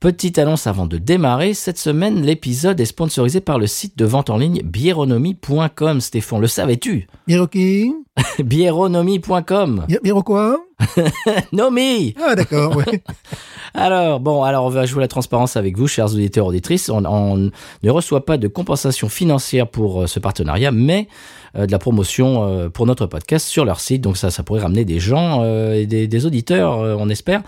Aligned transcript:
petite 0.00 0.38
annonce 0.38 0.66
avant 0.66 0.86
de 0.86 0.98
démarrer. 0.98 1.54
Cette 1.54 1.78
semaine, 1.78 2.22
l'épisode 2.22 2.80
est 2.80 2.84
sponsorisé 2.86 3.40
par 3.40 3.58
le 3.58 3.66
site 3.66 3.96
de 3.98 4.04
vente 4.04 4.30
en 4.30 4.36
ligne 4.38 4.62
bieronomie.com. 4.62 6.00
Stéphane, 6.00 6.40
le 6.40 6.46
savais-tu? 6.46 7.06
Biro 7.26 7.46
qui 7.46 7.92
Bieronomie.com. 8.44 9.84
Bi- 9.88 9.98
Biro 10.02 10.22
quoi? 10.22 10.58
Nomi 11.52 12.14
Ah 12.22 12.34
d'accord, 12.34 12.76
ouais. 12.76 13.02
Alors, 13.74 14.20
bon, 14.20 14.42
alors 14.42 14.64
on 14.64 14.68
va 14.70 14.86
jouer 14.86 15.00
la 15.02 15.08
transparence 15.08 15.56
avec 15.56 15.76
vous, 15.76 15.86
chers 15.86 16.06
auditeurs, 16.06 16.46
auditrices. 16.46 16.88
On, 16.88 17.04
on 17.04 17.36
ne 17.82 17.90
reçoit 17.90 18.24
pas 18.24 18.38
de 18.38 18.48
compensation 18.48 19.10
financière 19.10 19.68
pour 19.68 20.02
euh, 20.02 20.06
ce 20.06 20.18
partenariat, 20.18 20.70
mais 20.72 21.08
euh, 21.56 21.66
de 21.66 21.72
la 21.72 21.78
promotion 21.78 22.42
euh, 22.44 22.68
pour 22.70 22.86
notre 22.86 23.04
podcast 23.04 23.46
sur 23.46 23.66
leur 23.66 23.80
site. 23.80 24.00
Donc 24.00 24.16
ça, 24.16 24.30
ça 24.30 24.42
pourrait 24.42 24.62
ramener 24.62 24.86
des 24.86 24.98
gens 24.98 25.44
et 25.74 25.84
des, 25.86 26.08
des 26.08 26.26
auditeurs, 26.26 26.78
on 26.78 27.08
espère. 27.10 27.42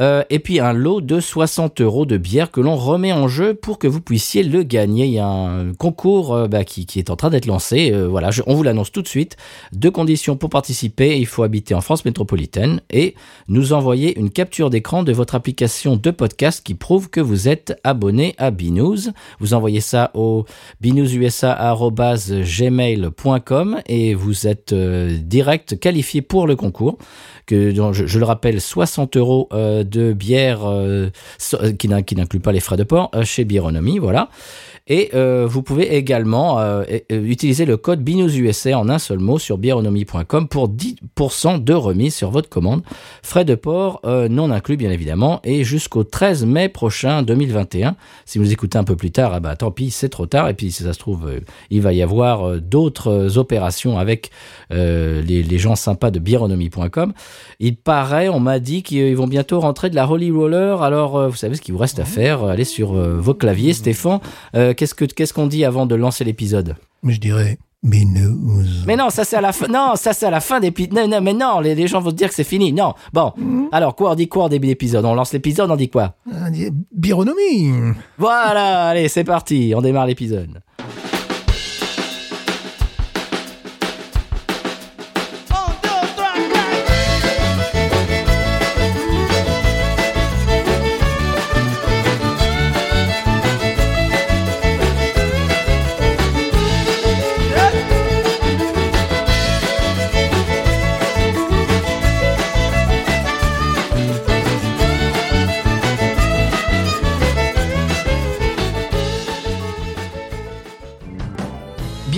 Euh, 0.00 0.24
et 0.30 0.38
puis 0.38 0.58
un 0.58 0.72
lot 0.72 1.02
de 1.02 1.20
60 1.20 1.82
euros 1.82 2.06
de 2.06 2.16
bière 2.16 2.50
que 2.50 2.62
l'on 2.62 2.76
remet 2.76 3.12
en 3.12 3.28
jeu 3.28 3.52
pour 3.54 3.78
que 3.78 3.86
vous 3.86 4.00
puissiez 4.00 4.42
le 4.42 4.62
gagner. 4.62 5.04
Il 5.04 5.12
y 5.12 5.18
a 5.18 5.26
un 5.26 5.74
concours 5.74 6.34
euh, 6.34 6.48
bah, 6.48 6.64
qui, 6.64 6.86
est 6.96 7.10
en 7.10 7.16
train 7.16 7.28
d'être 7.28 7.44
lancé. 7.46 7.90
Euh, 7.92 8.08
voilà, 8.08 8.30
on 8.46 8.54
vous 8.54 8.62
l'annonce 8.62 8.90
tout 8.90 9.02
de 9.02 9.08
suite. 9.08 9.36
Deux 9.72 9.90
conditions 9.90 10.36
pour 10.36 10.48
participer. 10.48 11.18
Il 11.18 11.26
faut 11.26 11.42
habiter 11.42 11.74
en 11.74 11.82
France 11.82 12.06
métropolitaine 12.06 12.80
et 12.90 13.14
nous 13.48 13.74
envoyer 13.74 14.18
une 14.18 14.30
capture 14.30 14.70
d'écran 14.70 15.02
de 15.02 15.12
votre 15.12 15.34
application 15.34 15.96
de 15.96 16.10
podcast 16.10 16.64
qui 16.64 16.72
prouve 16.74 17.10
que 17.10 17.20
vous 17.20 17.48
êtes 17.48 17.78
abonné 17.84 18.34
à 18.38 18.50
BNews. 18.50 18.96
Vous 19.40 19.52
envoyez 19.52 19.80
ça 19.80 20.10
au 20.14 20.46
binewsusa.gmail.com 20.80 23.80
et 23.86 24.14
vous 24.14 24.46
êtes 24.46 24.72
direct 24.74 25.78
qualifié 25.78 26.22
pour 26.22 26.46
le 26.46 26.56
concours. 26.56 26.96
Que, 27.44 27.74
je, 27.92 28.18
le 28.18 28.24
rappelle, 28.24 28.60
60 28.60 29.16
euros 29.16 29.48
de 29.84 30.12
bière 30.12 30.60
euh, 30.68 31.10
euh, 31.54 31.72
qui 31.72 31.88
n'in- 31.88 32.02
qui 32.02 32.14
n'inclut 32.16 32.40
pas 32.40 32.52
les 32.52 32.60
frais 32.60 32.76
de 32.76 32.84
port 32.84 33.10
euh, 33.14 33.24
chez 33.24 33.44
Bieronomie, 33.44 33.98
voilà. 33.98 34.28
Et 34.88 35.10
vous 35.14 35.62
pouvez 35.62 35.94
également 35.94 36.60
utiliser 37.08 37.64
le 37.66 37.76
code 37.76 38.00
BINUSUSA 38.00 38.76
en 38.76 38.88
un 38.88 38.98
seul 38.98 39.20
mot 39.20 39.38
sur 39.38 39.56
bieronomie.com 39.56 40.48
pour 40.48 40.68
10% 40.68 41.62
de 41.62 41.72
remise 41.72 42.16
sur 42.16 42.32
votre 42.32 42.48
commande. 42.48 42.82
Frais 43.22 43.44
de 43.44 43.54
port 43.54 44.00
non 44.04 44.50
inclus 44.50 44.76
bien 44.76 44.90
évidemment 44.90 45.40
et 45.44 45.62
jusqu'au 45.62 46.02
13 46.02 46.46
mai 46.46 46.68
prochain 46.68 47.22
2021. 47.22 47.94
Si 48.24 48.38
vous 48.40 48.50
écoutez 48.52 48.76
un 48.76 48.82
peu 48.82 48.96
plus 48.96 49.12
tard, 49.12 49.32
ah 49.32 49.38
bah 49.38 49.54
tant 49.54 49.70
pis, 49.70 49.92
c'est 49.92 50.08
trop 50.08 50.26
tard. 50.26 50.48
Et 50.48 50.54
puis 50.54 50.72
si 50.72 50.82
ça 50.82 50.92
se 50.92 50.98
trouve, 50.98 51.30
il 51.70 51.80
va 51.80 51.92
y 51.92 52.02
avoir 52.02 52.60
d'autres 52.60 53.38
opérations 53.38 53.98
avec 53.98 54.30
les, 54.70 55.58
gens 55.58 55.76
sympas 55.76 56.10
de 56.10 56.18
bieronomie.com. 56.18 57.12
Il 57.60 57.76
paraît, 57.76 58.28
on 58.28 58.40
m'a 58.40 58.58
dit 58.58 58.82
qu'ils 58.82 59.16
vont 59.16 59.28
bientôt 59.28 59.60
rentrer 59.72 59.88
de 59.88 59.94
la 59.96 60.06
Holy 60.06 60.30
Roller. 60.30 60.82
Alors 60.82 61.16
euh, 61.16 61.28
vous 61.28 61.36
savez 61.36 61.54
ce 61.56 61.62
qu'il 61.62 61.72
vous 61.72 61.80
reste 61.80 61.98
à 61.98 62.04
faire. 62.04 62.44
Allez 62.44 62.64
sur 62.64 62.92
euh, 62.94 63.16
vos 63.18 63.32
claviers, 63.32 63.72
Stéphane. 63.72 64.20
Euh, 64.54 64.74
qu'est-ce 64.74 64.94
que 64.94 65.06
qu'est-ce 65.06 65.32
qu'on 65.32 65.46
dit 65.46 65.64
avant 65.64 65.86
de 65.86 65.94
lancer 65.94 66.24
l'épisode? 66.24 66.76
Mais 67.02 67.14
je 67.14 67.20
dirais 67.20 67.58
Binous. 67.82 68.84
Mais 68.86 68.96
non, 68.96 69.08
ça 69.08 69.24
c'est 69.24 69.36
à 69.36 69.40
la 69.40 69.52
fin. 69.52 69.66
Non, 69.68 69.94
ça 69.96 70.12
c'est 70.12 70.26
à 70.26 70.30
la 70.30 70.40
fin 70.40 70.60
d'épisode. 70.60 70.92
Non, 70.92 71.08
non, 71.08 71.20
mais 71.22 71.32
non, 71.32 71.60
les, 71.60 71.74
les 71.74 71.86
gens 71.88 72.00
vont 72.00 72.10
te 72.10 72.16
dire 72.16 72.28
que 72.28 72.34
c'est 72.34 72.44
fini. 72.44 72.70
Non. 72.74 72.92
Bon. 73.14 73.32
Alors 73.72 73.96
quoi, 73.96 74.12
on 74.12 74.14
dit 74.14 74.28
quoi 74.28 74.44
au 74.44 74.48
début 74.50 74.66
d'épisode? 74.66 75.06
On 75.06 75.14
lance 75.14 75.32
l'épisode, 75.32 75.70
on 75.70 75.76
dit 75.76 75.88
quoi? 75.88 76.14
Dis- 76.50 76.68
Bironomie 76.94 77.72
Voilà. 78.18 78.88
Allez, 78.88 79.08
c'est 79.08 79.24
parti. 79.24 79.72
On 79.74 79.80
démarre 79.80 80.06
l'épisode. 80.06 80.60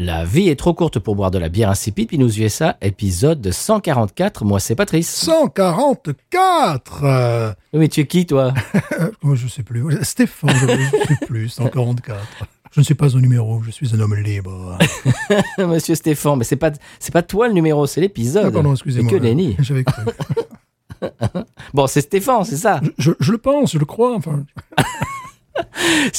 La 0.00 0.24
vie 0.24 0.48
est 0.48 0.54
trop 0.54 0.74
courte 0.74 1.00
pour 1.00 1.16
boire 1.16 1.32
de 1.32 1.38
la 1.38 1.48
bière 1.48 1.70
insipide, 1.70 2.10
Binous 2.10 2.38
USA, 2.38 2.76
épisode 2.80 3.50
144. 3.50 4.44
Moi, 4.44 4.60
c'est 4.60 4.76
Patrice. 4.76 5.12
144 5.12 7.00
euh, 7.02 7.52
Oui, 7.72 7.80
Mais 7.80 7.88
tu 7.88 8.02
es 8.02 8.06
qui, 8.06 8.24
toi? 8.24 8.54
Moi, 9.22 9.34
Je 9.36 9.48
sais 9.48 9.64
plus. 9.64 9.84
Stéphane, 10.04 10.54
je 10.54 10.66
ne 10.66 10.76
sais 10.86 11.26
plus. 11.26 11.48
144. 11.48 12.16
Je 12.70 12.80
ne 12.80 12.84
suis 12.84 12.94
pas 12.94 13.16
un 13.16 13.20
numéro, 13.20 13.60
je 13.64 13.72
suis 13.72 13.92
un 13.92 13.98
homme 13.98 14.14
libre. 14.14 14.78
Monsieur 15.58 15.96
Stéphane, 15.96 16.36
mais 16.38 16.44
c'est 16.44 16.54
pas, 16.56 16.70
c'est 17.00 17.12
pas 17.12 17.22
toi 17.22 17.48
le 17.48 17.54
numéro, 17.54 17.84
c'est 17.88 18.00
l'épisode. 18.00 18.44
Ah, 18.46 18.50
pardon, 18.52 18.76
C'est 18.76 18.82
excusez-moi. 18.84 19.10
que 19.10 19.16
nenni. 19.16 19.56
J'avais 19.60 19.82
cru. 19.82 20.02
Bon, 21.74 21.88
c'est 21.88 22.02
Stéphane, 22.02 22.44
c'est 22.44 22.56
ça. 22.56 22.80
Je, 22.98 23.10
je- 23.10 23.16
je 23.18 23.32
le 23.32 23.38
pense, 23.38 23.72
je 23.72 23.78
le 23.78 23.84
crois. 23.86 24.14
Enfin, 24.14 24.44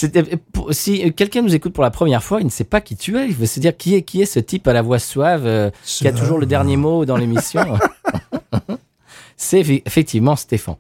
si 0.72 1.14
quelqu'un 1.14 1.42
nous 1.42 1.56
écoute 1.56 1.74
pour 1.74 1.84
la 1.84 1.92
première 1.92 2.24
fois, 2.24 2.40
il 2.42 2.46
ne 2.46 2.50
sait 2.52 2.64
pas 2.64 2.82
qui 2.82 2.96
tu 2.96 3.18
es. 3.18 3.28
Il 3.28 3.34
veut 3.36 3.46
se 3.46 3.60
dire 3.60 3.76
qui 3.78 3.96
est 3.96 4.02
qui 4.04 4.22
est 4.22 4.26
ce 4.26 4.40
type 4.40 4.68
à 4.68 4.74
la 4.74 4.82
voix 4.82 5.00
suave 5.00 5.46
euh, 5.46 5.70
qui 5.84 6.08
a 6.08 6.12
toujours 6.12 6.38
le 6.40 6.46
dernier 6.46 6.78
mot 6.78 7.06
dans 7.06 7.18
l'émission? 7.18 7.62
C'est 9.38 9.62
effe- 9.62 9.82
effectivement 9.86 10.36
Stéphane. 10.36 10.76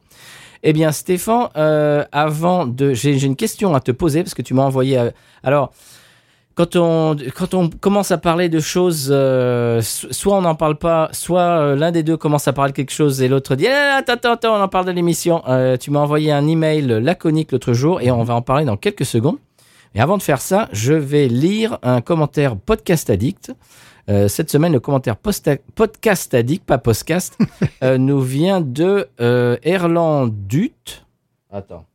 Eh 0.63 0.73
bien, 0.73 0.91
Stéphane, 0.91 1.47
euh, 1.55 2.03
avant 2.11 2.65
de, 2.65 2.93
j'ai 2.93 3.17
j'ai 3.17 3.27
une 3.27 3.37
question 3.37 3.73
à 3.73 3.79
te 3.79 3.91
poser 3.91 4.23
parce 4.23 4.33
que 4.33 4.41
tu 4.41 4.53
m'as 4.53 4.63
envoyé. 4.63 4.97
euh, 4.97 5.11
alors, 5.43 5.71
quand 6.59 6.75
on 6.75 7.15
quand 7.37 7.53
on 7.53 7.69
commence 7.69 8.11
à 8.11 8.17
parler 8.17 8.49
de 8.49 8.59
choses, 8.59 9.07
euh, 9.11 9.81
so- 9.81 10.09
soit 10.11 10.35
on 10.35 10.41
n'en 10.41 10.55
parle 10.55 10.75
pas, 10.75 11.07
soit 11.13 11.39
euh, 11.41 11.75
l'un 11.77 11.91
des 11.93 12.03
deux 12.03 12.17
commence 12.17 12.49
à 12.49 12.53
parler 12.53 12.73
de 12.73 12.75
quelque 12.75 12.91
chose 12.91 13.21
et 13.21 13.29
l'autre 13.29 13.55
dit 13.55 13.63
Eh, 13.65 13.69
attends 13.69 14.13
attends 14.13 14.31
attends, 14.33 14.59
on 14.59 14.61
en 14.61 14.67
parle 14.67 14.85
de 14.85 14.91
l'émission. 14.91 15.41
Euh, 15.47 15.77
tu 15.77 15.89
m'as 15.89 16.01
envoyé 16.01 16.33
un 16.33 16.45
email 16.47 16.81
laconique 17.01 17.53
l'autre 17.53 17.71
jour 17.71 18.01
et 18.01 18.11
on 18.11 18.23
va 18.23 18.35
en 18.35 18.41
parler 18.41 18.65
dans 18.65 18.75
quelques 18.75 19.05
secondes. 19.05 19.37
Et 19.95 20.01
avant 20.01 20.17
de 20.17 20.21
faire 20.21 20.41
ça, 20.41 20.67
je 20.73 20.91
vais 20.93 21.29
lire 21.29 21.77
un 21.81 22.01
commentaire 22.01 22.57
podcast 22.57 23.09
addict. 23.09 23.53
Cette 24.27 24.49
semaine, 24.49 24.73
le 24.73 24.79
commentaire 24.79 25.15
podcast 25.17 26.33
addict, 26.33 26.65
pas 26.65 26.77
podcast, 26.79 27.37
nous 27.97 28.19
vient 28.21 28.59
de 28.59 29.07
euh, 29.21 29.55
Erlandut. 29.63 30.73
Attends. 31.51 31.85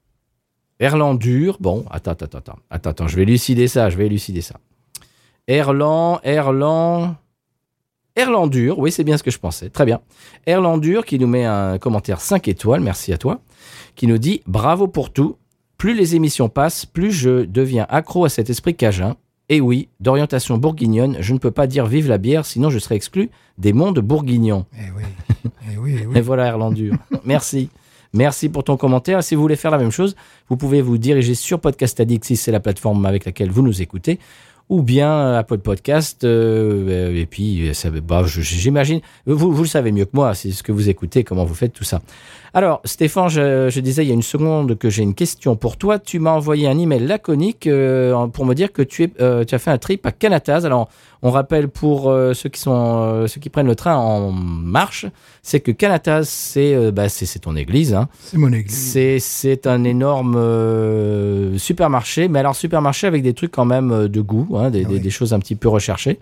Erlandur. 0.81 1.57
Bon, 1.61 1.85
attends, 1.91 2.13
attends, 2.13 2.39
attends, 2.39 2.59
attends, 2.71 2.91
attends, 2.91 3.09
je 3.09 3.17
vais 3.17 3.23
élucider 3.23 3.69
ça, 3.69 3.91
je 3.91 3.97
vais 3.97 4.07
élucider 4.07 4.41
ça. 4.41 4.57
Erland, 5.47 6.21
Erland. 6.25 7.17
Erlandur, 8.17 8.79
oui, 8.79 8.93
c'est 8.93 9.03
bien 9.05 9.17
ce 9.17 9.23
que 9.23 9.31
je 9.31 9.39
pensais. 9.39 9.71
Très 9.71 9.85
bien. 9.85 10.01
Erlandur 10.47 11.05
qui 11.05 11.19
nous 11.19 11.27
met 11.27 11.45
un 11.45 11.79
commentaire 11.79 12.21
5 12.21 12.47
étoiles, 12.47 12.81
merci 12.81 13.13
à 13.13 13.19
toi, 13.19 13.41
qui 13.97 14.07
nous 14.07 14.19
dit 14.19 14.43
Bravo 14.47 14.87
pour 14.87 15.13
tout. 15.13 15.37
Plus 15.79 15.95
les 15.95 16.15
émissions 16.15 16.49
passent, 16.49 16.87
plus 16.87 17.11
je 17.11 17.45
deviens 17.45 17.87
accro 17.89 18.25
à 18.25 18.29
cet 18.29 18.49
esprit 18.51 18.77
cajun. 18.77 19.17
Et 19.49 19.61
oui, 19.61 19.89
d'orientation 20.01 20.57
bourguignonne, 20.57 21.17
je 21.21 21.35
ne 21.35 21.39
peux 21.39 21.51
pas 21.51 21.67
dire 21.67 21.85
vive 21.87 22.09
la 22.09 22.17
bière, 22.19 22.47
sinon 22.47 22.71
je 22.71 22.79
serais 22.79 22.95
exclu 22.97 23.31
des 23.59 23.73
mondes 23.73 23.99
bourguignons. 23.99 24.65
eh 24.75 24.91
oui. 24.97 25.03
Eh 25.73 25.77
oui, 25.77 25.99
eh 26.01 26.07
oui. 26.07 26.17
Et 26.17 26.21
voilà, 26.21 26.47
Erlandur. 26.47 26.95
Merci. 27.25 27.69
Merci 28.15 28.49
pour 28.49 28.63
ton 28.63 28.77
commentaire. 28.77 29.25
Si 29.25 29.35
vous 29.35 29.43
voulez 29.43 29.57
faire 29.57 29.73
la 29.73 29.79
même 29.79 29.91
chose, 29.91 30.15
vous 30.49 30.57
pouvez 30.57 30.81
vous 30.81 30.99
diriger 30.99 31.35
sur 31.35 31.61
Podcast 31.61 31.99
Addict 31.99 32.25
si 32.25 32.37
c'est 32.37 32.53
la 32.53 32.61
plateforme 32.61 33.05
avec 33.07 33.25
laquelle 33.25 33.51
vous 33.51 33.63
nous 33.63 33.83
écoutez, 33.83 34.21
ou 34.69 34.83
bien 34.83 35.11
euh, 35.11 35.39
Apple 35.41 35.59
Podcast. 35.59 36.23
euh, 36.23 37.13
et 37.13 37.27
puis, 37.27 37.69
euh, 37.69 38.01
bah, 38.01 38.23
j'imagine, 38.25 39.01
vous 39.27 39.63
le 39.63 39.69
savez 39.69 39.91
mieux 39.91 40.05
que 40.05 40.13
moi, 40.15 40.33
c'est 40.35 40.53
ce 40.53 40.63
que 40.63 40.71
vous 40.71 40.89
écoutez, 40.89 41.25
comment 41.25 41.45
vous 41.45 41.57
faites 41.57 41.73
tout 41.73 41.83
ça. 41.83 42.03
Alors, 42.57 42.81
Stéphane, 42.85 43.29
je, 43.29 43.69
je 43.69 43.81
disais 43.81 44.05
il 44.05 44.09
y 44.09 44.11
a 44.13 44.15
une 44.15 44.23
seconde 44.23 44.79
que 44.79 44.89
j'ai 44.89 45.03
une 45.03 45.15
question 45.15 45.57
pour 45.57 45.77
toi. 45.77 45.99
Tu 45.99 46.21
m'as 46.21 46.31
envoyé 46.31 46.69
un 46.69 46.79
email 46.79 47.05
laconique 47.05 47.67
euh, 47.67 48.29
pour 48.29 48.47
me 48.47 48.55
dire 48.55 48.73
que 48.73 48.81
tu, 48.81 49.03
es, 49.03 49.11
euh, 49.21 49.43
tu 49.45 49.57
as 49.57 49.59
fait 49.59 49.73
un 49.73 49.79
trip 49.79 50.07
à 50.07 50.13
Canataz. 50.13 50.65
Alors, 50.65 50.89
on 51.23 51.33
rappelle 51.33 51.69
pour 51.69 52.09
euh, 52.11 52.33
ceux 52.33 52.49
qui 52.49 52.61
sont 52.61 53.01
euh, 53.03 53.27
ceux 53.27 53.41
qui 53.41 53.51
prennent 53.51 53.67
le 53.67 53.75
train 53.75 53.97
en 53.97 54.31
marche, 54.31 55.05
c'est 55.43 55.59
que 55.59 55.73
Canataz, 55.73 56.29
c'est 56.29 56.77
euh, 56.77 56.93
bah, 56.93 57.09
c'est 57.09 57.41
ton 57.41 57.57
église. 57.57 57.93
Hein. 57.93 58.09
C'est 58.21 58.39
mon 58.39 58.53
église. 58.53 58.73
C'est 59.19 59.67
un 59.67 59.83
énorme 59.83 60.37
euh, 60.37 61.59
supermarché, 61.59 62.29
mais 62.29 62.39
alors 62.39 62.55
supermarché 62.55 63.09
avec 63.09 63.25
des 63.25 63.35
trucs 63.35 63.51
quand 63.51 63.65
même 63.65 64.07
de 64.07 64.21
goût, 64.21 64.47
hein, 64.57 64.71
des, 64.71 64.85
des- 64.85 65.11
choses 65.11 65.35
un 65.35 65.41
petit 65.41 65.57
peu 65.57 65.69
recherchées. 65.69 66.21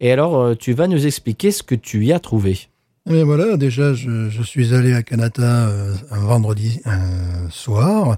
Et 0.00 0.10
alors, 0.10 0.56
tu 0.56 0.72
vas 0.72 0.88
nous 0.88 1.06
expliquer 1.06 1.52
ce 1.52 1.62
que 1.62 1.76
tu 1.76 2.04
y 2.04 2.12
as 2.12 2.18
trouvé. 2.20 2.58
Mais 3.08 3.22
voilà, 3.22 3.56
déjà, 3.56 3.94
je, 3.94 4.28
je 4.28 4.42
suis 4.42 4.74
allé 4.74 4.92
à 4.92 5.02
Canada 5.02 5.68
euh, 5.68 5.94
un 6.10 6.20
vendredi 6.20 6.80
soir, 7.50 8.16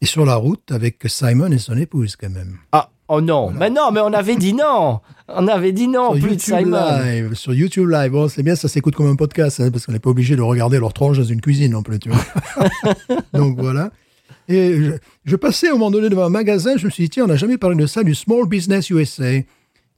et 0.00 0.06
sur 0.06 0.24
la 0.24 0.36
route 0.36 0.70
avec 0.70 0.98
Simon 1.06 1.50
et 1.50 1.58
son 1.58 1.76
épouse 1.76 2.16
quand 2.16 2.30
même. 2.30 2.58
Ah, 2.72 2.90
oh 3.08 3.20
non, 3.20 3.50
mais 3.50 3.70
non, 3.70 3.90
mais 3.92 4.00
on 4.00 4.12
avait 4.12 4.36
dit 4.36 4.54
non 4.54 5.00
On 5.28 5.48
avait 5.48 5.72
dit 5.72 5.88
non, 5.88 6.12
sur 6.12 6.20
plus 6.20 6.36
de 6.36 6.42
YouTube 6.42 6.58
Simon 6.58 6.98
Live, 7.02 7.34
sur 7.34 7.54
YouTube 7.54 7.88
Live, 7.90 8.12
bon, 8.12 8.28
c'est 8.28 8.42
bien, 8.42 8.54
ça 8.54 8.68
s'écoute 8.68 8.94
comme 8.94 9.08
un 9.08 9.16
podcast, 9.16 9.60
hein, 9.60 9.70
parce 9.70 9.86
qu'on 9.86 9.92
n'est 9.92 9.98
pas 9.98 10.10
obligé 10.10 10.36
de 10.36 10.42
regarder 10.42 10.78
leur 10.78 10.92
tronche 10.92 11.18
dans 11.18 11.24
une 11.24 11.40
cuisine 11.40 11.72
non 11.72 11.82
plus, 11.82 11.98
tu 11.98 12.10
vois. 12.10 12.64
Donc 13.34 13.58
voilà. 13.58 13.90
Et 14.48 14.82
je, 14.82 14.92
je 15.24 15.36
passais 15.36 15.68
à 15.68 15.70
un 15.70 15.74
moment 15.74 15.90
donné 15.90 16.08
devant 16.08 16.24
un 16.24 16.30
magasin, 16.30 16.76
je 16.76 16.86
me 16.86 16.90
suis 16.90 17.04
dit, 17.04 17.10
tiens, 17.10 17.24
on 17.24 17.28
n'a 17.28 17.36
jamais 17.36 17.58
parlé 17.58 17.76
de 17.76 17.86
ça, 17.86 18.02
du 18.02 18.14
Small 18.14 18.48
Business 18.48 18.90
USA. 18.90 19.42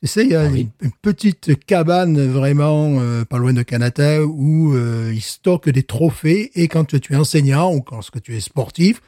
Tu 0.03 0.09
sais, 0.09 0.25
il 0.25 0.31
y 0.33 0.35
a 0.35 0.43
Ah 0.43 0.49
oui. 0.51 0.63
une, 0.81 0.87
une 0.89 0.93
petite 1.01 1.65
cabane 1.65 2.27
vraiment 2.27 2.99
euh, 3.01 3.25
pas 3.25 3.39
loin 3.39 3.53
de 3.53 3.63
Canada 3.63 4.25
où 4.27 4.75
euh, 4.75 5.13
ils 5.15 5.23
stockent 5.23 5.69
des 5.69 5.85
trophées 5.85 6.51
et 6.57 6.67
quand 6.67 6.85
tu 6.85 7.13
es 7.13 7.17
enseignant 7.17 7.73
ou 7.73 7.81
quand 7.83 8.01
tu 8.21 8.35
es 8.37 8.41
sportif, 8.41 9.01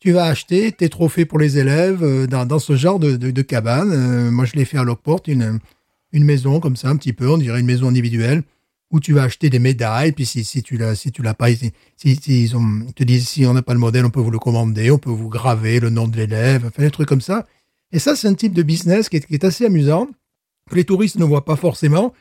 tu 0.00 0.10
vas 0.10 0.24
acheter 0.24 0.72
tes 0.72 0.88
trophées 0.88 1.26
pour 1.26 1.38
les 1.38 1.58
élèves 1.58 2.02
euh, 2.02 2.26
dans, 2.26 2.44
dans 2.44 2.58
ce 2.58 2.74
genre 2.74 2.98
de, 2.98 3.16
de, 3.16 3.30
de 3.30 3.42
cabane. 3.42 4.30
Moi, 4.30 4.44
je 4.44 4.54
l'ai 4.54 4.64
fait 4.64 4.78
à 4.78 4.82
Lockport, 4.82 5.20
une, 5.28 5.60
une 6.12 6.24
maison 6.24 6.58
comme 6.58 6.74
ça, 6.74 6.88
un 6.88 6.96
petit 6.96 7.12
peu, 7.12 7.28
on 7.30 7.38
dirait 7.38 7.60
une 7.60 7.66
maison 7.66 7.86
individuelle, 7.86 8.42
où 8.90 8.98
tu 8.98 9.12
vas 9.12 9.22
acheter 9.22 9.48
des 9.48 9.60
médailles. 9.60 10.10
Puis 10.10 10.26
si, 10.26 10.42
si 10.42 10.64
tu 10.64 10.76
l'as, 10.76 10.96
si 10.96 11.12
tu 11.12 11.22
l'as 11.22 11.34
pas, 11.34 11.54
si, 11.54 11.70
si- 11.96 12.16
si 12.16 12.42
ils, 12.42 12.56
ont, 12.56 12.80
ils 12.88 12.94
te 12.94 13.04
disent 13.04 13.28
si 13.28 13.46
on 13.46 13.54
n'a 13.54 13.62
pas 13.62 13.74
le 13.74 13.78
modèle, 13.78 14.04
on 14.04 14.10
peut 14.10 14.20
vous 14.20 14.32
le 14.32 14.40
commander, 14.40 14.90
on 14.90 14.98
peut 14.98 15.10
vous 15.10 15.28
graver 15.28 15.78
le 15.78 15.88
nom 15.90 16.08
de 16.08 16.16
l'élève, 16.16 16.64
enfin 16.66 16.82
des 16.82 16.90
trucs 16.90 17.08
comme 17.08 17.20
ça. 17.20 17.46
Et 17.92 18.00
ça, 18.00 18.16
c'est 18.16 18.26
un 18.26 18.34
type 18.34 18.54
de 18.54 18.64
business 18.64 19.08
qui 19.08 19.18
est, 19.18 19.20
qui 19.24 19.34
est 19.34 19.44
assez 19.44 19.66
amusant, 19.66 20.08
que 20.72 20.76
les 20.76 20.84
touristes 20.84 21.18
ne 21.18 21.24
voient 21.24 21.44
pas 21.44 21.56
forcément. 21.56 22.12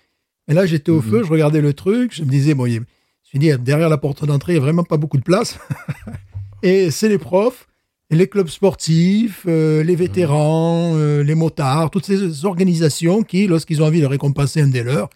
Et 0.47 0.53
là, 0.53 0.65
j'étais 0.65 0.91
au 0.91 1.01
Mhm. 1.01 1.09
feu, 1.09 1.23
je 1.23 1.31
regardais 1.31 1.61
le 1.61 1.73
truc, 1.73 2.13
je 2.13 2.23
me 2.23 2.29
disais, 2.29 2.53
bon, 2.53 2.67
je 2.67 2.79
me 2.79 2.85
suis 3.23 3.39
dit, 3.39 3.51
derrière 3.59 3.89
la 3.89 3.97
porte 3.97 4.25
d'entrée, 4.25 4.53
il 4.53 4.55
n'y 4.55 4.61
a 4.61 4.63
vraiment 4.63 4.83
pas 4.83 4.97
beaucoup 4.97 5.17
de 5.17 5.23
place. 5.23 5.57
Et 6.63 6.91
c'est 6.91 7.09
les 7.09 7.17
profs, 7.17 7.67
les 8.09 8.27
clubs 8.27 8.49
sportifs, 8.49 9.45
euh, 9.47 9.83
les 9.83 9.95
vétérans, 9.95 10.93
euh, 10.95 11.23
les 11.23 11.33
motards, 11.35 11.89
toutes 11.89 12.05
ces 12.05 12.45
organisations 12.45 13.23
qui, 13.23 13.47
lorsqu'ils 13.47 13.81
ont 13.81 13.85
envie 13.87 14.01
de 14.01 14.05
récompenser 14.05 14.61
un 14.61 14.67
des 14.67 14.83
leurs, 14.83 15.09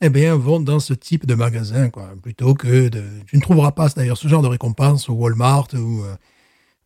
eh 0.00 0.08
bien, 0.10 0.36
vont 0.36 0.60
dans 0.60 0.78
ce 0.78 0.94
type 0.94 1.26
de 1.26 1.34
magasin, 1.34 1.88
quoi, 1.90 2.10
plutôt 2.22 2.54
que 2.54 2.88
de... 2.88 3.02
Tu 3.26 3.36
ne 3.36 3.40
trouveras 3.42 3.72
pas, 3.72 3.88
d'ailleurs, 3.88 4.16
ce 4.18 4.28
genre 4.28 4.42
de 4.42 4.48
récompense 4.48 5.08
au 5.08 5.14
Walmart 5.14 5.68
ou, 5.74 6.04
euh, 6.04 6.14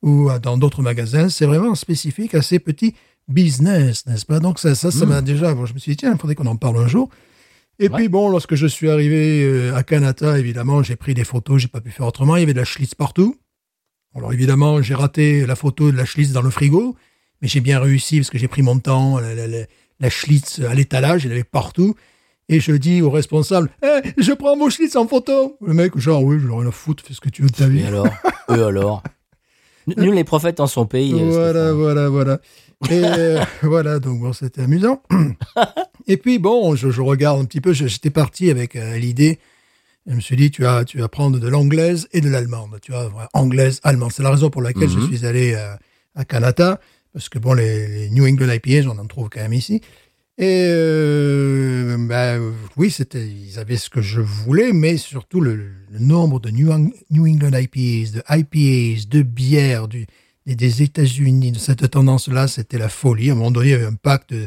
ou 0.02 0.31
dans 0.43 0.56
d'autres 0.56 0.82
magasins. 0.82 1.29
C'est 1.29 1.47
vraiment 1.47 1.75
spécifique 1.75 2.35
à 2.35 2.41
ces 2.43 2.58
petits 2.58 2.94
business, 3.29 4.07
n'est-ce 4.07 4.27
pas? 4.27 4.41
Donc 4.41 4.59
ça, 4.59 4.75
ça, 4.75 4.91
ça 4.91 5.07
m'a 5.07 5.23
déjà... 5.23 5.55
bon, 5.55 5.67
je 5.67 5.75
me 5.75 5.79
suis 5.79 5.93
dit, 5.93 5.97
tiens, 5.97 6.13
il 6.13 6.19
faudrait 6.19 6.35
qu'on 6.35 6.47
en 6.47 6.57
parle 6.57 6.79
un 6.79 6.89
jour. 6.89 7.09
Et 7.79 7.89
Ouais. 7.89 7.97
puis 7.97 8.09
bon, 8.09 8.29
lorsque 8.29 8.55
je 8.57 8.67
suis 8.67 8.91
arrivé 8.91 9.43
euh, 9.45 9.75
à 9.75 9.83
Canada, 9.83 10.39
évidemment, 10.39 10.83
j'ai 10.83 10.97
pris 10.97 11.15
des 11.15 11.25
photos, 11.25 11.63
j'ai 11.63 11.69
pas 11.69 11.81
pu 11.81 11.91
faire 11.91 12.07
autrement. 12.07 12.37
Il 12.37 12.41
y 12.41 12.43
avait 12.43 12.53
de 12.53 12.59
la 12.59 12.65
Schlitz 12.65 12.95
partout. 12.95 13.37
Alors 14.15 14.33
évidemment, 14.33 14.83
j'ai 14.83 14.95
raté 14.95 15.47
la 15.47 15.55
photo 15.57 15.91
de 15.93 15.97
la 15.97 16.05
Schlitz 16.05 16.33
dans 16.33 16.43
le 16.43 16.51
frigo, 16.51 16.97
mais 17.41 17.49
j'ai 17.49 17.61
bien 17.61 17.79
réussi 17.81 18.19
parce 18.19 18.29
que 18.31 18.39
j'ai 18.39 18.49
pris 18.49 18.63
mon 18.63 18.79
temps. 18.79 19.19
La, 19.19 19.35
la, 19.35 19.47
la, 19.47 19.59
la 20.01 20.11
Schlitz 20.11 20.61
à 20.69 20.75
l'étalage, 20.75 21.27
en 21.27 21.31
avait 21.31 21.45
partout. 21.45 21.95
Et 22.49 22.59
je 22.59 22.73
dis 22.73 23.01
au 23.01 23.11
responsable, 23.11 23.71
Eh, 23.83 24.11
je 24.19 24.33
prends 24.33 24.57
mon 24.57 24.69
Schlitz 24.71 24.97
en 24.97 25.07
photo. 25.07 25.57
Le 25.65 25.73
mec, 25.73 25.97
genre, 25.97 26.23
oui, 26.25 26.37
rien 26.45 26.67
à 26.67 26.73
foutre, 26.73 27.05
fais 27.07 27.15
ce 27.15 27.21
que 27.21 27.29
tu 27.29 27.43
veux 27.43 27.49
de 27.49 27.55
ta 27.55 27.69
vie. 27.69 27.81
Et 27.81 27.87
alors? 27.87 28.09
Eux 28.51 28.65
alors? 28.67 29.03
Nul 29.97 30.15
les 30.15 30.25
prophètes 30.25 30.59
en 30.61 30.67
son 30.67 30.85
pays. 30.85 31.15
euh, 31.15 31.31
Voilà, 31.31 31.73
voilà, 31.73 32.09
voilà. 32.09 32.41
Et 32.88 33.03
euh, 33.05 33.43
voilà, 33.62 33.99
donc 33.99 34.21
bon, 34.21 34.32
c'était 34.32 34.62
amusant. 34.62 35.03
Et 36.06 36.17
puis 36.17 36.38
bon, 36.38 36.75
je, 36.77 36.91
je 36.91 37.00
regarde 37.03 37.41
un 37.41 37.44
petit 37.44 37.61
peu. 37.61 37.73
J'étais 37.73 38.11
parti 38.11 38.50
avec 38.50 38.75
euh, 38.77 38.97
l'idée. 38.97 39.38
Je 40.06 40.15
me 40.15 40.21
suis 40.21 40.35
dit, 40.37 40.50
tu 40.50 40.62
vas, 40.62 40.85
tu 40.85 40.99
vas 40.99 41.09
prendre 41.09 41.38
de 41.38 41.47
l'anglaise 41.47 42.09
et 42.12 42.21
de 42.23 42.29
l'allemande. 42.31 42.79
Tu 42.82 42.91
vois, 42.91 43.09
voilà, 43.09 43.29
anglaise, 43.35 43.81
allemande. 43.85 44.12
C'est 44.12 44.23
la 44.23 44.31
raison 44.31 44.49
pour 44.50 44.62
laquelle 44.62 44.88
Mhm. 44.88 45.00
je 45.11 45.17
suis 45.17 45.27
allé 45.27 45.55
euh, 45.55 45.75
à 46.15 46.25
Canada. 46.25 46.81
Parce 47.12 47.29
que 47.29 47.38
bon, 47.38 47.53
les, 47.53 47.87
les 47.88 48.11
New 48.11 48.27
England 48.27 48.50
IPAs, 48.53 48.88
on 48.88 48.99
en 48.99 49.06
trouve 49.06 49.29
quand 49.29 49.41
même 49.41 49.53
ici. 49.53 49.83
Et 50.38 50.65
euh, 50.69 51.97
ben, 51.99 52.41
oui, 52.79 52.91
c'était, 52.91 53.26
ils 53.29 53.59
avaient 53.59 53.76
ce 53.76 53.91
que 53.91 54.00
je 54.00 54.21
voulais, 54.23 54.73
mais 54.73 54.97
surtout 54.97 55.41
le, 55.43 55.56
le 55.91 55.99
nombre 55.99 56.41
de 56.41 56.50
New, 56.50 56.73
New 57.11 57.26
England 57.26 57.50
IPAs, 57.59 58.12
de 58.15 58.23
IPAs, 58.31 59.06
de 59.09 59.23
bières, 59.23 59.87
du, 59.87 60.06
des, 60.47 60.55
des 60.57 60.83
États-Unis, 60.83 61.53
de 61.53 61.59
cette 61.59 61.89
tendance-là, 61.91 62.49
c'était 62.49 62.79
la 62.79 62.89
folie. 62.89 63.31
À 63.31 63.33
un 63.33 63.37
moment 63.37 63.51
donné, 63.51 63.69
il 63.69 63.73
y 63.73 63.75
avait 63.75 63.87
un 63.87 63.95
pack 63.95 64.29
de, 64.29 64.47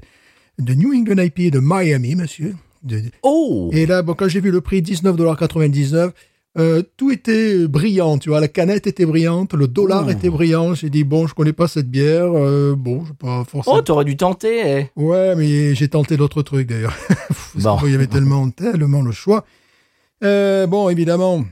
de 0.60 0.74
New 0.74 0.94
England 0.94 1.22
IPA 1.24 1.50
de 1.51 1.60
Miami, 1.62 2.16
monsieur. 2.16 2.56
De- 2.84 3.01
Oh 3.22 3.69
et 3.72 3.86
là, 3.86 4.01
bon, 4.01 4.13
quand 4.13 4.28
j'ai 4.28 4.42
vu 4.42 4.51
le 4.51 4.60
prix 4.62 4.81
19,99$, 4.81 6.12
euh, 6.60 6.84
tout 6.98 7.10
était 7.10 7.68
brillant, 7.68 8.19
tu 8.19 8.30
vois. 8.30 8.40
La 8.40 8.48
canette 8.48 8.86
était 8.86 9.06
brillante, 9.07 9.54
le 9.56 9.68
dollar 9.68 10.06
Ouh. 10.06 10.12
était 10.12 10.30
brillant. 10.30 10.75
J'ai 10.75 10.90
dit, 10.92 11.04
bon, 11.04 11.25
je 11.25 11.34
connais 11.34 11.54
pas 11.54 11.68
cette 11.68 11.90
bière. 11.90 12.28
euh, 12.36 12.75
bon, 12.78 13.04
je 13.04 13.07
sais 13.10 13.16
pas 13.18 13.44
forcément. 13.44 13.78
Oh, 13.78 13.81
t'aurais 13.81 14.06
dû 14.06 14.16
tenter. 14.18 14.62
eh. 14.66 15.00
Ouais, 15.00 15.36
mais 15.36 15.74
j'ai 15.74 15.88
tenté 15.88 16.16
d'autres 16.18 16.42
trucs 16.44 16.68
d'ailleurs. 16.68 16.96
Bon. 17.56 17.78
Il 17.86 17.92
y 17.92 17.96
avait 17.96 18.07
tellement, 18.07 18.50
tellement 18.50 19.01
le 19.04 19.12
choix. 19.12 19.46
Euh, 20.24 20.66
bon, 20.68 20.89
évidemment, 20.89 21.44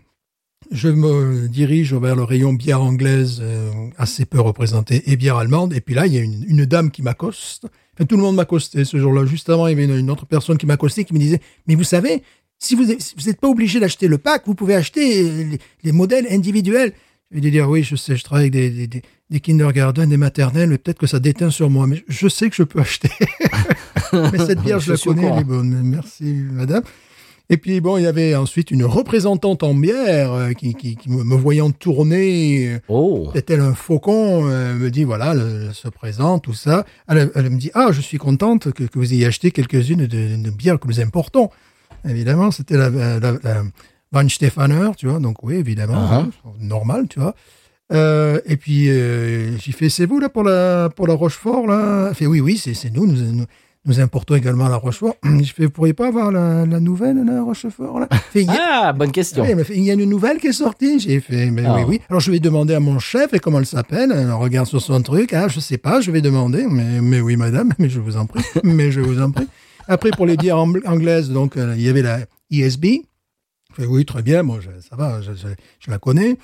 je 0.72 0.88
me 0.88 1.48
dirige 1.50 1.94
vers 1.94 2.16
le 2.16 2.24
rayon 2.24 2.54
bière 2.54 2.82
anglaise 2.82 3.40
euh, 3.42 3.70
assez 3.98 4.26
peu 4.26 4.40
représenté 4.40 5.04
et 5.12 5.18
bière 5.18 5.36
allemande. 5.38 5.74
Et 5.74 5.82
puis 5.82 5.94
là, 5.96 6.08
il 6.08 6.14
y 6.14 6.18
a 6.18 6.22
une, 6.22 6.44
une 6.48 6.66
dame 6.66 6.92
qui 6.92 7.02
m'accoste. 7.02 7.66
Enfin, 7.94 8.06
tout 8.06 8.16
le 8.16 8.22
monde 8.24 8.38
m'accostait 8.38 8.86
ce 8.86 8.98
jour-là. 8.98 9.26
Juste 9.26 9.50
avant, 9.50 9.68
il 9.68 9.72
y 9.72 9.74
avait 9.74 9.84
une, 9.84 9.98
une 10.00 10.10
autre 10.10 10.26
personne 10.26 10.58
qui 10.58 10.66
m'accostait 10.66 11.04
qui 11.04 11.14
me 11.14 11.20
disait 11.20 11.42
Mais 11.68 11.76
vous 11.76 11.84
savez, 11.84 12.24
si 12.58 12.76
vous 12.76 12.86
si 13.00 13.16
n'êtes 13.28 13.40
pas 13.42 13.50
obligé 13.50 13.80
d'acheter 13.80 14.08
le 14.08 14.18
pack, 14.18 14.44
vous 14.46 14.56
pouvez 14.56 14.76
acheter 14.76 15.24
les, 15.24 15.60
les 15.84 15.92
modèles 15.92 16.28
individuels. 16.30 16.94
Je 17.32 17.36
vais 17.36 17.42
lui 17.42 17.52
dire 17.52 17.70
Oui, 17.70 17.84
je 17.84 17.96
sais, 17.98 18.16
je 18.16 18.24
travaille 18.24 18.44
avec 18.44 18.54
des, 18.54 18.70
des, 18.70 18.88
des, 18.88 19.02
des 19.30 19.40
kindergarten, 19.42 20.10
des 20.10 20.18
maternelles, 20.18 20.70
mais 20.70 20.78
peut-être 20.78 21.00
que 21.00 21.08
ça 21.08 21.20
déteint 21.20 21.50
sur 21.50 21.70
moi. 21.70 21.86
Mais 21.86 22.04
je 22.08 22.28
sais 22.30 22.50
que 22.50 22.56
je 22.56 22.64
peux 22.64 22.80
acheter. 22.80 23.10
mais 24.14 24.38
cette 24.38 24.62
bière, 24.62 24.80
je, 24.80 24.86
Je 24.86 24.92
la 24.92 24.98
connais, 24.98 25.22
elle 25.24 25.28
courant. 25.30 25.40
est 25.42 25.44
bonne. 25.44 25.82
Merci, 25.84 26.24
madame. 26.52 26.84
Et 27.54 27.58
puis, 27.58 27.82
bon, 27.82 27.98
il 27.98 28.04
y 28.04 28.08
avait 28.08 28.34
ensuite 28.34 28.72
une 28.72 28.86
représentante 28.86 29.62
en 29.62 29.74
bière 29.74 30.32
euh, 30.32 30.54
qui, 30.54 30.74
qui, 30.74 30.96
qui 30.96 31.10
me, 31.10 31.36
voyant 31.36 31.70
tourner, 31.70 32.76
euh, 32.76 32.80
Oh 32.88 33.30
tel 33.46 33.60
un 33.60 33.74
faucon, 33.74 34.48
euh, 34.50 34.74
me 34.74 34.90
dit, 34.90 35.04
voilà, 35.04 35.34
elle, 35.34 35.66
elle 35.68 35.74
se 35.74 35.90
présente, 35.90 36.44
tout 36.44 36.54
ça. 36.54 36.86
Elle, 37.10 37.30
elle 37.36 37.50
me 37.50 37.60
dit, 37.60 37.70
ah, 37.74 37.90
je 37.92 38.00
suis 38.00 38.18
contente 38.18 38.72
que, 38.72 38.86
que 38.86 38.98
vous 38.98 39.14
ayez 39.14 39.26
acheté 39.26 39.52
quelques-unes 39.52 40.08
de, 40.08 40.42
de 40.42 40.50
bières 40.50 40.80
que 40.80 40.88
nous 40.88 41.02
importons. 41.02 41.50
Évidemment, 42.08 42.52
c'était 42.52 42.78
la, 42.78 42.90
la, 42.90 43.20
la 43.20 43.64
Van 44.14 44.30
Stefaner, 44.30 44.92
tu 44.98 45.08
vois, 45.08 45.20
donc 45.20 45.44
oui, 45.44 45.56
évidemment, 45.56 45.94
Uh-huh. 45.94 46.14
hein, 46.14 46.30
normal, 46.62 47.08
tu 47.10 47.20
vois. 47.20 47.36
Euh, 47.92 48.40
et 48.46 48.56
puis, 48.56 48.86
j'ai 48.86 49.72
fait, 49.74 49.90
c'est 49.90 50.06
vous, 50.06 50.22
là, 50.22 50.30
pour 50.30 50.44
la, 50.44 50.90
pour 50.96 51.06
la 51.06 51.16
Rochefort, 51.16 51.68
là? 51.68 52.08
Elle 52.10 52.16
fait, 52.16 52.28
oui, 52.28 52.40
oui, 52.40 52.58
c'est 52.58 52.74
c'est 52.74 52.92
nous, 52.92 53.06
nous, 53.06 53.22
nous, 53.34 53.46
nous 53.86 54.00
importons 54.00 54.36
également 54.36 54.68
la 54.68 54.76
Rochefort. 54.76 55.16
Je 55.24 55.54
fais, 55.54 55.66
vous 55.66 55.72
pourriez 55.72 55.94
pas 55.94 56.08
avoir 56.08 56.32
la, 56.32 56.66
la 56.66 56.80
nouvelle, 56.80 57.24
la 57.26 57.42
Rochefort, 57.42 58.00
là? 58.00 58.08
Fait, 58.32 58.48
a- 58.48 58.54
Ah, 58.84 58.94
bonne 58.94 59.12
question. 59.12 59.44
fait, 59.44 59.76
il 59.76 59.84
y 59.84 59.90
a 59.90 59.94
une 59.96 60.06
nouvelle 60.06 60.38
qui 60.40 60.48
est 60.48 60.52
sortie. 60.54 61.00
J'ai 61.00 61.20
fait, 61.20 61.50
mais 61.50 61.64
Ah. 61.66 61.76
oui, 61.78 61.84
oui. 61.88 62.02
Alors, 62.10 62.20
je 62.20 62.32
vais 62.32 62.40
demander 62.40 62.74
à 62.76 62.80
mon 62.80 63.00
chef, 63.00 63.34
et 63.34 63.40
comment 63.40 63.60
elle 63.60 63.66
s'appelle? 63.66 64.12
Elle 64.16 64.32
regarde 64.32 64.68
sur 64.68 64.82
son 64.82 65.02
truc. 65.02 65.34
Ah, 65.34 65.48
je 65.48 65.60
sais 65.60 65.78
pas, 65.80 66.00
je 66.02 66.12
vais 66.12 66.22
demander. 66.22 66.66
Mais, 66.70 67.02
mais 67.02 67.22
oui, 67.22 67.38
madame, 67.38 67.72
mais 67.80 67.90
je 67.90 68.00
vous 68.00 68.18
en 68.18 68.26
prie. 68.28 68.44
mais 68.64 68.92
je 68.92 69.02
vous 69.02 69.20
en 69.22 69.32
prie. 69.32 69.48
Après, 69.88 70.12
pour 70.12 70.26
les 70.28 70.38
bières 70.38 70.58
ang- 70.58 70.80
anglaises, 70.86 71.30
donc, 71.32 71.58
euh, 71.58 71.74
il 71.76 71.82
y 71.82 71.90
avait 71.90 72.04
la 72.04 72.20
ESB. 72.52 72.86
Je 73.72 73.76
fais, 73.82 73.86
oui, 73.88 74.06
très 74.06 74.22
bien, 74.22 74.44
moi, 74.44 74.60
je- 74.62 74.82
ça 74.88 74.96
va, 74.96 75.22
je, 75.22 75.32
je- 75.34 75.48
je 75.80 75.90
la 75.90 75.98
connais. 75.98 76.38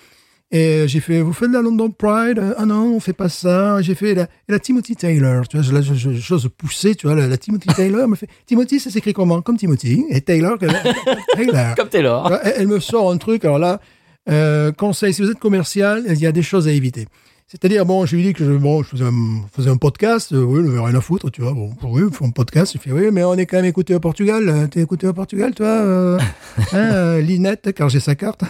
Et 0.50 0.88
j'ai 0.88 1.02
fait, 1.02 1.20
vous 1.22 1.34
faites 1.34 1.52
la 1.52 1.62
London 1.62 1.90
Pride 1.92 2.42
Ah 2.58 2.66
non, 2.66 2.94
on 2.96 3.00
fait 3.02 3.12
pas 3.12 3.28
ça. 3.28 3.82
J'ai 3.82 3.96
fait 3.96 4.16
la, 4.16 4.28
la 4.48 4.60
Timothy 4.60 4.96
Taylor, 4.96 5.46
tu 5.48 5.58
vois, 5.58 5.82
je, 5.82 6.20
chose 6.20 6.50
poussée, 6.58 6.96
tu 6.96 7.06
vois, 7.08 7.16
la, 7.18 7.28
la 7.28 7.38
Timothy 7.38 7.68
Taylor 7.76 8.08
me 8.08 8.16
fait, 8.16 8.30
Timothy, 8.46 8.80
ça 8.80 8.90
s'écrit 8.90 9.12
comment 9.12 9.42
Comme 9.42 9.58
Timothy. 9.58 10.06
Et 10.10 10.22
Taylor, 10.22 10.58
que- 10.58 10.66
Taylor. 11.36 11.76
Comme 11.76 11.90
Taylor. 11.90 12.32
Elle 12.56 12.68
me 12.68 12.80
sort 12.80 13.12
un 13.12 13.18
truc, 13.18 13.44
alors 13.44 13.60
là, 13.60 13.82
euh, 14.30 14.72
conseil, 14.72 15.14
si 15.14 15.22
vous 15.22 15.30
êtes 15.30 15.40
commercial, 15.40 16.04
il 16.08 16.20
y 16.20 16.26
a 16.26 16.32
des 16.32 16.44
choses 16.44 16.68
à 16.68 16.72
éviter. 16.72 17.08
C'est-à-dire, 17.50 17.86
bon, 17.86 18.06
je 18.06 18.18
lui 18.18 18.24
dis 18.24 18.34
que 18.34 18.44
je, 18.44 18.52
bon, 18.52 18.84
je 18.84 18.90
faisais 18.90 19.06
un, 19.06 19.42
faisais 19.54 19.70
un 19.70 19.78
podcast, 19.78 20.34
euh, 20.34 20.44
oui, 20.44 20.62
il 20.66 20.70
avait 20.70 20.82
rien 20.86 20.96
à 20.96 21.00
foutre, 21.02 21.32
tu 21.32 21.42
vois, 21.42 21.54
bon, 21.54 21.74
oui, 21.84 22.02
il 22.06 22.14
faut 22.14 22.26
un 22.26 22.32
podcast, 22.32 22.76
il 22.76 22.82
fait, 22.82 22.92
oui, 22.92 23.06
mais 23.10 23.24
on 23.24 23.36
est 23.36 23.46
quand 23.46 23.56
même 23.56 23.66
écouté 23.66 23.96
au 23.96 24.02
Portugal, 24.02 24.50
euh, 24.50 24.68
t'es 24.68 24.82
écouté 24.82 25.08
au 25.08 25.14
Portugal, 25.14 25.56
toi, 25.56 25.66
euh, 25.66 26.20
hein, 26.20 26.66
euh, 26.74 27.22
Linette, 27.22 27.72
car 27.74 27.88
j'ai 27.88 28.02
sa 28.02 28.16
carte. 28.16 28.44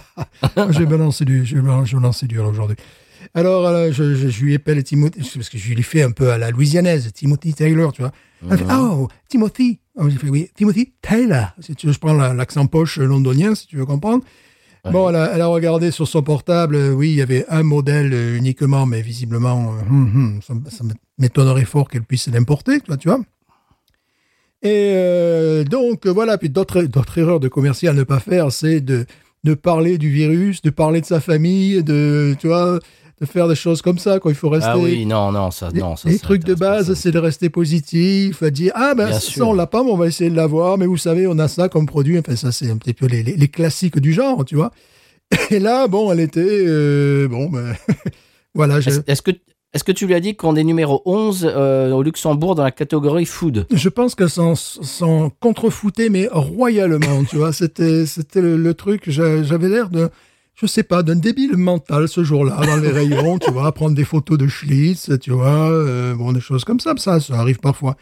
j'ai 0.70 0.86
balancé 0.86 1.26
du, 1.26 1.44
j'ai 1.44 1.56
balancé, 1.60 1.90
j'ai 1.90 1.98
lancé 1.98 2.26
du 2.26 2.38
aujourd'hui. 2.38 2.76
Alors, 3.34 3.66
euh, 3.66 3.90
je, 3.92 4.14
je, 4.14 4.28
je 4.28 4.42
lui 4.42 4.54
appelle 4.54 4.82
Timothy, 4.82 5.20
parce 5.34 5.50
que 5.50 5.58
je 5.58 5.74
lui 5.74 5.82
fais 5.82 6.02
un 6.02 6.12
peu 6.12 6.30
à 6.30 6.38
la 6.38 6.50
louisianaise, 6.50 7.12
Timothy 7.12 7.52
Taylor, 7.52 7.92
tu 7.92 8.00
vois. 8.00 8.12
Elle 8.50 8.56
fait, 8.56 8.64
oh, 8.72 9.08
Timothy. 9.28 9.80
Oh, 9.96 10.08
j'ai 10.08 10.16
fait, 10.16 10.30
oui, 10.30 10.48
Timothy 10.54 10.94
Taylor. 11.02 11.48
Si 11.60 11.74
tu 11.74 11.88
veux, 11.88 11.92
je 11.92 11.98
prends 11.98 12.14
la- 12.14 12.32
l'accent 12.32 12.66
poche 12.66 12.96
londonien, 12.98 13.54
si 13.54 13.66
tu 13.66 13.76
veux 13.76 13.84
comprendre. 13.84 14.24
Bon, 14.92 15.10
elle 15.10 15.40
a, 15.40 15.46
regardé 15.46 15.90
sur 15.90 16.08
son 16.08 16.22
portable, 16.22 16.74
euh, 16.74 16.92
oui, 16.92 17.10
il 17.10 17.16
y 17.16 17.22
avait 17.22 17.44
un 17.48 17.62
modèle 17.62 18.12
euh, 18.12 18.36
uniquement, 18.36 18.86
mais 18.86 19.02
visiblement, 19.02 19.72
euh, 19.74 19.90
hum, 19.90 20.40
hum, 20.48 20.60
ça, 20.70 20.84
m'étonnerait 21.18 21.64
fort 21.64 21.88
qu'elle 21.88 22.02
puisse 22.02 22.28
l'importer, 22.28 22.80
tu 22.98 23.08
vois. 23.08 23.20
Et 24.62 25.64
donc, 25.70 26.06
voilà, 26.06 26.36
puis 26.36 26.50
d'autres 26.50 26.82
d'autres 26.82 27.18
erreurs 27.18 27.38
de 27.38 27.46
commercial 27.46 27.94
à 27.94 27.98
ne 27.98 28.02
pas 28.02 28.18
faire, 28.18 28.50
c'est 28.50 28.80
de, 28.80 29.06
de 29.44 29.54
parler 29.54 29.98
du 29.98 30.10
virus, 30.10 30.62
de 30.62 30.70
parler 30.70 31.00
de 31.00 31.06
sa 31.06 31.20
famille, 31.20 31.84
de, 31.84 32.34
tu 32.40 32.48
vois, 32.48 32.80
de 33.20 33.26
faire 33.26 33.48
des 33.48 33.54
choses 33.54 33.82
comme 33.82 33.98
ça, 33.98 34.18
quoi. 34.20 34.30
Il 34.30 34.34
faut 34.36 34.48
rester... 34.48 34.70
Ah 34.72 34.78
oui, 34.78 35.04
non, 35.06 35.32
non, 35.32 35.50
ça, 35.50 35.70
Les, 35.72 35.80
non, 35.80 35.96
ça, 35.96 36.08
les 36.08 36.18
trucs 36.18 36.44
de 36.44 36.54
base, 36.54 36.94
c'est 36.94 37.10
de 37.10 37.18
rester 37.18 37.50
positif, 37.50 38.42
à 38.42 38.50
dire 38.50 38.72
ah 38.74 38.94
ben 38.94 39.06
Bien 39.08 39.14
ça 39.14 39.20
sûr. 39.20 39.48
on 39.48 39.52
l'a 39.52 39.66
pas, 39.66 39.82
mais 39.82 39.90
on 39.90 39.96
va 39.96 40.06
essayer 40.06 40.30
de 40.30 40.36
l'avoir. 40.36 40.78
Mais 40.78 40.86
vous 40.86 40.96
savez, 40.96 41.26
on 41.26 41.38
a 41.38 41.48
ça 41.48 41.68
comme 41.68 41.86
produit. 41.86 42.18
Enfin 42.18 42.36
ça 42.36 42.52
c'est 42.52 42.70
un 42.70 42.76
petit 42.76 42.94
peu 42.94 43.06
les, 43.06 43.22
les- 43.22 43.36
les 43.36 43.48
classiques 43.48 43.98
du 43.98 44.12
genre, 44.12 44.44
tu 44.44 44.54
vois. 44.56 44.70
Et 45.50 45.58
là, 45.58 45.88
bon, 45.88 46.10
elle 46.12 46.20
était 46.20 46.40
euh, 46.46 47.28
bon, 47.28 47.48
ben 47.50 47.74
voilà. 48.54 48.80
Je, 48.80 48.90
Est-ce 49.06 49.22
que, 49.22 49.32
est-ce 49.74 49.84
que 49.84 49.92
tu 49.92 50.06
lui 50.06 50.14
as 50.14 50.20
dit 50.20 50.34
qu'on 50.36 50.56
est 50.56 50.64
numéro 50.64 51.02
11 51.04 51.46
euh, 51.54 51.92
au 51.92 52.02
Luxembourg 52.02 52.54
dans 52.54 52.62
la 52.64 52.70
catégorie 52.70 53.26
food? 53.26 53.66
Je 53.70 53.88
pense 53.90 54.14
s'en 54.28 54.54
s'en 54.54 55.30
contrefoutait, 55.40 56.08
mais 56.08 56.28
royalement, 56.30 57.24
tu 57.28 57.36
vois. 57.36 57.52
C'était 57.52 58.06
c'était 58.06 58.40
le, 58.40 58.56
le 58.56 58.74
truc. 58.74 59.10
j'a- 59.10 59.42
J'avais 59.42 59.68
l'air 59.68 59.90
de 59.90 60.08
je 60.60 60.66
sais 60.66 60.82
pas, 60.82 61.02
d'un 61.02 61.16
débile 61.16 61.56
mental 61.56 62.08
ce 62.08 62.24
jour-là, 62.24 62.60
dans 62.66 62.76
les 62.76 62.90
rayons, 62.90 63.38
tu 63.38 63.50
vois, 63.50 63.70
prendre 63.72 63.94
des 63.94 64.04
photos 64.04 64.36
de 64.38 64.48
Schlitz, 64.48 65.10
tu 65.20 65.30
vois, 65.30 65.70
euh, 65.70 66.14
bon, 66.14 66.32
des 66.32 66.40
choses 66.40 66.64
comme 66.64 66.80
ça, 66.80 66.94
ça, 66.96 67.20
ça 67.20 67.34
arrive 67.38 67.58
parfois. 67.58 67.96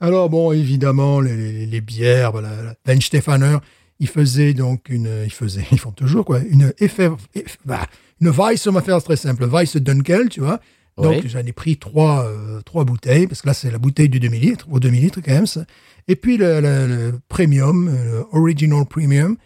Alors, 0.00 0.28
bon, 0.28 0.50
évidemment, 0.52 1.20
les, 1.20 1.36
les, 1.36 1.66
les 1.66 1.80
bières, 1.80 2.32
voilà, 2.32 2.50
Ben 2.84 3.00
Stefaner, 3.00 3.58
ils 4.00 4.08
faisaient 4.08 4.54
donc 4.54 4.88
une, 4.88 5.08
ils 5.24 5.32
faisaient, 5.32 5.64
ils 5.70 5.78
font 5.78 5.92
toujours, 5.92 6.24
quoi, 6.24 6.40
une 6.40 6.72
effet, 6.80 7.08
eff- 7.36 7.56
bah, 7.64 7.86
une 8.20 8.30
Weiss, 8.30 8.66
on 8.66 8.72
va 8.72 8.82
faire 8.82 9.00
très 9.02 9.16
simple, 9.16 9.44
Weiss 9.46 9.76
Dunkel, 9.76 10.28
tu 10.28 10.40
vois. 10.40 10.58
Donc, 10.96 11.22
Oui. 11.22 11.28
j'en 11.28 11.40
ai 11.40 11.52
pris 11.52 11.76
trois, 11.76 12.24
euh, 12.26 12.60
trois 12.62 12.84
bouteilles, 12.84 13.26
parce 13.28 13.42
que 13.42 13.46
là, 13.48 13.54
c'est 13.54 13.70
la 13.70 13.78
bouteille 13.78 14.08
du 14.08 14.18
demi-litre, 14.20 14.66
au 14.70 14.78
demi-litre, 14.80 15.20
quand 15.24 15.32
même, 15.32 15.46
ça. 15.46 15.64
Et 16.08 16.16
puis, 16.16 16.36
le, 16.36 16.60
le, 16.60 16.86
le 16.86 17.12
premium, 17.28 17.86
le 17.88 18.24
original 18.32 18.84
premium, 18.84 19.36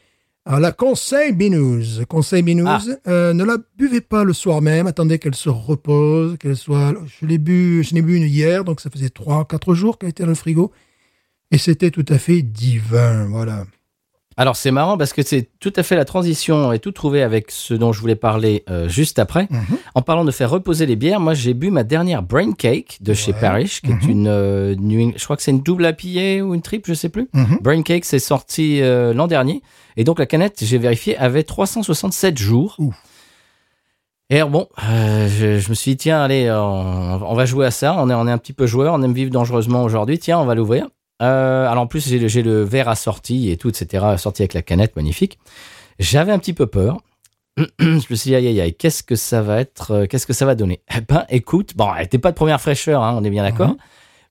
alors 0.49 0.61
la 0.61 0.73
conseil 0.73 1.33
Binous, 1.33 2.05
conseil 2.09 2.43
Binous, 2.43 2.67
Ah. 2.67 2.81
euh, 3.07 3.33
ne 3.35 3.45
la 3.45 3.59
buvez 3.77 4.01
pas 4.01 4.25
le 4.25 4.33
soir 4.33 4.63
même, 4.63 4.87
attendez 4.87 5.19
qu'elle 5.19 5.35
se 5.35 5.51
repose, 5.51 6.39
qu'elle 6.39 6.57
soit. 6.57 6.95
Je 7.21 7.27
l'ai 7.27 7.37
bu, 7.39 7.85
je 7.85 7.95
l'ai 7.95 8.01
bu 8.03 8.17
une 8.17 8.23
hier, 8.25 8.65
donc 8.65 8.81
ça 8.81 8.89
faisait 8.91 9.11
trois, 9.11 9.45
quatre 9.47 9.75
jours 9.75 9.99
qu'elle 9.99 10.09
était 10.09 10.23
dans 10.23 10.31
le 10.31 10.35
frigo, 10.35 10.73
et 11.51 11.59
c'était 11.59 11.91
tout 11.91 12.05
à 12.09 12.17
fait 12.19 12.41
divin, 12.43 13.27
voilà. 13.27 13.67
Alors 14.41 14.55
c'est 14.55 14.71
marrant 14.71 14.97
parce 14.97 15.13
que 15.13 15.23
c'est 15.23 15.49
tout 15.59 15.73
à 15.75 15.83
fait 15.83 15.97
la 15.97 16.05
transition 16.05 16.73
est 16.73 16.79
tout 16.79 16.93
trouvé 16.93 17.25
avec 17.25 17.51
ce 17.51 17.75
dont 17.75 17.93
je 17.93 18.01
voulais 18.01 18.15
parler 18.15 18.63
euh, 18.71 18.89
juste 18.89 19.19
après. 19.19 19.49
Mhm. 19.51 19.79
En 19.97 20.03
parlant 20.03 20.25
de 20.25 20.31
faire 20.31 20.49
reposer 20.49 20.87
les 20.87 20.95
bières, 20.95 21.19
moi 21.19 21.35
j'ai 21.35 21.55
bu 21.55 21.73
ma 21.73 21.83
dernière 21.83 22.23
Brain 22.23 22.53
Cake 22.53 22.99
de 23.01 23.15
chez. 23.15 23.33
Parrish, 23.33 23.81
qui 23.83 23.91
est 23.91 23.95
Mhm. 24.05 24.11
une, 24.11 24.29
euh, 24.29 24.75
je 25.17 25.25
crois 25.25 25.37
que 25.37 25.43
c'est 25.43 25.51
une 25.51 25.61
double 25.63 25.85
IPA 26.01 26.45
ou 26.45 26.55
une 26.55 26.63
triple, 26.63 26.89
je 26.89 26.95
sais 26.95 27.09
plus. 27.09 27.29
Mhm. 27.35 27.59
Brain 27.63 27.83
Cake 27.83 28.05
c'est 28.05 28.21
sorti 28.21 28.81
euh, 28.81 29.13
l'an 29.13 29.27
dernier 29.27 29.61
et 29.97 30.05
donc 30.05 30.21
la 30.21 30.27
canette, 30.27 30.59
j'ai 30.63 30.79
vérifié, 30.79 31.17
avait 31.19 31.43
367 31.43 32.39
jours. 32.39 32.77
Ouf. 32.79 32.95
Et 34.31 34.37
alors 34.37 34.51
bon, 34.51 34.69
euh, 34.89 35.27
je, 35.29 35.59
je 35.59 35.69
me 35.71 35.75
suis 35.75 35.93
dit 35.93 35.97
tiens 35.97 36.23
allez, 36.23 36.49
on, 36.49 37.21
on 37.29 37.35
va 37.35 37.45
jouer 37.45 37.67
à 37.67 37.71
ça. 37.73 37.97
On 37.99 38.09
est 38.09 38.15
on 38.15 38.29
est 38.29 38.31
un 38.31 38.39
petit 38.39 38.53
peu 38.53 38.67
joueur, 38.69 38.95
on 38.95 39.03
aime 39.03 39.15
vivre 39.15 39.33
dangereusement 39.33 39.83
aujourd'hui. 39.83 40.21
Tiens, 40.21 40.39
on 40.39 40.45
va 40.45 40.55
l'ouvrir. 40.55 40.87
Euh, 41.21 41.67
alors 41.67 41.83
en 41.83 41.87
plus 41.87 42.09
j'ai 42.09 42.19
le, 42.19 42.29
le 42.43 42.63
verre 42.63 42.89
assorti 42.89 43.51
et 43.51 43.57
tout, 43.57 43.69
etc. 43.69 44.05
Assorti 44.07 44.43
avec 44.43 44.55
la 44.55 44.63
canette, 44.63 44.95
magnifique. 44.97 45.39
J'avais 45.99 46.33
un 46.33 46.39
petit 46.39 46.53
peu 46.53 46.67
peur. 46.67 46.99
je 47.81 47.85
me 47.89 47.99
suis 48.15 48.31
dit 48.31 48.35
aïe 48.35 48.47
aïe 48.47 48.61
aïe, 48.61 48.75
qu'est-ce 48.75 49.03
que 49.03 49.17
ça 49.17 49.43
va 49.43 49.61
être, 49.61 49.91
euh, 49.91 50.07
qu'est-ce 50.07 50.27
que 50.27 50.33
ça 50.33 50.47
va 50.47 50.55
donner? 50.55 50.81
Eh 50.97 51.01
ben 51.01 51.25
écoute, 51.29 51.77
bon, 51.77 51.93
elle 51.97 52.05
était 52.05 52.19
pas 52.19 52.31
de 52.31 52.37
première 52.37 52.61
fraîcheur, 52.61 53.03
hein, 53.03 53.17
on 53.19 53.25
est 53.25 53.31
bien 53.31 53.43
d'accord. 53.43 53.71
Mhm. 53.71 53.77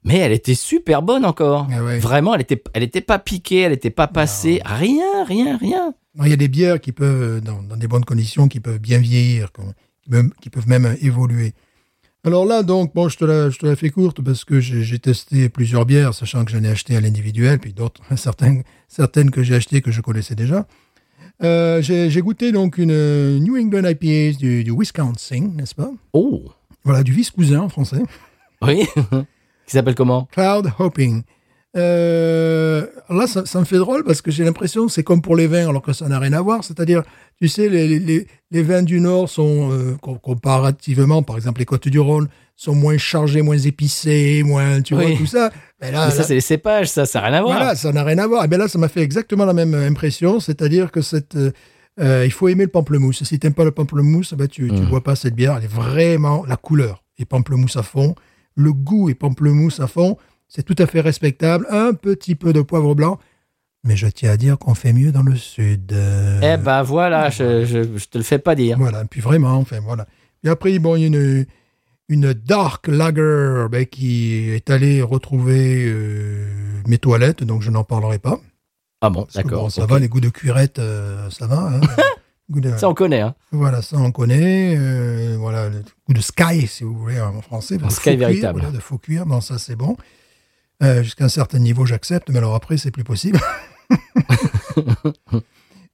Mais 0.03 0.17
elle 0.19 0.31
était 0.31 0.55
super 0.55 1.01
bonne 1.01 1.25
encore. 1.25 1.67
Ah 1.69 1.83
ouais. 1.83 1.99
Vraiment, 1.99 2.33
elle 2.35 2.41
était, 2.41 2.63
elle 2.73 2.83
était 2.83 3.01
pas 3.01 3.19
piquée, 3.19 3.61
elle 3.61 3.73
était 3.73 3.89
pas 3.89 4.07
passée, 4.07 4.61
rien, 4.63 5.25
rien, 5.25 5.57
rien. 5.57 5.93
Il 6.23 6.29
y 6.29 6.33
a 6.33 6.37
des 6.37 6.47
bières 6.47 6.79
qui 6.79 6.93
peuvent, 6.93 7.41
dans, 7.41 7.61
dans 7.61 7.75
des 7.75 7.87
bonnes 7.87 8.05
conditions, 8.05 8.47
qui 8.47 8.61
peuvent 8.61 8.79
bien 8.79 8.99
vieillir, 8.99 9.49
qui 10.41 10.49
peuvent 10.49 10.67
même 10.67 10.95
évoluer. 11.01 11.53
Alors 12.27 12.43
là, 12.45 12.61
donc, 12.61 12.93
bon, 12.93 13.07
je 13.07 13.15
te 13.17 13.23
la, 13.23 13.49
je 13.49 13.57
te 13.57 13.65
la 13.65 13.77
fais 13.77 13.89
courte 13.89 14.21
parce 14.21 14.43
que 14.43 14.59
j'ai 14.59 14.99
testé 14.99 15.47
plusieurs 15.47 15.85
bières, 15.85 16.13
sachant 16.13 16.43
que 16.43 16.51
j'en 16.51 16.61
ai 16.61 16.67
acheté 16.67 16.97
à 16.97 16.99
l'individuel, 16.99 17.57
puis 17.57 17.71
d'autres, 17.71 18.01
certaines, 18.17 18.63
certaines 18.89 19.31
que 19.31 19.43
j'ai 19.43 19.55
achetées 19.55 19.81
que 19.81 19.91
je 19.91 20.01
connaissais 20.01 20.35
déjà. 20.35 20.67
Euh, 21.41 21.81
j'ai 21.81 22.19
goûté 22.19 22.51
donc 22.51 22.79
une 22.79 22.91
euh, 22.91 23.39
New 23.39 23.55
England 23.55 23.87
IPA 23.87 24.37
du, 24.37 24.65
du 24.65 24.71
Wisconsin, 24.77 25.51
n'est-ce 25.55 25.73
pas? 25.73 25.89
Oh, 26.11 26.43
Voilà, 26.83 27.01
du 27.01 27.13
vice-cousin 27.13 27.61
en 27.61 27.69
français. 27.69 28.03
oui. 28.61 28.85
Qui 29.65 29.71
s'appelle 29.71 29.95
comment? 29.95 30.27
Cloud 30.33 30.69
Hopping. 30.79 31.23
Euh, 31.77 32.87
là, 33.09 33.27
ça, 33.27 33.45
ça 33.45 33.59
me 33.59 33.65
fait 33.65 33.77
drôle 33.77 34.03
parce 34.03 34.21
que 34.21 34.31
j'ai 34.31 34.43
l'impression 34.43 34.87
que 34.87 34.91
c'est 34.91 35.03
comme 35.03 35.21
pour 35.21 35.37
les 35.37 35.47
vins, 35.47 35.69
alors 35.69 35.81
que 35.81 35.93
ça 35.93 36.09
n'a 36.09 36.19
rien 36.19 36.33
à 36.33 36.41
voir. 36.41 36.63
C'est-à-dire, 36.65 37.03
tu 37.39 37.47
sais, 37.47 37.69
les, 37.69 37.99
les, 37.99 38.27
les 38.51 38.63
vins 38.63 38.83
du 38.83 38.99
Nord 38.99 39.29
sont, 39.29 39.71
euh, 39.71 39.95
com- 40.01 40.17
comparativement, 40.21 41.21
par 41.23 41.35
exemple, 41.35 41.59
les 41.59 41.65
Côtes 41.65 41.87
du 41.87 41.99
Rhône, 41.99 42.27
sont 42.55 42.73
moins 42.73 42.97
chargés, 42.97 43.43
moins 43.43 43.57
épicés, 43.57 44.41
moins, 44.43 44.81
tu 44.81 44.95
Oui. 44.95 45.05
vois, 45.09 45.17
tout 45.17 45.25
ça. 45.27 45.51
Mais 45.79 45.91
là, 45.91 46.05
Mais 46.05 46.11
ça, 46.11 46.17
là- 46.19 46.23
c'est 46.23 46.33
les 46.33 46.41
cépages, 46.41 46.87
ça, 46.89 47.05
ça 47.05 47.19
n'a 47.21 47.27
rien 47.27 47.37
à 47.37 47.41
voir. 47.43 47.57
voilà, 47.57 47.75
ça 47.75 47.91
n'a 47.91 48.03
rien 48.03 48.17
à 48.17 48.25
voir. 48.27 48.43
Et 48.43 48.47
bien 48.47 48.57
là, 48.57 48.67
ça 48.67 48.79
m'a 48.79 48.87
fait 48.87 49.01
exactement 49.01 49.45
la 49.45 49.53
même 49.53 49.75
impression, 49.75 50.39
c'est-à-dire 50.39 50.91
que 50.91 51.01
cette, 51.01 51.35
euh, 51.35 51.51
euh, 51.99 52.23
il 52.25 52.31
faut 52.31 52.47
aimer 52.47 52.63
le 52.63 52.71
pamplemousse. 52.71 53.23
Si 53.23 53.37
t'aimes 53.37 53.53
pas 53.53 53.63
le 53.65 53.71
pamplemousse, 53.71 54.33
ben 54.33 54.47
tu, 54.47 54.67
tu 54.69 54.73
Mm. 54.81 54.89
bois 54.89 55.03
pas 55.03 55.15
cette 55.15 55.35
bière. 55.35 55.55
Elle 55.57 55.65
est 55.65 55.67
vraiment 55.73 56.43
la 56.47 56.55
couleur 56.57 57.03
est 57.19 57.25
pamplemousse 57.25 57.75
à 57.77 57.83
fond, 57.83 58.15
le 58.55 58.73
goût 58.73 59.09
est 59.09 59.15
pamplemousse 59.15 59.79
à 59.79 59.85
fond. 59.87 60.17
C'est 60.47 60.63
tout 60.63 60.75
à 60.79 60.87
fait 60.87 61.01
respectable. 61.01 61.67
Un 61.69 61.93
petit 61.93 62.33
peu 62.35 62.53
de 62.53 62.61
poivre 62.61 62.95
blanc, 62.95 63.19
mais 63.83 63.95
je 63.95 64.07
tiens 64.07 64.31
à 64.31 64.37
dire 64.37 64.57
qu'on 64.57 64.73
fait 64.75 64.93
mieux 64.93 65.11
dans 65.11 65.23
le 65.23 65.35
sud. 65.35 65.91
Euh, 65.93 66.39
Eh 66.43 66.57
ben 66.57 66.83
voilà, 66.83 67.29
je, 67.29 67.65
je, 67.65 67.97
je 67.97 68.05
te 68.07 68.17
le 68.17 68.23
fais 68.23 68.39
pas 68.39 68.55
dire. 68.55 68.77
voilà, 68.77 69.05
puis 69.05 69.21
vraiment, 69.21 69.55
enfin 69.55 69.79
voilà. 69.81 70.05
Et 70.43 70.49
après, 70.49 70.77
bon, 70.79 70.95
il 70.95 71.01
y 71.01 71.03
a 71.05 71.07
une, 71.07 71.45
une 72.09 72.33
dark 72.33 72.87
lager 72.87 73.65
ben, 73.71 73.85
qui 73.85 74.49
est 74.49 74.69
allée 74.69 75.01
retrouver 75.01 75.85
euh, 75.87 76.47
mes 76.87 76.97
toilettes, 76.97 77.43
donc 77.43 77.61
je 77.61 77.71
n'en 77.71 77.83
parlerai 77.83 78.19
pas. 78.19 78.39
Ah 79.01 79.09
bon, 79.09 79.27
d'accord. 79.35 79.63
bon, 79.63 79.69
ça 79.69 79.85
va, 79.85 79.99
les 79.99 80.07
goûts 80.07 80.21
de 80.21 80.29
cuirette, 80.29 80.79
euh, 80.79 81.29
ça 81.29 81.47
va. 81.47 81.71
hein. 81.73 81.81
De- 82.49 82.77
Ça, 82.77 82.87
on 82.87 82.93
connaît, 82.93 83.19
hein. 83.19 83.35
Voilà, 83.51 83.81
ça 83.81 83.97
on 83.97 84.09
connaît. 84.13 84.73
euh, 84.77 85.35
voilà, 85.37 85.67
le 85.67 85.83
goût 86.07 86.13
de 86.13 86.21
sky, 86.21 86.65
si 86.65 86.85
vous 86.85 86.97
voulez, 86.97 87.19
en 87.19 87.41
français. 87.41 87.77
Sky 87.89 88.01
cuir, 88.11 88.17
véritable. 88.19 88.59
voilà, 88.61 88.73
de 88.73 88.79
faux 88.81 88.97
cuir, 88.97 89.25
bon, 89.25 89.41
ça 89.41 89.57
c'est 89.57 89.75
bon. 89.75 89.97
Euh, 90.83 91.01
Jusqu'à 91.03 91.25
un 91.25 91.29
certain 91.29 91.59
niveau, 91.59 91.85
j'accepte, 91.85 92.29
mais 92.29 92.37
alors 92.37 92.53
après, 92.55 92.77
c'est 92.77 92.91
plus 92.91 93.03
possible. 93.03 93.39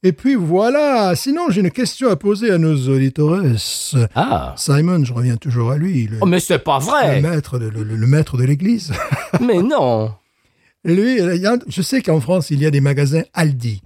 Et 0.06 0.12
puis 0.12 0.36
voilà, 0.36 1.16
sinon 1.16 1.50
j'ai 1.50 1.62
une 1.62 1.72
question 1.72 2.10
à 2.10 2.18
poser 2.18 2.52
à 2.52 2.58
nos 2.58 2.76
auditeurs. 2.90 3.42
Ah. 4.16 4.54
Simon, 4.58 5.06
je 5.06 5.14
reviens 5.14 5.38
toujours 5.38 5.72
à 5.72 5.78
lui, 5.78 6.08
le, 6.08 6.18
Oh, 6.20 6.26
mais 6.26 6.42
c'est 6.42 6.60
pas 6.60 6.80
le 6.80 6.84
vrai. 6.86 7.22
maître 7.22 7.58
de, 7.58 7.68
le- 7.70 7.84
le 7.84 8.08
maître 8.08 8.36
de 8.36 8.44
l'église. 8.44 8.92
mais 9.42 9.62
non. 9.62 10.14
Lui, 10.84 11.20
il 11.20 11.42
y 11.42 11.46
a- 11.48 11.58
je 11.68 11.82
sais 11.82 12.02
qu'en 12.02 12.20
France, 12.20 12.50
il 12.50 12.60
y 12.60 12.66
a 12.66 12.72
des 12.72 12.82
magasins 12.82 13.22
Aldi. 13.34 13.82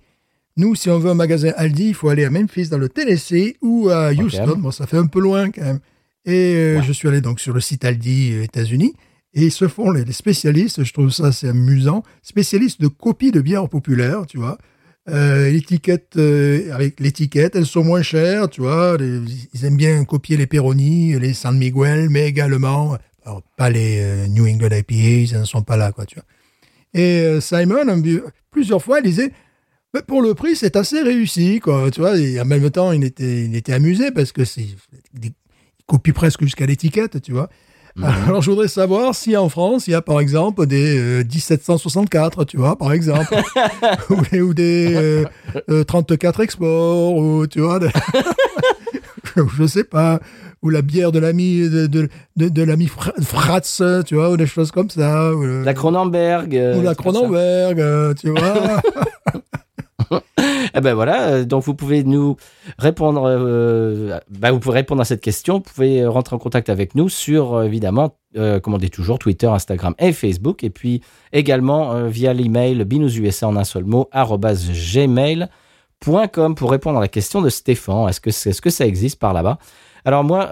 Nous, 0.55 0.73
si 0.73 0.89
on 0.89 0.97
veut 0.97 1.11
un 1.11 1.13
magasin 1.13 1.51
Aldi, 1.55 1.89
il 1.89 1.93
faut 1.93 2.09
aller 2.09 2.25
à 2.25 2.31
Memphis, 2.31 2.69
dans 2.69 2.79
le 2.79 2.89
Tennessee, 2.89 3.53
ou 3.61 3.89
à 3.89 4.11
Houston. 4.11 4.55
Bon, 4.57 4.71
ça 4.71 4.87
fait 4.87 4.97
un 4.97 5.05
peu 5.05 5.19
loin 5.19 5.51
quand 5.51 5.61
même. 5.61 5.79
Et 6.25 6.55
euh, 6.55 6.77
Ouais. 6.79 6.83
je 6.83 6.91
suis 6.93 7.07
allé 7.07 7.21
donc 7.21 7.39
sur 7.39 7.53
le 7.53 7.59
site 7.61 7.85
Aldi 7.85 8.31
euh, 8.33 8.43
États-Unis. 8.43 8.95
Et 9.33 9.45
ils 9.45 9.51
se 9.51 9.67
font, 9.67 9.91
les, 9.91 10.11
spécialistes, 10.11 10.83
je 10.83 10.93
trouve 10.93 11.11
ça 11.11 11.27
assez 11.27 11.47
amusant, 11.47 12.03
spécialistes 12.21 12.81
de 12.81 12.87
copies 12.87 13.31
de 13.31 13.41
bières 13.41 13.69
populaires, 13.69 14.25
tu 14.25 14.37
vois. 14.37 14.57
Euh, 15.09 15.49
l'étiquette, 15.49 16.17
euh, 16.17 16.73
avec 16.73 16.99
l'étiquette, 16.99 17.55
elles 17.55 17.65
sont 17.65 17.83
moins 17.83 18.01
chères, 18.01 18.49
tu 18.49 18.61
vois. 18.61 18.97
Ils 18.99 19.65
aiment 19.65 19.77
bien 19.77 20.03
copier 20.05 20.37
les 20.37 20.47
Peroni, 20.47 21.17
les 21.19 21.33
San 21.33 21.57
Miguel, 21.57 22.09
mais 22.09 22.27
également, 22.27 22.97
alors, 23.27 23.41
pas 23.57 23.69
les 23.69 23.99
euh, 23.99 24.27
New 24.27 24.47
England 24.47 24.69
IPAs, 24.71 25.33
ils 25.33 25.39
ne 25.39 25.43
sont 25.43 25.61
pas 25.61 25.75
là, 25.75 25.91
quoi, 25.91 26.05
tu 26.05 26.15
vois. 26.15 26.23
Et 26.93 27.19
euh, 27.19 27.41
Simon, 27.41 28.01
plusieurs 28.51 28.81
fois, 28.81 28.99
il 28.99 29.03
disait 29.03 29.33
Mais 29.93 30.01
pour 30.01 30.21
le 30.21 30.33
prix, 30.33 30.55
c'est 30.55 30.77
assez 30.77 31.01
réussi, 31.01 31.59
quoi. 31.59 31.91
Tu 31.91 31.99
vois, 31.99 32.17
et 32.17 32.39
en 32.39 32.45
même 32.45 32.71
temps, 32.71 32.93
il 32.93 33.03
était, 33.03 33.43
il 33.43 33.53
était 33.53 33.73
amusé 33.73 34.11
parce 34.11 34.31
que 34.31 34.45
c'est, 34.45 34.61
il 34.61 35.31
copie 35.85 36.13
presque 36.13 36.43
jusqu'à 36.43 36.65
l'étiquette, 36.65 37.21
tu 37.21 37.33
vois. 37.33 37.49
Alors, 38.03 38.41
je 38.41 38.51
voudrais 38.51 38.67
savoir 38.67 39.15
si 39.15 39.35
en 39.35 39.49
France, 39.49 39.87
il 39.87 39.91
y 39.91 39.93
a 39.95 40.01
par 40.01 40.19
exemple 40.19 40.65
des 40.67 40.97
euh, 40.99 41.23
1764, 41.23 42.43
tu 42.45 42.57
vois, 42.57 42.75
par 42.77 42.93
exemple, 42.93 43.35
ou, 44.09 44.15
des- 44.31 44.41
ou 44.41 44.53
des 44.53 44.93
euh, 44.95 45.25
euh, 45.69 45.83
34 45.83 46.41
export, 46.41 47.15
ou 47.15 47.47
tu 47.47 47.59
vois, 47.61 47.79
de- 47.79 47.89
je 49.57 49.65
sais 49.65 49.83
pas, 49.83 50.19
ou 50.61 50.69
la 50.69 50.81
bière 50.81 51.11
de 51.11 51.19
l'ami 51.19 51.69
de, 51.69 51.87
de, 51.87 52.09
de, 52.35 52.49
de 52.49 52.63
l'ami 52.63 52.87
Fra- 52.87 53.13
Fratz, 53.21 53.81
tu 54.05 54.15
vois, 54.15 54.29
ou 54.31 54.37
des 54.37 54.47
choses 54.47 54.71
comme 54.71 54.89
ça. 54.89 55.33
Ou, 55.33 55.43
le- 55.43 55.63
La 55.63 55.73
Cronenberg. 55.73 56.55
euh, 56.55 56.77
ou 56.77 56.81
la. 56.83 56.93
Cronenberg, 56.95 57.79
euh, 57.79 58.13
tu 58.13 58.29
vois. 58.29 58.81
Eh 60.75 60.81
ben 60.81 60.93
voilà, 60.93 61.29
euh, 61.29 61.45
donc 61.45 61.63
vous 61.63 61.73
pouvez 61.73 62.03
nous 62.03 62.35
répondre, 62.77 63.23
bah, 64.29 64.51
vous 64.51 64.59
pouvez 64.59 64.75
répondre 64.75 65.01
à 65.01 65.05
cette 65.05 65.21
question. 65.21 65.55
Vous 65.55 65.61
pouvez 65.61 66.05
rentrer 66.05 66.35
en 66.35 66.39
contact 66.39 66.69
avec 66.69 66.95
nous 66.95 67.09
sur 67.09 67.55
euh, 67.55 67.63
évidemment, 67.63 68.15
euh, 68.35 68.59
dit 68.79 68.89
toujours, 68.89 69.19
Twitter, 69.19 69.47
Instagram 69.47 69.93
et 69.99 70.13
Facebook, 70.13 70.63
et 70.63 70.69
puis 70.69 71.01
également 71.33 71.93
euh, 71.93 72.07
via 72.07 72.33
l'email 72.33 72.83
binoususa 72.85 73.47
en 73.47 73.55
un 73.55 73.63
seul 73.63 73.85
mot 73.85 74.09
gmail.com 74.13 75.47
pour 76.55 76.71
répondre 76.71 76.97
à 76.97 77.01
la 77.01 77.07
question 77.07 77.41
de 77.41 77.49
Stéphane. 77.49 78.09
Est-ce 78.09 78.21
que 78.21 78.29
est-ce 78.29 78.61
que 78.61 78.69
ça 78.69 78.85
existe 78.85 79.19
par 79.19 79.33
là-bas? 79.33 79.57
Alors 80.05 80.23
moi, 80.23 80.49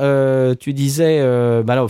tu 0.59 0.73
disais, 0.73 1.19
euh, 1.21 1.63
bah 1.63 1.85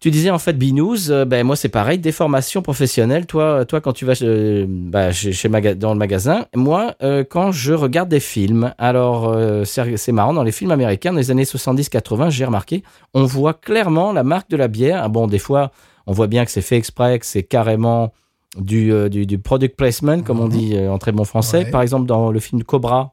tu 0.00 0.10
disais 0.10 0.30
en 0.30 0.38
fait 0.38 0.54
Binous, 0.54 1.10
euh, 1.10 1.24
ben 1.26 1.44
moi 1.46 1.56
c'est 1.56 1.68
pareil, 1.68 1.98
des 1.98 2.12
formations 2.12 2.62
professionnelles. 2.62 3.26
Toi, 3.26 3.64
toi 3.66 3.80
quand 3.82 3.92
tu 3.92 4.04
vas 4.06 4.14
euh, 4.22 4.64
bah, 4.68 5.12
chez, 5.12 5.32
chez 5.32 5.48
dans 5.76 5.92
le 5.92 5.98
magasin, 5.98 6.46
moi 6.54 6.94
euh, 7.02 7.22
quand 7.28 7.52
je 7.52 7.74
regarde 7.74 8.08
des 8.08 8.18
films, 8.20 8.72
alors 8.78 9.28
euh, 9.28 9.64
c'est 9.64 10.12
marrant 10.12 10.32
dans 10.32 10.42
les 10.42 10.52
films 10.52 10.70
américains 10.70 11.12
dans 11.12 11.18
les 11.18 11.30
années 11.30 11.44
70-80, 11.44 12.30
j'ai 12.30 12.46
remarqué, 12.46 12.82
on 13.14 13.24
voit 13.24 13.54
clairement 13.54 14.12
la 14.12 14.22
marque 14.24 14.48
de 14.50 14.56
la 14.56 14.68
bière. 14.68 15.02
Ah 15.04 15.08
Bon, 15.08 15.26
des 15.26 15.38
fois 15.38 15.70
on 16.06 16.12
voit 16.12 16.26
bien 16.28 16.44
que 16.44 16.50
c'est 16.50 16.62
fait 16.62 16.76
exprès, 16.76 17.18
que 17.18 17.26
c'est 17.26 17.42
carrément 17.42 18.12
du, 18.56 18.92
du, 19.10 19.26
du 19.26 19.38
product 19.38 19.76
placement, 19.76 20.22
comme 20.22 20.40
on 20.40 20.46
Mhm. 20.46 20.50
dit 20.50 20.78
en 20.78 20.98
très 20.98 21.12
bon 21.12 21.24
français. 21.24 21.64
Ouais. 21.64 21.70
Par 21.70 21.82
exemple 21.82 22.06
dans 22.06 22.32
le 22.32 22.40
film 22.40 22.64
Cobra. 22.64 23.12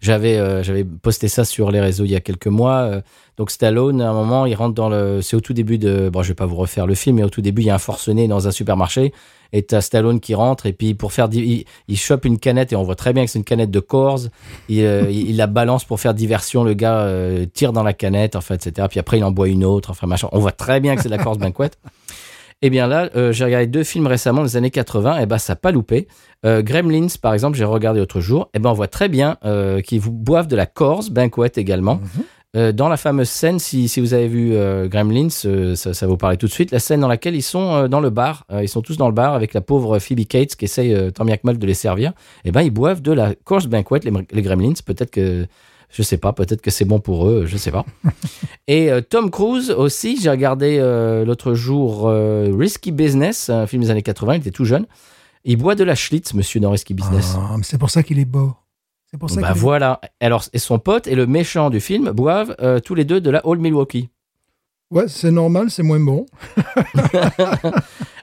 J'avais 0.00 0.36
euh, 0.36 0.62
j'avais 0.62 0.84
posté 0.84 1.28
ça 1.28 1.44
sur 1.44 1.70
les 1.70 1.80
réseaux 1.80 2.04
il 2.04 2.10
y 2.10 2.16
a 2.16 2.20
quelques 2.20 2.46
mois. 2.46 2.80
euh, 2.80 3.00
donc 3.36 3.50
Stallone, 3.50 4.00
à 4.00 4.08
un 4.10 4.14
moment, 4.14 4.46
il 4.46 4.54
rentre 4.54 4.74
dans 4.74 4.88
le. 4.88 5.20
C'est 5.20 5.36
au 5.36 5.40
tout 5.40 5.52
début 5.52 5.78
de. 5.78 6.08
Bon, 6.10 6.22
je 6.22 6.28
vais 6.28 6.34
pas 6.34 6.46
vous 6.46 6.56
refaire 6.56 6.86
le 6.86 6.94
film, 6.94 7.16
mais 7.16 7.22
au 7.22 7.28
tout 7.28 7.42
début, 7.42 7.62
il 7.62 7.66
y 7.66 7.70
a 7.70 7.74
un 7.74 7.78
forcené 7.78 8.28
dans 8.28 8.48
un 8.48 8.50
supermarché. 8.50 9.12
Et 9.52 9.62
t'as 9.62 9.80
Stallone 9.80 10.20
qui 10.20 10.34
rentre 10.34 10.66
et 10.66 10.72
puis 10.72 10.94
pour 10.94 11.12
faire, 11.12 11.28
il, 11.32 11.64
il 11.86 11.96
chope 11.96 12.24
une 12.24 12.38
canette 12.38 12.72
et 12.72 12.76
on 12.76 12.82
voit 12.82 12.96
très 12.96 13.12
bien 13.12 13.24
que 13.24 13.30
c'est 13.30 13.38
une 13.38 13.44
canette 13.44 13.70
de 13.70 13.80
Coors. 13.80 14.20
Il, 14.68 14.82
euh, 14.82 15.08
il, 15.10 15.36
la 15.36 15.46
balance 15.46 15.84
pour 15.84 16.00
faire 16.00 16.14
diversion. 16.14 16.64
Le 16.64 16.74
gars 16.74 17.00
euh, 17.00 17.46
tire 17.52 17.72
dans 17.72 17.84
la 17.84 17.92
canette, 17.92 18.36
enfin, 18.36 18.56
etc. 18.56 18.88
Puis 18.90 18.98
après, 18.98 19.18
il 19.18 19.24
en 19.24 19.30
boit 19.30 19.48
une 19.48 19.64
autre, 19.64 19.90
enfin 19.90 20.06
machin. 20.06 20.28
On 20.32 20.40
voit 20.40 20.52
très 20.52 20.80
bien 20.80 20.96
que 20.96 21.02
c'est 21.02 21.08
de 21.08 21.16
la 21.16 21.22
Coors 21.22 21.36
Banquet. 21.36 21.70
Eh 22.62 22.70
bien 22.70 22.86
là, 22.86 23.10
euh, 23.16 23.32
j'ai 23.32 23.44
regardé 23.44 23.66
deux 23.66 23.84
films 23.84 24.06
récemment, 24.06 24.42
des 24.42 24.56
années 24.56 24.70
80, 24.70 25.20
et 25.20 25.26
ben 25.26 25.36
ça 25.36 25.52
n'a 25.52 25.56
pas 25.56 25.72
loupé. 25.72 26.08
Euh, 26.46 26.62
Gremlins, 26.62 27.08
par 27.20 27.34
exemple, 27.34 27.58
j'ai 27.58 27.64
regardé 27.64 28.00
l'autre 28.00 28.20
jour, 28.20 28.48
et 28.54 28.58
ben 28.58 28.70
on 28.70 28.72
voit 28.72 28.88
très 28.88 29.08
bien 29.08 29.36
euh, 29.44 29.82
qu'ils 29.82 30.00
vous 30.00 30.12
boivent 30.12 30.46
de 30.46 30.56
la 30.56 30.64
Coors 30.64 31.04
Banquet 31.10 31.52
également. 31.56 31.96
Mhm. 31.96 32.24
Dans 32.72 32.88
la 32.88 32.96
fameuse 32.96 33.28
scène, 33.28 33.58
si, 33.58 33.86
si 33.86 34.00
vous 34.00 34.14
avez 34.14 34.28
vu 34.28 34.54
Gremlins, 34.88 35.28
ça, 35.28 35.92
ça 35.92 36.06
va 36.06 36.06
vous 36.06 36.16
parler 36.16 36.38
tout 36.38 36.46
de 36.46 36.50
suite, 36.50 36.70
la 36.70 36.78
scène 36.78 37.00
dans 37.00 37.08
laquelle 37.08 37.34
ils 37.34 37.42
sont 37.42 37.86
dans 37.86 38.00
le 38.00 38.08
bar, 38.08 38.46
ils 38.62 38.68
sont 38.68 38.80
tous 38.80 38.96
dans 38.96 39.08
le 39.08 39.12
bar 39.12 39.34
avec 39.34 39.52
la 39.52 39.60
pauvre 39.60 39.98
Phoebe 39.98 40.24
Cates 40.26 40.56
qui 40.56 40.64
essaye 40.64 41.12
tant 41.12 41.26
bien 41.26 41.36
que 41.36 41.42
mal 41.44 41.58
de 41.58 41.66
les 41.66 41.74
servir, 41.74 42.14
et 42.46 42.52
ben 42.52 42.62
ils 42.62 42.70
boivent 42.70 43.02
de 43.02 43.12
la 43.12 43.34
Coors 43.34 43.68
Banquet, 43.68 44.00
les, 44.04 44.12
les 44.30 44.40
Gremlins, 44.40 44.72
peut-être 44.86 45.10
que, 45.10 45.46
je 45.90 46.02
sais 46.02 46.16
pas, 46.18 46.32
peut-être 46.32 46.60
que 46.62 46.70
c'est 46.70 46.84
bon 46.84 47.00
pour 47.00 47.28
eux, 47.28 47.44
je 47.46 47.56
sais 47.56 47.70
pas. 47.70 47.84
et 48.68 48.90
euh, 48.90 49.00
Tom 49.00 49.30
Cruise 49.30 49.70
aussi, 49.70 50.20
j'ai 50.20 50.30
regardé 50.30 50.78
euh, 50.78 51.24
l'autre 51.24 51.54
jour 51.54 52.08
euh, 52.08 52.52
Risky 52.56 52.92
Business, 52.92 53.50
un 53.50 53.66
film 53.66 53.82
des 53.82 53.90
années 53.90 54.02
80, 54.02 54.34
il 54.34 54.40
était 54.40 54.50
tout 54.50 54.64
jeune, 54.64 54.86
il 55.44 55.56
boit 55.56 55.74
de 55.74 55.84
la 55.84 55.94
Schlitz, 55.94 56.34
monsieur, 56.34 56.60
dans 56.60 56.70
Risky 56.70 56.92
Business. 56.94 57.34
Ah, 57.38 57.54
mais 57.56 57.62
c'est 57.62 57.78
pour 57.78 57.90
ça 57.90 58.02
qu'il 58.02 58.18
est 58.18 58.24
beau. 58.24 58.54
C'est 59.10 59.18
pour 59.18 59.30
ça 59.30 59.40
Bah 59.40 59.48
qu'il 59.48 59.56
est- 59.58 59.60
voilà. 59.60 60.00
Alors, 60.20 60.44
et 60.52 60.58
son 60.58 60.78
pote 60.80 61.06
et 61.06 61.14
le 61.14 61.26
méchant 61.26 61.70
du 61.70 61.80
film 61.80 62.10
boivent 62.10 62.56
tous 62.84 62.94
les 62.96 63.04
deux 63.04 63.20
de 63.20 63.30
la 63.30 63.46
Old 63.46 63.60
Milwaukee. 63.60 64.08
Ouais, 64.90 65.06
c'est 65.08 65.30
normal, 65.30 65.70
c'est 65.70 65.82
moins 65.82 66.00
bon. 66.00 66.26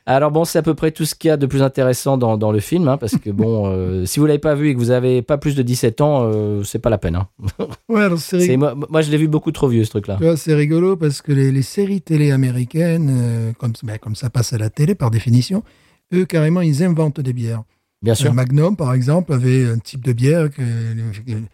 Alors 0.05 0.31
bon, 0.31 0.43
c'est 0.43 0.59
à 0.59 0.61
peu 0.61 0.73
près 0.73 0.91
tout 0.91 1.05
ce 1.05 1.15
qu'il 1.15 1.29
y 1.29 1.31
a 1.31 1.37
de 1.37 1.45
plus 1.45 1.61
intéressant 1.61 2.17
dans, 2.17 2.37
dans 2.37 2.51
le 2.51 2.59
film, 2.59 2.87
hein, 2.89 2.97
parce 2.97 3.15
que 3.17 3.29
bon, 3.31 3.67
euh, 3.67 4.05
si 4.05 4.19
vous 4.19 4.25
l'avez 4.25 4.39
pas 4.39 4.53
vu 4.55 4.69
et 4.69 4.73
que 4.73 4.79
vous 4.79 4.91
avez 4.91 5.21
pas 5.21 5.37
plus 5.37 5.55
de 5.55 5.61
17 5.61 6.01
ans, 6.01 6.23
euh, 6.23 6.63
c'est 6.63 6.79
pas 6.79 6.89
la 6.89 6.97
peine. 6.97 7.15
hein. 7.15 7.27
Ouais, 7.89 8.03
alors 8.03 8.19
c'est 8.19 8.57
moi, 8.57 8.75
moi, 8.89 9.01
je 9.01 9.11
l'ai 9.11 9.17
vu 9.17 9.27
beaucoup 9.27 9.51
trop 9.51 9.67
vieux 9.67 9.85
ce 9.85 9.91
truc-là. 9.91 10.17
C'est 10.35 10.55
rigolo 10.55 10.97
parce 10.97 11.21
que 11.21 11.31
les, 11.31 11.51
les 11.51 11.61
séries 11.61 12.01
télé 12.01 12.31
américaines, 12.31 13.09
euh, 13.11 13.51
comme, 13.57 13.73
ben, 13.83 13.97
comme 13.97 14.15
ça 14.15 14.29
passe 14.29 14.51
à 14.51 14.57
la 14.57 14.69
télé 14.69 14.93
par 14.95 15.09
définition, 15.09 15.63
eux, 16.13 16.25
carrément, 16.25 16.61
ils 16.61 16.83
inventent 16.83 17.21
des 17.21 17.33
bières. 17.33 17.63
Bien 18.01 18.15
sûr. 18.15 18.31
Euh, 18.31 18.33
Magnum, 18.33 18.75
par 18.75 18.93
exemple, 18.93 19.31
avait 19.31 19.65
un 19.65 19.77
type 19.77 20.03
de 20.03 20.11
bière, 20.11 20.49
que, 20.49 20.61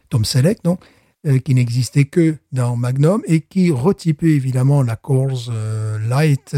Tom 0.10 0.26
Selleck, 0.26 0.64
non 0.64 0.78
qui 1.44 1.54
n'existait 1.54 2.06
que 2.06 2.38
dans 2.54 2.78
Magnum 2.78 3.22
et 3.28 3.42
qui 3.42 3.72
retypait 3.72 4.28
évidemment 4.32 4.82
la 4.82 4.96
Coors 4.96 5.50
euh, 5.52 5.98
Light 6.08 6.56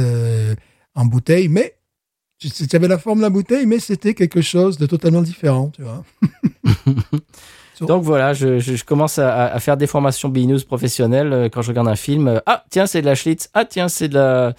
en 0.93 1.05
bouteille, 1.05 1.47
mais 1.47 1.73
tu 2.49 2.75
avais 2.75 2.87
la 2.87 2.97
forme 2.97 3.19
de 3.19 3.23
la 3.23 3.29
bouteille, 3.29 3.65
mais 3.67 3.79
c'était 3.79 4.13
quelque 4.13 4.41
chose 4.41 4.77
de 4.77 4.85
totalement 4.87 5.21
différent, 5.21 5.71
tu 5.75 5.83
vois. 5.83 6.03
Donc 7.87 8.03
voilà, 8.03 8.33
je, 8.33 8.59
je- 8.59 8.75
je 8.75 8.85
commence 8.85 9.17
à, 9.17 9.45
à 9.47 9.59
faire 9.59 9.75
des 9.75 9.87
formations 9.87 10.29
BNews 10.29 10.59
professionnelles 10.67 11.33
euh, 11.33 11.49
quand 11.49 11.63
je 11.63 11.69
regarde 11.69 11.87
un 11.87 11.95
film. 11.95 12.27
Euh, 12.27 12.39
Ah 12.45 12.63
tiens, 12.69 12.85
c'est 12.85 13.01
de 13.01 13.07
la 13.07 13.15
Schlitz. 13.15 13.49
Ah 13.55 13.65
tiens, 13.65 13.87
c'est 13.87 14.07
de 14.07 14.13
la. 14.13 14.53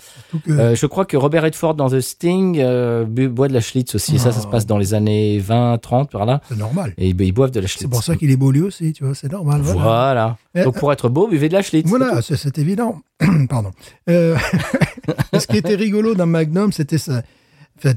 Que- 0.44 0.50
Euh, 0.50 0.74
je 0.74 0.86
crois 0.86 1.04
que 1.04 1.16
Robert 1.16 1.44
Redford 1.44 1.76
dans 1.76 1.88
The 1.88 2.00
Sting 2.00 2.58
euh, 2.58 3.04
boit 3.04 3.46
de 3.46 3.52
la 3.52 3.60
Schlitz 3.60 3.94
aussi. 3.94 4.18
Ça, 4.18 4.32
ça 4.32 4.40
se 4.40 4.46
Oh. 4.48 4.50
passe 4.50 4.66
dans 4.66 4.76
les 4.76 4.92
années 4.92 5.38
20, 5.38 5.78
30 5.80 6.10
par 6.10 6.26
là. 6.26 6.40
c'est 6.48 6.58
normal. 6.58 6.94
Et 6.98 7.10
ils, 7.10 7.20
ils 7.22 7.30
boivent 7.30 7.52
de 7.52 7.60
la 7.60 7.68
Schlitz. 7.68 7.82
C'est 7.82 7.88
pour 7.90 8.02
ça 8.02 8.16
qu'il 8.16 8.28
est 8.32 8.36
beau 8.36 8.50
lui 8.50 8.62
aussi, 8.62 8.92
tu 8.92 9.04
vois, 9.04 9.14
c'est 9.14 9.30
normal. 9.30 9.60
Voilà. 9.60 9.80
Voilà. 9.82 10.36
Mais- 10.56 10.64
Donc 10.64 10.80
pour 10.80 10.92
être 10.92 11.08
beau, 11.08 11.28
buvez 11.28 11.48
de 11.48 11.54
la 11.54 11.62
Schlitz. 11.62 11.88
Voilà, 11.88 12.20
c'est 12.22 12.58
évident. 12.58 13.02
Pardon. 13.48 13.70
Ce 14.08 15.46
qui 15.46 15.58
était 15.58 15.76
rigolo 15.76 16.16
dans 16.16 16.26
Magnum, 16.26 16.72
c'était 16.72 16.98
ça. 16.98 17.22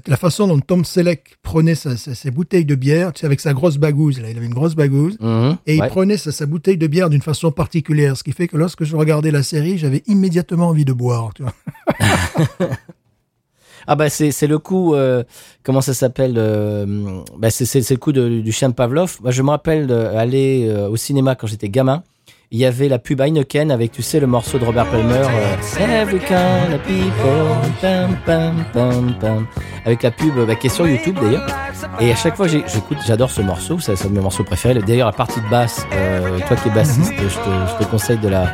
La 0.08 0.18
façon 0.18 0.48
dont 0.48 0.60
Tom 0.60 0.84
Selleck 0.86 1.36
prenait 1.44 1.76
sa- 1.76 1.98
sa- 1.98 2.16
ses 2.16 2.32
bouteilles 2.32 2.66
de 2.66 2.76
bière, 2.76 3.14
tu 3.14 3.22
sais, 3.22 3.26
avec 3.26 3.40
sa 3.40 3.54
grosse 3.54 3.78
bagouze, 3.78 4.20
là, 4.22 4.30
il 4.30 4.38
avait 4.38 4.46
une 4.46 4.54
grosse 4.54 4.76
bagouze, 4.76 5.18
Mhm, 5.20 5.58
et 5.68 5.80
ouais. 5.80 5.86
il 5.88 5.90
prenait 5.90 6.18
sa, 6.18 6.32
sa 6.32 6.46
bouteille 6.46 6.78
de 6.78 6.88
bière 6.88 7.10
d'une 7.10 7.22
façon 7.22 7.52
particulière, 7.52 8.18
ce 8.18 8.24
qui 8.24 8.32
fait 8.32 8.48
que 8.48 8.58
lorsque 8.58 8.84
je 8.84 8.96
regardais 8.96 9.32
la 9.32 9.44
série, 9.44 9.78
j'avais 9.78 10.04
immédiatement 10.08 10.70
envie 10.70 10.86
de 10.86 10.94
boire. 10.94 11.32
Tu 11.36 11.44
vois. 11.44 11.54
Ah 13.88 13.96
bah 13.96 14.10
c'est 14.10 14.48
le 14.48 14.58
coup 14.58 14.96
euh, 14.96 15.24
comment 15.62 15.82
ça 15.82 15.94
s'appelle 15.94 16.34
euh, 16.38 17.22
bah 17.38 17.52
c'est 17.52 17.88
le 17.92 17.98
coup 17.98 18.12
de- 18.12 18.40
du 18.42 18.52
chien 18.52 18.70
de 18.70 18.74
Pavlov. 18.74 19.20
Je 19.28 19.42
me 19.44 19.50
rappelle 19.52 19.86
d'aller 19.86 20.66
euh, 20.68 20.88
au 20.90 20.96
cinéma 20.96 21.36
quand 21.36 21.46
j'étais 21.46 21.70
gamin. 21.70 22.02
Il 22.52 22.60
y 22.60 22.66
avait 22.66 22.88
la 22.88 23.00
pub 23.00 23.22
Heineken 23.22 23.72
avec 23.72 23.92
tu 23.92 24.02
sais 24.02 24.20
le 24.20 24.28
morceau 24.28 24.60
de 24.60 24.66
Robert 24.66 24.86
Palmer 24.90 25.14
euh, 25.14 26.02
Every 26.02 26.20
kind 26.20 26.74
of 26.74 26.82
people 26.84 27.66
avec 29.86 30.04
la 30.04 30.12
pub 30.12 30.34
bah, 30.48 30.56
qui 30.56 30.68
est 30.68 30.70
sur 30.70 30.88
YouTube 30.88 31.18
d'ailleurs. 31.22 31.48
Et 32.00 32.12
à 32.12 32.16
chaque 32.16 32.36
fois 32.36 32.48
j'écoute, 32.48 32.98
j'adore 33.06 33.32
ce 33.32 33.42
morceau, 33.42 33.80
c'est 33.80 33.92
un 33.94 34.10
de 34.10 34.14
mes 34.14 34.22
morceaux 34.22 34.44
préférés. 34.44 34.80
D'ailleurs 34.82 35.08
la 35.08 35.14
partie 35.14 35.42
de 35.42 35.50
basse, 35.50 35.86
euh, 35.94 36.40
toi 36.48 36.56
qui 36.58 36.70
es 36.70 36.72
bassiste, 36.72 37.14
je, 37.18 37.24
te, 37.24 37.72
je 37.72 37.84
te 37.84 37.90
conseille 37.90 38.20
de 38.20 38.30
la 38.30 38.54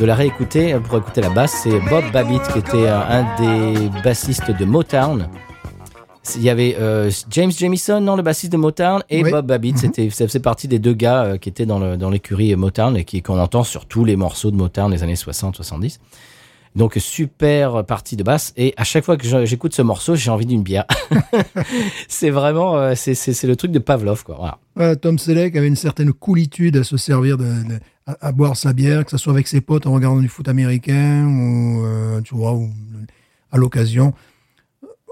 de 0.00 0.06
la 0.06 0.14
réécouter 0.14 0.74
euh, 0.74 0.80
pour 0.80 0.98
écouter 0.98 1.20
la 1.20 1.30
basse. 1.30 1.60
C'est 1.62 1.78
Bob 1.88 2.04
Babbitt 2.12 2.42
qui 2.52 2.58
était 2.58 2.88
euh, 2.88 3.00
un 3.08 3.24
des 3.40 3.90
bassistes 4.02 4.50
de 4.50 4.64
Motown. 4.64 5.28
Il 6.36 6.42
y 6.42 6.50
avait 6.50 6.76
euh, 6.78 7.10
James 7.30 7.50
Jamison, 7.50 8.00
non, 8.00 8.14
le 8.14 8.22
bassiste 8.22 8.52
de 8.52 8.56
Motown, 8.56 9.02
et 9.10 9.24
Oui. 9.24 9.30
Bob 9.30 9.46
Babbitt. 9.46 9.76
C'était, 9.78 10.08
ça 10.10 10.26
faisait 10.26 10.38
partie 10.40 10.68
des 10.68 10.78
deux 10.78 10.92
gars 10.94 11.24
euh, 11.24 11.36
qui 11.36 11.48
étaient 11.48 11.66
dans, 11.66 11.80
le, 11.80 11.96
dans 11.96 12.10
l'écurie 12.10 12.54
Motown 12.54 12.96
et 12.96 13.04
qui, 13.04 13.22
qu'on 13.22 13.38
entend 13.40 13.64
sur 13.64 13.86
tous 13.86 14.04
les 14.04 14.14
morceaux 14.14 14.50
de 14.52 14.56
Motown 14.56 14.90
des 14.92 15.02
années 15.02 15.14
60-70. 15.14 15.98
Donc, 16.76 16.94
super 16.98 17.84
partie 17.84 18.16
de 18.16 18.22
basse. 18.22 18.54
Et 18.56 18.72
à 18.76 18.84
chaque 18.84 19.04
fois 19.04 19.16
que 19.16 19.44
j'écoute 19.44 19.74
ce 19.74 19.82
morceau, 19.82 20.14
j'ai 20.14 20.30
envie 20.30 20.46
d'une 20.46 20.62
bière. 20.62 20.84
c'est 22.08 22.30
vraiment, 22.30 22.76
euh, 22.76 22.94
c'est, 22.94 23.42
le 23.44 23.56
truc 23.56 23.72
de 23.72 23.78
Pavlov, 23.78 24.22
quoi. 24.24 24.36
Voilà. 24.38 24.58
Voilà, 24.76 24.96
Tom 24.96 25.18
Selleck 25.18 25.54
avait 25.56 25.66
une 25.68 25.76
certaine 25.76 26.12
coolitude 26.12 26.76
à 26.78 26.84
se 26.84 26.96
servir 26.96 27.36
de, 27.36 27.44
de- 27.44 27.80
à, 28.06 28.28
à 28.28 28.32
boire 28.32 28.56
sa 28.56 28.72
bière, 28.72 29.04
que 29.04 29.10
ce 29.10 29.18
soit 29.18 29.32
avec 29.32 29.48
ses 29.48 29.60
potes 29.60 29.86
en 29.86 29.92
regardant 29.92 30.20
du 30.20 30.28
foot 30.28 30.48
américain 30.48 31.26
ou 31.26 32.20
tu 32.22 32.34
vois 32.34 32.52
ou 32.54 32.70
à 33.50 33.58
l'occasion. 33.58 34.14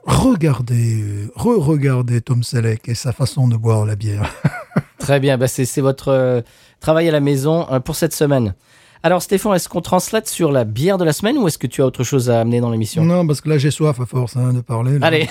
Regardez, 0.05 1.29
re-regardez 1.35 2.21
Tom 2.21 2.43
Selleck 2.43 2.89
et 2.89 2.95
sa 2.95 3.13
façon 3.13 3.49
de 3.49 3.57
boire 3.57 3.85
la 3.85 3.97
bière. 3.97 4.33
Très 4.99 5.21
bien, 5.21 5.37
bah 5.39 5.47
c'est, 5.49 5.81
votre 5.81 6.09
euh, 6.09 6.41
travail 6.81 7.09
à 7.09 7.13
la 7.13 7.21
maison 7.21 7.67
euh, 7.71 7.81
pour 7.81 7.97
cette 7.97 8.15
semaine. 8.15 8.55
Alors 9.03 9.23
Stéphane, 9.23 9.55
est-ce 9.55 9.69
qu'on 9.69 9.81
translate 9.81 10.29
sur 10.29 10.53
la 10.53 10.65
bière 10.65 10.99
de 10.99 11.05
la 11.05 11.13
semaine 11.13 11.39
ou 11.39 11.49
est-ce 11.49 11.57
que 11.59 11.67
tu 11.67 11.81
as 11.83 11.87
autre 11.87 12.05
chose 12.05 12.29
à 12.29 12.41
amener 12.41 12.61
dans 12.61 12.71
l'émission? 12.71 13.05
Non, 13.05 13.27
parce 13.27 13.41
que 13.41 13.49
là 13.49 13.57
j'ai 13.59 13.71
soif 13.71 13.99
à 13.99 14.07
force 14.07 14.37
hein, 14.37 14.53
de 14.53 14.61
parler. 14.61 14.99
là. 14.99 15.07
Allez. 15.07 15.29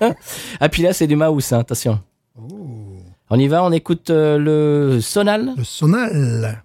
ah 0.60 0.68
puis 0.70 0.82
là 0.82 0.92
c'est 0.92 1.06
du 1.06 1.16
Maus, 1.16 1.52
hein, 1.52 1.58
attention. 1.58 2.00
Oh, 2.38 2.96
On 3.28 3.38
y 3.38 3.46
va, 3.46 3.62
on 3.62 3.72
écoute 3.72 4.08
euh, 4.10 4.38
le 4.38 5.00
sonal. 5.00 5.52
le 5.56 5.64
sonal. 5.64 6.62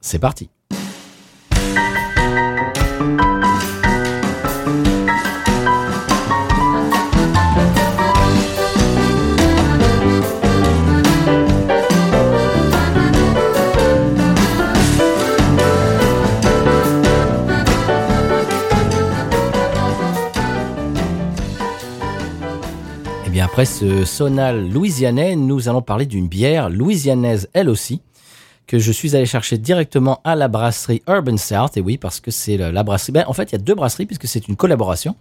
C'est 0.00 0.18
parti. 0.18 0.48
Après 23.54 23.66
ce 23.66 24.04
sonal 24.04 24.68
louisianais, 24.68 25.36
nous 25.36 25.68
allons 25.68 25.80
parler 25.80 26.06
d'une 26.06 26.26
bière 26.26 26.68
louisianaise 26.68 27.48
elle 27.52 27.68
aussi, 27.68 28.00
que 28.66 28.80
je 28.80 28.90
suis 28.90 29.14
allé 29.14 29.26
chercher 29.26 29.58
directement 29.58 30.20
à 30.24 30.34
la 30.34 30.48
brasserie 30.48 31.02
Urban 31.06 31.36
South. 31.36 31.76
Et 31.76 31.80
oui, 31.80 31.96
parce 31.96 32.18
que 32.18 32.32
c'est 32.32 32.56
la, 32.56 32.82
brasserie. 32.82 33.12
Ben, 33.12 33.24
en 33.28 33.32
fait, 33.32 33.44
il 33.44 33.52
y 33.52 33.54
a 33.54 33.58
deux 33.58 33.76
brasseries 33.76 34.06
puisque 34.06 34.26
c'est 34.26 34.48
une 34.48 34.56
collaboration. 34.56 35.14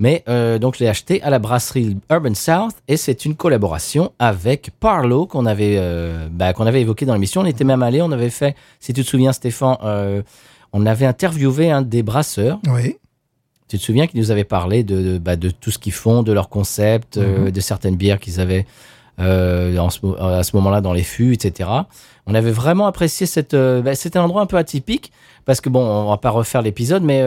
Mais 0.00 0.24
euh, 0.28 0.58
donc 0.58 0.74
je 0.74 0.80
l'ai 0.80 0.88
acheté 0.88 1.22
à 1.22 1.30
la 1.30 1.38
brasserie 1.38 1.96
Urban 2.10 2.34
South 2.34 2.74
et 2.88 2.96
c'est 2.96 3.24
une 3.24 3.36
collaboration 3.36 4.10
avec 4.18 4.72
Parlo 4.80 5.26
qu'on 5.26 5.46
avait 5.46 5.76
euh, 5.78 6.26
bah, 6.32 6.54
qu'on 6.54 6.66
avait 6.66 6.80
évoqué 6.80 7.06
dans 7.06 7.14
l'émission. 7.14 7.42
On 7.42 7.46
était 7.46 7.62
même 7.62 7.84
allé, 7.84 8.02
on 8.02 8.10
avait 8.10 8.30
fait, 8.30 8.56
si 8.80 8.92
tu 8.92 9.04
te 9.04 9.08
souviens 9.08 9.32
Stéphane, 9.32 9.76
euh, 9.84 10.22
on 10.72 10.84
avait 10.84 11.06
interviewé 11.06 11.70
un 11.70 11.82
des 11.82 12.02
brasseurs. 12.02 12.58
Oui. 12.66 12.96
Tu 13.68 13.78
te 13.78 13.82
souviens 13.82 14.06
qu'ils 14.06 14.20
nous 14.20 14.30
avaient 14.30 14.44
parlé 14.44 14.82
de, 14.82 15.02
de, 15.02 15.18
bah, 15.18 15.36
de 15.36 15.50
tout 15.50 15.70
ce 15.70 15.78
qu'ils 15.78 15.92
font, 15.92 16.22
de 16.22 16.32
leur 16.32 16.48
concept, 16.48 17.16
euh, 17.18 17.50
de 17.50 17.60
certaines 17.60 17.96
bières 17.96 18.18
qu'ils 18.18 18.40
avaient 18.40 18.66
euh, 19.20 19.76
en 19.78 19.90
ce 19.90 19.98
mo- 20.04 20.16
à 20.18 20.42
ce 20.42 20.54
moment-là 20.56 20.80
dans 20.80 20.92
les 20.92 21.02
fûts, 21.02 21.32
etc. 21.34 21.68
On 22.26 22.34
avait 22.34 22.50
vraiment 22.50 22.86
apprécié 22.86 23.26
cette. 23.26 23.54
euh, 23.54 23.82
bah, 23.82 23.94
C'était 23.94 24.18
un 24.18 24.22
endroit 24.22 24.42
un 24.42 24.46
peu 24.46 24.56
atypique 24.56 25.12
parce 25.44 25.60
que 25.60 25.68
bon, 25.68 25.84
on 25.84 26.08
va 26.10 26.16
pas 26.18 26.30
refaire 26.30 26.62
l'épisode, 26.62 27.02
mais 27.02 27.22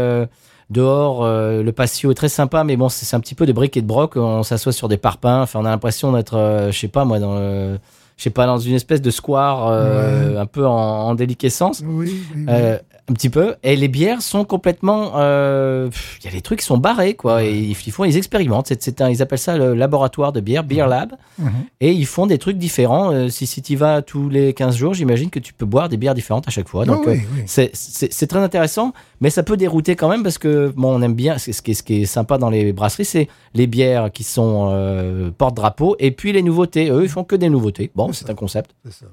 dehors, 0.70 1.26
le 1.26 1.70
patio 1.72 2.12
est 2.12 2.16
très 2.16 2.30
sympa, 2.30 2.64
mais 2.64 2.76
bon, 2.78 2.88
c'est 2.90 3.16
un 3.16 3.20
petit 3.20 3.36
peu 3.36 3.46
de 3.46 3.52
briques 3.52 3.76
et 3.78 3.82
de 3.82 3.88
broc. 3.88 4.16
On 4.16 4.44
s'assoit 4.44 4.72
sur 4.72 4.88
des 4.88 4.98
parpaings. 4.98 5.42
Enfin, 5.42 5.60
on 5.60 5.66
a 5.66 5.70
l'impression 5.70 6.12
d'être, 6.12 6.70
je 6.72 6.78
sais 6.80 6.88
pas 6.88 7.04
moi, 7.04 7.20
dans, 7.20 7.36
le- 7.36 7.78
je 8.22 8.26
sais 8.26 8.30
pas, 8.30 8.46
dans 8.46 8.60
une 8.60 8.76
espèce 8.76 9.02
de 9.02 9.10
square 9.10 9.68
euh, 9.68 10.40
un 10.40 10.46
peu 10.46 10.68
en, 10.68 10.72
en 10.76 11.16
déliquescence. 11.16 11.82
Oui, 11.84 12.06
oui, 12.12 12.24
oui. 12.36 12.46
Euh, 12.50 12.78
un 13.10 13.14
petit 13.14 13.30
peu. 13.32 13.56
Et 13.64 13.76
les 13.76 13.88
bières 13.88 14.22
sont 14.22 14.46
complètement. 14.46 15.14
euh, 15.16 15.90
Il 16.20 16.26
y 16.26 16.28
a 16.28 16.32
des 16.32 16.42
trucs 16.42 16.60
qui 16.60 16.66
sont 16.66 16.78
barrés, 16.78 17.16
quoi. 17.16 17.44
Et 17.44 17.52
ils, 17.52 17.72
ils 17.72 17.92
font, 17.92 18.04
ils 18.06 18.16
expérimentent. 18.16 18.68
C'est, 18.68 18.82
c'est 18.84 19.02
un, 19.02 19.10
ils 19.10 19.24
appellent 19.24 19.40
ça 19.40 19.58
le 19.58 19.74
laboratoire 19.74 20.32
de 20.34 20.40
bière, 20.40 20.64
Beer 20.64 20.86
Lab. 20.88 21.14
Mhm. 21.40 21.50
Et 21.82 21.92
ils 21.94 22.06
font 22.06 22.28
des 22.28 22.38
trucs 22.38 22.60
différents. 22.60 23.28
Si 23.30 23.48
si 23.48 23.64
tu 23.64 23.76
vas 23.76 24.04
tous 24.04 24.30
les 24.30 24.54
15 24.54 24.76
jours, 24.76 24.94
j'imagine 24.94 25.32
que 25.32 25.40
tu 25.40 25.52
peux 25.52 25.66
boire 25.66 25.90
des 25.90 25.98
bières 25.98 26.14
différentes 26.14 26.48
à 26.48 26.52
chaque 26.52 26.68
fois. 26.70 26.86
Donc, 26.86 27.08
Ah 27.08 27.14
c'est, 27.48 28.28
très 28.28 28.40
intéressant, 28.40 28.94
mais 29.20 29.32
ça 29.32 29.42
peut 29.42 29.58
dérouter 29.58 29.96
quand 29.96 30.10
même 30.10 30.22
parce 30.22 30.38
que, 30.38 30.72
bon, 30.78 30.96
on 30.96 31.02
aime 31.02 31.16
bien. 31.16 31.40
Ce 31.40 31.60
qui 31.64 31.72
est, 31.72 31.74
ce 31.74 31.82
qui 31.82 32.04
est 32.04 32.06
sympa 32.06 32.38
dans 32.38 32.52
les 32.52 32.72
brasseries, 32.72 33.04
c'est 33.06 33.28
les 33.56 33.66
bières 33.66 34.12
qui 34.12 34.24
sont 34.24 35.32
porte-drapeau 35.40 35.96
et 35.98 36.12
puis 36.12 36.32
les 36.34 36.44
nouveautés. 36.44 36.92
Eux, 36.92 37.02
ils 37.04 37.10
font 37.10 37.24
que 37.24 37.36
des 37.36 37.50
nouveautés. 37.50 37.90
Bon, 37.96 38.11
C'est 38.14 38.30
un 38.30 38.36
concept. 38.36 38.72
C'est 38.86 38.94
ça. 38.94 39.06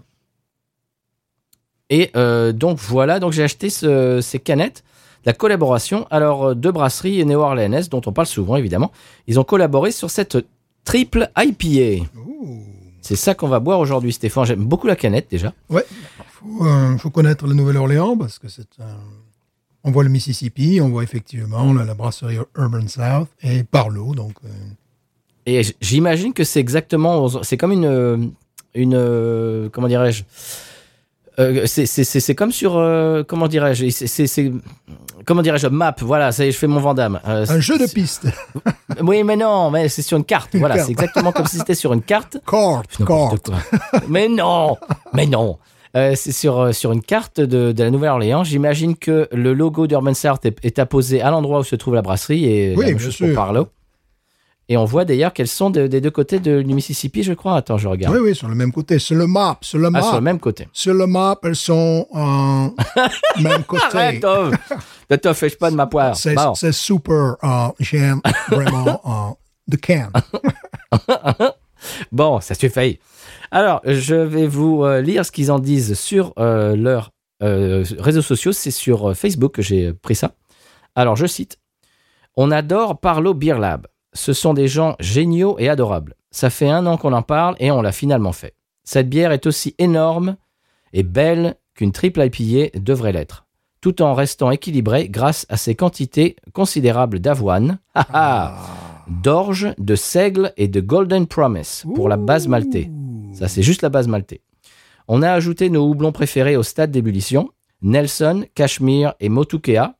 Et 1.91 2.11
euh, 2.17 2.53
donc 2.53 2.79
voilà, 2.79 3.19
donc 3.19 3.33
j'ai 3.33 3.43
acheté 3.43 3.71
ce- 3.71 4.21
ces 4.21 4.39
canettes. 4.39 4.85
La 5.25 5.33
collaboration, 5.33 6.07
alors 6.11 6.49
euh, 6.49 6.55
deux 6.55 6.71
brasseries 6.71 7.25
néo-orléanaises 7.25 7.89
dont 7.89 8.03
on 8.07 8.13
parle 8.13 8.27
souvent 8.27 8.57
évidemment, 8.57 8.93
ils 9.27 9.41
ont 9.41 9.45
collaboré 9.45 9.91
sur 9.91 10.11
cette 10.11 10.39
triple 10.85 11.31
IPA. 11.37 12.05
C'est 13.01 13.17
ça 13.17 13.35
qu'on 13.35 13.49
va 13.49 13.59
boire 13.59 13.79
aujourd'hui, 13.81 14.13
Stéphane. 14.13 14.45
J'aime 14.45 14.65
beaucoup 14.65 14.87
la 14.87 14.97
canette 14.97 15.29
déjà. 15.31 15.55
Ouais, 15.71 15.85
faut, 16.29 16.67
euh, 16.67 16.97
faut 16.99 17.11
connaître 17.11 17.47
la 17.47 17.55
Nouvelle-Orléans 17.55 18.17
parce 18.19 18.39
que 18.39 18.49
c'est 18.49 18.69
un... 18.81 18.97
On 19.85 19.91
voit 19.91 20.03
le 20.05 20.11
Mississippi, 20.11 20.81
on 20.83 20.89
voit 20.91 21.05
effectivement 21.05 21.73
la, 21.73 21.85
la 21.85 21.95
brasserie 21.95 22.37
Urban 22.57 22.87
South 22.89 23.29
et 23.43 23.63
Parlo, 23.63 24.15
donc 24.15 24.35
euh, 24.45 24.49
Et 25.47 25.63
j'imagine 25.81 26.35
que 26.35 26.45
c'est 26.45 26.61
exactement, 26.61 27.29
c'est 27.43 27.57
comme 27.57 27.73
une, 27.73 28.33
une, 28.75 28.95
euh, 28.95 29.69
comment 29.73 29.89
dirais-je, 29.89 30.23
Euh, 31.41 31.67
c'est- 31.67 31.87
c'est 31.87 32.03
c'est- 32.03 32.19
c'est 32.19 32.35
comme 32.35 32.51
sur, 32.51 32.77
euh, 32.77 33.23
comment 33.23 33.47
dirais-je, 33.47 33.89
c'est- 33.91 34.53
comment 35.25 35.41
dirais-je, 35.41 35.69
map. 35.69 35.95
Voilà, 36.01 36.33
ça 36.33 36.45
y 36.45 36.49
est, 36.49 36.51
je 36.51 36.59
fais 36.59 36.67
mon 36.67 36.81
Vandame. 36.81 37.21
Euh, 37.29 37.47
un 37.49 37.61
jeu 37.61 37.79
de 37.79 37.87
piste. 37.87 38.27
Oui, 39.05 39.23
mais 39.23 39.37
non, 39.37 39.71
mais 39.71 39.89
c'est 39.89 40.03
sur 40.03 40.17
une 40.19 40.25
carte. 40.25 40.53
Une 40.55 40.59
voilà, 40.61 40.75
carte. 40.75 40.87
c'est 40.87 40.93
exactement 40.93 41.31
comme 41.31 41.47
si 41.47 41.59
c'était 41.59 41.77
sur 41.77 41.93
une 41.93 42.03
carte. 42.03 42.39
Cort. 42.45 42.83
quoi. 42.99 43.55
mais 44.09 44.27
non, 44.29 44.77
mais 45.13 45.27
non. 45.27 45.59
C'est 45.95 46.33
sur, 46.33 46.75
sur 46.75 46.91
une 46.93 47.03
carte 47.03 47.41
de, 47.41 47.71
de 47.73 47.83
la 47.85 47.91
Nouvelle-Orléans. 47.91 48.43
J'imagine 48.45 48.97
que 48.97 49.29
le 49.33 49.53
logo 49.55 49.87
d'Urban 49.87 50.15
South 50.15 50.45
est, 50.45 50.57
est 50.65 50.79
apposé 50.81 51.23
à 51.23 51.31
l'endroit 51.31 51.61
où 51.61 51.65
se 51.65 51.77
trouve 51.77 51.95
la 51.95 52.03
brasserie 52.03 52.45
et 52.47 52.75
Oui, 52.77 52.83
la 52.85 52.87
même 52.91 52.97
bien 52.97 53.05
chose 53.07 53.15
sûr. 53.15 53.27
pour 53.27 53.35
Parlo. 53.37 53.69
Et 54.71 54.77
on 54.77 54.85
voit 54.85 55.07
d'ailleurs 55.07 55.33
qu'elles 55.33 55.49
sont 55.49 55.71
de- 55.71 55.87
des 55.87 56.01
deux 56.03 56.11
côtés 56.11 56.41
de- 56.41 56.61
du 56.61 56.75
Mississippi, 56.75 57.23
je 57.23 57.33
crois. 57.33 57.57
Attends, 57.57 57.79
je 57.79 57.89
regarde. 57.89 58.15
Oui, 58.15 58.21
oui, 58.23 58.35
sur 58.35 58.49
le 58.49 58.55
même 58.55 58.71
côté. 58.71 58.99
Sur 58.99 59.17
le 59.17 59.27
map, 59.27 59.57
sur 59.63 59.79
le 59.79 59.87
ah, 59.87 59.91
map. 59.91 60.03
sur 60.03 60.15
le 60.17 60.21
même 60.21 60.39
côté. 60.39 60.69
Sur 60.75 60.93
le 60.95 61.07
map, 61.07 61.39
elles 61.43 61.57
sont 61.57 62.07
en 62.13 62.75
même 63.41 63.65
côté. 63.65 63.83
Arrête, 63.95 64.21
Tov. 64.21 64.55
Ne 65.11 65.17
te 65.17 65.33
fâche 65.33 65.57
pas 65.57 65.71
de 65.71 65.77
ma 65.77 65.87
poire. 65.87 66.15
C'est 66.17 66.35
Bon. 66.35 66.55
super. 66.55 67.37
euh, 67.43 67.69
J'aime 67.81 68.21
vraiment 68.51 69.01
euh, 69.71 69.75
The 69.75 69.81
Can. 69.81 70.11
Bon, 72.13 72.41
ça 72.41 72.55
suffit. 72.55 72.99
Alors, 73.51 73.81
je 73.85 74.15
vais 74.15 74.47
vous 74.47 74.85
euh, 74.85 75.01
lire 75.01 75.25
ce 75.25 75.31
qu'ils 75.33 75.51
en 75.51 75.59
disent 75.59 75.99
sur 75.99 76.33
euh, 76.39 76.77
leurs 76.77 77.11
euh, 77.43 77.85
réseaux 77.99 78.21
sociaux. 78.23 78.53
C'est 78.53 78.71
sur 78.71 79.11
euh, 79.11 79.15
Facebook 79.15 79.53
que 79.55 79.63
j'ai 79.63 79.93
pris 79.95 80.15
ça. 80.15 80.33
Alors, 80.95 81.17
je 81.17 81.27
cite 81.27 81.59
On 82.37 82.51
adore 82.51 82.99
Parlo 83.01 83.33
Beer 83.33 83.59
Lab. 83.59 83.87
Ce 84.19 84.33
sont 84.33 84.53
des 84.53 84.67
gens 84.67 84.97
géniaux 84.99 85.55
et 85.61 85.69
adorables. 85.69 86.17
Ça 86.33 86.51
fait 86.51 86.69
un 86.69 86.87
an 86.87 86.97
qu'on 86.97 87.13
en 87.13 87.23
parle 87.23 87.55
et 87.61 87.71
on 87.71 87.81
l'a 87.81 87.93
finalement 87.93 88.33
fait. 88.33 88.53
Cette 88.83 89.09
bière 89.09 89.31
est 89.31 89.47
aussi 89.47 89.77
énorme 89.79 90.37
et 90.93 91.05
belle 91.05 91.55
qu'une 91.77 91.93
triple 91.93 92.25
IPA 92.25 92.81
devrait 92.81 93.13
l'être, 93.13 93.47
tout 93.81 94.03
en 94.03 94.15
restant 94.15 94.51
équilibrée 94.51 95.09
grâce 95.09 95.47
à 95.49 95.57
ses 95.57 95.77
quantités 95.77 96.35
considérables 96.53 97.21
d'avoine, 97.21 97.79
d'orge, 99.09 99.69
de 99.79 99.95
seigle 99.95 100.53
et 100.57 100.67
de 100.67 100.81
golden 100.81 101.29
promise 101.29 101.85
pour 101.95 102.09
la 102.09 102.17
base 102.17 102.49
maltée. 102.49 102.91
Ça, 103.35 103.47
c'est 103.47 103.63
juste 103.63 103.83
la 103.83 103.89
base 103.89 104.09
maltée. 104.09 104.43
On 105.07 105.23
a 105.23 105.31
ajouté 105.31 105.71
nos 105.71 105.89
houblons 105.89 106.13
préférés 106.13 106.57
au 106.57 106.65
stade 106.65 106.91
d'ébullition, 106.91 107.51
Nelson, 107.83 108.47
Cashmere 108.57 109.15
et 109.21 109.29
Motukea. 109.29 109.95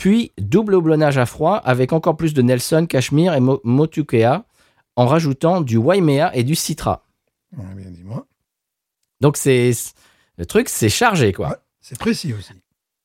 Puis, 0.00 0.32
double 0.38 0.76
houblonnage 0.76 1.18
à 1.18 1.26
froid 1.26 1.56
avec 1.56 1.92
encore 1.92 2.16
plus 2.16 2.32
de 2.32 2.40
Nelson, 2.40 2.86
Cashmere 2.88 3.34
et 3.34 3.40
Mo- 3.40 3.60
Motukea 3.64 4.44
en 4.96 5.04
rajoutant 5.06 5.60
du 5.60 5.76
Waimea 5.76 6.30
et 6.34 6.42
du 6.42 6.54
Citra. 6.54 7.04
Ouais, 7.54 7.74
bien, 7.76 7.90
dis-moi. 7.90 8.26
Donc, 9.20 9.36
c'est 9.36 9.72
le 10.38 10.46
truc, 10.46 10.70
c'est 10.70 10.88
chargé, 10.88 11.34
quoi. 11.34 11.50
Ouais, 11.50 11.56
c'est 11.82 11.98
précis 11.98 12.32
aussi. 12.32 12.52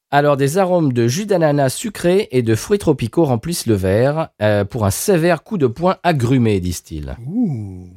Alors, 0.10 0.38
des 0.38 0.58
arômes 0.58 0.94
de 0.94 1.10
jus 1.10 1.26
d'ananas 1.26 1.72
sucré 1.72 2.30
et 2.32 2.42
de 2.44 2.56
fruits 2.56 2.80
tropicaux 2.80 3.26
remplissent 3.26 3.66
le 3.66 3.74
verre 3.76 4.30
euh, 4.42 4.64
pour 4.64 4.86
un 4.86 4.92
sévère 4.92 5.44
coup 5.44 5.58
de 5.58 5.68
poing 5.68 5.98
agrumé, 6.04 6.62
disent-ils. 6.62 7.18
Ouh. 7.28 7.90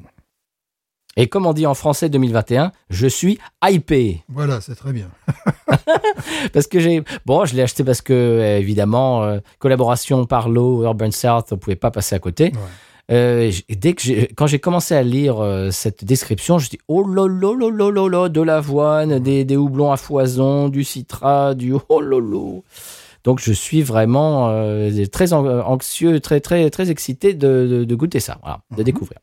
Et 1.21 1.27
comme 1.27 1.47
on 1.47 1.53
dit 1.53 1.67
en 1.67 1.75
français 1.75 2.09
2021, 2.09 2.71
je 2.91 3.07
suis 3.09 3.39
hypé. 3.63 4.23
Voilà, 4.29 4.61
c'est 4.61 4.77
très 4.77 4.93
bien. 4.93 5.09
Parce 6.53 6.67
que 6.69 6.79
j'ai. 6.81 7.03
Bon, 7.27 7.45
je 7.45 7.55
l'ai 7.57 7.63
acheté 7.63 7.83
parce 7.85 8.01
que, 8.03 8.13
euh, 8.13 8.59
évidemment, 8.59 9.25
euh, 9.25 9.39
collaboration 9.59 10.25
Parlo, 10.27 10.85
Urban 10.85 11.11
South, 11.11 11.47
on 11.51 11.57
pouvait 11.57 11.77
pas 11.77 11.91
passer 11.91 12.15
à 12.15 12.19
côté. 12.21 12.45
Ouais. 12.45 12.61
Euh, 13.11 13.51
et 13.69 13.75
dès 13.77 13.95
que 13.95 14.03
j'ai, 14.03 14.29
quand 14.37 14.47
j'ai 14.47 14.59
commencé 14.59 14.95
à 14.95 15.03
lire 15.03 15.41
euh, 15.43 15.71
cette 15.71 16.05
description, 16.05 16.59
je 16.59 16.69
dis 16.71 16.79
oh 16.89 17.05
là 17.09 17.27
là 17.27 18.09
là, 18.09 18.29
de 18.29 18.41
l'avoine, 18.43 19.19
des, 19.19 19.45
des 19.45 19.57
houblons 19.57 19.91
à 19.91 19.97
foison, 19.97 20.69
du 20.69 20.85
citra, 20.85 21.55
du 21.55 21.73
oh 21.89 22.01
là. 22.01 22.21
Donc 23.25 23.41
je 23.41 23.53
suis 23.53 23.83
vraiment 23.83 24.49
très 25.11 25.33
an- 25.33 25.47
anxieux, 25.67 26.21
très 26.21 26.41
très 26.41 26.71
très 26.71 26.91
excité 26.91 27.33
de, 27.35 27.67
de- 27.69 27.85
de 27.85 27.95
goûter 27.95 28.21
ça, 28.21 28.39
voilà, 28.43 28.61
de 28.71 28.77
Mhm. 28.79 28.85
découvrir. 28.85 29.19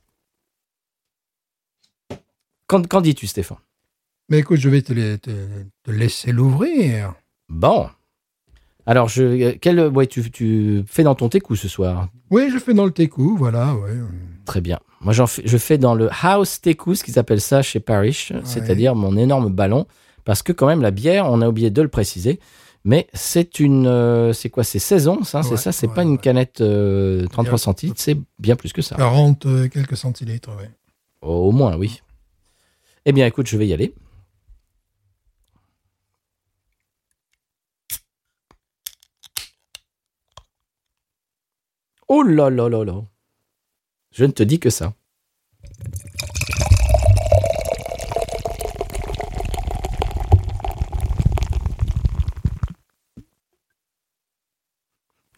Qu'en, 2.67 3.01
dis-tu, 3.01 3.27
Stéphane? 3.27 3.57
Mais 4.29 4.39
écoute, 4.39 4.59
je 4.59 4.69
vais 4.69 4.81
te, 4.81 4.91
la- 4.93 5.17
te- 5.17 5.29
te 5.83 5.91
laisser 5.91 6.31
l'ouvrir. 6.31 7.13
Bon. 7.47 7.87
Alors, 8.87 9.07
je, 9.07 9.51
quel, 9.57 9.79
ouais, 9.87 10.07
tu, 10.07 10.29
tu 10.31 10.83
fais 10.87 11.03
dans 11.03 11.15
ton 11.15 11.29
técou 11.29 11.55
ce 11.55 11.67
soir? 11.67 12.07
Oui, 12.31 12.49
je 12.51 12.57
fais 12.57 12.73
dans 12.73 12.85
le 12.85 12.91
técou, 12.91 13.35
voilà, 13.37 13.75
ouais. 13.75 13.93
Très 14.45 14.61
bien. 14.61 14.79
Moi, 15.01 15.13
fais, 15.27 15.43
je 15.45 15.57
fais 15.57 15.77
dans 15.77 15.93
le 15.93 16.09
house 16.23 16.61
teku, 16.61 16.95
ce 16.95 17.03
qu'ils 17.03 17.19
appellent 17.19 17.41
ça 17.41 17.61
chez 17.61 17.79
Parrish, 17.79 18.31
c'est-à-dire 18.43 18.95
mon 18.95 19.15
énorme 19.17 19.49
ballon, 19.49 19.85
parce 20.23 20.41
que 20.41 20.51
quand 20.51 20.65
même 20.67 20.81
la 20.81 20.91
bière, 20.91 21.27
on 21.31 21.41
a 21.41 21.47
oublié 21.49 21.69
de 21.69 21.81
le 21.81 21.87
préciser, 21.87 22.39
mais 22.83 23.07
c'est 23.13 23.59
une, 23.59 23.85
euh, 23.87 24.33
c'est 24.33 24.49
quoi, 24.49 24.63
c'est 24.63 24.79
16 24.79 25.07
onces, 25.07 25.35
hein, 25.35 25.43
c'est 25.43 25.57
ça, 25.57 25.71
c'est 25.71 25.87
pas 25.87 26.03
une 26.03 26.17
canette 26.19 26.61
euh, 26.61 27.25
33 27.27 27.43
Bien. 27.43 27.57
centilitres, 27.57 27.99
c'est 28.01 28.17
bien 28.39 28.55
plus 28.55 28.73
que 28.73 28.81
ça. 28.81 28.95
40 28.95 29.45
euh, 29.45 29.67
quelques 29.67 29.97
centilitres, 29.97 30.49
ouais. 30.57 30.69
Au 31.21 31.51
moins, 31.51 31.75
oui. 31.77 32.01
Eh 33.05 33.11
bien, 33.13 33.25
écoute, 33.27 33.47
je 33.47 33.57
vais 33.57 33.67
y 33.67 33.73
aller. 33.73 33.93
Oh 42.07 42.23
là 42.23 42.49
là 42.49 42.67
là 42.69 42.83
là. 42.83 43.05
Je 44.11 44.25
ne 44.25 44.31
te 44.31 44.43
dis 44.43 44.59
que 44.59 44.69
ça. 44.69 44.95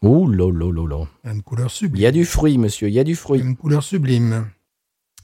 Oh 0.02 0.28
là 0.28 0.52
là 0.52 0.72
là 0.72 0.88
là. 0.88 1.06
Une 1.24 1.42
couleur 1.42 1.68
Il 1.68 1.72
sublime. 1.72 2.04
y 2.04 2.06
a 2.06 2.12
du 2.12 2.26
fruit, 2.26 2.58
monsieur, 2.58 2.88
il 2.88 2.94
y 2.94 3.00
a 3.00 3.04
du 3.04 3.16
fruit. 3.16 3.40
Une 3.40 3.56
couleur 3.58 3.84
sublime. 3.84 4.50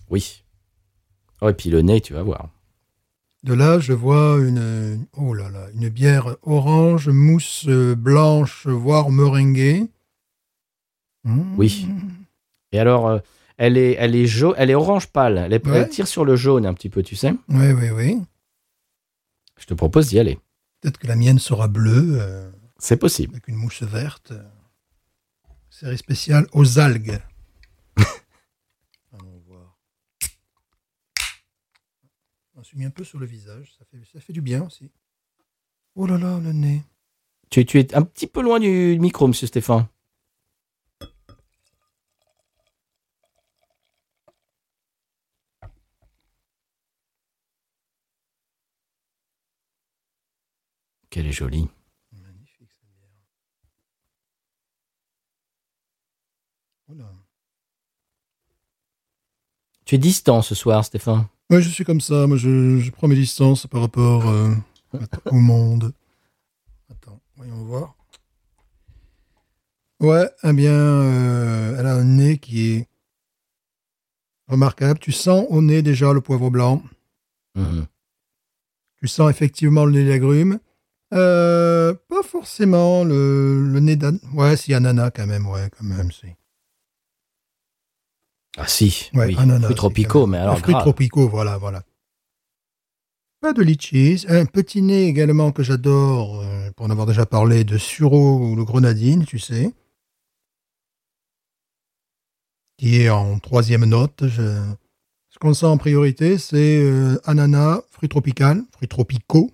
Oui. 0.10 0.43
Oh, 1.44 1.50
et 1.50 1.54
puis 1.54 1.70
le 1.70 1.82
nez, 1.82 2.00
tu 2.00 2.14
vas 2.14 2.24
voir. 2.24 2.50
De 3.44 3.54
là, 3.54 3.78
je 3.80 3.92
vois 3.92 4.38
une, 4.40 5.06
oh 5.18 5.34
là 5.34 5.50
là, 5.50 5.68
une 5.76 5.90
bière 5.90 6.38
orange, 6.44 7.10
mousse 7.10 7.66
euh, 7.68 7.94
blanche, 7.96 8.66
voire 8.68 9.10
meringuée. 9.10 9.88
Mmh. 11.26 11.56
Oui. 11.58 11.88
Et 12.72 12.80
alors, 12.80 13.08
euh, 13.10 13.20
elle 13.58 13.78
est, 13.78 13.94
elle 14.00 14.16
est 14.16 14.26
jaune, 14.26 14.56
elle 14.58 14.70
est 14.70 14.76
orange 14.76 15.08
pâle. 15.08 15.38
Elle, 15.38 15.52
est- 15.54 15.68
Ouais. 15.68 15.80
elle 15.80 15.90
tire 15.90 16.08
sur 16.08 16.24
le 16.24 16.38
jaune 16.38 16.66
un 16.66 16.74
petit 16.74 16.90
peu, 16.90 17.04
tu 17.04 17.18
sais. 17.18 17.34
Oui, 17.50 17.72
oui, 17.74 17.90
oui. 17.90 18.22
Je 19.60 19.66
te 19.66 19.74
propose 19.74 20.08
d'y 20.08 20.20
aller. 20.20 20.40
Peut-être 20.80 20.98
que 20.98 21.08
la 21.08 21.16
mienne 21.18 21.40
sera 21.40 21.68
bleue, 21.68 22.18
euh, 22.22 22.50
C'est 22.78 22.98
possible. 22.98 23.34
avec 23.34 23.50
une 23.50 23.56
mousse 23.56 23.84
verte. 23.84 24.32
Série 25.70 25.98
spéciale 25.98 26.48
aux 26.54 26.80
algues. 26.80 27.20
Allons 29.14 29.42
voir. 29.48 29.78
On 32.64 32.66
s'est 32.66 32.78
mis 32.78 32.86
un 32.86 32.92
peu 32.92 33.04
sur 33.04 33.20
le 33.20 33.26
visage, 33.26 33.76
ça 33.78 33.84
fait, 33.84 33.98
ça 34.14 34.22
fait 34.22 34.32
du 34.32 34.40
bien 34.40 34.66
aussi. 34.66 34.90
Oh 35.96 36.08
là 36.08 36.18
là, 36.18 36.40
le 36.40 36.54
nez. 36.54 36.82
Tu, 37.50 37.66
tu 37.66 37.78
es 37.78 37.94
un 37.94 38.04
petit 38.04 38.26
peu 38.26 38.42
loin 38.42 38.58
du 38.58 38.98
micro, 39.02 39.28
monsieur 39.28 39.48
Stéphane. 39.48 39.86
Qu'elle 51.10 51.28
est 51.28 51.34
jolie. 51.34 51.68
Magnifique 52.14 52.72
cette 52.72 52.94
bière. 52.96 53.10
Oh 56.88 56.94
là. 56.94 57.14
Tu 59.84 59.96
es 59.96 59.98
distant 59.98 60.42
ce 60.42 60.56
soir, 60.56 60.86
Stéphane. 60.86 61.28
Moi, 61.54 61.62
je 61.62 61.70
suis 61.70 61.86
comme 61.86 62.02
ça. 62.02 62.26
Moi, 62.26 62.36
je, 62.36 62.80
je 62.80 62.90
prends 62.90 63.08
mes 63.08 63.14
distances 63.14 63.68
par 63.68 63.82
rapport 63.82 64.28
euh, 64.28 64.56
au 65.28 65.36
monde. 65.36 65.94
Attends, 66.90 67.22
voyons 67.38 67.64
voir. 67.64 67.96
Ouais, 70.00 70.28
eh 70.44 70.52
bien, 70.52 70.72
euh, 70.72 71.78
elle 71.78 71.86
a 71.86 71.94
un 71.94 72.06
nez 72.06 72.40
qui 72.40 72.72
est 72.72 72.88
remarquable. 74.48 74.98
Tu 74.98 75.12
sens 75.12 75.46
au 75.52 75.62
nez 75.62 75.84
déjà 75.84 76.12
le 76.12 76.22
poivre 76.22 76.50
blanc. 76.50 76.82
Mhm. 77.54 77.86
Tu 78.98 79.08
sens 79.08 79.30
effectivement 79.30 79.86
le 79.86 79.92
nez 79.92 80.10
d'agrumes. 80.10 80.58
Euh, 81.14 81.94
pas 82.10 82.24
forcément 82.24 83.04
le, 83.04 83.64
le 83.64 83.80
nez 83.80 83.96
d'ananas. 83.96 84.22
Ouais, 84.34 84.58
si, 84.58 84.74
ananas 84.74 85.12
quand 85.12 85.28
même. 85.28 85.46
Ouais, 85.46 85.70
quand 85.78 85.86
même, 85.86 86.12
si. 86.12 86.30
Ah 88.58 88.68
si, 88.68 89.10
Ouais, 89.14 89.28
oui. 89.28 89.36
ananas, 89.38 89.62
fruits 89.66 89.76
tropicaux, 89.76 90.28
mais 90.28 90.38
alors 90.38 90.60
Fruits 90.60 90.74
grave. 90.74 90.84
tropicaux, 90.84 91.28
voilà, 91.28 91.58
voilà. 91.58 91.84
Pas 93.42 93.52
de 93.54 93.62
litchis. 93.64 94.26
Un 94.30 94.46
petit 94.46 94.82
nez 94.82 95.06
également 95.08 95.52
que 95.52 95.64
j'adore, 95.64 96.40
euh, 96.42 96.72
pour 96.76 96.86
en 96.86 96.90
avoir 96.90 97.08
déjà 97.08 97.26
parlé, 97.26 97.64
de 97.64 97.78
sureau 97.78 98.38
ou 98.38 98.56
le 98.56 98.64
grenadine, 98.64 99.26
tu 99.26 99.40
sais. 99.40 99.74
Qui 102.78 103.02
est 103.02 103.10
en 103.10 103.40
troisième 103.40 103.86
note. 103.86 104.28
Je- 104.28 104.62
Ce 105.30 105.40
qu'on 105.40 105.56
sent 105.56 105.66
en 105.66 105.78
priorité, 105.78 106.38
c'est 106.38 106.78
euh, 106.80 107.20
ananas, 107.26 107.82
fruits 107.90 108.08
tropicaux, 108.08 108.62
fruits 108.72 108.88
tropicaux, 108.88 109.50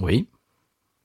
Oui. 0.00 0.26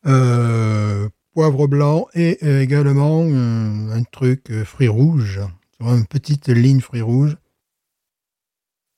euh, 0.05 1.09
poivre 1.33 1.67
blanc 1.67 2.07
et 2.13 2.39
également 2.61 3.23
un 3.25 4.01
truc 4.03 4.49
fruits 4.63 4.87
rouges. 4.87 5.41
Vois, 5.79 5.95
Une 5.95 6.07
petite 6.07 6.47
ligne 6.49 6.81
fruits 6.81 7.01
rouges 7.01 7.37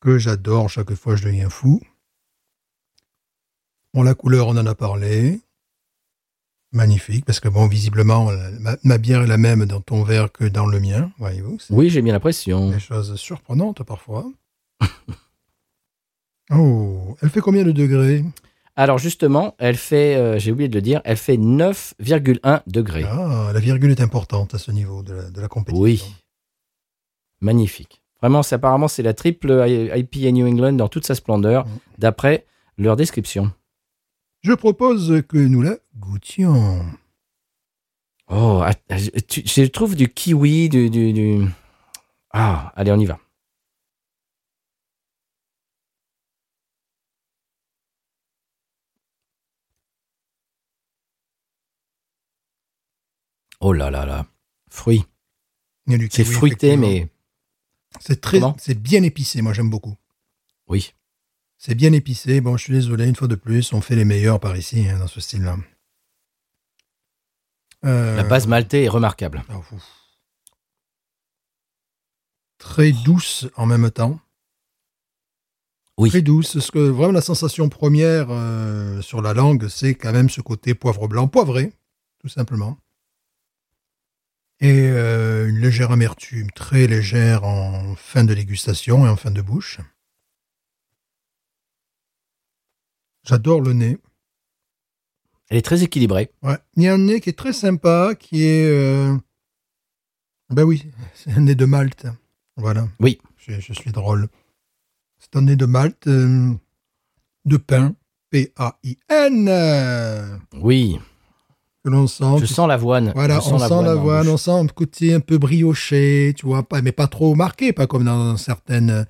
que 0.01 0.17
j'adore 0.17 0.69
chaque 0.69 0.93
fois 0.93 1.15
je 1.15 1.25
deviens 1.25 1.49
fou. 1.49 1.81
Bon, 3.93 4.03
la 4.03 4.13
couleur, 4.13 4.47
on 4.47 4.55
en 4.57 4.65
a 4.65 4.75
parlé. 4.75 5.41
Magnifique, 6.71 7.25
parce 7.25 7.39
que 7.39 7.49
bon, 7.49 7.67
visiblement, 7.67 8.31
ma, 8.59 8.77
ma 8.83 8.97
bière 8.99 9.23
est 9.23 9.27
la 9.27 9.37
même 9.39 9.65
dans 9.65 9.81
ton 9.81 10.03
verre 10.03 10.31
que 10.31 10.45
dans 10.45 10.67
le 10.67 10.79
mien, 10.79 11.11
voyez-vous. 11.17 11.57
Oui, 11.71 11.89
j'ai 11.89 12.03
bien 12.03 12.13
l'impression. 12.13 12.69
des 12.69 12.79
choses 12.79 13.15
surprenantes 13.15 13.81
parfois. 13.83 14.31
oh, 16.51 17.17
elle 17.21 17.29
fait 17.29 17.41
combien 17.41 17.63
de 17.63 17.71
degrés? 17.71 18.23
Alors 18.75 18.99
justement, 18.99 19.55
elle 19.57 19.77
fait, 19.77 20.15
euh, 20.15 20.37
j'ai 20.37 20.51
oublié 20.51 20.69
de 20.69 20.75
le 20.75 20.81
dire, 20.83 21.01
elle 21.03 21.17
fait 21.17 21.37
9,1 21.37 22.61
degrés. 22.67 23.03
Ah, 23.03 23.49
la 23.51 23.59
virgule 23.59 23.91
est 23.91 23.99
importante 24.01 24.53
à 24.53 24.59
ce 24.59 24.71
niveau 24.71 25.01
de 25.01 25.13
la, 25.13 25.29
de 25.31 25.41
la 25.41 25.47
compétition. 25.47 25.83
oui. 25.83 26.03
Magnifique. 27.41 28.01
Vraiment, 28.21 28.41
apparemment 28.55 28.87
c'est 28.87 29.03
la 29.03 29.13
triple 29.13 29.49
IPA 29.95 30.31
New 30.31 30.45
England 30.47 30.73
dans 30.73 30.89
toute 30.89 31.05
sa 31.05 31.15
splendeur, 31.15 31.65
Mm. 31.65 31.69
d'après 31.99 32.45
leur 32.77 32.95
description. 32.95 33.51
Je 34.41 34.53
propose 34.53 35.21
que 35.27 35.37
nous 35.37 35.61
la 35.61 35.77
goûtions. 35.97 36.85
Oh, 38.29 38.61
ah, 38.63 38.71
je, 38.97 39.09
tu- 39.21 39.43
je 39.45 39.63
trouve 39.63 39.95
du 39.95 40.07
kiwi, 40.09 40.69
du, 40.69 40.89
du, 40.89 41.13
du- 41.13 41.45
Ah, 42.31 42.71
allez, 42.75 42.91
on 42.91 42.99
y 42.99 43.05
va. 43.05 43.17
Oh 53.61 53.73
là 53.73 53.89
là 53.89 54.05
là. 54.05 54.25
Fruits. 54.69 55.03
Du 55.87 56.07
C'est 56.11 56.23
fruité, 56.23 56.77
mais 56.77 57.09
c'est 57.99 58.21
très, 58.21 58.39
c'est 58.57 58.79
bien 58.79 59.03
épicé. 59.03 59.41
Moi, 59.41 59.53
j'aime 59.53 59.69
beaucoup. 59.69 59.95
oui. 60.67 60.93
C'est 61.61 61.75
bien 61.75 61.91
épicé. 61.91 62.39
Bon, 62.39 62.55
je 62.55 62.63
suis 62.63 62.71
désolé, 62.73 63.05
une 63.05 63.17
fois 63.17 63.27
de 63.27 63.35
plus, 63.35 63.73
on 63.73 63.81
fait 63.81 63.97
les 63.97 64.05
meilleurs 64.05 64.39
par 64.39 64.55
ici, 64.55 64.87
hein, 64.87 64.97
dans 64.97 65.07
ce 65.07 65.19
style-là. 65.19 65.57
Euh, 67.83 68.15
La 68.15 68.23
base 68.23 68.47
maltais 68.47 68.85
est 68.85 68.87
remarquable. 68.89 69.43
ah. 69.49 69.59
Très 72.59 72.93
douce 72.93 73.45
en 73.57 73.65
même 73.65 73.91
temps. 73.91 74.19
Oui. 75.97 76.09
Très 76.09 76.21
douce. 76.21 76.59
Ce 76.59 76.71
que 76.71 76.79
vraiment 76.79 77.11
la 77.11 77.21
sensation 77.21 77.67
première 77.67 78.27
euh, 78.29 79.01
sur 79.01 79.21
la 79.21 79.33
langue, 79.33 79.67
c'est 79.67 79.95
quand 79.95 80.13
même 80.13 80.29
ce 80.29 80.39
côté 80.39 80.73
poivre 80.75 81.09
blanc, 81.09 81.27
poivré, 81.27 81.73
tout 82.19 82.29
simplement. 82.29 82.77
Et 84.61 84.89
euh, 84.89 85.47
une 85.47 85.59
légère 85.59 85.91
amertume, 85.91 86.51
très 86.51 86.85
légère 86.87 87.45
en 87.45 87.95
fin 87.95 88.25
de 88.25 88.33
dégustation 88.33 89.05
et 89.05 89.09
en 89.09 89.15
fin 89.15 89.31
de 89.31 89.41
bouche. 89.41 89.79
J'adore 93.23 93.61
le 93.61 93.73
nez. 93.73 93.97
Elle 95.49 95.57
est 95.57 95.61
très 95.61 95.83
équilibrée. 95.83 96.31
Ouais. 96.41 96.57
Il 96.75 96.83
y 96.83 96.87
a 96.87 96.93
un 96.93 96.97
nez 96.97 97.21
qui 97.21 97.29
est 97.29 97.37
très 97.37 97.53
sympa, 97.53 98.13
qui 98.19 98.43
est. 98.43 98.65
euh, 98.69 99.15
Ben 100.49 100.63
oui, 100.63 100.91
c'est 101.13 101.31
un 101.31 101.41
nez 101.41 101.55
de 101.55 101.65
Malte. 101.65 102.07
Voilà. 102.57 102.87
Oui. 102.99 103.19
Je, 103.37 103.59
je 103.59 103.73
suis 103.73 103.91
drôle. 103.91 104.27
C'est 105.19 105.35
un 105.37 105.41
nez 105.43 105.55
de 105.55 105.65
Malte, 105.65 106.07
euh, 106.07 106.53
de 107.45 107.57
pain, 107.57 107.95
P-A-I-N, 108.29 109.49
Oui. 110.53 110.99
Que 111.83 111.89
l'on 111.89 112.07
sent. 112.07 112.39
Je 112.39 112.45
sens 112.45 112.67
l'avoine. 112.67 113.11
Voilà, 113.15 113.39
Je 113.39 113.49
on 113.49 113.57
sent 113.59 113.73
en 113.73 113.81
l'avoine, 113.81 114.27
on 114.27 114.37
sent 114.37 114.51
un 114.51 114.67
côté 114.67 115.13
un 115.13 115.19
peu 115.19 115.37
brioché, 115.37 116.33
tu 116.37 116.45
vois, 116.45 116.63
pas, 116.63 116.81
mais 116.81 116.91
pas 116.91 117.07
trop 117.07 117.35
marqué, 117.35 117.71
pas 117.73 117.87
comme 117.87 118.03
dans 118.05 118.35
certaines 118.37 119.05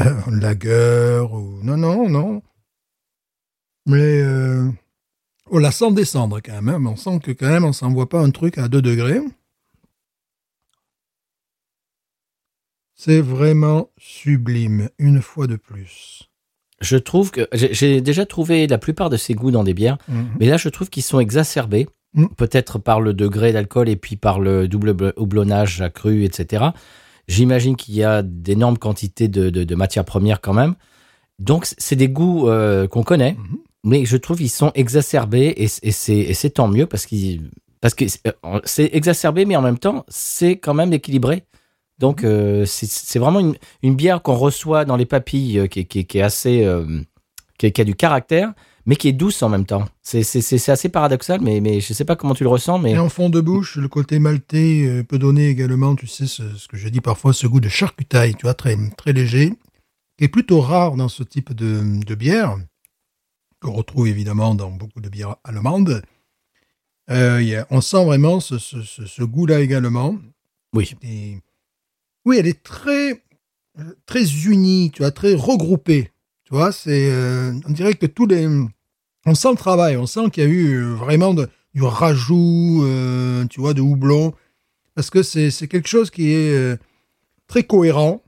euh, 0.00 0.20
lagers 0.30 1.24
ou. 1.32 1.60
Non, 1.62 1.76
non, 1.76 2.08
non. 2.08 2.42
Mais 3.86 4.20
euh, 4.22 4.68
on 5.50 5.58
la 5.58 5.70
sent 5.70 5.92
descendre 5.92 6.40
quand 6.44 6.60
même. 6.60 6.86
hein. 6.86 6.90
On 6.92 6.96
sent 6.96 7.20
que 7.20 7.30
quand 7.30 7.48
même, 7.48 7.64
on 7.64 7.72
s'envoie 7.72 8.08
pas 8.08 8.20
un 8.20 8.30
truc 8.30 8.58
à 8.58 8.68
2 8.68 8.82
degrés. 8.82 9.20
C'est 12.94 13.20
vraiment 13.20 13.90
sublime, 13.98 14.88
une 14.98 15.20
fois 15.20 15.46
de 15.46 15.56
plus. 15.56 16.30
Je 16.80 16.96
trouve 16.98 17.30
que 17.30 17.48
j'ai 17.52 18.00
déjà 18.02 18.26
trouvé 18.26 18.66
la 18.66 18.78
plupart 18.78 19.08
de 19.10 19.16
ces 19.16 19.34
goûts 19.34 19.50
dans 19.50 19.64
des 19.64 19.72
bières, 19.74 19.96
Mhm. 20.08 20.26
mais 20.40 20.46
là 20.46 20.56
je 20.58 20.68
trouve 20.68 20.90
qu'ils 20.90 21.02
sont 21.02 21.20
exacerbés, 21.20 21.86
Mm. 22.14 22.26
peut-être 22.36 22.78
par 22.78 23.00
le 23.00 23.12
degré 23.14 23.52
d'alcool 23.52 23.88
et 23.88 23.96
puis 23.96 24.16
par 24.16 24.40
le 24.40 24.68
double 24.68 24.92
bl- 24.92 25.12
houblonnage 25.16 25.82
accru, 25.82 26.24
etc. 26.24 26.64
J'imagine 27.28 27.76
qu'il 27.76 27.94
y 27.94 28.04
a 28.04 28.22
d'énormes 28.22 28.78
quantités 28.78 29.28
de, 29.28 29.50
de, 29.50 29.64
de 29.64 29.74
matières 29.74 30.04
premières 30.04 30.40
quand 30.40 30.54
même. 30.54 30.74
Donc 31.38 31.66
c'est 31.78 31.96
des 31.96 32.08
goûts 32.08 32.48
euh, 32.48 32.86
qu'on 32.88 33.02
connaît, 33.02 33.32
Mhm. 33.38 33.58
mais 33.84 34.04
je 34.06 34.16
trouve 34.16 34.38
qu'ils 34.38 34.50
sont 34.50 34.72
exacerbés 34.74 35.52
et, 35.56 35.68
c'est 35.92 36.50
tant 36.50 36.68
mieux 36.68 36.86
parce 36.86 37.04
qu'ils 37.06 37.50
parce 37.82 37.94
que 37.94 38.04
euh, 38.26 38.60
c'est 38.64 38.88
exacerbé, 38.94 39.44
mais 39.44 39.56
en 39.56 39.62
même 39.62 39.78
temps 39.78 40.04
c'est 40.08 40.56
quand 40.56 40.74
même 40.74 40.92
équilibré. 40.92 41.44
Donc 41.98 42.24
euh, 42.24 42.64
c'est 42.66 43.18
vraiment 43.18 43.40
une, 43.40 43.56
une 43.82 43.94
bière 43.94 44.22
qu'on 44.22 44.34
reçoit 44.36 44.84
dans 44.84 44.96
les 44.96 45.06
papilles 45.06 45.58
euh, 45.60 45.66
qui, 45.66 45.86
qui, 45.86 46.00
est- 46.00 46.04
qui 46.04 46.18
est 46.18 46.22
assez 46.22 46.62
euh, 46.64 47.00
qui, 47.58 47.66
a- 47.66 47.70
qui 47.70 47.80
a 47.80 47.84
du 47.84 47.94
caractère, 47.94 48.52
mais 48.84 48.96
qui 48.96 49.08
est 49.08 49.12
douce 49.12 49.42
en 49.42 49.48
même 49.48 49.64
temps. 49.64 49.86
C'est 50.02 50.68
assez 50.68 50.88
paradoxal, 50.90 51.40
mais, 51.40 51.60
mais 51.60 51.80
je 51.80 51.92
sais 51.94 52.04
pas 52.04 52.14
comment 52.14 52.34
tu 52.34 52.44
le 52.44 52.50
ressens, 52.50 52.78
mais 52.78 52.92
Et 52.92 52.98
en 52.98 53.08
fond 53.08 53.30
de 53.30 53.40
bouche, 53.40 53.76
le 53.78 53.88
côté 53.88 54.18
maltais 54.18 55.02
peut 55.08 55.18
donner 55.18 55.48
également, 55.48 55.96
tu 55.96 56.06
sais, 56.06 56.26
ce, 56.26 56.54
ce 56.54 56.68
que 56.68 56.76
je 56.76 56.88
dis 56.88 57.00
parfois, 57.00 57.32
ce 57.32 57.46
goût 57.46 57.60
de 57.60 57.68
charcutaille, 57.70 58.34
tu 58.34 58.42
vois, 58.42 58.54
très, 58.54 58.76
très 58.98 59.12
léger, 59.14 59.54
qui 60.18 60.24
est 60.24 60.28
plutôt 60.28 60.60
rare 60.60 60.96
dans 60.96 61.08
ce 61.08 61.22
type 61.22 61.54
de, 61.54 61.82
de 62.04 62.14
bière, 62.14 62.56
qu'on 63.62 63.72
retrouve 63.72 64.06
évidemment 64.06 64.54
dans 64.54 64.70
beaucoup 64.70 65.00
de 65.00 65.08
bières 65.08 65.36
allemandes. 65.44 66.02
Il 67.08 67.42
y 67.44 67.56
a- 67.56 67.66
on 67.70 67.80
sent 67.80 68.04
vraiment 68.04 68.38
ce, 68.40 68.58
ce- 68.58 68.82
ce- 68.82 69.06
ce 69.06 69.22
goût-là 69.22 69.60
également. 69.60 70.16
Oui. 70.74 70.94
Et 71.02 71.38
oui, 72.26 72.38
elle 72.38 72.48
est 72.48 72.62
très, 72.62 73.22
euh, 73.78 73.94
très 74.04 74.24
unie, 74.44 74.90
tu 74.92 75.02
vois, 75.02 75.12
très 75.12 75.34
regroupée. 75.34 76.10
Tu 76.44 76.52
vois, 76.52 76.72
c'est, 76.72 77.08
euh, 77.10 77.52
on 77.66 77.72
dirait 77.72 77.94
que 77.94 78.06
tous 78.06 78.26
les, 78.26 78.46
on 79.24 79.34
sent 79.34 79.50
le 79.50 79.56
travail, 79.56 79.96
on 79.96 80.06
sent 80.06 80.30
qu'il 80.30 80.42
y 80.42 80.46
a 80.46 80.50
eu 80.50 80.74
euh, 80.74 80.94
vraiment 80.94 81.34
du 81.34 81.82
rajout, 81.82 82.84
tu 83.48 83.60
vois, 83.60 83.74
de 83.74 83.80
houblon, 83.80 84.34
parce 84.94 85.10
que 85.10 85.22
c'est, 85.22 85.50
quelque 85.68 85.88
chose 85.88 86.10
qui 86.10 86.32
est 86.32 86.78
très 87.46 87.64
cohérent 87.64 88.22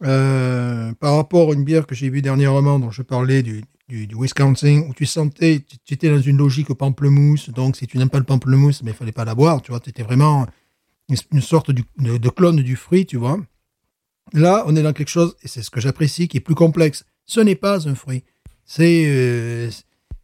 par 0.00 1.16
rapport 1.16 1.50
à 1.50 1.54
une 1.54 1.64
bière 1.64 1.86
que 1.86 1.94
j'ai 1.94 2.10
vue 2.10 2.22
dernièrement, 2.22 2.78
dont 2.78 2.90
je 2.90 3.00
parlais 3.00 3.42
du, 3.42 3.62
du, 3.88 4.06
du 4.06 4.14
Wisconsin, 4.14 4.84
où 4.88 4.92
tu 4.92 5.06
sentais, 5.06 5.64
tu, 5.86 5.94
étais 5.94 6.10
dans 6.10 6.20
une 6.20 6.36
logique 6.36 6.72
pamplemousse, 6.74 7.48
donc 7.48 7.76
si 7.76 7.86
tu 7.86 7.96
n'aimes 7.96 8.10
pas 8.10 8.18
le 8.18 8.24
pamplemousse, 8.24 8.82
mais 8.82 8.90
il 8.90 8.96
fallait 8.96 9.10
pas 9.10 9.24
la 9.24 9.34
boire, 9.34 9.62
tu 9.62 9.72
vois, 9.72 9.80
tu 9.80 9.88
étais 9.88 10.02
vraiment 10.02 10.46
une, 11.32 11.40
sorte 11.40 11.70
du- 11.70 11.84
de, 11.98 12.16
de 12.16 12.28
clone 12.28 12.56
du 12.56 12.76
fruit, 12.76 13.06
tu 13.06 13.16
vois. 13.16 13.38
Là, 14.32 14.64
on 14.66 14.76
est 14.76 14.82
dans 14.82 14.92
quelque 14.92 15.08
chose, 15.08 15.34
et 15.42 15.48
c'est 15.48 15.62
ce 15.62 15.70
que 15.70 15.80
j'apprécie, 15.80 16.28
qui 16.28 16.36
est 16.36 16.40
plus 16.40 16.54
complexe. 16.54 17.04
Ce 17.26 17.40
n'est 17.40 17.56
pas 17.56 17.88
un 17.88 17.94
fruit. 17.94 18.22
C'est 18.64 19.04
euh, 19.06 19.70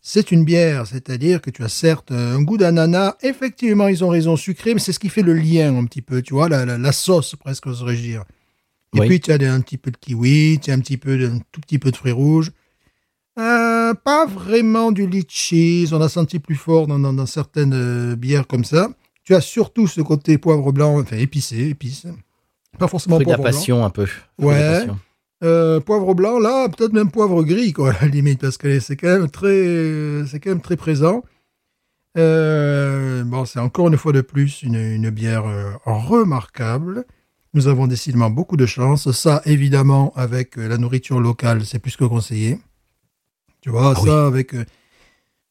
c'est 0.01 0.31
une 0.31 0.44
bière, 0.44 0.87
c'est-à-dire 0.87 1.40
que 1.40 1.51
tu 1.51 1.64
as 1.64 1.68
certes 1.68 2.12
un 2.12 2.40
goût 2.40 2.57
d'ananas. 2.57 3.16
Effectivement, 3.22 3.88
ils 3.88 4.05
ont 4.05 4.09
raison, 4.09 4.37
sucré, 4.37 4.72
mais 4.75 4.81
c'est 4.81 4.92
ce 4.92 5.01
qui 5.01 5.09
fait 5.09 5.22
le 5.22 5.33
lien 5.35 5.77
un 5.77 5.85
petit 5.87 6.03
peu, 6.03 6.22
tu 6.22 6.35
vois, 6.35 6.49
la, 6.49 6.64
la, 6.64 6.79
la 6.79 6.92
sauce 6.92 7.35
presque, 7.35 7.66
oserais-je 7.66 8.03
dire. 8.03 8.25
Et 8.94 9.01
Oui. 9.01 9.07
puis, 9.09 9.20
tu 9.20 9.33
as 9.33 9.53
un 9.53 9.61
petit 9.61 9.77
peu 9.79 9.90
de 9.90 9.96
kiwi, 9.96 10.61
tu 10.62 10.70
as 10.70 10.75
un, 10.75 10.79
petit 10.81 10.96
peu 10.96 11.12
un 11.27 11.38
tout 11.51 11.61
petit 11.61 11.81
peu 11.81 11.90
de 11.90 11.96
fruits 11.96 12.12
rouges. 12.12 12.53
Euh, 13.38 13.92
pas 13.94 14.27
vraiment 14.27 14.92
du 14.92 15.07
litchis, 15.07 15.88
on 15.92 16.01
a 16.01 16.09
senti 16.09 16.38
plus 16.38 16.55
fort 16.55 16.87
dans, 16.87 16.99
dans- 17.01 17.12
dans 17.12 17.27
certaines 17.27 17.75
euh, 17.75 18.16
bières 18.16 18.46
comme 18.46 18.64
ça. 18.64 18.88
Tu 19.27 19.35
as 19.35 19.41
surtout 19.43 19.87
ce 19.89 20.01
côté 20.01 20.39
poivre 20.39 20.73
blanc, 20.73 20.99
enfin 21.01 21.17
épicé, 21.17 21.69
épice. 21.69 22.07
Pas 22.79 22.89
forcément 22.89 23.17
Fruit 23.17 23.27
de 23.27 23.31
la 23.33 23.37
poivre 23.37 23.51
blanc. 23.51 23.59
passion, 23.59 23.85
un 23.85 23.91
peu. 23.91 24.07
Ouais. 24.39 24.87
Euh, 25.45 25.81
poivre 25.81 26.15
blanc, 26.15 26.39
là, 26.39 26.69
peut-être 26.69 26.93
même 26.95 27.11
poivre 27.11 27.43
gris, 27.43 27.73
quoi, 27.75 27.91
à 28.01 28.03
la 28.03 28.09
limite, 28.09 28.41
parce 28.41 28.57
que 28.57 28.81
c'est 28.81 28.97
quand 28.97 29.09
même 29.19 29.29
très, 29.29 30.25
c'est 30.31 30.41
quand 30.41 30.51
même 30.51 30.62
très 30.62 30.77
présent. 30.77 31.23
Euh, 32.17 33.25
bon, 33.25 33.45
c'est 33.45 33.59
encore 33.59 33.89
une 33.89 33.97
fois 33.99 34.12
de 34.12 34.21
plus 34.23 34.62
une, 34.62 34.77
une 34.77 35.11
bière 35.11 35.45
euh, 35.47 35.73
remarquable. 35.85 37.05
Nous 37.53 37.69
avons 37.69 37.87
décidément 37.87 38.31
beaucoup 38.31 38.57
de 38.57 38.67
chance. 38.67 39.11
Ça, 39.12 39.43
évidemment, 39.45 40.12
avec 40.17 40.57
la 40.57 40.79
nourriture 40.79 41.21
locale, 41.21 41.65
c'est 41.67 41.79
plus 41.79 41.97
que 41.97 42.05
conseillé. 42.05 42.59
Tu 43.61 43.71
vois, 43.71 43.91
Ah 43.91 43.95
ça 44.01 44.03
oui. 44.03 44.11
avec 44.29 44.55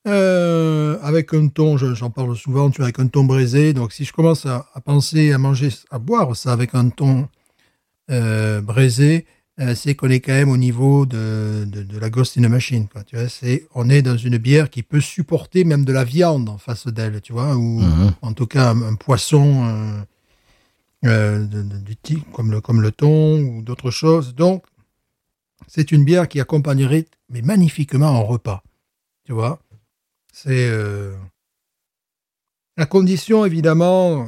euh, 0.08 0.98
avec 1.02 1.34
un 1.34 1.48
thon, 1.48 1.78
je- 1.78 1.94
j'en 1.96 2.10
parle 2.10 2.36
souvent, 2.36 2.70
tu 2.70 2.82
avec 2.84 3.00
un 3.00 3.08
thon 3.08 3.24
braisé. 3.24 3.74
Donc, 3.74 3.92
si 3.94 4.06
je 4.06 4.14
commence 4.14 4.46
à, 4.46 4.68
à 4.74 4.82
penser 4.82 5.32
à 5.34 5.38
manger, 5.38 5.70
à 5.92 6.00
boire 6.00 6.36
ça 6.36 6.52
avec 6.54 6.76
un 6.76 6.90
thon 6.90 7.28
euh, 8.12 8.62
braisé, 8.62 9.26
euh, 9.60 9.74
c'est 9.74 9.96
qu'on 9.96 10.10
est 10.10 10.20
quand 10.20 10.34
même 10.34 10.50
au 10.50 10.58
niveau 10.58 11.06
de, 11.06 11.66
de, 11.66 11.82
de 11.84 11.98
la 11.98 12.10
Ghost 12.10 12.38
in 12.38 12.44
a 12.44 12.50
Machine. 12.50 12.88
Quoi, 12.88 13.04
tu 13.04 13.16
vois, 13.16 13.30
c'est, 13.30 13.68
on 13.74 13.90
est 13.90 14.02
dans 14.02 14.18
une 14.18 14.38
bière 14.38 14.70
qui 14.70 14.84
peut 14.84 15.02
supporter 15.02 15.64
même 15.64 15.86
de 15.86 15.94
la 15.94 16.04
viande 16.04 16.50
en 16.50 16.58
face 16.58 16.88
d'elle, 16.88 17.22
tu 17.22 17.34
vois, 17.34 17.56
ou 17.56 17.80
Mhm. 17.80 18.14
en 18.22 18.34
tout 18.34 18.46
cas 18.48 18.72
un, 18.72 18.82
un 18.84 18.96
poisson 18.96 20.04
euh, 21.06 21.46
de- 21.46 21.62
du 21.80 21.96
type 21.96 22.30
comme 22.32 22.52
le, 22.52 22.62
comme 22.62 22.82
le 22.82 22.92
thon 22.92 23.40
ou 23.40 23.62
d'autres 23.62 23.92
choses. 23.92 24.36
Donc, 24.36 24.64
c'est 25.68 25.92
une 25.92 26.04
bière 26.04 26.28
qui 26.28 26.40
accompagnerait 26.40 27.06
mais 27.30 27.42
magnifiquement 27.42 28.08
un 28.10 28.20
repas. 28.20 28.62
Tu 29.26 29.34
vois, 29.34 29.60
c'est 30.38 30.68
euh, 30.70 31.14
la 32.78 32.86
condition 32.86 33.46
évidemment. 33.46 34.22
euh, 34.22 34.26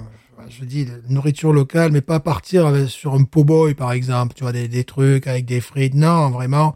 Je 0.50 0.63
dis 0.63 0.88
nourriture 1.10 1.52
locale, 1.54 1.91
mais 1.91 2.02
pas 2.02 2.20
partir 2.20 2.89
sur 2.89 3.13
un 3.13 3.24
po-boy 3.24 3.74
par 3.74 3.91
exemple. 3.91 4.34
Tu 4.36 4.43
vois 4.43 4.54
des, 4.54 4.67
des 4.67 4.84
trucs 4.84 5.28
avec 5.28 5.46
des 5.46 5.62
frites. 5.62 5.96
Non, 5.96 6.30
vraiment. 6.30 6.76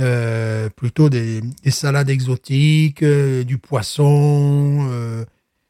euh, 0.00 0.68
plutôt 0.70 1.10
des, 1.10 1.40
des 1.64 1.70
salades 1.72 2.10
exotiques, 2.10 3.04
du 3.04 3.58
poisson, 3.58 5.24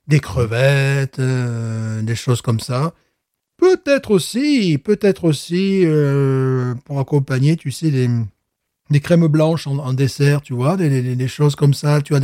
des 0.08 0.20
crevettes, 0.20 1.20
des 1.20 2.16
choses 2.16 2.42
comme 2.42 2.60
ça. 2.60 2.94
Peut-être 3.58 4.10
aussi, 4.12 4.78
peut-être 4.78 5.24
aussi 5.24 5.84
pour 6.86 7.00
accompagner, 7.00 7.56
tu 7.56 7.70
sais, 7.72 7.90
des, 7.90 8.08
des 8.90 9.00
crèmes 9.00 9.26
blanches 9.28 9.66
en, 9.66 9.92
dessert, 9.94 10.42
tu 10.42 10.54
vois, 10.54 10.76
des, 10.76 11.02
des- 11.16 11.28
choses 11.28 11.56
comme 11.56 11.74
ça, 11.74 12.02
tu 12.02 12.12
vois, 12.12 12.20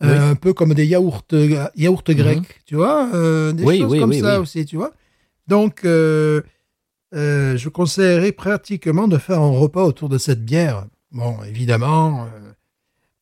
Oui. 0.00 0.08
un 0.10 0.34
peu 0.36 0.52
comme 0.52 0.74
des 0.74 0.86
yaourts, 0.86 1.24
euh, 1.32 1.66
yaourts 1.74 2.04
grecs, 2.06 2.60
tu 2.66 2.76
vois, 2.76 3.10
euh, 3.14 3.52
des 3.52 3.64
Oui, 3.64 3.80
choses 3.80 3.92
oui, 3.92 3.98
comme 4.00 4.12
ça 4.12 4.38
aussi, 4.40 4.64
tu 4.64 4.76
vois. 4.76 4.92
Donc, 5.48 5.84
euh, 5.84 6.40
euh, 7.14 7.56
je 7.56 7.68
conseillerais 7.68 8.30
pratiquement 8.32 9.08
de 9.08 9.18
faire 9.18 9.40
un 9.40 9.50
repas 9.50 9.82
autour 9.84 10.08
de 10.08 10.18
cette 10.18 10.44
bière. 10.44 10.86
Bon, 11.10 11.36
évidemment, 11.44 12.26
euh, 12.26 12.52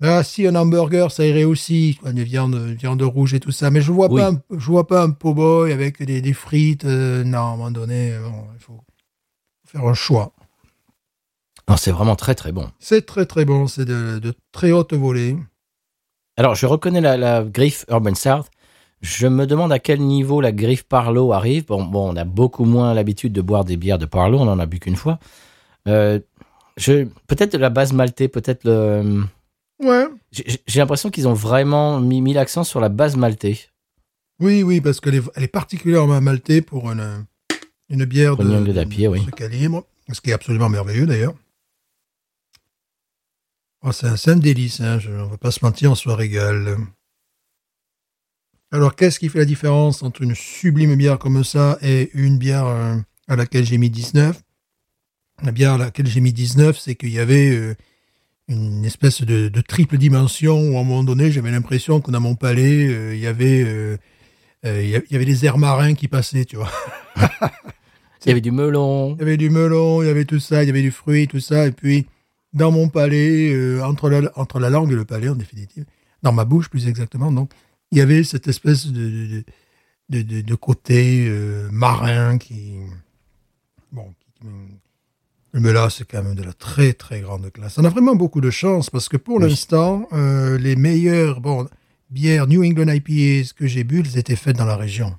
ah, 0.02 0.22
si 0.22 0.46
un 0.46 0.54
hamburger, 0.54 1.10
ça 1.10 1.24
irait 1.26 1.44
aussi, 1.44 1.96
quoi, 2.02 2.10
viandes, 2.12 2.56
viande 2.56 3.00
rouge 3.00 3.32
et 3.32 3.40
tout 3.40 3.52
ça. 3.52 3.70
Mais 3.70 3.80
je 3.80 3.90
vois 3.92 4.10
Oui. 4.12 4.20
pas, 4.20 4.32
un- 4.32 4.42
je 4.58 4.66
vois 4.66 4.86
pas 4.86 5.02
un 5.02 5.10
po-boy 5.12 5.72
avec 5.72 6.02
des, 6.02 6.20
des 6.20 6.32
frites. 6.34 6.84
euh, 6.84 7.24
non, 7.24 7.38
à 7.38 7.40
un 7.42 7.50
moment 7.56 7.70
donné, 7.70 8.12
euh, 8.12 8.22
bon, 8.28 8.44
il 8.54 8.60
faut 8.62 8.80
faire 9.66 9.86
un 9.86 9.94
choix. 9.94 10.32
Non, 11.68 11.76
c'est 11.76 11.90
vraiment 11.90 12.16
très 12.16 12.34
très 12.34 12.52
bon. 12.52 12.70
C'est 12.78 13.06
très 13.06 13.24
très 13.24 13.44
bon, 13.46 13.66
c'est 13.66 13.84
de, 13.86 14.18
de 14.18 14.34
très 14.52 14.72
haute 14.72 14.92
volée. 14.92 15.36
Alors, 16.36 16.54
je 16.54 16.66
reconnais 16.66 17.00
la, 17.00 17.16
la 17.16 17.42
griffe 17.44 17.84
Urban 17.88 18.14
South. 18.14 18.46
Je 19.02 19.26
me 19.26 19.46
demande 19.46 19.72
à 19.72 19.78
quel 19.78 20.00
niveau 20.00 20.40
la 20.40 20.52
griffe 20.52 20.84
Parlo 20.84 21.32
arrive. 21.32 21.66
Bon, 21.66 21.84
bon 21.84 22.12
on 22.12 22.16
a 22.16 22.24
beaucoup 22.24 22.64
moins 22.64 22.94
l'habitude 22.94 23.32
de 23.32 23.42
boire 23.42 23.64
des 23.64 23.76
bières 23.76 23.98
de 23.98 24.06
Parlo, 24.06 24.38
on 24.38 24.48
en 24.48 24.58
a 24.58 24.66
bu 24.66 24.78
qu'une 24.78 24.96
fois. 24.96 25.18
Euh, 25.86 26.18
peut-être 27.26 27.52
de 27.52 27.58
la 27.58 27.70
base 27.70 27.92
maltée, 27.92 28.28
peut-être 28.28 28.64
le. 28.64 29.22
Ouais. 29.82 30.06
J'ai 30.32 30.80
l'impression 30.80 31.10
qu'ils 31.10 31.28
ont 31.28 31.34
vraiment 31.34 32.00
mis, 32.00 32.22
mis 32.22 32.32
l'accent 32.32 32.64
sur 32.64 32.80
la 32.80 32.88
base 32.88 33.16
maltée. 33.16 33.60
Oui, 34.40 34.62
oui, 34.62 34.80
parce 34.80 35.00
qu'elle 35.00 35.14
est, 35.14 35.22
elle 35.34 35.44
est 35.44 35.48
particulièrement 35.48 36.20
maltée 36.20 36.60
pour 36.62 36.90
une, 36.90 37.26
une 37.88 38.04
bière 38.04 38.36
Pour 38.36 38.44
de, 38.44 38.50
young 38.50 38.70
d'Apier, 38.70 39.08
oui. 39.08 39.22
ce 39.24 39.30
calibre, 39.30 39.84
ce 40.10 40.20
qui 40.20 40.30
est 40.30 40.34
absolument 40.34 40.68
merveilleux 40.68 41.06
d'ailleurs. 41.06 41.34
Oh, 43.88 43.92
c'est 43.92 44.30
un, 44.30 44.36
délice, 44.36 44.80
hein, 44.80 44.98
je, 44.98 45.12
on 45.12 45.28
va 45.28 45.36
pas 45.36 45.52
se 45.52 45.64
mentir, 45.64 45.92
on 45.92 45.94
se 45.94 46.08
régale. 46.08 46.76
Alors, 48.72 48.96
qu'est-ce 48.96 49.20
qui 49.20 49.28
fait 49.28 49.38
la 49.38 49.44
différence 49.44 50.02
entre 50.02 50.22
une 50.22 50.34
sublime 50.34 50.96
bière 50.96 51.20
comme 51.20 51.44
ça 51.44 51.78
et 51.82 52.10
une 52.14 52.36
bière 52.36 52.66
euh, 52.66 52.96
à 53.28 53.36
laquelle 53.36 53.64
j'ai 53.64 53.78
mis 53.78 53.88
19 53.88 54.42
La 55.44 55.52
bière 55.52 55.74
à 55.74 55.78
laquelle 55.78 56.08
j'ai 56.08 56.20
mis 56.20 56.32
19, 56.32 56.76
c'est 56.76 56.96
qu'il 56.96 57.10
y 57.10 57.20
avait 57.20 57.54
euh, 57.54 57.76
une 58.48 58.84
espèce 58.84 59.22
de, 59.22 59.46
de 59.48 59.60
triple 59.60 59.98
dimension 59.98 60.58
où 60.58 60.76
à 60.76 60.80
un 60.80 60.84
moment 60.84 61.04
donné, 61.04 61.30
j'avais 61.30 61.52
l'impression 61.52 62.00
que 62.00 62.10
dans 62.10 62.20
mon 62.20 62.34
palais, 62.34 62.88
euh, 62.88 63.14
il 63.14 63.20
y 63.20 63.28
avait... 63.28 63.62
a- 64.64 64.80
il 64.82 64.90
y 64.90 65.14
avait 65.14 65.24
des 65.24 65.46
airs 65.46 65.58
marins 65.58 65.94
qui 65.94 66.08
passaient, 66.08 66.44
tu 66.44 66.56
vois. 66.56 66.72
Il 68.24 68.30
y 68.30 68.32
avait 68.32 68.40
du 68.40 68.50
melon. 68.50 69.14
Il 69.14 69.20
y 69.20 69.22
avait 69.22 69.36
du 69.36 69.50
melon, 69.50 70.02
il 70.02 70.06
y 70.06 70.08
avait 70.10 70.24
tout 70.24 70.40
ça, 70.40 70.64
il 70.64 70.66
y 70.66 70.70
avait 70.70 70.82
du 70.82 70.90
fruit, 70.90 71.28
tout 71.28 71.38
ça. 71.38 71.68
Et 71.68 71.70
puis, 71.70 72.06
dans 72.56 72.72
mon 72.72 72.88
palais, 72.88 73.52
euh, 73.52 73.82
entre, 73.84 74.08
la, 74.10 74.32
entre 74.36 74.58
la 74.58 74.70
langue 74.70 74.90
et 74.90 74.96
le 74.96 75.04
palais, 75.04 75.28
en 75.28 75.36
définitive, 75.36 75.84
dans 76.22 76.32
ma 76.32 76.44
bouche 76.44 76.68
plus 76.68 76.88
exactement, 76.88 77.30
donc, 77.30 77.50
il 77.92 77.98
y 77.98 78.00
avait 78.00 78.24
cette 78.24 78.48
espèce 78.48 78.88
de, 78.88 79.08
de, 79.28 79.44
de, 80.08 80.22
de- 80.22 80.40
de 80.40 80.54
côté 80.56 81.26
euh, 81.28 81.68
marin 81.70 82.36
qui. 82.38 82.72
Bon, 83.92 84.12
qui, 84.20 84.40
qui- 84.40 84.48
mais 85.60 85.72
là, 85.72 85.88
c'est 85.88 86.06
quand 86.10 86.22
même 86.22 86.34
de 86.34 86.42
la 86.42 86.52
très, 86.52 86.92
très 86.92 87.20
grande 87.20 87.50
classe. 87.52 87.78
On 87.78 87.84
a 87.84 87.88
vraiment 87.88 88.14
beaucoup 88.16 88.40
de 88.42 88.50
chance 88.50 88.90
parce 88.90 89.08
que 89.08 89.16
pour 89.16 89.36
Oui. 89.40 89.48
l'instant, 89.48 90.06
euh, 90.12 90.58
les 90.58 90.76
meilleures 90.76 91.40
bon, 91.40 91.66
bières 92.10 92.46
New 92.46 92.62
England 92.62 92.88
IPAs 92.92 93.52
que 93.56 93.66
j'ai 93.66 93.82
bu, 93.84 94.00
elles 94.00 94.18
étaient 94.18 94.36
faites 94.36 94.56
dans 94.56 94.66
la 94.66 94.76
région. 94.76 95.16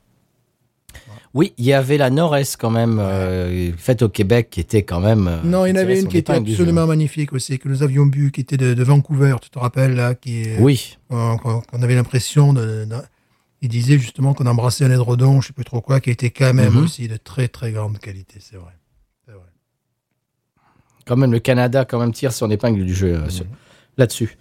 Oui, 1.34 1.54
il 1.58 1.66
y 1.66 1.74
avait 1.74 1.98
la 1.98 2.10
Nord-Est 2.10 2.58
quand 2.58 2.70
même, 2.72 2.98
euh, 3.00 3.72
faite 3.78 4.02
au 4.02 4.10
Québec, 4.10 4.50
qui 4.50 4.60
était 4.60 4.84
quand 4.84 5.00
même. 5.00 5.28
euh, 5.28 5.42
Non, 5.44 5.66
il 5.66 5.70
y 5.70 5.74
en 5.74 5.76
avait 5.76 6.00
une 6.00 6.08
qui 6.08 6.18
était 6.18 6.34
absolument 6.34 6.88
magnifique 6.88 7.34
aussi, 7.34 7.60
que 7.60 7.68
nous 7.70 7.84
avions 7.84 8.06
bu, 8.06 8.32
qui 8.32 8.42
était 8.42 8.58
de, 8.58 8.74
de 8.74 8.84
Vancouver, 8.84 9.36
tu 9.42 9.50
te 9.50 9.60
rappelles, 9.60 9.94
là, 9.96 10.16
qui 10.16 10.42
est, 10.44 10.60
Oui, 10.60 10.98
euh, 11.12 11.36
qu'on 11.38 11.62
qu'on 11.62 11.82
avait 11.84 11.96
l'impression 11.96 12.54
de, 12.54 12.86
de- 12.86 12.96
il 13.62 13.70
disait 13.70 13.98
justement 14.00 14.34
qu'on 14.34 14.46
embrassait 14.46 14.86
un 14.86 14.92
édredon, 14.92 15.42
je 15.42 15.48
sais 15.48 15.54
plus 15.54 15.66
trop 15.66 15.82
quoi, 15.82 16.00
qui 16.00 16.10
était 16.12 16.30
quand 16.32 16.54
même 16.54 16.74
Mhm. 16.74 16.84
aussi 16.84 17.08
de 17.08 17.18
très 17.18 17.48
très 17.48 17.72
grande 17.72 18.00
qualité, 18.00 18.36
c'est 18.40 18.56
vrai. 18.58 18.74
C'est 19.26 19.34
vrai. 19.34 19.42
quand 21.06 21.18
même, 21.18 21.32
le 21.32 21.40
Canada 21.40 21.86
quand 21.86 22.00
même 22.00 22.14
tire 22.14 22.32
son 22.34 22.50
épingle 22.52 22.86
du 22.86 22.94
jeu 22.94 23.30
sur- 23.30 23.46
là-dessus. 23.98 24.38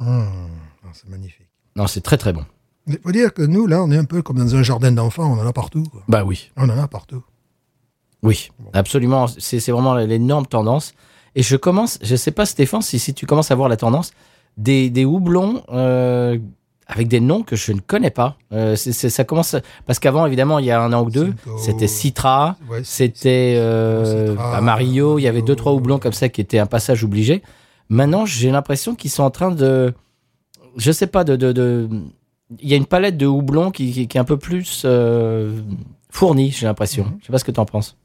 Non, 0.00 0.26
c'est 0.92 1.08
magnifique. 1.08 1.48
Non, 1.76 1.86
c'est 1.86 2.00
très 2.00 2.16
très 2.16 2.32
bon. 2.32 2.44
Il 2.86 2.98
faut 3.02 3.12
dire 3.12 3.32
que 3.34 3.42
nous, 3.42 3.66
là, 3.66 3.82
on 3.82 3.90
est 3.90 3.96
un 3.96 4.04
peu 4.04 4.22
comme 4.22 4.38
dans 4.38 4.54
un 4.56 4.62
jardin 4.62 4.90
d'enfants, 4.92 5.32
on 5.36 5.40
en 5.40 5.46
a 5.46 5.52
partout, 5.52 5.84
quoi. 5.90 6.02
Bah 6.08 6.24
oui. 6.24 6.50
On 6.56 6.64
en 6.68 6.78
a 6.78 6.88
partout. 6.88 7.22
Oui, 8.22 8.50
absolument. 8.72 9.26
C'est 9.26 9.70
vraiment 9.70 9.94
l'énorme 9.94 10.46
tendance. 10.46 10.94
Et 11.34 11.42
je 11.42 11.56
commence, 11.56 11.98
je 12.02 12.16
sais 12.16 12.32
pas 12.32 12.44
Stéphane, 12.46 12.82
si, 12.82 12.98
si 12.98 13.14
tu 13.14 13.24
commences 13.26 13.50
à 13.50 13.54
voir 13.54 13.68
la 13.68 13.76
tendance, 13.76 14.10
des, 14.56 14.90
des 14.90 15.04
houblons 15.04 15.62
euh, 15.72 16.36
avec 16.88 17.06
des 17.06 17.20
noms 17.20 17.42
que 17.44 17.54
je 17.54 17.72
ne 17.72 17.80
connais 17.80 18.10
pas. 18.10 18.36
Euh, 18.52 18.74
ça 18.76 19.24
commence, 19.24 19.54
parce 19.86 20.00
qu'avant, 20.00 20.26
évidemment, 20.26 20.58
il 20.58 20.66
y 20.66 20.70
a 20.72 20.82
un 20.82 20.92
an 20.92 21.04
ou 21.04 21.10
deux, 21.10 21.32
c'était 21.58 21.86
Citra, 21.86 22.56
Ouais, 22.68 22.80
c'était 22.82 23.54
euh, 23.56 24.34
Mario, 24.60 25.18
il 25.18 25.22
y 25.22 25.28
avait 25.28 25.42
deux, 25.42 25.54
trois 25.54 25.72
houblons 25.72 25.98
comme 26.00 26.12
ça 26.12 26.28
qui 26.28 26.40
étaient 26.40 26.58
un 26.58 26.66
passage 26.66 27.04
obligé. 27.04 27.42
Maintenant, 27.88 28.26
j'ai 28.26 28.50
l'impression 28.50 28.94
qu'ils 28.96 29.10
sont 29.10 29.22
en 29.22 29.30
train 29.30 29.52
de, 29.52 29.94
je 30.76 30.90
sais 30.90 31.06
pas, 31.06 31.22
de, 31.24 31.36
de, 31.36 31.52
de- 31.52 31.88
il 32.58 32.68
y 32.68 32.74
a 32.74 32.76
une 32.76 32.86
palette 32.86 33.16
de 33.16 33.26
houblons 33.26 33.70
qui, 33.70 33.92
qui, 33.92 34.08
qui 34.08 34.16
est 34.16 34.20
un 34.20 34.24
peu 34.24 34.36
plus 34.38 34.82
euh, 34.84 35.60
fournie, 36.10 36.50
j'ai 36.50 36.66
l'impression. 36.66 37.04
Mhm. 37.04 37.18
Je 37.20 37.26
sais 37.26 37.32
pas 37.32 37.38
ce 37.38 37.44
que 37.44 37.52
tu 37.52 37.60
en 37.60 37.66
penses. 37.66 37.96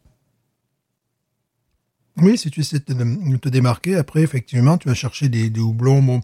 Oui, 2.22 2.38
si 2.38 2.50
tu 2.50 2.64
sais 2.64 2.80
te, 2.80 2.94
te 2.94 3.50
démarquer, 3.50 3.96
après, 3.96 4.22
effectivement, 4.22 4.78
tu 4.78 4.88
vas 4.88 4.94
chercher 4.94 5.28
des, 5.28 5.50
des 5.50 5.60
houblons. 5.60 6.02
Bon, 6.02 6.22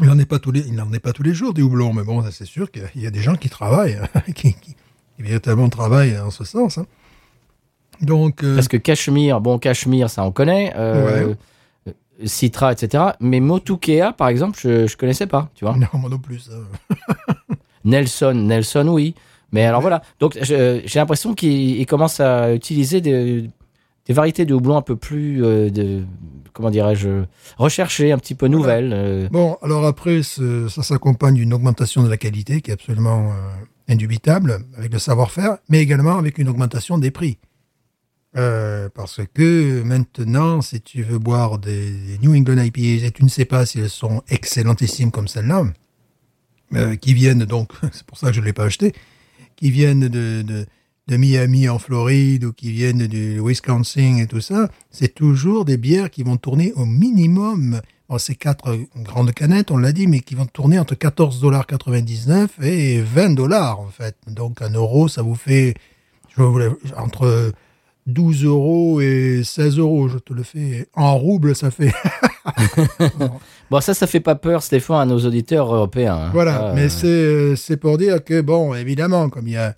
il 0.00 0.06
n'en 0.06 0.18
est 0.18 0.24
pas 0.26 0.38
tous 0.38 0.50
les, 0.50 0.60
il 0.66 0.74
est 0.94 0.98
pas 1.00 1.12
tous 1.12 1.22
les 1.22 1.34
jours 1.34 1.54
des 1.54 1.62
houblons, 1.62 1.92
mais 1.92 2.02
bon, 2.02 2.24
c'est 2.30 2.46
sûr 2.46 2.70
qu'il 2.70 2.82
y 2.96 3.06
a- 3.06 3.10
des 3.10 3.20
gens 3.20 3.36
qui 3.36 3.48
travaillent, 3.48 4.00
qui, 4.34 4.54
qui, 4.54 4.74
qui 4.74 4.76
véritablement 5.18 5.68
travaillent 5.68 6.18
en 6.18 6.30
ce 6.30 6.44
sens. 6.44 6.78
hein. 6.78 6.86
Donc, 8.00 8.42
euh, 8.42 8.54
Parce 8.56 8.66
que 8.68 8.78
Cachemire, 8.78 9.40
bon, 9.40 9.58
Cachemire, 9.58 10.08
ça 10.08 10.24
on 10.24 10.32
connaît. 10.32 10.72
Euh, 10.74 11.28
euh, 11.28 11.34
Citra, 12.24 12.72
etc. 12.72 13.04
Mais 13.20 13.40
Motukea, 13.40 14.12
par 14.12 14.28
exemple, 14.28 14.58
je, 14.60 14.86
je 14.86 14.96
connaissais 14.96 15.26
pas, 15.26 15.50
tu 15.54 15.64
vois. 15.64 15.76
non, 15.76 15.86
moi 15.94 16.10
non 16.10 16.18
plus. 16.18 16.50
Nelson, 17.84 18.34
Nelson, 18.34 18.88
oui. 18.88 19.14
Mais 19.52 19.64
alors 19.64 19.80
voilà. 19.80 20.02
Donc 20.20 20.38
j'ai 20.42 20.82
l'impression 20.94 21.34
qu'il 21.34 21.78
il 21.80 21.86
commence 21.86 22.20
à 22.20 22.54
utiliser 22.54 23.00
des, 23.00 23.50
des 24.06 24.12
variétés 24.12 24.44
de 24.44 24.54
houblon 24.54 24.76
un 24.76 24.82
peu 24.82 24.96
plus, 24.96 25.44
euh, 25.44 25.70
de, 25.70 26.02
comment 26.52 26.70
dirais-je, 26.70 27.24
recherchées, 27.58 28.12
un 28.12 28.18
petit 28.18 28.34
peu 28.34 28.46
nouvelles. 28.46 28.92
euh. 28.94 29.28
Bon, 29.30 29.56
alors 29.62 29.84
après, 29.86 30.22
ce- 30.22 30.68
ça 30.68 30.82
s'accompagne 30.82 31.34
d'une 31.34 31.52
augmentation 31.52 32.02
de 32.02 32.08
la 32.08 32.16
qualité 32.16 32.60
qui 32.60 32.70
est 32.70 32.74
absolument 32.74 33.30
euh, 33.32 33.92
indubitable, 33.92 34.58
avec 34.76 34.92
le 34.92 34.98
savoir-faire, 35.00 35.56
mais 35.68 35.80
également 35.80 36.16
avec 36.18 36.38
une 36.38 36.48
augmentation 36.48 36.98
des 36.98 37.10
prix. 37.10 37.38
Euh, 38.36 38.88
parce 38.94 39.20
que 39.34 39.82
maintenant, 39.82 40.60
si 40.60 40.80
tu 40.80 41.02
veux 41.02 41.18
boire 41.18 41.58
des, 41.58 42.18
New 42.22 42.34
England 42.34 42.62
IPAs 42.62 43.04
et 43.06 43.10
tu 43.10 43.24
ne 43.24 43.28
sais 43.28 43.44
pas 43.44 43.66
si 43.66 43.80
elles 43.80 43.90
sont 43.90 44.22
excellentissimes 44.28 45.10
comme 45.10 45.26
celle-là, 45.26 45.64
euh, 46.74 46.94
qui 46.94 47.12
viennent 47.12 47.44
donc, 47.44 47.72
c'est 47.92 48.04
pour 48.04 48.18
ça 48.18 48.28
que 48.28 48.34
je 48.34 48.40
ne 48.40 48.46
l'ai 48.46 48.52
pas 48.52 48.64
acheté, 48.64 48.92
qui 49.56 49.70
viennent 49.70 50.08
de, 50.08 50.42
de, 50.42 50.66
Miami 51.12 51.68
en 51.68 51.80
Floride 51.80 52.44
ou 52.44 52.52
qui 52.52 52.70
viennent 52.70 53.08
du 53.08 53.40
Wisconsin 53.40 54.18
et 54.18 54.28
tout 54.28 54.40
ça, 54.40 54.70
c'est 54.92 55.12
toujours 55.12 55.64
des 55.64 55.76
bières 55.76 56.08
qui 56.08 56.22
vont 56.22 56.36
tourner 56.36 56.72
au 56.74 56.86
minimum 56.86 57.80
Bon, 58.10 58.18
c'est 58.18 58.34
quatre 58.34 58.76
grandes 58.96 59.32
canettes, 59.32 59.70
on 59.70 59.76
l'a 59.76 59.92
dit, 59.92 60.08
mais 60.08 60.18
qui 60.18 60.34
vont 60.34 60.46
tourner 60.46 60.80
entre 60.80 60.96
14,99$ 60.96 62.48
et 62.60 63.00
20 63.00 63.36
dollars, 63.36 63.78
en 63.78 63.86
fait. 63.86 64.16
Donc, 64.26 64.62
un 64.62 64.70
euro, 64.70 65.06
ça 65.06 65.22
vous 65.22 65.36
fait 65.36 65.74
entre 66.96 67.52
12 68.10 68.44
euros 68.44 69.00
et 69.00 69.42
16 69.44 69.78
euros. 69.78 70.08
Je 70.08 70.18
te 70.18 70.32
le 70.34 70.42
fais 70.42 70.86
en 70.94 71.16
rouble, 71.16 71.54
ça 71.56 71.70
fait. 71.70 71.92
Bon, 73.70 73.80
ça, 73.80 73.94
ça 73.94 74.06
fait 74.06 74.20
pas 74.20 74.34
peur, 74.34 74.62
Stéphane, 74.62 74.96
à 75.02 75.04
nos 75.06 75.24
auditeurs 75.24 75.72
européens. 75.72 76.16
hein. 76.16 76.30
voilà. 76.32 76.70
Ah, 76.70 76.72
mais 76.74 76.86
euh, 76.86 76.88
c'est, 76.88 77.56
c'est 77.56 77.76
pour 77.76 77.98
dire 77.98 78.24
que, 78.24 78.40
bon, 78.40 78.74
évidemment, 78.74 79.28
comme 79.28 79.46
il 79.46 79.52
y 79.54 79.56
a. 79.56 79.74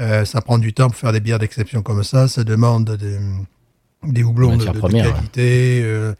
euh, 0.00 0.24
ça 0.24 0.40
prend 0.40 0.58
du 0.58 0.72
temps 0.72 0.88
pour 0.88 0.96
faire 0.96 1.12
des 1.12 1.20
bières 1.20 1.38
d'exception 1.38 1.82
comme 1.82 2.02
ça. 2.02 2.26
Ça 2.26 2.42
demande 2.42 2.96
des, 2.96 3.18
des 4.04 4.24
houblons 4.24 4.56
de, 4.56 4.64
ouais. 4.66 4.90
qualité. 5.02 5.80
euh, 5.84 6.12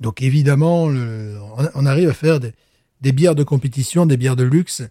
donc, 0.00 0.20
évidemment, 0.22 0.88
le- 0.88 1.36
on, 1.56 1.68
on 1.82 1.86
arrive 1.86 2.08
à 2.08 2.12
faire 2.14 2.40
des, 2.40 2.52
des 3.02 3.12
bières 3.12 3.34
de 3.36 3.44
compétition, 3.44 4.04
des 4.06 4.16
bières 4.16 4.36
de 4.36 4.44
luxe. 4.44 4.82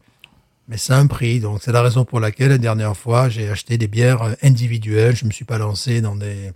Mais 0.67 0.77
c'est 0.77 0.93
un 0.93 1.07
prix. 1.07 1.39
Donc, 1.39 1.59
c'est 1.61 1.71
la 1.71 1.81
raison 1.81 2.03
pour 2.03 2.19
laquelle, 2.19 2.49
la 2.49 2.57
dernière 2.57 2.95
fois, 2.97 3.29
j'ai 3.29 3.49
acheté 3.49 3.77
des 3.77 3.87
bières 3.87 4.21
euh, 4.23 4.33
individuelles. 4.43 5.15
Je 5.15 5.25
me 5.25 5.31
suis 5.31 5.45
pas 5.45 5.57
lancé 5.57 6.01
dans 6.01 6.15
des, 6.15 6.51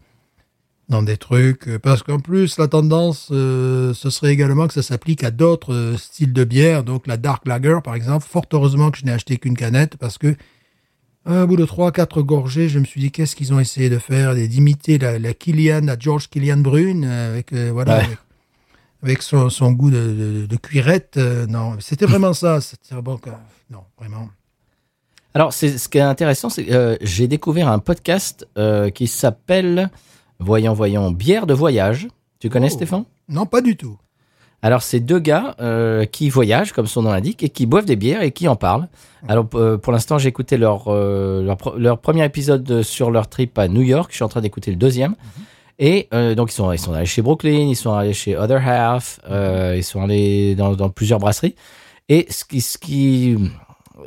dans 0.89 1.01
des 1.01 1.15
trucs. 1.15 1.67
euh, 1.69 1.79
Parce 1.79 2.03
qu'en 2.03 2.19
plus, 2.19 2.57
la 2.57 2.67
tendance, 2.67 3.29
euh, 3.31 3.93
ce 3.93 4.09
serait 4.09 4.33
également 4.33 4.67
que 4.67 4.73
ça 4.73 4.81
s'applique 4.83 5.23
à 5.23 5.31
d'autres 5.31 5.73
euh, 5.73 5.97
styles 5.97 6.33
de 6.33 6.43
bière. 6.43 6.83
Donc, 6.83 7.07
la 7.07 7.15
Dark 7.17 7.47
Lager, 7.47 7.77
par 7.83 7.95
exemple. 7.95 8.25
Fort 8.29 8.45
heureusement 8.51 8.91
que 8.91 8.97
je 8.97 9.05
n'ai 9.05 9.13
acheté 9.13 9.37
qu'une 9.37 9.55
canette 9.55 9.95
parce 9.97 10.17
que, 10.17 10.35
à 11.25 11.45
bout 11.45 11.55
de 11.55 11.65
trois, 11.65 11.91
quatre 11.93 12.21
gorgées, 12.21 12.67
je 12.67 12.79
me 12.79 12.83
suis 12.85 12.99
dit, 12.99 13.11
qu'est-ce 13.11 13.35
qu'ils 13.37 13.53
ont 13.53 13.59
essayé 13.61 13.89
de 13.89 13.97
faire? 13.99 14.35
D'imiter 14.35 14.97
la, 14.97 15.19
la 15.19 15.33
Killian, 15.33 15.81
la 15.85 15.97
George 15.97 16.27
Killian 16.29 16.57
Brune, 16.57 17.05
avec, 17.05 17.53
euh, 17.53 17.69
voilà, 17.71 17.97
Ouais. 17.99 18.03
avec, 18.05 18.17
avec 19.03 19.21
son, 19.21 19.49
son 19.49 19.71
goût 19.71 19.89
de, 19.91 19.97
de, 20.41 20.45
de 20.45 20.55
cuirette. 20.57 21.15
euh, 21.17 21.45
non, 21.47 21.75
c'était 21.79 22.05
vraiment 22.07 22.33
ça. 22.33 22.61
C'était 22.61 22.95
bon, 23.01 23.17
que- 23.17 23.29
non, 23.69 23.83
vraiment. 23.97 24.29
Alors, 25.33 25.53
c'est, 25.53 25.77
ce 25.77 25.87
qui 25.87 25.97
est 25.97 26.01
intéressant, 26.01 26.49
c'est 26.49 26.65
que 26.65 26.73
euh, 26.73 26.95
j'ai 27.01 27.27
découvert 27.27 27.69
un 27.69 27.79
podcast 27.79 28.47
euh, 28.57 28.89
qui 28.89 29.07
s'appelle, 29.07 29.89
voyons, 30.39 30.73
voyons, 30.73 31.09
Bière 31.11 31.47
de 31.47 31.53
voyage. 31.53 32.07
Tu 32.39 32.49
connais, 32.49 32.67
Oh. 32.67 32.75
Stéphane? 32.75 33.05
Non, 33.29 33.45
pas 33.45 33.61
du 33.61 33.77
tout. 33.77 33.97
Alors, 34.63 34.83
c'est 34.83 34.99
deux 34.99 35.19
gars 35.19 35.55
euh, 35.59 36.05
qui 36.05 36.29
voyagent, 36.29 36.71
comme 36.73 36.85
son 36.85 37.01
nom 37.03 37.11
l'indique, 37.11 37.41
et 37.43 37.49
qui 37.49 37.65
boivent 37.65 37.85
des 37.85 37.95
bières 37.95 38.21
et 38.21 38.31
qui 38.31 38.47
en 38.47 38.55
parlent. 38.55 38.89
Alors, 39.27 39.47
euh, 39.55 39.77
pour 39.77 39.91
l'instant, 39.93 40.17
j'ai 40.19 40.29
écouté 40.29 40.57
leur, 40.57 40.83
euh, 40.87 41.55
leur, 41.77 41.97
premier 41.99 42.25
épisode 42.25 42.83
sur 42.83 43.09
leur 43.09 43.27
trip 43.27 43.57
à 43.57 43.67
New 43.67 43.81
York. 43.81 44.11
Je 44.11 44.17
suis 44.17 44.23
en 44.23 44.29
train 44.29 44.41
d'écouter 44.41 44.69
le 44.69 44.77
deuxième. 44.77 45.15
Et 45.83 46.07
euh, 46.13 46.35
donc, 46.35 46.51
ils 46.51 46.55
sont, 46.55 46.71
ils 46.71 46.77
sont 46.79 46.93
allés 46.93 47.07
chez 47.07 47.21
Brooklyn, 47.23 47.67
ils 47.69 47.75
sont 47.75 47.91
allés 47.93 48.13
chez 48.13 48.37
Other 48.37 48.61
Half, 48.65 49.19
euh, 49.29 49.73
ils 49.75 49.83
sont 49.83 50.01
allés 50.03 50.53
dans, 50.55 50.73
dans 50.75 50.89
plusieurs 50.89 51.17
brasseries. 51.19 51.55
Et 52.07 52.27
ce 52.29 52.45
qui... 52.45 52.61
Ce 52.61 52.77
qui 52.77 53.35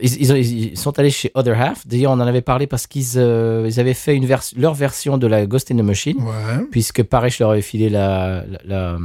ils, 0.00 0.22
ils 0.22 0.70
ils 0.72 0.78
sont 0.78 0.98
allés 0.98 1.10
chez 1.10 1.30
Other 1.34 1.60
Half. 1.60 1.86
D'ailleurs, 1.86 2.10
on 2.12 2.20
en 2.20 2.26
avait 2.26 2.42
parlé 2.42 2.66
parce 2.66 2.86
qu'ils 2.88 3.16
euh, 3.16 3.64
ils 3.68 3.78
avaient 3.78 3.94
fait 3.94 4.16
une 4.16 4.26
vers- 4.26 4.42
leur 4.56 4.74
version 4.74 5.18
de 5.18 5.26
la 5.28 5.46
Ghost 5.46 5.70
in 5.70 5.76
the 5.76 5.82
Machine 5.82 6.16
Ouais. 6.20 6.64
puisque 6.70 7.02
pareil, 7.04 7.30
je 7.30 7.38
leur 7.42 7.50
avais 7.50 7.62
filé 7.62 7.88
la, 7.90 8.44
la, 8.48 8.58
la, 8.64 8.98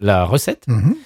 la 0.00 0.24
recette. 0.24 0.64
Mhm. 0.68 0.96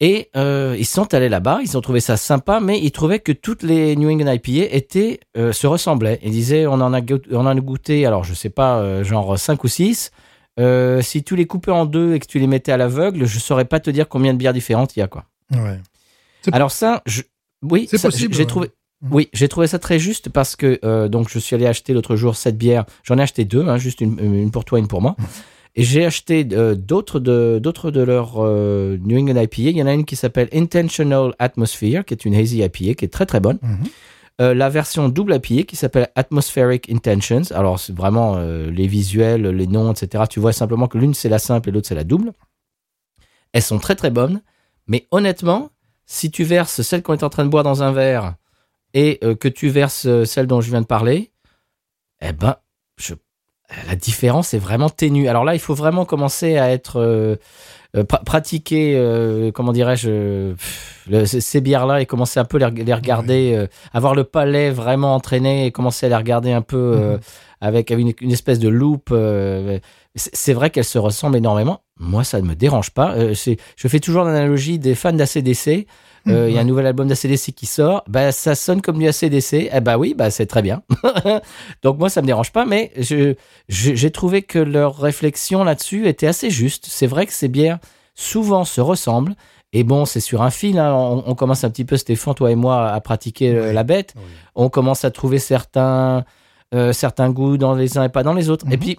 Et 0.00 0.30
euh, 0.36 0.76
ils 0.78 0.86
sont 0.86 1.12
allés 1.12 1.28
là-bas, 1.28 1.58
ils 1.62 1.76
ont 1.76 1.80
trouvé 1.80 1.98
ça 2.00 2.16
sympa, 2.16 2.60
mais 2.60 2.78
ils 2.80 2.92
trouvaient 2.92 3.18
que 3.18 3.32
toutes 3.32 3.64
les 3.64 3.96
New 3.96 4.08
England 4.08 4.30
IPA 4.32 4.72
étaient, 4.74 5.18
euh, 5.36 5.52
se 5.52 5.66
ressemblaient. 5.66 6.20
Ils 6.22 6.30
disaient, 6.30 6.66
on 6.68 6.74
en 6.74 6.92
a, 6.92 7.00
goût- 7.00 7.20
on 7.32 7.40
en 7.40 7.46
a 7.46 7.54
goûté, 7.56 8.06
alors 8.06 8.22
je 8.22 8.32
sais 8.34 8.50
pas, 8.50 8.78
euh, 8.78 9.02
genre 9.02 9.36
5 9.38 9.64
ou 9.64 9.68
6. 9.68 10.12
Euh, 10.60 11.02
si 11.02 11.22
tu 11.24 11.34
les 11.36 11.46
coupais 11.46 11.72
en 11.72 11.84
deux 11.84 12.14
et 12.14 12.20
que 12.20 12.26
tu 12.26 12.38
les 12.38 12.46
mettais 12.46 12.70
à 12.72 12.76
l'aveugle, 12.76 13.24
je 13.26 13.38
saurais 13.40 13.64
pas 13.64 13.80
te 13.80 13.90
dire 13.90 14.08
combien 14.08 14.32
de 14.34 14.38
bières 14.38 14.52
différentes 14.52 14.96
il 14.96 15.00
y 15.00 15.02
a, 15.02 15.08
quoi. 15.08 15.24
Ouais. 15.52 15.78
Alors 16.52 16.70
ça, 16.70 17.02
je, 17.06 17.22
oui, 17.62 17.88
C'est 17.90 17.98
ça, 17.98 18.08
possible, 18.08 18.34
J'ai 18.34 18.40
ouais. 18.42 18.46
trouvé, 18.46 18.68
Mhm. 19.02 19.08
oui, 19.12 19.28
j'ai 19.32 19.48
trouvé 19.48 19.66
ça 19.68 19.78
très 19.78 19.98
juste 20.00 20.28
parce 20.28 20.56
que 20.56 21.06
donc 21.06 21.28
je 21.28 21.38
suis 21.38 21.54
allé 21.54 21.66
acheter 21.66 21.92
l'autre 21.92 22.16
jour 22.16 22.34
cette 22.36 22.58
bière. 22.58 22.84
J'en 23.04 23.18
ai 23.18 23.22
acheté 23.22 23.44
deux, 23.44 23.66
hein, 23.68 23.78
juste 23.78 24.00
une, 24.00 24.18
une 24.18 24.50
pour 24.50 24.64
toi, 24.64 24.78
une 24.80 24.88
pour 24.88 25.00
moi. 25.02 25.14
J'ai 25.80 26.04
acheté 26.04 26.46
euh, 26.52 26.74
d'autres 26.74 27.20
de 27.20 27.60
d'autres 27.62 27.90
de 27.90 28.02
leurs 28.02 28.34
euh, 28.38 28.98
New 29.00 29.18
England 29.18 29.40
IPA. 29.40 29.70
Il 29.70 29.76
y 29.76 29.82
en 29.82 29.86
a 29.86 29.94
une 29.94 30.04
qui 30.04 30.16
s'appelle 30.16 30.48
Intentional 30.52 31.34
Atmosphere, 31.38 32.04
qui 32.04 32.14
est 32.14 32.24
une 32.24 32.34
hazy 32.34 32.58
IPA, 32.58 32.94
qui 32.94 33.04
est 33.04 33.12
très 33.12 33.26
très 33.26 33.40
bonne. 33.40 33.58
Mhm. 33.62 33.78
Euh, 34.40 34.54
la 34.54 34.68
version 34.68 35.08
double 35.08 35.36
IPA 35.36 35.64
qui 35.64 35.76
s'appelle 35.76 36.08
Atmospheric 36.14 36.90
Intentions. 36.90 37.42
Alors 37.52 37.78
c'est 37.78 37.94
vraiment 37.94 38.38
les 38.38 38.86
visuels, 38.86 39.48
les 39.48 39.66
noms, 39.66 39.92
etc. 39.92 40.24
Tu 40.28 40.40
vois 40.40 40.52
simplement 40.52 40.88
que 40.88 40.98
l'une 40.98 41.14
c'est 41.14 41.28
la 41.28 41.38
simple 41.38 41.68
et 41.68 41.72
l'autre 41.72 41.88
c'est 41.88 41.94
la 41.94 42.04
double. 42.04 42.32
Elles 43.52 43.62
sont 43.62 43.78
très 43.78 43.94
très 43.94 44.10
bonnes, 44.10 44.42
mais 44.86 45.06
honnêtement, 45.10 45.70
si 46.06 46.30
tu 46.30 46.42
verses 46.42 46.82
celle 46.82 47.02
qu'on 47.02 47.14
est 47.14 47.22
en 47.22 47.28
train 47.28 47.44
de 47.44 47.50
boire 47.50 47.64
dans 47.64 47.82
un 47.82 47.92
verre 47.92 48.34
et 48.94 49.18
euh, 49.22 49.34
que 49.34 49.48
tu 49.48 49.68
verses 49.68 50.06
euh, 50.06 50.24
celle 50.24 50.46
dont 50.46 50.60
je 50.60 50.70
viens 50.70 50.80
de 50.80 50.86
parler, 50.86 51.30
eh 52.20 52.32
ben, 52.32 52.56
je, 52.96 53.14
la 53.86 53.96
différence 53.96 54.54
est 54.54 54.58
vraiment 54.58 54.88
ténue. 54.90 55.28
Alors 55.28 55.44
là, 55.44 55.54
il 55.54 55.60
faut 55.60 55.74
vraiment 55.74 56.04
commencer 56.04 56.56
à 56.58 56.70
être 56.70 56.96
euh, 57.00 57.36
euh, 57.96 58.02
pra- 58.02 58.24
pratiquer, 58.24 58.94
euh, 58.96 59.50
comment 59.52 59.72
dirais-je, 59.72 60.08
euh, 61.12 61.24
ces- 61.26 61.60
bières-là 61.60 62.00
et 62.00 62.06
commencer 62.06 62.40
un 62.40 62.44
peu 62.44 62.58
les, 62.58 62.70
les 62.84 62.94
regarder, 62.94 63.54
euh, 63.54 63.66
avoir 63.92 64.14
le 64.14 64.24
palais 64.24 64.70
vraiment 64.70 65.14
entraîné 65.14 65.66
et 65.66 65.72
commencer 65.72 66.06
à 66.06 66.08
les 66.08 66.16
regarder 66.16 66.52
un 66.52 66.62
peu 66.62 66.76
euh, 66.96 67.14
Mhm. 67.14 67.20
avec 67.60 67.90
une, 67.90 68.12
une 68.20 68.32
espèce 68.32 68.58
de 68.58 68.68
loupe. 68.68 69.12
c'est 70.16 70.52
vrai 70.52 70.70
qu'elles 70.70 70.84
se 70.84 70.98
ressemblent 70.98 71.36
énormément. 71.36 71.80
Moi, 71.98 72.24
ça 72.24 72.40
ne 72.40 72.46
me 72.46 72.54
dérange 72.54 72.90
pas. 72.90 73.14
Je 73.34 73.88
fais 73.88 74.00
toujours 74.00 74.24
l'analogie 74.24 74.78
des 74.78 74.94
fans 74.94 75.12
d'ACDC. 75.12 75.86
Euh, 76.28 76.48
Il 76.48 76.54
y 76.54 76.58
a 76.58 76.60
un 76.60 76.64
nouvel 76.64 76.86
album 76.86 77.08
d'ACDC 77.08 77.52
qui 77.54 77.66
sort. 77.66 78.02
Bah, 78.08 78.32
ça 78.32 78.54
sonne 78.54 78.80
comme 78.82 78.98
du 78.98 79.06
ACDC. 79.08 79.70
Eh 79.72 79.80
bah 79.80 79.96
oui, 79.98 80.14
bah 80.16 80.30
c'est 80.30 80.46
très 80.46 80.62
bien. 80.62 80.82
Donc 81.82 81.98
moi, 81.98 82.08
ça 82.10 82.22
me 82.22 82.26
dérange 82.26 82.52
pas, 82.52 82.64
mais 82.66 82.92
je, 82.98 83.34
je- 83.68 83.94
j'ai 83.94 84.10
trouvé 84.10 84.42
que 84.42 84.58
leur 84.58 84.96
réflexion 84.98 85.64
là-dessus 85.64 86.06
était 86.08 86.26
assez 86.26 86.50
juste. 86.50 86.86
C'est 86.88 87.06
vrai 87.06 87.26
que 87.26 87.32
ces 87.32 87.48
bières 87.48 87.78
souvent 88.14 88.64
se 88.64 88.80
ressemblent. 88.80 89.34
Et 89.72 89.84
bon, 89.84 90.04
c'est 90.06 90.20
sur 90.20 90.42
un 90.42 90.50
fil. 90.50 90.78
hein. 90.78 90.94
On, 90.94 91.22
on 91.26 91.34
commence 91.34 91.62
un 91.64 91.70
petit 91.70 91.84
peu, 91.84 91.96
Stéphane, 91.96 92.34
toi 92.34 92.50
et 92.50 92.54
moi, 92.56 92.88
à 92.90 93.00
pratiquer 93.00 93.54
euh, 93.54 93.68
Oui. 93.68 93.74
la 93.74 93.84
bête. 93.84 94.14
Oui. 94.16 94.22
On 94.54 94.68
commence 94.70 95.04
à 95.04 95.10
trouver 95.10 95.38
certains 95.38 96.24
euh, 96.74 96.92
certains 96.92 97.30
goûts 97.30 97.56
dans 97.56 97.74
les 97.74 97.96
uns 97.96 98.04
et 98.04 98.08
pas 98.10 98.22
dans 98.22 98.34
les 98.34 98.50
autres. 98.50 98.66
Et 98.66 98.72
Mhm. 98.76 98.78
puis, 98.78 98.98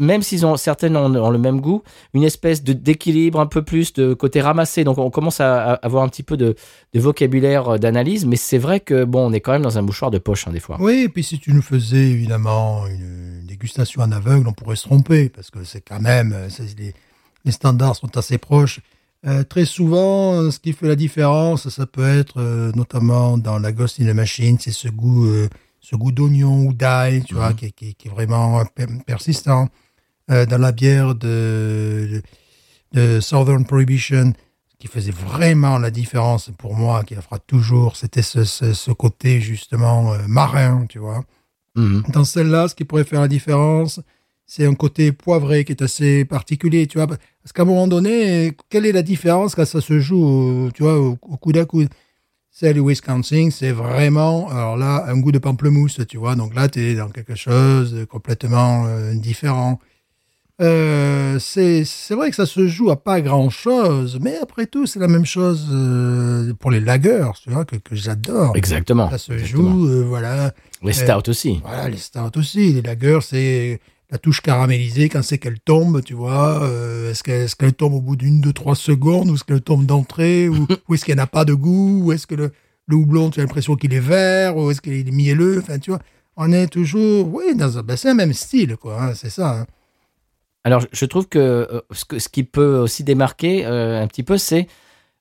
même 0.00 0.22
s'ils 0.22 0.44
ont 0.44 0.56
certaines 0.56 0.96
ont, 0.96 1.14
ont 1.14 1.30
le 1.30 1.38
même 1.38 1.60
goût, 1.60 1.82
une 2.14 2.24
espèce 2.24 2.64
de 2.64 2.72
d'équilibre 2.72 3.38
un 3.38 3.46
peu 3.46 3.62
plus 3.62 3.92
de 3.92 4.14
côté 4.14 4.40
ramassé. 4.40 4.82
Donc, 4.82 4.98
on 4.98 5.10
commence 5.10 5.40
à, 5.40 5.72
à 5.72 5.74
avoir 5.74 6.02
un 6.02 6.08
petit 6.08 6.22
peu 6.24 6.36
de, 6.36 6.56
de 6.94 7.00
vocabulaire 7.00 7.68
euh, 7.68 7.78
d'analyse, 7.78 8.26
mais 8.26 8.36
c'est 8.36 8.58
vrai 8.58 8.80
que 8.80 9.04
bon, 9.04 9.28
on 9.28 9.32
est 9.32 9.40
quand 9.40 9.52
même 9.52 9.62
dans 9.62 9.78
un 9.78 9.82
mouchoir 9.82 10.10
de 10.10 10.18
poche 10.18 10.48
hein, 10.48 10.52
des 10.52 10.58
fois. 10.60 10.76
Oui, 10.80 11.02
et 11.04 11.08
puis 11.08 11.22
si 11.22 11.38
tu 11.38 11.52
nous 11.52 11.62
faisais 11.62 12.08
évidemment 12.10 12.86
une 12.88 13.44
dégustation 13.46 14.02
en 14.02 14.10
aveugle, 14.10 14.48
on 14.48 14.52
pourrait 14.52 14.76
se 14.76 14.84
tromper, 14.88 15.28
parce 15.28 15.50
que 15.50 15.62
c'est 15.64 15.82
quand 15.82 16.00
même, 16.00 16.32
euh, 16.34 16.48
les, 16.78 16.94
les 17.44 17.52
standards 17.52 17.96
sont 17.96 18.16
assez 18.16 18.38
proches. 18.38 18.80
Euh, 19.26 19.44
très 19.44 19.66
souvent, 19.66 20.50
ce 20.50 20.58
qui 20.58 20.72
fait 20.72 20.88
la 20.88 20.96
différence, 20.96 21.68
ça 21.68 21.84
peut 21.84 22.08
être 22.08 22.40
euh, 22.40 22.72
notamment 22.74 23.36
dans 23.36 23.58
la 23.58 23.70
Ghost 23.70 24.00
in 24.00 24.06
the 24.10 24.14
Machine, 24.14 24.56
c'est 24.58 24.70
ce 24.72 24.88
goût, 24.88 25.26
euh, 25.26 25.48
ce 25.80 25.94
goût 25.94 26.10
d'oignon 26.10 26.64
ou 26.64 26.72
d'ail, 26.72 27.22
tu 27.24 27.34
vois, 27.34 27.52
qui, 27.52 27.66
est- 27.66 27.70
qui 27.72 27.88
est- 27.90 27.92
qui 27.92 28.08
est 28.08 28.10
vraiment 28.10 28.62
per- 28.74 28.86
persistant. 29.06 29.68
Euh, 30.30 30.46
dans 30.46 30.58
la 30.58 30.70
bière 30.72 31.14
de, 31.16 32.22
de 32.92 33.20
Southern 33.20 33.64
Prohibition, 33.64 34.32
qui 34.78 34.86
faisait 34.86 35.10
vraiment 35.10 35.78
la 35.78 35.90
différence 35.90 36.50
pour 36.56 36.74
moi, 36.74 37.02
qui 37.04 37.14
la 37.14 37.20
fera 37.20 37.38
toujours, 37.38 37.96
c'était 37.96 38.22
ce, 38.22 38.44
ce, 38.44 38.72
ce 38.72 38.90
côté 38.92 39.40
justement 39.40 40.12
euh, 40.14 40.18
marin, 40.28 40.86
tu 40.88 40.98
vois. 41.00 41.24
Mhm. 41.74 42.04
Dans 42.12 42.24
celle-là, 42.24 42.68
ce 42.68 42.74
qui 42.74 42.84
pourrait 42.84 43.04
faire 43.04 43.20
la 43.20 43.28
différence, 43.28 44.00
c'est 44.46 44.66
un 44.66 44.74
côté 44.74 45.12
poivré 45.12 45.64
qui 45.64 45.72
est 45.72 45.82
assez 45.82 46.24
particulier, 46.24 46.86
tu 46.86 46.98
vois. 46.98 47.06
Parce 47.08 47.52
qu'à 47.52 47.62
un 47.62 47.66
moment 47.66 47.88
donné, 47.88 48.56
quelle 48.68 48.86
est 48.86 48.92
la 48.92 49.02
différence 49.02 49.54
quand 49.54 49.64
ça 49.66 49.80
se 49.80 49.98
joue, 50.00 50.22
au- 50.24 50.70
tu 50.72 50.82
vois, 50.84 50.98
au, 50.98 51.18
au 51.22 51.36
coude 51.36 51.56
à 51.58 51.64
coude? 51.64 51.88
Celle 52.52 52.74
du 52.74 52.80
Wisconsin, 52.80 53.48
c'est 53.50 53.70
vraiment, 53.72 54.48
alors 54.48 54.76
là, 54.76 55.04
un 55.06 55.18
goût 55.18 55.30
de 55.32 55.38
pamplemousse, 55.38 56.00
tu 56.08 56.18
vois. 56.18 56.34
Donc 56.36 56.54
là, 56.54 56.68
tu 56.68 56.80
es 56.80 56.94
dans 56.94 57.08
quelque 57.08 57.36
chose 57.36 57.92
de 57.92 58.04
complètement 58.04 58.86
euh, 58.86 59.14
différent. 59.14 59.78
Euh, 60.60 61.38
c'est 61.38 61.84
vrai 62.10 62.28
que 62.30 62.36
ça 62.36 62.44
se 62.46 62.66
joue 62.68 62.90
à 62.90 63.02
pas 63.02 63.20
grand 63.22 63.48
chose, 63.50 64.18
mais 64.20 64.36
après 64.42 64.66
tout, 64.66 64.86
c'est 64.86 64.98
la 65.00 65.08
même 65.08 65.24
chose 65.24 65.68
euh, 65.72 66.52
pour 66.54 66.70
les 66.70 66.80
lagers, 66.80 67.30
tu 67.42 67.50
vois, 67.50 67.64
que, 67.64 67.76
que 67.76 67.94
j'adore. 67.94 68.54
Exactement. 68.56 69.10
Ça 69.10 69.18
se 69.18 69.32
Exactement. 69.32 69.70
joue, 69.70 69.88
euh, 69.88 70.04
voilà. 70.06 70.52
Les 70.82 70.92
stouts 70.92 71.28
aussi. 71.30 71.60
Voilà, 71.64 71.88
les 71.88 71.96
stouts 71.96 72.36
aussi. 72.38 72.72
Les 72.74 72.82
lagers, 72.82 73.20
c'est 73.22 73.80
la 74.10 74.18
touche 74.18 74.40
caramélisée 74.42 75.08
quand 75.08 75.22
c'est 75.22 75.38
qu'elle 75.38 75.60
tombe, 75.60 76.02
tu 76.02 76.14
vois. 76.14 76.68
est-ce 77.10 77.22
qu'elle 77.22 77.68
est 77.68 77.72
tombe 77.72 77.94
au 77.94 78.00
bout 78.00 78.16
d'une, 78.16 78.40
deux, 78.40 78.52
trois 78.52 78.74
secondes 78.74 79.30
ou 79.30 79.34
est-ce 79.36 79.44
qu'elle 79.44 79.60
tombe 79.62 79.86
d'entrée 79.86 80.48
ou, 80.48 80.66
ou 80.88 80.94
est-ce 80.94 81.04
qu'elle 81.04 81.16
n'a 81.16 81.26
pas 81.28 81.44
de 81.44 81.54
goût 81.54 82.02
ou 82.04 82.12
est-ce 82.12 82.26
que 82.26 82.34
le, 82.34 82.50
le 82.86 82.96
houblon, 82.96 83.30
tu 83.30 83.40
as 83.40 83.44
l'impression 83.44 83.76
qu'il 83.76 83.94
est 83.94 84.00
vert 84.00 84.56
ou 84.56 84.70
est-ce 84.70 84.80
qu'il 84.80 85.08
est 85.08 85.10
mielleux 85.12 85.60
Enfin, 85.62 85.78
tu 85.78 85.90
vois, 85.90 86.00
on 86.36 86.52
est 86.52 86.66
toujours, 86.66 87.32
oui, 87.32 87.54
dans 87.54 87.78
un, 87.78 87.82
ben, 87.82 87.96
c'est 87.96 88.10
un 88.10 88.14
même 88.14 88.32
style, 88.32 88.76
quoi. 88.76 89.00
hein, 89.00 89.12
c'est 89.14 89.30
ça. 89.30 89.60
hein. 89.60 89.66
Alors, 90.64 90.82
je 90.92 91.04
trouve 91.06 91.28
que 91.28 91.38
euh, 91.38 91.80
ce, 91.92 92.04
que- 92.04 92.18
ce 92.18 92.28
qui 92.28 92.44
peut 92.44 92.78
aussi 92.78 93.02
démarquer 93.04 93.64
euh, 93.66 94.02
un 94.02 94.06
petit 94.06 94.22
peu, 94.22 94.36
c'est 94.38 94.66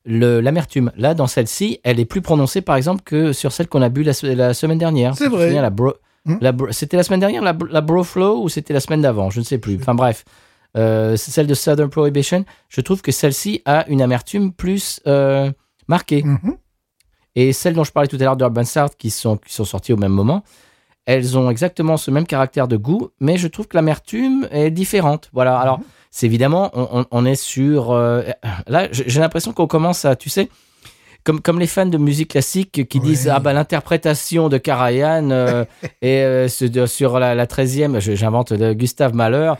l'amertume. 0.05 0.91
Là, 0.97 1.13
dans 1.13 1.27
celle-ci, 1.27 1.79
elle 1.83 1.99
est 1.99 2.05
plus 2.05 2.21
prononcée, 2.21 2.61
par 2.61 2.75
exemple, 2.75 3.01
que 3.03 3.33
sur 3.33 3.51
celle 3.51 3.67
qu'on 3.67 3.81
a 3.81 3.89
bu 3.89 4.03
la, 4.03 4.13
se- 4.13 4.25
la 4.25 4.53
semaine 4.53 4.77
dernière. 4.77 5.15
C'est 5.15 5.27
vrai. 5.27 5.51
la 5.53 5.69
bro- 5.69 5.93
Hmm. 6.25 6.35
bro- 6.51 6.71
C'était 6.71 6.97
la 6.97 7.03
semaine 7.03 7.21
dernière, 7.21 7.41
la, 7.41 7.53
bro- 7.53 7.69
la 7.71 7.79
Broflow, 7.81 8.43
ou 8.43 8.49
c'était 8.49 8.73
la 8.73 8.81
semaine 8.81 9.01
d'avant? 9.01 9.29
Je 9.29 9.39
ne 9.39 9.45
sais 9.45 9.57
plus. 9.57 9.77
Enfin, 9.79 9.95
bref. 9.95 10.25
Euh, 10.77 11.15
c'est 11.15 11.31
celle 11.31 11.47
de 11.47 11.53
Southern 11.53 11.89
Prohibition. 11.89 12.43
Je 12.67 12.81
trouve 12.81 13.01
que 13.01 13.11
celle-ci 13.13 13.61
a 13.65 13.87
une 13.87 14.01
amertume 14.01 14.51
plus 14.51 14.99
euh, 15.07 15.49
marquée. 15.87 16.21
Mhm. 16.23 16.57
Et 17.35 17.53
celles 17.53 17.73
dont 17.73 17.85
je 17.85 17.91
parlais 17.93 18.09
tout 18.09 18.17
à 18.17 18.19
l'heure 18.19 18.35
d'Urban 18.35 18.65
South, 18.65 18.95
qui 18.97 19.09
sont, 19.09 19.37
qui 19.37 19.53
sont 19.53 19.63
sorties 19.63 19.93
au 19.93 19.97
même 19.97 20.11
moment, 20.11 20.43
elles 21.11 21.37
ont 21.37 21.49
exactement 21.49 21.97
ce 21.97 22.11
même 22.11 22.25
caractère 22.27 22.67
de 22.67 22.77
goût, 22.77 23.09
mais 23.19 23.37
je 23.37 23.47
trouve 23.47 23.67
que 23.67 23.75
l'amertume 23.77 24.47
est 24.51 24.69
différente. 24.71 25.29
Voilà. 25.33 25.57
Alors, 25.57 25.79
c'est 26.11 26.25
évidemment, 26.25 26.69
on, 26.73 26.87
on- 27.01 27.05
on 27.11 27.25
est 27.25 27.35
sur. 27.35 27.91
euh, 27.91 28.21
là, 28.67 28.87
j'ai 28.91 29.19
l'impression 29.19 29.51
qu'on 29.53 29.67
commence 29.67 30.05
à, 30.05 30.15
tu 30.15 30.29
sais, 30.29 30.49
comme, 31.23 31.41
comme 31.41 31.59
les 31.59 31.67
fans 31.67 31.85
de 31.85 31.97
musique 31.97 32.29
classique 32.31 32.87
qui 32.87 32.99
Oui. 32.99 33.05
disent 33.09 33.27
Ah, 33.27 33.39
bah, 33.39 33.53
l'interprétation 33.53 34.49
de 34.49 34.57
Karajan 34.57 35.29
euh, 35.31 35.65
et 36.01 36.21
euh, 36.21 36.47
sur 36.47 37.19
la, 37.19 37.35
la 37.35 37.45
13e, 37.45 37.99
je- 37.99 38.13
j'invente 38.15 38.53
de 38.53 38.73
Gustave 38.73 39.13
Mahler. 39.13 39.53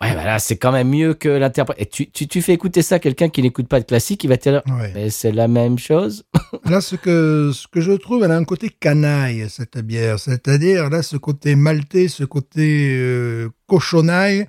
Ouais, 0.00 0.14
bah 0.14 0.24
là, 0.24 0.38
c'est 0.38 0.56
quand 0.56 0.70
même 0.70 0.90
mieux 0.90 1.14
que 1.14 1.28
l'interprétation. 1.28 1.82
Et 1.82 1.88
tu, 1.88 2.08
tu, 2.12 2.28
tu 2.28 2.40
fais 2.40 2.52
écouter 2.52 2.82
ça 2.82 2.96
à 2.96 2.98
quelqu'un 3.00 3.28
qui 3.28 3.42
n'écoute 3.42 3.66
pas 3.66 3.80
de 3.80 3.84
classique, 3.84 4.22
il 4.22 4.28
va 4.28 4.36
te 4.36 4.48
dire 4.48 4.62
Ouais. 4.68 4.92
Mais 4.94 5.10
c'est 5.10 5.32
la 5.32 5.48
même 5.48 5.76
chose. 5.78 6.24
Là, 6.66 6.80
ce 6.80 6.94
que, 6.94 7.50
ce 7.52 7.66
que 7.66 7.80
je 7.80 7.90
trouve, 7.92 8.22
elle 8.22 8.30
a 8.30 8.36
un 8.36 8.44
côté 8.44 8.68
canaille, 8.70 9.46
cette 9.50 9.78
bière. 9.78 10.20
C'est-à-dire, 10.20 10.88
là, 10.88 11.02
ce 11.02 11.16
côté 11.16 11.56
maltais, 11.56 12.06
ce 12.06 12.22
côté 12.22 12.90
euh, 12.96 13.48
cochonaille, 13.66 14.46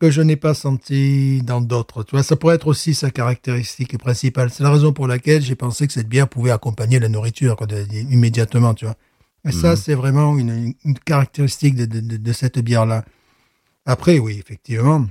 que 0.00 0.10
je 0.10 0.22
n'ai 0.22 0.36
pas 0.36 0.54
senti 0.54 1.42
dans 1.42 1.60
d'autres. 1.60 2.02
Tu 2.02 2.12
vois, 2.16 2.22
ça 2.22 2.34
pourrait 2.36 2.54
être 2.56 2.66
aussi 2.66 2.94
sa 2.94 3.10
caractéristique 3.10 3.98
principale. 3.98 4.50
C'est 4.50 4.62
la 4.64 4.70
raison 4.72 4.92
pour 4.92 5.06
laquelle 5.06 5.42
j'ai 5.42 5.54
pensé 5.54 5.86
que 5.86 5.92
cette 5.92 6.08
bière 6.08 6.28
pouvait 6.28 6.50
accompagner 6.50 6.98
la 6.98 7.08
nourriture 7.08 7.56
quoi, 7.56 7.66
de- 7.66 7.84
de- 7.84 8.10
immédiatement, 8.10 8.72
tu 8.74 8.86
vois. 8.86 8.96
Et 9.46 9.52
ça, 9.52 9.70
Mhm. 9.72 9.76
c'est 9.76 9.94
vraiment 9.94 10.38
une, 10.38 10.72
une 10.84 10.98
caractéristique 10.98 11.74
de, 11.76 11.84
de- 11.84 12.00
de- 12.00 12.16
de 12.16 12.32
cette 12.32 12.58
bière-là. 12.58 13.04
Après, 13.86 14.18
oui, 14.18 14.38
effectivement, 14.38 15.06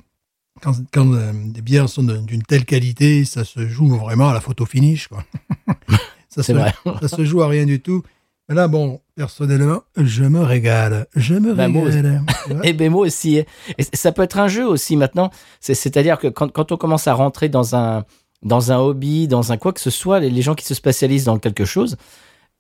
quand, 0.62 0.74
quand 0.92 1.14
euh, 1.14 1.32
des 1.46 1.62
bières 1.62 1.90
sont 1.90 2.04
d'une 2.04 2.44
telle 2.44 2.66
qualité, 2.66 3.26
ça 3.26 3.44
se 3.44 3.68
joue 3.68 3.90
vraiment 3.98 4.30
à 4.30 4.34
la 4.34 4.42
photo 4.42 4.66
finish, 4.66 5.08
quoi. 5.08 5.24
ça, 6.30 6.44
se, 6.44 6.52
vrai. 6.54 6.74
ça 7.02 7.08
se 7.08 7.26
joue 7.26 7.42
à 7.42 7.48
rien 7.48 7.66
du 7.66 7.82
tout. 7.82 8.04
Mais 8.50 8.56
là, 8.56 8.68
bon, 8.68 9.02
personnellement, 9.16 9.82
je 9.98 10.24
me 10.24 10.42
régale. 10.42 11.08
Je 11.16 11.36
me 11.36 11.54
Ben, 11.54 11.72
régale. 11.78 12.22
Et 12.64 12.74
ben 12.74 12.92
moi 12.92 13.06
aussi. 13.06 13.38
Et 13.78 13.84
ça 13.94 14.12
peut 14.12 14.24
être 14.24 14.40
un 14.40 14.48
jeu 14.48 14.68
aussi 14.68 14.96
maintenant. 14.98 15.32
C'est- 15.60 15.74
C'est-à-dire 15.74 16.18
que 16.18 16.28
quand, 16.28 16.50
quand 16.52 16.72
on 16.72 16.78
commence 16.78 17.08
à 17.08 17.14
rentrer 17.14 17.48
dans 17.50 17.76
un, 17.76 18.04
dans 18.42 18.72
un 18.72 18.78
hobby, 18.78 19.28
dans 19.28 19.52
un 19.52 19.58
quoi 19.58 19.72
que 19.74 19.80
ce 19.80 19.90
soit, 19.90 20.20
les, 20.20 20.30
les 20.30 20.42
gens 20.42 20.56
qui 20.56 20.66
se 20.66 20.74
spécialisent 20.74 21.26
dans 21.26 21.40
quelque 21.40 21.64
chose, 21.66 21.96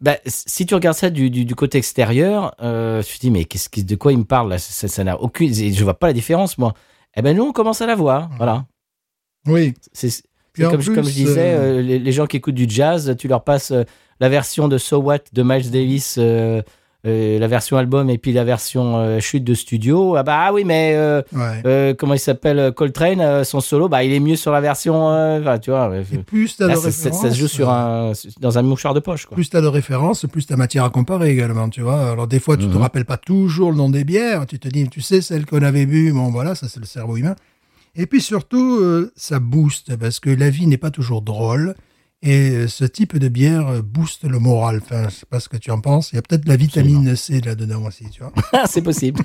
bah, 0.01 0.17
si 0.25 0.65
tu 0.65 0.73
regardes 0.75 0.97
ça 0.97 1.09
du, 1.09 1.29
du, 1.29 1.45
du 1.45 1.55
côté 1.55 1.77
extérieur, 1.77 2.55
euh, 2.61 3.01
tu 3.03 3.17
te 3.17 3.21
dis 3.21 3.31
mais 3.31 3.45
qu'est-ce 3.45 3.69
de 3.83 3.95
quoi 3.95 4.11
il 4.11 4.17
me 4.19 4.23
parle 4.25 4.49
là 4.49 4.57
Ça 4.57 5.03
n'a 5.03 5.19
aucune, 5.21 5.53
je 5.53 5.83
vois 5.83 5.97
pas 5.99 6.07
la 6.07 6.13
différence 6.13 6.57
moi. 6.57 6.73
Eh 7.15 7.21
ben 7.21 7.35
nous 7.35 7.43
on 7.43 7.51
commence 7.51 7.81
à 7.81 7.85
la 7.85 7.95
voir. 7.95 8.29
Voilà. 8.37 8.65
oui. 9.47 9.73
C'est 9.93 10.09
comme, 10.71 10.81
je- 10.81 10.91
comme 10.91 11.03
je 11.05 11.09
plus, 11.11 11.13
disais, 11.25 11.53
euh, 11.53 11.77
euh, 11.77 11.81
les, 11.81 11.97
les 11.99 12.11
gens 12.11 12.25
qui 12.27 12.35
écoutent 12.37 12.55
du 12.55 12.65
jazz, 12.67 13.15
tu 13.17 13.27
leur 13.29 13.43
passes 13.43 13.71
euh, 13.71 13.83
la 14.19 14.27
version 14.27 14.67
de 14.67 14.77
So 14.77 14.97
What 14.97 15.19
de 15.31 15.43
Miles 15.43 15.71
Davis, 15.71 16.15
euh, 16.17 16.61
euh, 17.07 17.39
la 17.39 17.47
version 17.47 17.77
album 17.77 18.09
et 18.11 18.17
puis 18.19 18.31
la 18.31 18.43
version 18.43 18.97
euh, 18.97 19.19
chute 19.19 19.43
de 19.43 19.53
studio. 19.55 20.15
Ah 20.15 20.23
bah 20.23 20.37
ah 20.47 20.53
oui, 20.53 20.63
mais 20.65 20.93
euh, 20.95 21.21
Ouais. 21.33 21.95
comment 21.97 22.13
il 22.13 22.19
s'appelle 22.19 22.71
Coltrane, 22.73 23.43
son 23.43 23.59
solo, 23.59 23.89
bah 23.89 24.03
il 24.03 24.13
est 24.13 24.19
mieux 24.19 24.35
sur 24.35 24.51
la 24.51 24.61
version. 24.61 25.07
enfin, 25.07 25.57
tu 25.59 25.71
vois, 25.71 25.91
Et 26.13 26.17
plus 26.19 26.55
t'as 26.57 26.67
de 26.67 26.77
références, 26.77 27.21
ça 27.21 27.31
se 27.31 27.35
joue 27.39 27.47
sur 27.47 27.69
un, 27.69 28.11
dans 28.39 28.57
un 28.57 28.61
mouchoir 28.61 28.93
de 28.93 28.99
poche. 28.99 29.25
Quoi. 29.25 29.35
plus 29.35 29.49
t'as 29.49 29.61
de 29.61 29.67
références, 29.67 30.25
plus 30.31 30.45
t'as 30.45 30.55
matière 30.57 30.83
à 30.83 30.89
comparer 30.91 31.31
également, 31.31 31.69
tu 31.69 31.81
vois. 31.81 32.11
Alors 32.11 32.27
des 32.27 32.39
fois, 32.39 32.55
tu 32.57 32.67
te 32.67 32.75
Mhm. 32.75 32.81
rappelles 32.81 33.05
pas 33.05 33.17
toujours 33.17 33.71
le 33.71 33.77
nom 33.77 33.89
des 33.89 34.03
bières, 34.03 34.45
tu 34.45 34.59
te 34.59 34.67
dis, 34.67 34.87
tu 34.89 35.01
sais, 35.01 35.21
celle 35.21 35.45
qu'on 35.45 35.63
avait 35.63 35.85
bu, 35.85 36.11
bon 36.13 36.29
voilà, 36.29 36.53
ça 36.55 36.67
c'est 36.69 36.79
le 36.79 36.85
cerveau 36.85 37.17
humain. 37.17 37.35
Et 37.95 38.05
puis 38.05 38.21
surtout, 38.21 38.79
ça 39.15 39.39
booste, 39.39 39.95
parce 39.97 40.19
que 40.19 40.29
la 40.29 40.49
vie 40.49 40.67
n'est 40.67 40.77
pas 40.77 40.91
toujours 40.91 41.21
drôle, 41.21 41.75
et 42.23 42.51
euh, 42.51 42.67
ce 42.67 42.85
type 42.85 43.17
de 43.17 43.27
bière 43.29 43.67
euh, 43.67 43.81
booste 43.81 44.23
le 44.25 44.37
moral. 44.39 44.81
Enfin, 44.83 45.09
je 45.09 45.15
sais 45.15 45.25
pas 45.29 45.39
ce 45.39 45.49
que 45.49 45.57
tu 45.57 45.71
en 45.71 45.81
penses, 45.81 46.11
il 46.11 46.15
y 46.15 46.19
a 46.19 46.21
peut-être 46.21 46.43
de 46.43 46.49
la 46.49 46.55
vitamine 46.55 47.15
C 47.15 47.41
là-dedans 47.41 47.83
aussi, 47.85 48.05
tu 48.11 48.21
vois. 48.21 48.31
C'est 48.67 48.81
possible. 48.81 49.21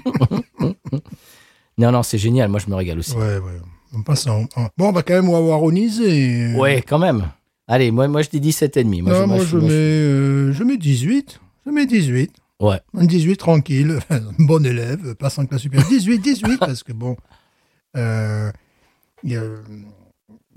non, 1.79 1.93
non, 1.93 2.03
c'est 2.03 2.19
génial. 2.19 2.49
Moi, 2.49 2.61
je 2.65 2.71
me 2.71 2.75
régale 2.75 2.99
aussi. 2.99 3.13
Ouais, 3.15 3.39
ouais. 3.39 3.61
On 3.95 4.03
passe 4.03 4.27
en- 4.27 4.45
en- 4.57 4.69
Bon, 4.77 4.89
on 4.89 4.93
va 4.93 5.03
quand 5.03 5.15
même 5.15 5.29
waroniser. 5.29 6.55
Ouais, 6.55 6.83
quand 6.83 6.99
même. 6.99 7.29
Allez, 7.69 7.91
moi, 7.91 8.09
moi 8.09 8.23
je 8.23 8.29
dis 8.31 8.41
17 8.41 8.77
et 8.77 8.85
demi. 8.85 9.03
Moi, 9.03 9.13
non, 9.13 9.21
je, 9.23 9.27
moi, 9.27 9.39
je, 9.45 9.57
mets, 9.59 9.69
euh, 9.73 10.53
je 10.53 10.65
mets 10.65 10.77
18. 10.77 11.41
Je 11.67 11.71
mets 11.71 11.87
18. 11.87 12.31
Ouais. 12.61 12.81
Un 12.97 13.05
18 13.05 13.37
tranquille, 13.37 13.99
bon 14.39 14.65
élève, 14.65 15.15
passe 15.17 15.39
en 15.39 15.45
classe 15.47 15.63
supérieure. 15.63 15.89
18, 15.89 16.19
18, 16.21 16.59
parce 16.59 16.83
que 16.83 16.93
bon, 16.93 17.17
euh, 17.97 18.51
il 19.23 19.33
y 19.33 19.37
a, 19.37 19.43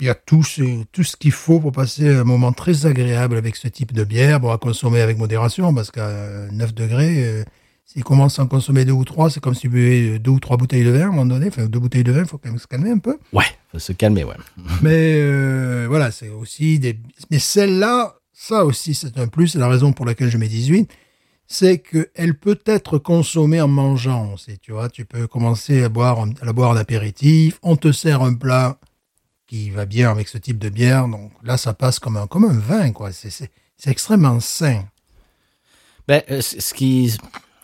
il 0.00 0.06
y 0.06 0.10
a 0.10 0.14
tout 0.14 0.42
ce, 0.42 0.84
tout 0.92 1.04
ce 1.04 1.16
qu'il 1.16 1.32
faut 1.32 1.60
pour 1.60 1.72
passer 1.72 2.08
un 2.08 2.24
moment 2.24 2.52
très 2.52 2.86
agréable 2.86 3.36
avec 3.36 3.56
ce 3.56 3.68
type 3.68 3.92
de 3.92 4.04
bière. 4.04 4.40
Bon, 4.40 4.50
à 4.50 4.58
consommer 4.58 5.00
avec 5.00 5.18
modération, 5.18 5.74
parce 5.74 5.90
qu'à 5.90 6.10
9 6.50 6.74
degrés, 6.74 7.24
euh, 7.24 7.44
s'il 7.84 8.04
commence 8.04 8.38
à 8.38 8.44
en 8.44 8.46
consommer 8.46 8.84
deux 8.84 8.92
ou 8.92 9.04
trois, 9.04 9.30
c'est 9.30 9.40
comme 9.40 9.54
si 9.54 9.62
tu 9.62 9.68
buvais 9.68 10.18
deux 10.18 10.30
ou 10.30 10.40
trois 10.40 10.56
bouteilles 10.56 10.84
de 10.84 10.90
vin 10.90 11.00
à 11.00 11.04
un 11.04 11.10
moment 11.10 11.26
donné. 11.26 11.48
Enfin, 11.48 11.66
deux 11.66 11.78
bouteilles 11.78 12.04
de 12.04 12.12
vin, 12.12 12.20
il 12.20 12.26
faut 12.26 12.38
quand 12.38 12.48
même 12.48 12.58
se 12.58 12.66
calmer 12.66 12.90
un 12.90 12.98
peu. 12.98 13.18
Ouais, 13.32 13.44
faut 13.72 13.78
se 13.78 13.92
calmer, 13.92 14.24
ouais. 14.24 14.36
Mais 14.82 15.14
euh, 15.16 15.86
voilà, 15.88 16.10
c'est 16.10 16.28
aussi 16.28 16.78
des. 16.78 16.98
Mais 17.30 17.38
celle-là, 17.38 18.14
ça 18.32 18.64
aussi, 18.64 18.94
c'est 18.94 19.18
un 19.18 19.26
plus. 19.26 19.48
C'est 19.48 19.58
la 19.58 19.68
raison 19.68 19.92
pour 19.92 20.06
laquelle 20.06 20.30
je 20.30 20.38
mets 20.38 20.48
18. 20.48 20.90
C'est 21.46 21.78
qu'elle 21.78 22.38
peut 22.38 22.60
être 22.64 22.98
consommée 22.98 23.60
en 23.60 23.66
mangeant 23.66 24.34
aussi. 24.34 24.58
Tu 24.60 24.70
vois, 24.70 24.88
tu 24.88 25.04
peux 25.04 25.26
commencer 25.26 25.82
à, 25.82 25.88
boire, 25.88 26.20
à 26.40 26.44
la 26.44 26.52
boire 26.52 26.70
en 26.70 26.76
apéritif. 26.76 27.58
On 27.64 27.74
te 27.74 27.90
sert 27.90 28.22
un 28.22 28.34
plat 28.34 28.78
qui 29.50 29.70
va 29.70 29.84
bien 29.84 30.10
avec 30.10 30.28
ce 30.28 30.38
type 30.38 30.58
de 30.58 30.68
bière. 30.68 31.08
Donc 31.08 31.32
là, 31.42 31.56
ça 31.56 31.72
passe 31.74 31.98
comme 31.98 32.16
un, 32.16 32.26
comme 32.28 32.44
un 32.44 32.56
vin, 32.58 32.92
quoi. 32.92 33.10
C'est- 33.12 33.50
extrêmement 33.86 34.38
sain. 34.40 34.84
Ben, 36.06 36.22
euh, 36.30 36.40
ce 36.40 36.72
qui, 36.74 37.16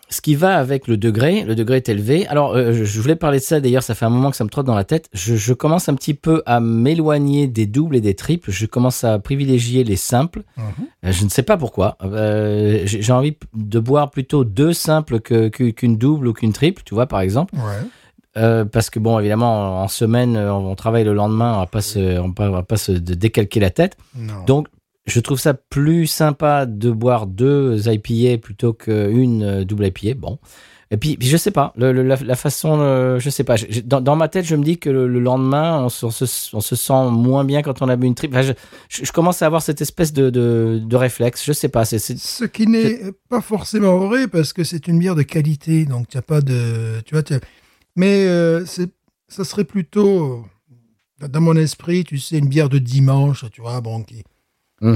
ce 0.09 0.21
qui 0.21 0.35
va 0.35 0.57
avec 0.57 0.89
le 0.89 0.97
degré, 0.97 1.43
le 1.45 1.55
degré 1.55 1.77
est 1.77 1.89
élevé. 1.89 2.27
Alors, 2.29 2.55
euh, 2.57 2.73
je- 2.73 3.01
voulais 3.01 3.17
parler 3.17 3.39
de 3.39 3.45
ça, 3.45 3.61
d'ailleurs, 3.61 3.83
ça 3.83 3.95
fait 3.95 4.05
un 4.05 4.11
moment 4.11 4.31
que 4.31 4.37
ça 4.37 4.43
me 4.45 4.49
trotte 4.49 4.67
dans 4.67 4.75
la 4.75 4.85
tête. 4.85 5.09
Je, 5.13 5.37
je 5.37 5.53
commence 5.53 5.89
un 5.89 5.95
petit 5.95 6.15
peu 6.15 6.43
à 6.47 6.59
m'éloigner 6.61 7.47
des 7.49 7.67
doubles 7.67 7.95
et 7.97 8.01
des 8.01 8.15
triples. 8.15 8.51
Je 8.51 8.67
commence 8.67 9.05
à 9.05 9.19
privilégier 9.19 9.85
les 9.85 9.97
simples. 9.97 10.43
Mhm. 10.57 10.65
Euh, 11.05 11.13
Je 11.13 11.25
ne 11.25 11.29
sais 11.29 11.43
pas 11.45 11.57
pourquoi. 11.57 11.97
Euh, 12.03 12.83
J'ai 12.85 13.13
envie 13.13 13.37
de 13.55 13.79
boire 13.79 14.11
plutôt 14.11 14.43
deux 14.45 14.73
simples 14.73 15.21
qu'une 15.21 15.97
double 15.99 16.29
ou 16.29 16.33
qu'une 16.33 16.53
triple, 16.53 16.83
tu 16.85 16.95
vois, 16.95 17.07
par 17.07 17.21
exemple. 17.21 17.55
Ouais. 17.57 17.63
Euh, 18.37 18.65
parce 18.65 18.91
que, 18.91 18.99
bon, 18.99 19.19
évidemment, 19.19 19.83
en 19.83 19.89
semaine, 19.89 20.37
euh, 20.37 20.53
on 20.53 20.75
travaille 20.75 21.05
le 21.05 21.15
lendemain, 21.15 21.55
on 21.57 21.61
va 21.61 21.67
pas 21.67 21.81
se, 21.81 22.19
on 22.19 22.33
va 22.37 22.63
pas 22.63 22.77
se 22.77 22.93
décalquer 22.93 23.61
la 23.61 23.71
tête. 23.71 23.97
Non. 24.15 24.45
Donc, 24.47 24.69
je 25.07 25.21
trouve 25.21 25.39
ça 25.39 25.55
plus 25.55 26.07
sympa 26.07 26.67
de 26.67 26.91
boire 26.91 27.27
deux 27.27 27.89
IPA 27.89 28.39
plutôt 28.43 28.73
qu'une 28.73 29.43
euh, 29.43 29.65
double 29.65 29.87
IPA. 29.87 30.15
Bon. 30.19 30.39
Et 30.93 30.99
puis, 30.99 31.17
je 31.21 31.37
sais 31.37 31.51
pas, 31.51 31.73
le- 31.77 31.93
le- 31.93 32.03
la, 32.05 32.17
la 32.25 32.37
façon, 32.37 32.79
euh, 32.81 33.19
je 33.19 33.29
sais 33.31 33.43
pas. 33.43 33.57
Dans, 33.85 34.01
dans 34.01 34.15
ma 34.15 34.29
tête, 34.29 34.45
je 34.45 34.55
me 34.55 34.63
dis 34.63 34.79
que 34.79 34.89
le, 34.91 35.09
le 35.09 35.19
lendemain, 35.19 35.83
on 35.83 35.89
se, 35.89 36.07
on 36.07 36.11
se- 36.11 36.55
on 36.57 36.61
se 36.61 36.77
sent 36.77 37.11
moins 37.11 37.43
bien 37.45 37.63
quand 37.63 37.83
on 37.83 37.89
a 37.89 37.97
bu 37.97 38.07
une 38.07 38.15
triple. 38.15 38.37
Enfin, 38.37 38.53
je, 38.89 39.11
commence 39.13 39.43
à 39.43 39.47
avoir 39.47 39.63
cette 39.63 39.81
espèce 39.81 40.13
de, 40.13 40.31
de, 40.31 40.81
de 40.85 40.97
réflexe. 40.97 41.43
Je 41.45 41.53
sais 41.53 41.69
pas. 41.69 41.85
C'est, 41.85 41.99
Ce 41.99 42.45
qui 42.45 42.67
n'est 42.69 43.01
pas 43.29 43.41
forcément 43.41 43.99
vrai 43.99 44.29
parce 44.29 44.53
que 44.53 44.63
c'est 44.63 44.87
une 44.87 44.99
bière 45.01 45.17
de 45.17 45.23
qualité, 45.23 45.87
donc 45.87 46.07
tu 46.09 46.19
n'as 46.19 46.23
pas 46.23 46.41
de, 46.41 47.01
tu 47.05 47.15
vois, 47.15 47.23
tu- 47.25 47.35
mais 47.97 48.27
euh, 48.27 48.65
c'est, 48.67 48.91
ça 49.29 49.45
serait 49.45 49.65
plutôt, 49.65 50.45
euh, 51.23 51.29
dans 51.29 51.41
mon 51.41 51.57
esprit, 51.57 52.05
tu 52.05 52.19
sais, 52.19 52.39
une 52.39 52.49
bière 52.49 52.69
de 52.69 52.79
dimanche, 52.79 53.45
tu 53.53 53.61
vois, 53.63 53.81
bon, 53.81 54.03
qui, 54.03 54.23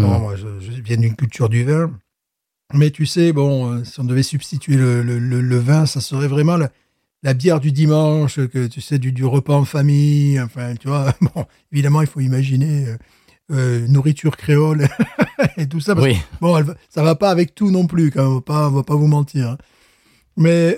bon, 0.01 0.18
moi, 0.20 0.36
je, 0.36 0.61
je 0.61 0.80
viens 0.82 0.96
d'une 0.98 1.16
culture 1.16 1.48
du 1.48 1.64
vin, 1.64 1.90
mais 2.74 2.90
tu 2.90 3.07
sais, 3.07 3.32
bon, 3.32 3.72
euh, 3.72 3.84
si 3.84 3.98
on 4.01 4.05
devait 4.05 4.22
substituer 4.22 4.76
le, 4.76 5.03
le- 5.03 5.18
le- 5.18 5.40
le 5.40 5.57
vin, 5.59 5.86
ça 5.86 6.01
serait 6.01 6.28
vraiment 6.28 6.57
la, 6.57 6.70
la 7.22 7.34
bière 7.34 7.59
du 7.61 7.72
dimanche, 7.72 8.36
que 8.48 8.66
tu 8.66 8.80
sais, 8.80 8.98
du, 8.98 9.12
du 9.12 9.24
repas 9.24 9.55
en 9.55 9.64
famille, 9.64 10.40
enfin, 10.40 10.74
tu 10.76 10.88
vois, 10.88 11.12
bon, 11.34 11.46
évidemment, 11.72 12.03
il 12.03 12.07
faut 12.07 12.20
imaginer 12.20 12.86
euh, 12.86 12.96
euh, 13.53 13.88
nourriture 13.88 14.36
créole 14.36 14.86
et 15.57 15.66
tout 15.66 15.80
ça, 15.80 15.94
parce 15.94 16.07
Oui. 16.07 16.16
Bon, 16.40 16.57
elle 16.57 16.76
ça 16.88 17.03
va 17.03 17.14
pas 17.16 17.30
avec 17.30 17.55
tout 17.55 17.70
non 17.70 17.86
plus, 17.86 18.11
quand 18.12 18.22
même, 18.22 18.30
on 18.32 18.34
va 18.36 18.40
pas, 18.42 18.68
on 18.68 18.72
va 18.72 18.82
pas 18.84 18.94
vous 18.94 19.09
mentir. 19.09 19.48
hein. 19.51 19.59
Mais 20.36 20.76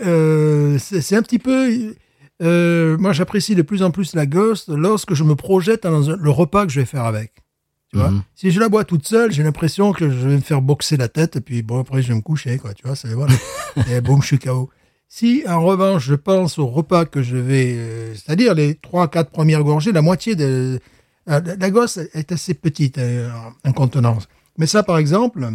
c'est 0.78 1.14
un 1.16 1.22
petit 1.22 1.38
peu. 1.38 1.94
Euh, 2.42 2.96
moi, 2.98 3.12
j'apprécie 3.12 3.54
de 3.54 3.62
plus 3.62 3.82
en 3.82 3.90
plus 3.90 4.14
la 4.14 4.26
Ghost 4.26 4.68
lorsque 4.68 5.14
je 5.14 5.24
me 5.24 5.34
projette 5.36 5.84
dans 5.84 6.00
le 6.16 6.30
repas 6.30 6.66
que 6.66 6.72
je 6.72 6.80
vais 6.80 6.86
faire 6.86 7.04
avec. 7.04 7.32
Tu 7.90 7.98
vois? 7.98 8.10
Mhm. 8.10 8.22
Si 8.34 8.50
je 8.50 8.58
la 8.60 8.68
bois 8.68 8.84
toute 8.84 9.06
seule, 9.06 9.30
j'ai 9.32 9.42
l'impression 9.42 9.92
que 9.92 10.08
je 10.10 10.28
vais 10.28 10.36
me 10.36 10.40
faire 10.40 10.62
boxer 10.62 10.96
la 10.96 11.08
tête, 11.08 11.36
et 11.36 11.40
puis 11.40 11.62
bon, 11.62 11.80
après, 11.80 12.02
je 12.02 12.08
vais 12.08 12.14
me 12.14 12.20
coucher, 12.22 12.58
quoi. 12.58 12.72
Tu 12.74 12.86
vois, 12.86 12.96
c'est 12.96 13.12
voilà. 13.14 13.34
et 13.90 14.00
boum, 14.00 14.20
je 14.22 14.26
suis 14.28 14.38
KO. 14.38 14.70
Si, 15.08 15.42
en 15.46 15.62
revanche, 15.62 16.04
je 16.06 16.14
pense 16.14 16.58
au 16.58 16.66
repas 16.66 17.04
que 17.04 17.22
je 17.22 17.36
vais, 17.36 17.74
euh, 17.76 18.14
c'est-à-dire 18.14 18.54
les 18.54 18.76
trois, 18.76 19.08
quatre 19.08 19.30
premières 19.30 19.62
gorgées, 19.62 19.92
la 19.92 20.00
moitié 20.00 20.34
de 20.36 20.44
euh, 20.48 20.78
la, 21.26 21.40
la 21.40 21.70
Ghost 21.70 22.00
est 22.14 22.32
assez 22.32 22.54
petite 22.54 22.96
euh, 22.98 23.30
en 23.64 23.68
en 23.68 23.72
contenance. 23.72 24.26
Mais 24.56 24.66
ça, 24.66 24.82
par 24.82 24.96
exemple, 24.96 25.46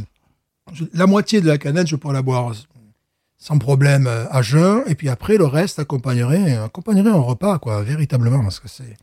je- 0.74 0.86
la 0.94 1.08
moitié 1.08 1.42
de 1.42 1.48
la 1.48 1.58
canette, 1.58 1.88
je 1.88 1.96
pourrais 1.96 2.14
la 2.14 2.22
boire 2.22 2.54
sans 3.38 3.58
problème 3.60 4.08
euh, 4.08 4.26
à 4.32 4.42
jeun, 4.42 4.84
et 4.88 4.96
puis 4.96 5.10
après, 5.10 5.38
le 5.38 5.46
reste 5.46 5.80
accompagnerait, 5.80 6.58
accompagnerait 6.58 7.12
un 7.12 7.22
repas, 7.22 7.60
quoi, 7.60 7.84
véritablement, 7.84 8.42
parce 8.42 8.60
que 8.60 8.68
c'est... 8.68 8.98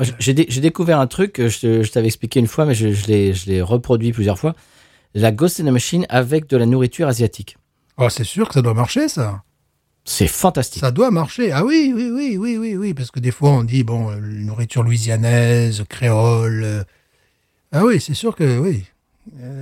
J'ai- 0.00 0.14
J'ai 0.18 0.34
dé- 0.34 0.46
j'ai 0.48 0.60
découvert 0.62 0.98
un 0.98 1.06
truc, 1.06 1.38
euh, 1.40 1.48
je, 1.48 1.82
je 1.82 1.92
t'avais 1.92 2.06
expliqué 2.06 2.40
une 2.40 2.46
fois, 2.46 2.64
mais 2.64 2.74
je, 2.74 2.90
je 2.92 3.06
l'ai 3.46 3.60
reproduit 3.62 4.12
plusieurs 4.12 4.38
fois. 4.38 4.54
La 5.14 5.30
Ghost 5.30 5.60
in 5.60 5.64
the 5.64 5.72
Machine 5.72 6.06
avec 6.08 6.48
de 6.48 6.56
la 6.56 6.64
nourriture 6.66 7.06
asiatique. 7.06 7.56
Oh, 7.98 8.08
c'est 8.08 8.24
sûr 8.24 8.48
que 8.48 8.54
ça 8.54 8.62
doit 8.62 8.72
marcher, 8.74 9.08
ça. 9.08 9.42
C'est 10.04 10.26
fantastique. 10.26 10.80
Ça 10.80 10.90
doit 10.90 11.10
marcher. 11.10 11.52
Ah 11.52 11.64
oui, 11.66 11.92
oui, 11.94 12.10
oui, 12.10 12.38
oui, 12.38 12.56
oui, 12.56 12.76
oui, 12.76 12.94
parce 12.94 13.10
que 13.10 13.20
des 13.20 13.30
fois, 13.30 13.50
on 13.50 13.62
dit, 13.62 13.84
bon, 13.84 14.10
euh, 14.10 14.16
nourriture 14.20 14.82
louisianaise, 14.82 15.84
créole... 15.88 16.84
Ah 17.72 17.84
oui, 17.84 18.00
c'est 18.00 18.14
sûr 18.14 18.34
que 18.34 18.58
oui. 18.58 18.86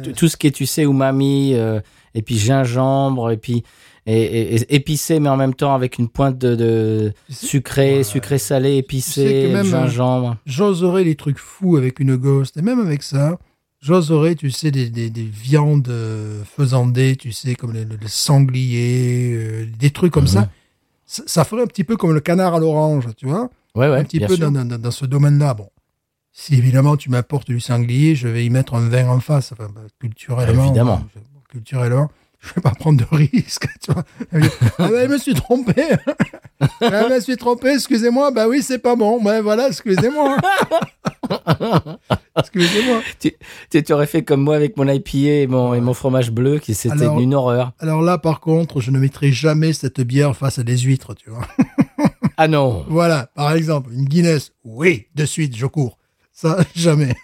Tout- 0.04 0.12
Tout 0.12 0.28
ce 0.28 0.36
qui 0.36 0.46
est, 0.46 0.52
tu 0.52 0.64
sais, 0.66 0.82
umami, 0.84 1.54
euh, 1.54 1.80
et 2.14 2.22
puis 2.22 2.38
gingembre, 2.38 3.30
et 3.30 3.36
puis 3.36 3.62
et, 4.06 4.12
et- 4.22 4.54
et 4.62 4.74
épicé, 4.76 5.20
mais 5.20 5.28
en 5.28 5.36
même 5.36 5.52
temps 5.54 5.74
avec 5.74 5.98
une 5.98 6.08
pointe 6.08 6.38
de, 6.38 7.12
sucré, 7.28 7.98
Ouais. 7.98 8.02
sucré 8.04 8.38
salé, 8.38 8.76
épicé, 8.76 9.22
Tu 9.22 9.28
sais 9.28 9.42
que 9.48 9.52
même, 9.52 9.66
euh, 9.66 9.70
gingembre. 9.86 10.36
J'oserais 10.46 11.04
les 11.04 11.14
trucs 11.14 11.38
fous 11.38 11.76
avec 11.76 12.00
une 12.00 12.16
ghost, 12.16 12.56
et 12.56 12.62
même 12.62 12.80
avec 12.80 13.02
ça, 13.02 13.38
j'oserais, 13.82 14.34
tu 14.34 14.50
sais, 14.50 14.70
des, 14.70 14.88
des, 14.88 15.10
des 15.10 15.24
viandes 15.24 15.88
euh, 15.90 16.42
faisandées, 16.44 17.16
tu 17.16 17.32
sais, 17.32 17.54
comme 17.54 17.72
le, 17.74 17.84
sanglier, 18.06 19.32
euh, 19.34 19.66
des 19.78 19.90
trucs 19.90 20.12
comme 20.12 20.22
Mhm. 20.24 20.28
ça. 20.28 20.48
ça. 21.04 21.22
Ça 21.26 21.44
ferait 21.44 21.62
un 21.62 21.66
petit 21.66 21.84
peu 21.84 21.96
comme 21.96 22.12
le 22.14 22.20
canard 22.20 22.54
à 22.54 22.60
l'orange, 22.60 23.08
tu 23.16 23.26
vois 23.26 23.50
Ouais, 23.74 23.88
ouais, 23.90 23.98
Un 23.98 24.04
petit 24.04 24.20
peu 24.20 24.36
dans, 24.38 24.50
dans- 24.50 24.64
dans 24.78 24.90
ce 24.90 25.04
domaine-là. 25.04 25.52
Bon, 25.54 25.68
si 26.32 26.54
évidemment 26.54 26.96
tu 26.96 27.10
m'apportes 27.10 27.46
du 27.48 27.60
sanglier, 27.60 28.14
je 28.14 28.26
vais 28.26 28.44
y 28.46 28.50
mettre 28.50 28.74
un 28.74 28.88
vin 28.88 29.06
en 29.08 29.20
face, 29.20 29.52
enfin, 29.52 29.68
bah, 29.74 29.82
culturellement. 30.00 30.64
Évidemment. 30.64 31.04
Euh, 31.58 31.62
culturellement. 31.62 32.08
Je 32.40 32.54
vais 32.54 32.60
pas 32.60 32.70
prendre 32.70 32.98
de 32.98 33.04
risque, 33.16 33.66
tu 33.82 33.92
vois. 33.92 34.04
Ah 34.78 34.88
ben, 34.88 35.08
je 35.08 35.12
me 35.12 35.18
suis 35.18 35.34
trompé. 35.34 35.74
ah, 36.60 36.66
je 37.08 37.14
me 37.14 37.20
suis 37.20 37.36
trompé, 37.36 37.70
excusez-moi. 37.74 38.30
Bah 38.30 38.46
oui, 38.48 38.62
c'est 38.62 38.78
pas 38.78 38.94
bon. 38.94 39.20
Ben 39.20 39.42
voilà, 39.42 39.66
excusez-moi. 39.66 40.36
excusez-moi. 42.38 43.00
Tu, 43.18 43.32
tu- 43.70 43.82
tu 43.82 43.92
aurais 43.92 44.06
fait 44.06 44.22
comme 44.22 44.42
moi 44.42 44.54
avec 44.54 44.76
mon 44.76 44.86
IPA 44.88 45.18
et 45.18 45.46
mon, 45.48 45.74
et 45.74 45.80
mon 45.80 45.94
fromage 45.94 46.30
bleu, 46.30 46.58
qui 46.60 46.74
c'était 46.74 47.02
Alors- 47.02 47.20
une 47.20 47.34
horreur. 47.34 47.72
Alors 47.80 48.02
là, 48.02 48.18
par 48.18 48.38
contre, 48.40 48.80
je 48.80 48.92
ne 48.92 48.98
mettrai 49.00 49.32
jamais 49.32 49.72
cette 49.72 50.00
bière 50.00 50.36
face 50.36 50.58
à 50.60 50.62
des 50.62 50.78
huîtres, 50.78 51.14
tu 51.14 51.30
vois. 51.30 51.46
Ah 52.36 52.46
non 52.46 52.84
Voilà, 52.88 53.30
par 53.34 53.52
exemple, 53.52 53.90
une 53.92 54.04
Guinness. 54.04 54.52
Oui, 54.64 55.06
de 55.16 55.24
suite, 55.24 55.56
je 55.56 55.66
cours. 55.66 55.98
Ça, 56.32 56.58
jamais. 56.76 57.16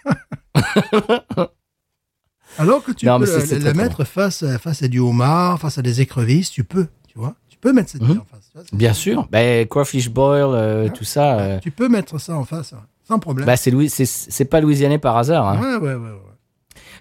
Alors 2.57 2.83
que 2.83 2.91
tu 2.91 3.05
Non, 3.05 3.19
peux 3.19 3.25
très 3.25 3.73
mettre 3.73 4.03
face 4.03 4.43
à, 4.43 4.57
face 4.59 4.81
à 4.83 4.87
du 4.87 4.99
homard, 4.99 5.59
face 5.59 5.77
à 5.77 5.81
des 5.81 6.01
écrevisses, 6.01 6.49
tu 6.51 6.63
peux, 6.63 6.87
tu 7.07 7.17
vois. 7.17 7.35
Tu 7.49 7.57
peux 7.57 7.73
mettre 7.73 7.89
cette 7.89 8.03
bière 8.03 8.21
en 8.21 8.25
face. 8.25 8.49
vois, 8.53 8.63
Bien 8.73 8.93
sûr. 8.93 9.27
Ben, 9.31 9.67
crawfish 9.67 10.09
boil, 10.09 10.49
euh, 10.53 10.89
tout 10.89 11.03
ça. 11.03 11.39
euh, 11.39 11.59
Tu 11.59 11.71
peux 11.71 11.89
mettre 11.89 12.19
ça 12.19 12.35
en 12.35 12.45
face, 12.45 12.73
hein, 12.73 12.81
sans 13.07 13.19
problème. 13.19 13.45
bah, 13.45 13.57
c'est 13.57 13.71
Louis- 13.71 13.89
c'est- 13.89 14.45
pas 14.45 14.61
louisianais 14.61 14.99
par 14.99 15.17
hasard. 15.17 15.47
hein. 15.47 15.59
ouais, 15.61 15.75
ouais, 15.87 15.93
ouais, 15.95 16.09
ouais. 16.11 16.17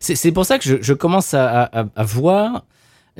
C'est 0.00 0.32
pour 0.32 0.44
ça 0.44 0.58
que 0.58 0.64
je, 0.64 0.76
je 0.82 0.92
commence 0.92 1.32
à, 1.34 1.62
à- 1.64 1.84
à 1.96 2.04
voir 2.04 2.64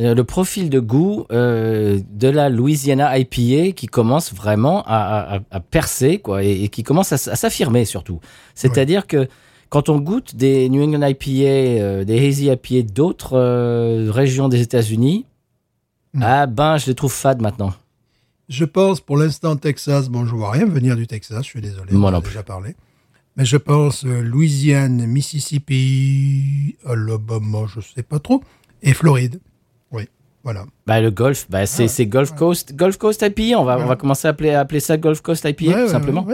euh, 0.01 0.15
le 0.15 0.25
profil 0.25 0.71
de 0.71 0.81
goût 0.81 1.25
euh, 1.33 2.01
de 2.11 2.29
la 2.29 2.49
Louisiana 2.51 3.17
IPA 3.17 3.73
qui 3.73 3.87
commence 3.87 4.35
vraiment 4.35 4.83
à, 4.87 5.41
à- 5.51 5.61
percer 5.61 6.19
quoi, 6.19 6.43
et, 6.43 6.65
et 6.65 6.69
qui 6.69 6.83
commence 6.83 7.13
à 7.13 7.17
s'affirmer 7.19 7.85
surtout. 7.85 8.21
C'est-à-dire 8.55 9.07
que 9.07 9.29
quand 9.75 9.89
on 9.89 9.99
goûte 9.99 10.37
des 10.37 10.69
New 10.69 10.85
England 10.85 11.05
IPA, 11.05 11.83
euh, 11.83 12.05
des 12.05 12.25
Hazy 12.29 12.47
IPA 12.47 12.93
d'autres 12.93 13.37
euh, 13.37 14.09
régions 14.09 14.49
des 14.49 14.61
États-Unis, 14.61 15.27
Mm. 16.13 16.23
ah 16.23 16.47
ben 16.47 16.77
je 16.77 16.87
les 16.87 16.95
trouve 16.95 17.13
fades 17.13 17.43
maintenant. 17.43 17.73
Je 18.49 18.65
pense 18.65 19.01
pour 19.01 19.17
l'instant 19.17 19.57
Texas, 19.57 20.09
bon, 20.09 20.27
je 20.27 20.35
vois 20.37 20.53
rien 20.53 20.65
venir 20.65 20.95
du 20.95 21.09
Texas, 21.09 21.43
je 21.43 21.49
suis 21.49 21.61
désolé, 21.61 21.93
Moi 21.93 22.13
non 22.13 22.21
déjà 22.21 22.45
parlé. 22.45 22.77
Mais 23.37 23.45
je 23.45 23.57
pense 23.57 24.05
euh, 24.05 24.21
Louisiane, 24.23 25.07
Mississippi, 25.07 26.77
Alabama, 26.87 27.67
je 27.67 27.81
sais 27.81 28.05
pas 28.05 28.21
trop, 28.21 28.45
et 28.81 28.95
Floride. 28.95 29.41
Oui, 29.91 30.05
voilà. 30.45 30.67
Bah, 30.87 31.01
le 31.01 31.11
golf, 31.11 31.51
bah, 31.51 31.67
c'est 31.67 31.89
c'est 31.89 32.07
Gulf 32.07 32.33
Coast, 32.37 32.77
Gulf 32.77 32.97
Coast 32.97 33.23
IPA. 33.23 33.59
On 33.59 33.65
va, 33.65 33.81
on 33.81 33.87
va 33.87 33.97
commencer 33.97 34.29
à 34.29 34.31
appeler, 34.31 34.51
à 34.51 34.61
appeler 34.61 34.79
ça 34.79 34.97
Gulf 34.99 35.21
Coast 35.21 35.45
IPA, 35.45 35.65
Ouais, 35.65 35.85
tout 35.87 35.91
simplement. 35.91 36.25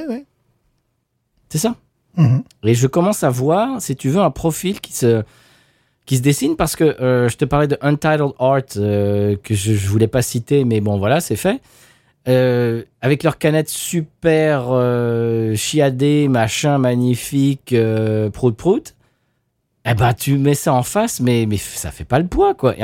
C'est 1.48 1.56
ça? 1.56 1.74
Mhm. 2.16 2.42
Et 2.64 2.74
je 2.74 2.86
commence 2.86 3.22
à 3.24 3.30
voir, 3.30 3.80
si 3.80 3.96
tu 3.96 4.08
veux, 4.08 4.20
un 4.20 4.30
profil 4.30 4.80
qui 4.80 4.92
se, 4.92 5.22
qui 6.06 6.16
se 6.16 6.22
dessine 6.22 6.56
parce 6.56 6.76
que 6.76 6.84
euh, 6.84 7.28
je 7.28 7.36
te 7.36 7.44
parlais 7.44 7.68
de 7.68 7.78
Untitled 7.80 8.32
Art 8.38 8.62
euh, 8.76 9.36
que 9.42 9.54
je, 9.54 9.74
je 9.74 9.88
voulais 9.88 10.08
pas 10.08 10.22
citer, 10.22 10.64
mais 10.64 10.80
bon, 10.80 10.98
voilà, 10.98 11.20
c'est 11.20 11.36
fait. 11.36 11.60
Euh, 12.28 12.82
avec 13.00 13.22
leurs 13.22 13.38
canettes 13.38 13.70
super 13.70 14.64
chiadées, 15.56 16.28
machin 16.28 16.78
magnifique, 16.78 17.74
prout 18.32 18.56
prout. 18.56 18.94
Eh 19.86 19.94
ben, 19.94 20.12
tu 20.12 20.36
mets 20.36 20.54
ça 20.54 20.74
en 20.74 20.82
face, 20.82 21.20
mais, 21.20 21.46
mais 21.48 21.56
ça 21.56 21.90
fait 21.90 22.04
pas 22.04 22.18
le 22.18 22.26
poids, 22.26 22.54
quoi. 22.54 22.74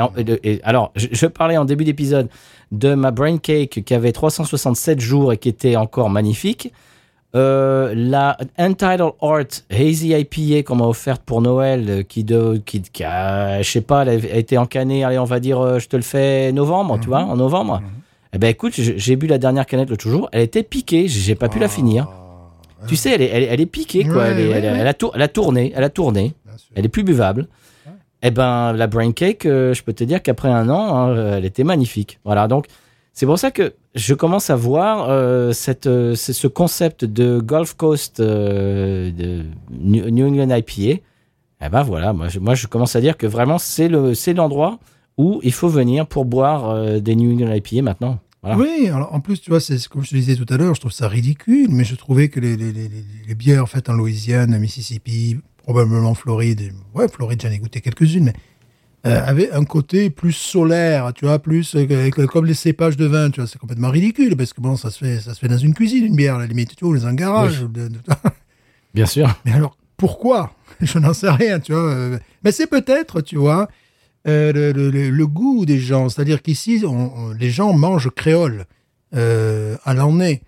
Et, 0.43 0.59
alors, 0.63 0.91
je 0.95 1.27
parlais 1.27 1.55
en 1.55 1.65
début 1.65 1.83
d'épisode 1.83 2.27
de 2.71 2.95
ma 2.95 3.11
Brain 3.11 3.37
Cake 3.37 3.83
qui 3.85 3.93
avait 3.93 4.11
367 4.11 4.99
jours 4.99 5.31
et 5.31 5.37
qui 5.37 5.47
était 5.47 5.75
encore 5.75 6.09
magnifique. 6.09 6.73
Euh, 7.35 7.93
la 7.95 8.37
Untitled 8.57 9.11
Art 9.21 9.43
Hazy 9.69 10.13
IPA 10.13 10.63
qu'on 10.63 10.75
m'a 10.77 10.85
offerte 10.85 11.21
pour 11.23 11.41
Noël, 11.41 11.85
euh, 11.89 12.03
qui, 12.03 12.23
de, 12.23 12.61
qui, 12.65 12.81
qui 12.81 13.03
a, 13.03 13.61
je 13.61 13.69
sais 13.69 13.81
pas, 13.81 14.03
elle 14.05 14.25
a 14.31 14.37
été 14.37 14.57
encanée, 14.57 15.03
allez, 15.03 15.19
on 15.19 15.25
va 15.25 15.39
dire, 15.41 15.59
euh, 15.59 15.77
je 15.79 15.87
te 15.89 15.97
le 15.97 16.03
fais 16.03 16.51
novembre, 16.53 16.97
tu 17.01 17.07
vois, 17.07 17.19
en 17.23 17.35
novembre. 17.35 17.81
Eh 18.33 18.37
ben 18.37 18.47
écoute, 18.47 18.73
j'ai 18.75 19.15
bu 19.17 19.27
la 19.27 19.37
dernière 19.37 19.65
canette 19.65 19.89
l'autre 19.89 20.07
jour, 20.09 20.29
elle 20.31 20.41
était 20.41 20.63
piquée, 20.63 21.07
j'ai 21.09 21.35
pas 21.35 21.49
pu 21.49 21.59
la 21.59 21.67
finir. 21.67 22.07
Ah, 22.09 22.85
Tu 22.87 22.95
sais, 22.95 23.11
elle 23.11 23.21
est, 23.21 23.29
elle 23.29 23.43
est, 23.43 23.47
elle 23.47 23.61
est 23.61 23.65
piquée, 23.65 24.03
quoi. 24.05 24.17
Ouais, 24.23 24.27
elle, 24.31 24.39
est- 24.39 24.47
ouais, 24.49 24.53
elle, 24.59 24.63
ouais. 24.73 24.77
elle 24.79 24.87
a 24.87 24.93
tour- 24.93 25.11
elle 25.13 25.21
a 25.21 25.27
tourné, 25.27 25.73
elle 25.75 25.83
a 25.83 25.89
tourné, 25.89 26.33
elle 26.75 26.85
est 26.85 26.89
plus 26.89 27.03
buvable. 27.03 27.47
Eh 28.23 28.31
ben, 28.31 28.71
la 28.73 28.87
brain 28.87 29.11
cake, 29.11 29.45
euh, 29.45 29.73
je 29.73 29.83
peux 29.83 29.93
te 29.93 30.03
dire 30.03 30.23
qu'après 30.23 30.49
un 30.49 30.69
an, 30.69 30.95
hein, 30.95 31.33
elle 31.37 31.45
était 31.45 31.63
magnifique. 31.65 32.19
Voilà, 32.25 32.47
donc 32.47 32.65
c'est 33.13 33.25
pour 33.25 33.37
ça 33.37 33.51
que 33.51 33.73
je 33.97 34.13
commence 34.13 34.49
à 34.49 34.55
voir 34.55 35.09
euh, 35.09 35.51
cette, 35.51 35.87
euh, 35.87 36.15
ce 36.15 36.47
concept 36.47 37.03
de 37.03 37.39
Gulf 37.39 37.73
Coast 37.73 38.19
euh, 38.19 39.11
de 39.11 39.43
New 39.71 40.27
England 40.27 40.55
IPA. 40.55 41.01
Eh 41.59 41.69
ben 41.69 41.81
voilà, 41.81 42.13
moi 42.13 42.27
je, 42.27 42.67
commence 42.67 42.95
à 42.95 43.01
dire 43.01 43.17
que 43.17 43.25
vraiment 43.25 43.57
c'est 43.57 43.87
le 43.87 44.13
c'est 44.13 44.33
l'endroit 44.33 44.77
où 45.17 45.39
il 45.43 45.51
faut 45.51 45.69
venir 45.69 46.05
pour 46.05 46.25
boire 46.25 46.69
euh, 46.69 46.99
des 46.99 47.15
New 47.15 47.33
England 47.33 47.51
IPA 47.51 47.81
maintenant. 47.81 48.19
Oui, 48.43 48.87
alors 48.87 49.13
en 49.13 49.19
plus, 49.19 49.41
tu 49.41 49.49
vois, 49.49 49.59
c'est 49.59 49.85
comme 49.87 50.05
je 50.05 50.11
te 50.11 50.15
disais 50.15 50.35
tout 50.35 50.45
à 50.53 50.57
l'heure, 50.57 50.73
je 50.75 50.79
trouve 50.79 50.91
ça 50.91 51.07
ridicule, 51.09 51.67
mais 51.71 51.83
je 51.83 51.95
trouvais 51.95 52.29
que 52.29 52.39
les, 52.39 53.35
bières 53.35 53.67
faites 53.67 53.89
en 53.89 53.93
Louisiane, 53.93 54.57
Mississippi, 54.57 55.37
probablement 55.57 56.13
Floride, 56.13 56.71
ouais, 56.93 57.09
Floride, 57.09 57.41
j'en 57.41 57.49
ai 57.49 57.57
goûté 57.57 57.81
quelques-unes, 57.81 58.31
euh, 59.05 59.21
avaient 59.25 59.51
un 59.51 59.63
côté 59.63 60.09
plus 60.09 60.33
solaire, 60.33 61.13
tu 61.13 61.25
vois, 61.25 61.39
plus 61.39 61.75
euh, 61.75 62.09
comme 62.27 62.45
les 62.45 62.53
cépages 62.53 62.97
de 62.97 63.05
vin, 63.05 63.29
tu 63.29 63.39
vois, 63.39 63.47
c'est 63.47 63.59
complètement 63.59 63.89
ridicule, 63.89 64.35
parce 64.35 64.53
que 64.53 64.59
bon, 64.61 64.75
ça 64.75 64.89
se 64.91 64.97
fait, 64.97 65.19
ça 65.19 65.33
se 65.33 65.39
fait 65.39 65.47
dans 65.47 65.57
une 65.57 65.73
cuisine, 65.73 66.05
une 66.05 66.15
bière, 66.15 66.35
à 66.35 66.39
la 66.39 66.47
limite, 66.47 66.75
tu 66.75 66.83
vois, 66.85 66.97
dans 66.97 67.07
un 67.07 67.13
garage. 67.13 67.61
ou 67.63 67.67
de- 67.67 67.87
de- 67.87 67.99
Bien 68.93 69.05
sûr. 69.05 69.39
Mais 69.45 69.53
alors, 69.53 69.77
pourquoi? 69.97 70.51
Je 70.81 70.97
n'en 70.99 71.13
sais 71.13 71.29
rien, 71.29 71.59
tu 71.59 71.71
vois. 71.73 71.81
euh, 71.83 72.19
Mais 72.43 72.51
c'est 72.51 72.67
peut-être, 72.67 73.21
tu 73.21 73.35
vois, 73.37 73.69
euh, 74.27 74.51
le, 74.51 74.89
le- 75.09 75.27
goût 75.27 75.65
des 75.65 75.79
gens. 75.79 76.09
C'est-à-dire 76.09 76.41
qu'ici, 76.41 76.83
on- 76.85 76.89
on- 77.17 77.31
les 77.33 77.49
gens 77.51 77.73
mangent 77.73 78.09
créole 78.09 78.65
à 79.13 79.93
l'année. 79.93 80.41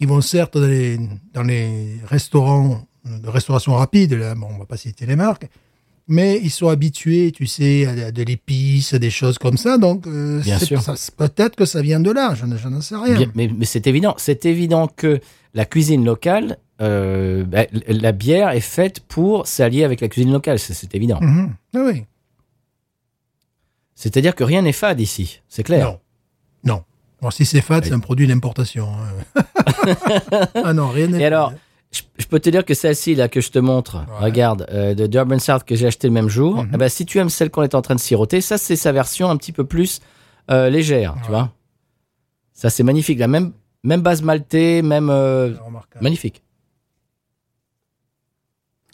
Ils 0.00 0.08
vont 0.08 0.20
certes 0.20 0.58
dans 0.58 0.66
les, 0.66 0.98
dans 1.32 1.42
les 1.42 1.96
restaurants 2.06 2.86
de 3.04 3.28
restauration 3.28 3.74
rapide, 3.74 4.12
là, 4.14 4.34
bon, 4.34 4.48
on 4.54 4.58
va 4.58 4.66
pas 4.66 4.76
citer 4.76 5.06
les 5.06 5.16
marques, 5.16 5.48
mais 6.08 6.40
ils 6.42 6.50
sont 6.50 6.68
habitués, 6.68 7.32
tu 7.32 7.46
sais, 7.46 7.86
à, 7.86 8.10
de 8.12 8.22
l'épice, 8.22 8.92
à 8.94 8.98
des 8.98 9.10
choses 9.10 9.38
comme 9.38 9.56
ça. 9.56 9.78
Donc, 9.78 10.06
euh, 10.06 10.42
peut-être 11.16 11.56
que 11.56 11.64
ça 11.64 11.80
vient 11.82 12.00
de 12.00 12.10
là. 12.10 12.34
Je, 12.34 12.44
ne- 12.46 12.56
je 12.56 12.68
n'en 12.68 12.80
sais 12.80 12.96
rien. 12.96 13.16
Bien, 13.16 13.30
mais 13.34 13.48
mais 13.56 13.64
c'est 13.64 13.86
évident. 13.86 14.14
C'est 14.18 14.44
évident 14.46 14.88
que 14.88 15.20
la 15.54 15.64
cuisine 15.64 16.04
locale, 16.04 16.58
euh, 16.80 17.44
bah, 17.44 17.64
la 17.88 18.12
bière 18.12 18.50
est 18.50 18.60
faite 18.60 19.00
pour 19.00 19.46
s'allier 19.46 19.84
avec 19.84 20.00
la 20.00 20.08
cuisine 20.08 20.32
locale. 20.32 20.58
C'est 20.58 20.94
évident. 20.94 21.20
Mhm. 21.20 21.54
Ah 21.76 21.82
oui. 21.86 22.04
C'est-à-dire 23.94 24.34
que 24.34 24.44
rien 24.44 24.62
n'est 24.62 24.72
fade 24.72 25.00
ici. 25.00 25.40
C'est 25.48 25.62
clair. 25.62 25.86
Non. 25.86 25.98
Non. 26.64 26.82
Alors, 27.20 27.32
si 27.32 27.44
c'est 27.44 27.60
fat, 27.60 27.80
c'est 27.84 27.92
un 27.92 28.00
produit 28.00 28.26
d'importation. 28.26 28.88
hein. 29.36 29.42
ah 30.64 30.72
non, 30.74 30.88
rien 30.88 31.06
n'est 31.06 31.20
Et 31.20 31.24
alors, 31.24 31.52
je, 32.22 32.28
peux 32.28 32.40
te 32.40 32.48
dire 32.50 32.64
que 32.64 32.74
celle-ci 32.74 33.14
là 33.14 33.28
que 33.28 33.40
je 33.40 33.50
te 33.50 33.58
montre, 33.58 33.96
Ouais. 33.98 34.24
regarde, 34.26 34.66
euh, 34.70 34.94
de 34.94 35.06
Durban 35.06 35.38
South 35.38 35.64
que 35.64 35.74
j'ai 35.76 35.86
acheté 35.86 36.06
le 36.08 36.14
même 36.14 36.28
jour. 36.28 36.64
Eh 36.72 36.76
ben, 36.76 36.88
si 36.88 37.04
tu 37.06 37.18
aimes 37.18 37.28
celle 37.30 37.50
qu'on 37.50 37.62
est 37.62 37.74
en 37.74 37.82
train 37.82 37.94
de 37.94 38.00
siroter, 38.00 38.40
ça 38.40 38.58
c'est 38.58 38.76
sa 38.76 38.92
version 38.92 39.28
un 39.30 39.36
petit 39.36 39.52
peu 39.52 39.64
plus 39.64 40.00
euh, 40.50 40.70
légère, 40.70 41.14
tu 41.24 41.30
vois. 41.30 41.50
Ça 42.52 42.70
c'est 42.70 42.82
magnifique, 42.82 43.18
la 43.18 43.28
même 43.28 43.52
même 43.84 44.00
base 44.00 44.22
maltée, 44.22 44.80
même 44.82 45.10
euh, 45.10 45.52
magnifique. 46.00 46.42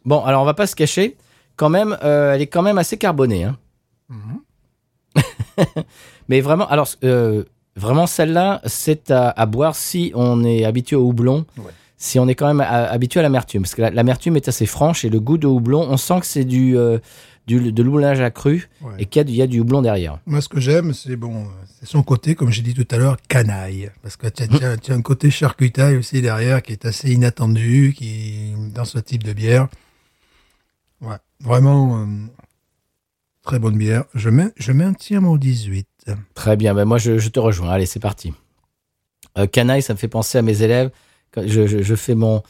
Bon, 0.04 0.24
alors 0.24 0.42
on 0.42 0.44
va 0.46 0.54
pas 0.54 0.66
se 0.66 0.74
cacher, 0.76 1.16
quand 1.56 1.68
même, 1.68 1.96
elle 2.02 2.40
est 2.40 2.46
quand 2.46 2.62
même 2.62 2.78
assez 2.78 2.96
carbonée, 2.96 3.44
hein. 3.44 3.58
Mhm. 4.08 4.40
Mais 6.28 6.40
vraiment, 6.40 6.66
alors 6.68 6.88
vraiment 7.76 8.06
celle-là, 8.06 8.60
c'est 8.64 9.10
à, 9.10 9.28
à 9.30 9.46
boire 9.46 9.74
si 9.76 10.12
on 10.14 10.42
est 10.44 10.64
habitué 10.64 10.96
au 10.96 11.06
houblon, 11.08 11.44
Ouais. 11.58 11.72
Si 11.98 12.18
on 12.18 12.26
est 12.28 12.34
quand 12.34 12.46
même 12.46 12.60
à- 12.60 12.86
habitué 12.90 13.20
à 13.20 13.22
l'amertume, 13.22 13.62
parce 13.62 13.74
que 13.74 13.82
la- 13.82 13.90
l'amertume 13.90 14.36
est 14.36 14.48
assez 14.48 14.64
franche 14.66 15.04
et 15.04 15.10
le 15.10 15.20
goût 15.20 15.36
de 15.36 15.46
houblon, 15.46 15.86
on 15.90 15.96
sent 15.96 16.20
que 16.20 16.26
c'est 16.26 16.44
du, 16.44 16.76
euh, 16.78 16.98
du 17.46 17.72
de 17.72 17.82
l'houblonnage 17.82 18.20
accru 18.20 18.68
Ouais. 18.82 18.92
et 18.98 19.06
qu'il 19.06 19.18
y, 19.18 19.22
a 19.22 19.24
du- 19.24 19.32
il 19.32 19.36
y 19.36 19.42
a 19.42 19.46
du 19.46 19.60
houblon 19.60 19.82
derrière. 19.82 20.18
Moi, 20.26 20.40
ce 20.40 20.48
que 20.48 20.60
j'aime, 20.60 20.92
c'est 20.94 21.16
bon, 21.16 21.44
euh, 21.44 21.48
c'est 21.80 21.86
son 21.88 22.02
côté, 22.02 22.34
comme 22.34 22.50
j'ai 22.50 22.62
dit 22.62 22.74
tout 22.74 22.86
à 22.90 22.98
l'heure, 22.98 23.16
canaille. 23.28 23.90
Parce 24.02 24.16
que 24.16 24.26
tu 24.28 24.42
as, 24.42 24.94
un 24.94 25.02
côté 25.02 25.30
charcutaille 25.30 25.96
aussi 25.96 26.20
derrière 26.22 26.62
qui 26.62 26.72
est 26.72 26.84
assez 26.84 27.10
inattendu, 27.10 27.94
qui 27.96 28.52
dans 28.74 28.84
ce 28.84 28.98
type 28.98 29.24
de 29.24 29.32
bière. 29.32 29.68
Ouais, 31.00 31.16
vraiment 31.40 32.00
euh, 32.02 32.06
très 33.42 33.58
bonne 33.58 33.76
bière. 33.78 34.04
Je, 34.14 34.28
main- 34.30 34.50
je 34.56 34.72
maintiens 34.72 35.20
mon 35.20 35.36
18. 35.36 35.86
Très 36.34 36.56
bien, 36.56 36.74
ben 36.74 36.84
moi 36.84 36.98
je, 36.98 37.18
je 37.18 37.28
te 37.28 37.40
rejoins. 37.40 37.70
Allez, 37.70 37.86
c'est 37.86 38.00
parti. 38.00 38.32
Euh, 39.36 39.46
canaille, 39.46 39.82
ça 39.82 39.92
me 39.94 39.98
fait 39.98 40.08
penser 40.08 40.38
à 40.38 40.42
mes 40.42 40.62
élèves. 40.62 40.90
Je, 41.36 41.66
je- 41.66 41.82
je 41.82 41.94
fais 41.94 42.14
mon 42.14 42.42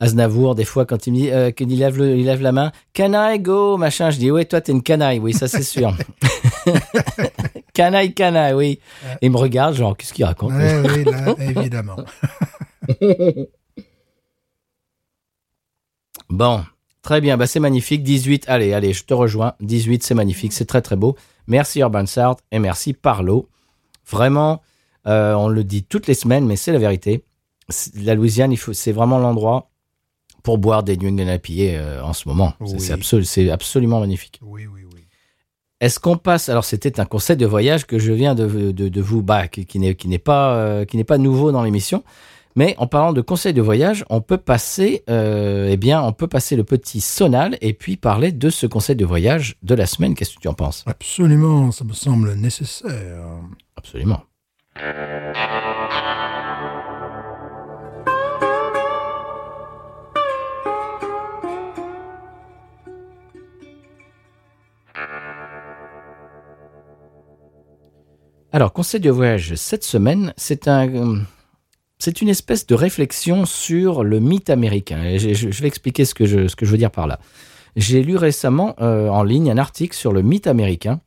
Aznavour, 0.00 0.54
des 0.56 0.64
fois, 0.64 0.84
quand 0.84 1.06
il 1.06 1.12
me 1.12 1.16
dit, 1.18 1.30
euh, 1.30 1.50
qu'il 1.52 1.78
lève, 1.78 1.96
le- 1.96 2.16
il 2.16 2.24
lève 2.24 2.42
la 2.42 2.50
main, 2.50 2.72
canaille, 2.92 3.38
go, 3.38 3.76
machin, 3.76 4.10
je 4.10 4.18
dis, 4.18 4.32
ouais, 4.32 4.44
toi, 4.44 4.60
t'es 4.60 4.72
une 4.72 4.82
canaille, 4.82 5.20
oui, 5.20 5.32
ça 5.32 5.46
c'est 5.46 5.62
sûr. 5.62 5.96
canaille, 7.74 8.12
canaille, 8.12 8.54
oui. 8.54 8.80
Et 9.20 9.26
il 9.26 9.30
me 9.30 9.36
regarde, 9.36 9.74
genre, 9.74 9.96
qu'est-ce 9.96 10.12
qu'il 10.12 10.24
raconte 10.24 10.52
Ouais, 10.54 10.82
oui, 10.84 11.04
là, 11.04 11.34
évidemment. 11.38 11.96
Bon, 16.28 16.64
très 17.02 17.20
bien, 17.20 17.36
bah, 17.36 17.46
c'est 17.46 17.60
magnifique. 17.60 18.02
18, 18.02 18.44
allez, 18.48 18.72
allez, 18.72 18.92
je 18.92 19.04
te 19.04 19.14
rejoins. 19.14 19.54
18, 19.60 20.02
c'est 20.02 20.14
magnifique, 20.14 20.52
c'est 20.52 20.64
très 20.64 20.82
très 20.82 20.96
beau. 20.96 21.16
Merci 21.46 21.80
Urban 21.80 22.06
Sart 22.06 22.36
et 22.50 22.58
merci 22.58 22.92
Parlo. 22.92 23.48
Vraiment, 24.10 24.62
euh, 25.06 25.34
on 25.34 25.48
le 25.48 25.64
dit 25.64 25.84
toutes 25.84 26.06
les 26.06 26.14
semaines, 26.14 26.46
mais 26.46 26.56
c'est 26.56 26.72
la 26.72 26.78
vérité. 26.78 27.24
La 27.96 28.14
Louisiane, 28.14 28.54
c'est 28.72 28.92
vraiment 28.92 29.18
l'endroit 29.18 29.70
pour 30.42 30.58
boire 30.58 30.82
des 30.82 30.96
New 30.96 31.08
England 31.08 31.32
IPA 31.34 31.52
euh, 31.78 32.02
en 32.02 32.12
ce 32.12 32.28
moment. 32.28 32.54
C'est- 32.64 32.72
Oui. 32.74 32.80
C'est 32.80 32.92
absolu- 32.92 33.24
c'est 33.24 33.50
absolument 33.50 34.00
magnifique. 34.00 34.40
Oui, 34.42 34.66
oui, 34.66 34.80
oui. 34.92 35.06
Est-ce 35.80 35.98
qu'on 36.00 36.16
passe 36.16 36.48
Alors, 36.48 36.64
c'était 36.64 37.00
un 37.00 37.04
conseil 37.04 37.36
de 37.36 37.46
voyage 37.46 37.86
que 37.86 37.98
je 37.98 38.12
viens 38.12 38.34
de, 38.34 38.46
de, 38.72 38.88
de 38.88 39.00
vous, 39.00 39.22
bah, 39.22 39.48
qui, 39.48 39.66
qui 39.66 39.78
n'est 39.78 39.94
qui 39.94 40.08
n'est 40.08 40.18
pas 40.18 40.54
euh, 40.56 40.84
qui 40.84 40.96
n'est 40.96 41.04
pas 41.04 41.18
nouveau 41.18 41.50
dans 41.52 41.62
l'émission. 41.62 42.02
Mais 42.54 42.74
en 42.76 42.86
parlant 42.86 43.14
de 43.14 43.20
conseil 43.22 43.54
de 43.54 43.62
voyage, 43.62 44.04
on 44.10 44.20
peut 44.20 44.36
passer, 44.36 45.04
euh, 45.08 45.68
eh 45.70 45.78
bien, 45.78 46.02
on 46.02 46.12
peut 46.12 46.26
passer 46.26 46.54
le 46.54 46.64
petit 46.64 47.00
sonal 47.00 47.56
et 47.62 47.72
puis 47.72 47.96
parler 47.96 48.30
de 48.30 48.50
ce 48.50 48.66
conseil 48.66 48.94
de 48.94 49.06
voyage 49.06 49.56
de 49.62 49.74
la 49.74 49.86
semaine. 49.86 50.14
Qu'est-ce 50.14 50.34
que 50.36 50.40
tu 50.40 50.48
en 50.48 50.54
penses? 50.54 50.84
Absolument, 50.86 51.70
ça 51.72 51.84
me 51.84 51.94
semble 51.94 52.34
nécessaire. 52.34 53.24
Absolument. 53.76 54.20
Alors, 68.52 68.72
conseil 68.74 69.00
de 69.00 69.10
voyage 69.10 69.54
cette 69.54 69.82
semaine, 69.82 70.34
c'est 70.36 70.68
un, 70.68 70.86
euh, 70.94 71.18
c'est 71.98 72.20
une 72.20 72.28
espèce 72.28 72.66
de 72.66 72.74
réflexion 72.74 73.46
sur 73.46 74.04
le 74.04 74.20
mythe 74.20 74.50
américain. 74.50 75.02
Et 75.04 75.18
je, 75.18 75.48
vais 75.48 75.68
expliquer 75.68 76.04
ce 76.04 76.14
que 76.14 76.26
je, 76.26 76.48
ce 76.48 76.54
que 76.54 76.66
je 76.66 76.70
veux 76.70 76.76
dire 76.76 76.90
par 76.90 77.06
là. 77.06 77.18
J'ai 77.76 78.02
lu 78.02 78.16
récemment 78.16 78.74
euh, 78.80 79.08
en 79.08 79.22
ligne 79.22 79.50
un 79.50 79.56
article 79.56 79.96
sur 79.96 80.12
le 80.12 80.20
mythe 80.20 80.46
américain, 80.46 81.00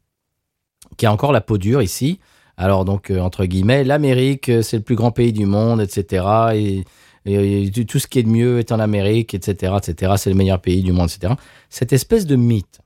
qui 0.97 1.05
a 1.05 1.11
encore 1.11 1.31
la 1.31 1.41
peau 1.41 1.59
dure 1.59 1.83
ici. 1.83 2.19
Alors 2.57 2.83
donc 2.85 3.11
euh, 3.11 3.19
entre 3.19 3.45
guillemets, 3.45 3.83
l'Amérique 3.83 4.49
euh, 4.49 4.61
c'est 4.63 4.77
le 4.77 4.83
plus 4.83 4.95
grand 4.95 5.11
pays 5.11 5.33
du 5.33 5.45
monde, 5.45 5.81
etc. 5.81 6.25
Et, 6.55 6.83
et- 7.25 7.85
tout 7.85 7.99
ce 7.99 8.07
qui 8.07 8.19
est 8.19 8.23
de 8.23 8.29
mieux 8.29 8.57
est 8.59 8.71
en 8.71 8.79
Amérique, 8.79 9.35
etc., 9.35 9.73
etc. 9.77 10.13
C'est 10.17 10.29
le 10.31 10.35
meilleur 10.35 10.61
pays 10.61 10.81
du 10.81 10.93
monde, 10.93 11.09
etc. 11.09 11.33
Cette 11.69 11.93
espèce 11.93 12.25
de 12.25 12.35
mythe. 12.35 12.79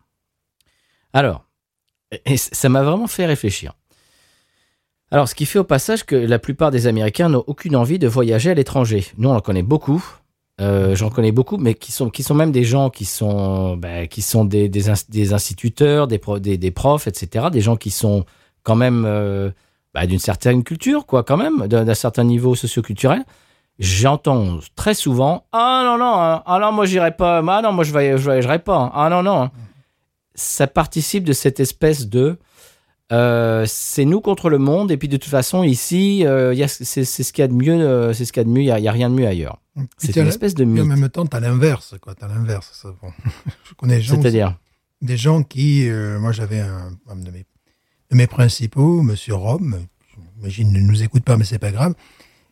Alors, 1.13 1.45
et 2.25 2.37
ça 2.37 2.67
m'a 2.67 2.83
vraiment 2.83 3.07
fait 3.07 3.25
réfléchir. 3.25 3.73
Alors, 5.11 5.27
ce 5.27 5.33
qui 5.35 5.45
fait 5.45 5.59
au 5.59 5.63
passage 5.63 6.05
que 6.05 6.15
la 6.15 6.37
plupart 6.39 6.69
des 6.71 6.85
Américains 6.87 7.29
n'ont 7.29 7.43
aucune 7.47 7.75
envie 7.75 7.97
de 7.99 8.07
voyager 8.07 8.51
à 8.51 8.53
l'étranger. 8.53 9.05
Nous, 9.17 9.29
on 9.29 9.35
en 9.35 9.39
connaît 9.41 9.63
beaucoup. 9.63 10.03
Euh, 10.61 10.95
J'en 10.95 11.09
connais 11.09 11.31
beaucoup, 11.31 11.57
mais 11.57 11.73
qui 11.73 11.91
sont, 11.91 12.09
qui 12.09 12.21
sont 12.21 12.35
même 12.35 12.51
des 12.51 12.63
gens 12.63 12.89
qui 12.89 13.05
sont, 13.05 13.75
bah, 13.77 14.07
qui 14.07 14.21
sont 14.21 14.45
des, 14.45 14.69
des, 14.69 14.89
ins- 14.89 15.05
des 15.09 15.33
instituteurs, 15.33 16.07
des, 16.07 16.19
des, 16.57 16.71
profs, 16.71 17.07
etc. 17.07 17.47
Des 17.51 17.61
gens 17.61 17.75
qui 17.77 17.89
sont 17.91 18.25
quand 18.63 18.75
même 18.75 19.03
euh, 19.07 19.49
bah, 19.93 20.05
d'une 20.05 20.19
certaine 20.19 20.63
culture, 20.63 21.05
quoi, 21.05 21.23
quand 21.23 21.37
même, 21.37 21.67
d'un 21.67 21.93
certain 21.95 22.23
niveau 22.25 22.53
socioculturel. 22.55 23.23
J'entends 23.79 24.59
très 24.75 24.93
souvent 24.93 25.45
Ah 25.53 25.83
non, 25.85 25.97
non, 25.97 26.13
hein. 26.21 26.43
ah 26.45 26.59
non, 26.59 26.73
moi 26.73 26.85
j'irai 26.85 27.15
pas, 27.15 27.37
ah 27.39 27.61
non, 27.63 27.71
moi 27.71 27.85
je 27.85 27.91
voyagerai 27.93 28.59
pas, 28.59 28.75
hein. 28.77 28.91
ah 28.93 29.09
non, 29.09 29.23
non. 29.23 29.43
hein. 29.43 29.51
Ça 30.35 30.67
participe 30.67 31.23
de 31.23 31.31
cette 31.31 31.61
espèce 31.61 32.07
de 32.09 32.37
euh, 33.11 33.65
c'est 33.67 34.05
nous 34.05 34.21
contre 34.21 34.49
le 34.49 34.57
monde, 34.59 34.91
et 34.91 34.97
puis 34.97 35.07
de 35.07 35.17
toute 35.17 35.29
façon, 35.29 35.63
ici, 35.63 36.25
euh, 36.25 36.53
c'est 36.67 37.05
ce 37.05 37.33
qu'il 37.33 37.41
y 37.41 37.45
a 37.45 37.47
de 37.47 37.53
mieux, 37.53 37.73
euh, 37.73 38.13
c'est 38.13 38.25
ce 38.25 38.31
qu'il 38.33 38.41
y 38.41 38.45
a 38.45 38.45
de 38.45 38.49
mieux, 38.49 38.61
il 38.61 38.65
y 38.65 38.87
a, 38.87 38.91
rien 38.91 39.09
de 39.09 39.15
mieux 39.15 39.27
ailleurs. 39.27 39.59
C'est 39.97 40.15
une 40.17 40.27
espèce 40.27 40.53
de 40.55 40.63
puis 40.65 40.81
en 40.81 40.85
mythe. 40.85 40.97
même 40.99 41.09
temps, 41.09 41.25
t'as 41.25 41.39
l'inverse, 41.39 41.95
quoi. 42.01 42.13
T'as 42.15 42.27
l'inverse. 42.27 42.85
bon. 43.01 43.09
Je 43.69 43.73
connais 43.75 43.97
des 43.97 44.01
gens, 44.03 44.13
aussi- 44.13 44.21
C'est-à-dire 44.23 44.57
des 45.01 45.17
gens 45.17 45.43
qui, 45.43 45.87
moi, 46.19 46.31
j'avais 46.33 46.59
un, 46.59 46.91
un 47.09 47.15
de 47.15 47.31
mes, 47.31 47.45
de 48.11 48.15
mes 48.15 48.27
principaux, 48.27 49.01
Monsieur 49.01 49.35
Rome, 49.35 49.79
j'imagine 50.37 50.71
ne 50.73 50.79
nous 50.79 51.01
écoute 51.03 51.23
pas, 51.23 51.37
mais 51.37 51.45
c'est 51.45 51.59
pas 51.59 51.71
grave, 51.71 51.93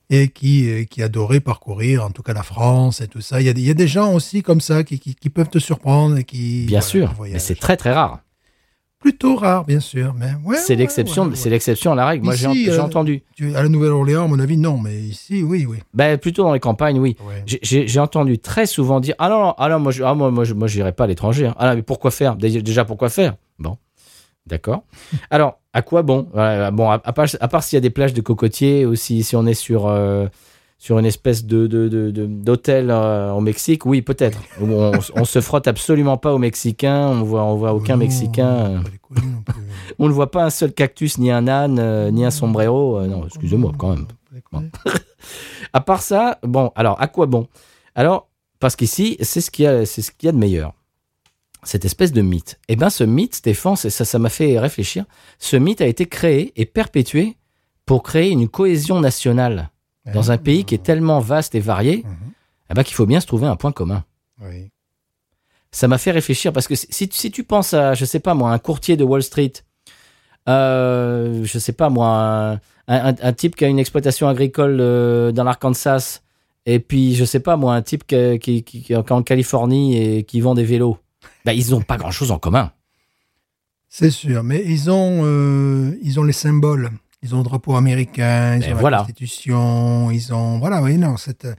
et 0.10 0.30
qui, 0.30 0.88
qui 0.90 1.04
adorait 1.04 1.42
parcourir, 1.42 2.06
en 2.06 2.12
tout 2.12 2.24
cas 2.24 2.32
la 2.34 2.44
France 2.44 3.02
et 3.02 3.08
tout 3.10 3.20
ça. 3.20 3.42
Il 3.42 3.46
y 3.48 3.50
a, 3.50 3.54
des- 3.54 3.60
il 3.62 3.68
y 3.68 3.72
a 3.72 3.74
des 3.74 3.90
gens 3.90 4.14
aussi 4.14 4.42
comme 4.42 4.62
ça 4.62 4.84
qui, 4.86 4.98
qui, 5.00 5.14
qui 5.16 5.30
peuvent 5.30 5.50
te 5.50 5.60
surprendre 5.60 6.18
et 6.18 6.24
qui. 6.24 6.66
Bien 6.66 6.80
voilà, 6.80 6.88
sûr, 6.90 7.14
mais 7.34 7.40
c'est 7.40 7.56
très 7.56 7.76
très 7.76 7.92
rare. 7.92 8.22
Plutôt 9.08 9.36
rare, 9.38 9.64
bien 9.64 9.80
sûr. 9.80 10.14
Mais 10.18 10.32
ouais, 10.44 10.58
c'est 10.58 10.74
ouais, 10.74 10.80
l'exception, 10.80 11.28
ouais, 11.28 11.36
c'est 11.36 11.50
l'exception 11.50 11.94
à 11.94 11.96
la 11.96 12.06
règle. 12.06 12.26
Moi, 12.26 12.36
j'ai 12.36 12.70
euh, 12.70 12.82
entendu. 12.82 13.24
À 13.56 13.64
la 13.64 13.70
Nouvelle-Orléans, 13.70 14.26
à 14.26 14.28
mon 14.28 14.40
avis, 14.40 14.58
non, 14.58 14.78
mais 14.78 14.96
ici, 14.96 15.44
oui, 15.44 15.66
oui. 15.66 15.78
Ben, 15.94 16.18
plutôt 16.18 16.44
dans 16.44 16.52
les 16.54 16.60
campagnes, 16.60 17.00
oui. 17.00 17.16
J'ai- 17.46 18.00
entendu 18.00 18.38
très 18.38 18.66
souvent 18.66 19.00
dire 19.00 19.16
ah 19.18 19.28
non 19.30 19.40
non 19.42 19.54
ah 19.58 19.70
non 19.70 19.80
moi 19.80 19.92
je 19.92 20.04
ah, 20.04 20.14
moi 20.14 20.30
moi 20.30 20.44
je- 20.44 20.54
moi 20.54 20.68
j'irai 20.68 20.92
pas 20.92 21.06
à 21.06 21.08
l'étranger 21.08 21.48
hein. 21.48 21.56
ah 21.58 21.70
non, 21.70 21.76
mais 21.76 21.82
pourquoi 21.82 22.12
faire? 22.12 22.36
Dé- 22.36 22.62
déjà 22.62 22.86
pourquoi 22.86 23.10
faire? 23.10 23.36
Bon 23.58 23.78
d'accord 24.46 24.84
alors 25.32 25.60
à 25.74 25.82
quoi 25.82 26.04
bon? 26.04 26.28
Voilà, 26.32 26.70
bon 26.70 26.90
à, 26.92 27.02
à 27.04 27.14
part 27.14 27.26
à 27.40 27.48
part 27.48 27.64
s'il 27.64 27.76
y 27.76 27.80
a 27.80 27.82
des 27.82 27.90
plages 27.90 28.14
de 28.14 28.22
cocotiers 28.22 28.86
ou 28.86 28.94
si 28.96 29.24
si 29.24 29.36
on 29.36 29.46
est 29.48 29.56
sur 29.56 29.88
euh, 29.88 30.28
sur 30.78 31.00
une 31.00 31.06
espèce 31.06 31.46
de 31.46 31.66
de- 31.68 31.88
de- 31.88 32.12
de- 32.12 32.26
d'hôtel 32.28 32.90
euh, 32.92 33.32
au 33.32 33.42
Mexique. 33.42 33.86
Oui 33.86 34.02
peut-être. 34.02 34.40
Où 34.62 34.66
on, 34.72 34.92
on 35.16 35.26
se 35.26 35.42
frotte 35.42 35.68
absolument 35.68 36.18
pas 36.18 36.34
aux 36.34 36.38
Mexicains. 36.38 37.08
On 37.10 37.24
voit 37.24 37.44
on 37.44 37.56
voit 37.56 37.74
aucun 37.74 37.94
Non, 37.94 38.00
Mexicain 38.00 38.48
euh, 38.48 38.78
non 38.78 38.84
plus. 38.84 39.54
on 40.00 40.08
ne 40.08 40.14
voit 40.14 40.30
pas 40.32 40.44
un 40.46 40.50
seul 40.50 40.72
cactus 40.74 41.18
ni 41.18 41.32
un 41.32 41.48
âne 41.48 41.80
euh, 41.80 42.12
ni 42.12 42.26
un 42.26 42.32
sombrero 42.32 42.98
euh, 43.00 43.08
non 43.08 43.26
excusez-moi 43.26 43.72
quand 43.78 43.90
même. 43.96 44.08
à 45.74 45.82
part 45.82 46.02
ça, 46.02 46.40
bon, 46.44 46.72
alors 46.76 47.02
à 47.02 47.08
quoi 47.08 47.26
bon? 47.26 47.48
Alors, 47.96 48.28
parce 48.60 48.76
qu'ici, 48.76 49.18
c'est 49.22 49.42
ce 49.42 49.50
qu'il 49.52 49.66
y 49.66 49.68
a, 49.68 49.86
c'est 49.86 50.02
ce 50.02 50.12
qu'il 50.12 50.28
y 50.28 50.30
a 50.30 50.32
de 50.32 50.38
meilleur. 50.38 50.74
Cette 51.64 51.86
espèce 51.86 52.12
de 52.12 52.22
mythe. 52.22 52.60
Eh 52.70 52.76
bien, 52.76 52.90
ce 52.90 53.04
mythe, 53.04 53.36
Stéphane, 53.36 53.76
ça, 53.76 53.90
ça 53.90 54.20
m'a 54.20 54.30
fait 54.30 54.58
réfléchir. 54.60 55.06
Ce 55.40 55.58
mythe 55.58 55.82
a 55.82 55.88
été 55.88 56.06
créé 56.06 56.54
et 56.56 56.66
perpétué 56.66 57.36
pour 57.86 58.04
créer 58.04 58.30
une 58.32 58.48
cohésion 58.48 59.00
nationale 59.00 59.70
dans 60.14 60.32
un 60.32 60.38
pays 60.38 60.64
qui 60.66 60.76
est 60.76 60.84
tellement 60.84 61.20
vaste 61.20 61.56
et 61.56 61.60
varié, 61.60 62.04
Mhm. 62.06 62.16
eh 62.70 62.74
ben, 62.74 62.84
qu'il 62.84 62.96
faut 62.96 63.06
bien 63.06 63.20
se 63.20 63.28
trouver 63.28 63.48
un 63.48 63.56
point 63.56 63.72
commun. 63.72 64.04
Oui. 64.42 64.70
Ça 65.72 65.88
m'a 65.88 65.98
fait 65.98 66.12
réfléchir 66.12 66.54
parce 66.54 66.68
que 66.68 66.76
si, 66.76 66.88
si- 66.90 67.10
si 67.12 67.32
tu 67.32 67.44
penses 67.44 67.74
à, 67.74 67.94
je 67.94 68.06
sais 68.06 68.20
pas 68.20 68.34
moi, 68.34 68.52
un 68.52 68.60
courtier 68.60 68.96
de 68.98 69.04
Wall 69.04 69.22
Street, 69.24 69.54
euh, 70.48 71.44
je 71.44 71.60
sais 71.60 71.74
pas 71.74 71.90
moi, 71.90 72.60
un, 72.88 73.10
un- 73.10 73.16
un 73.22 73.34
type 73.34 73.56
qui 73.56 73.66
a 73.66 73.68
une 73.68 73.80
exploitation 73.80 74.28
agricole 74.28 74.78
euh, 74.80 75.32
dans 75.32 75.44
l'Arkansas, 75.44 76.22
et 76.66 76.80
puis 76.80 77.16
je 77.16 77.26
sais 77.26 77.40
pas 77.42 77.58
moi, 77.58 77.76
un 77.76 77.82
type 77.82 78.06
qui, 78.08 78.40
qui, 78.40 78.64
qui- 78.64 78.82
qui 78.84 78.94
est 78.94 79.12
en 79.12 79.24
Californie 79.24 79.98
et 79.98 80.24
qui 80.24 80.40
vend 80.42 80.56
des 80.56 80.64
vélos, 80.64 80.98
ben, 81.46 81.52
ils 81.54 81.72
n'ont 81.72 81.82
pas 81.82 81.98
grand 81.98 82.12
chose 82.12 82.32
en 82.32 82.40
commun. 82.40 82.72
C'est 83.90 84.12
sûr, 84.12 84.44
mais 84.44 84.64
ils 84.66 84.90
ont, 84.90 85.22
euh, 85.24 85.98
ils 86.02 86.20
ont 86.20 86.24
les 86.24 86.34
symboles. 86.34 86.92
Ils 87.24 87.34
ont 87.34 87.40
le 87.40 87.44
drapeau 87.44 87.76
américain, 87.76 88.58
ils 88.58 88.62
Ben 88.62 88.74
ont 88.76 88.80
voilà. 88.80 88.98
la 88.98 89.04
Constitution, 89.04 90.12
ils 90.12 90.34
ont, 90.34 90.60
voilà, 90.60 90.84
oui, 90.84 90.98
non, 90.98 91.18
c'est, 91.18 91.46
euh, 91.46 91.56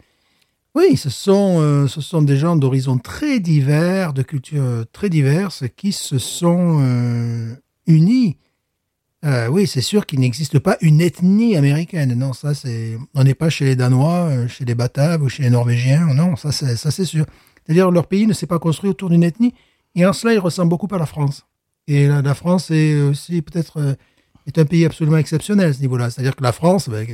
oui, 0.74 0.96
ce 0.96 1.10
sont, 1.10 1.56
euh, 1.60 1.88
ce 1.88 2.00
sont 2.00 2.22
des 2.22 2.36
gens 2.36 2.54
d'horizons 2.54 2.98
très 2.98 3.40
divers, 3.40 4.12
de 4.12 4.22
cultures 4.22 4.62
euh, 4.62 4.84
très 4.92 5.08
diverses, 5.08 5.64
qui 5.76 5.90
se 5.90 6.18
sont 6.18 6.78
euh, 6.80 7.56
unis. 7.88 8.36
Euh, 9.24 9.48
oui, 9.48 9.66
c'est 9.66 9.80
sûr 9.80 10.06
qu'il 10.06 10.20
n'existe 10.20 10.60
pas 10.60 10.76
une 10.80 11.00
ethnie 11.00 11.56
américaine. 11.56 12.14
Non, 12.14 12.32
ça 12.32 12.54
c'est, 12.54 12.96
on 13.14 13.24
n'est 13.24 13.34
pas 13.34 13.50
chez 13.50 13.64
les 13.64 13.74
Danois, 13.74 14.46
chez 14.46 14.64
les 14.64 14.76
Bataves 14.76 15.22
ou 15.22 15.28
chez 15.28 15.42
les 15.42 15.50
Norvégiens. 15.50 16.14
Non, 16.14 16.36
ça 16.36 16.52
c'est, 16.52 16.76
ça 16.76 16.92
c'est 16.92 17.04
sûr. 17.04 17.26
C'est-à-dire 17.66 17.90
leur 17.90 18.06
pays 18.06 18.28
ne 18.28 18.32
s'est 18.32 18.46
pas 18.46 18.60
construit 18.60 18.88
autour 18.88 19.10
d'une 19.10 19.24
ethnie, 19.24 19.54
et 19.96 20.06
en 20.06 20.12
cela 20.12 20.34
il 20.34 20.38
ressemble 20.38 20.68
beaucoup 20.70 20.94
à 20.94 20.98
la 20.98 21.06
France. 21.06 21.46
Et 21.88 22.06
la, 22.06 22.22
la 22.22 22.34
France 22.34 22.70
est 22.70 23.00
aussi 23.00 23.42
peut-être 23.42 23.96
est 24.48 24.58
un 24.58 24.64
pays 24.64 24.84
absolument 24.84 25.16
exceptionnel 25.18 25.70
à 25.70 25.72
ce 25.72 25.80
niveau-là. 25.80 26.10
C'est-à-dire 26.10 26.36
que 26.36 26.42
la 26.42 26.52
France, 26.52 26.88
ben, 26.88 27.06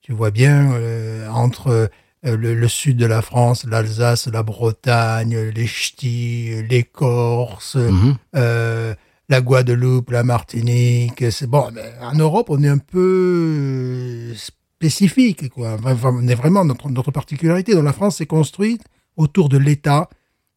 tu 0.00 0.12
vois 0.12 0.30
bien 0.30 0.72
euh, 0.72 1.28
entre 1.28 1.68
euh, 1.68 2.36
le, 2.36 2.54
le 2.54 2.68
sud 2.68 2.96
de 2.96 3.06
la 3.06 3.22
France, 3.22 3.64
l'Alsace, 3.64 4.26
la 4.28 4.42
Bretagne, 4.42 5.36
les 5.54 5.66
Ch'tis, 5.66 6.62
les 6.68 6.82
Corses, 6.84 7.76
Mhm. 7.76 8.16
euh, 8.36 8.94
la 9.28 9.40
Guadeloupe, 9.40 10.10
la 10.10 10.22
Martinique. 10.22 11.24
C'est 11.32 11.46
bon. 11.48 11.70
Mais 11.72 11.82
en 12.00 12.14
Europe, 12.14 12.46
on 12.48 12.62
est 12.62 12.68
un 12.68 12.78
peu 12.78 14.32
spécifique, 14.34 15.48
quoi. 15.50 15.76
Enfin, 15.84 16.10
On 16.14 16.26
est 16.28 16.34
vraiment 16.34 16.64
notre, 16.64 16.88
notre 16.90 17.10
particularité. 17.10 17.74
Dans 17.74 17.82
la 17.82 17.92
France, 17.92 18.16
c'est 18.18 18.26
construite 18.26 18.82
autour 19.16 19.48
de 19.48 19.58
l'État, 19.58 20.08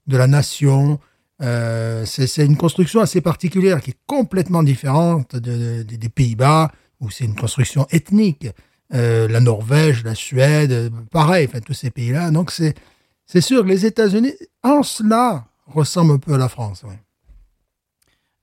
de 0.07 0.17
la 0.17 0.27
nation. 0.27 0.99
Euh, 1.41 2.05
c'est 2.05 2.45
une 2.45 2.57
construction 2.57 2.99
assez 2.99 3.21
particulière 3.21 3.81
qui 3.81 3.91
est 3.91 3.97
complètement 4.05 4.63
différente 4.63 5.35
de- 5.35 5.83
de- 5.83 5.95
des 5.95 6.09
Pays-Bas, 6.09 6.71
où 6.99 7.09
c'est 7.09 7.25
une 7.25 7.35
construction 7.35 7.87
ethnique. 7.91 8.47
Euh, 8.93 9.27
la 9.27 9.39
Norvège, 9.39 10.03
la 10.03 10.15
Suède, 10.15 10.91
pareil, 11.11 11.47
tous 11.65 11.73
ces 11.73 11.91
pays-là. 11.91 12.31
Donc 12.31 12.51
c'est 12.51 13.41
sûr 13.41 13.63
que 13.63 13.67
les 13.69 13.85
États-Unis, 13.85 14.33
en 14.63 14.83
cela, 14.83 15.45
ressemblent 15.67 16.13
un 16.13 16.17
peu 16.17 16.33
à 16.33 16.37
la 16.37 16.49
France. 16.49 16.83
ouais. 16.83 16.99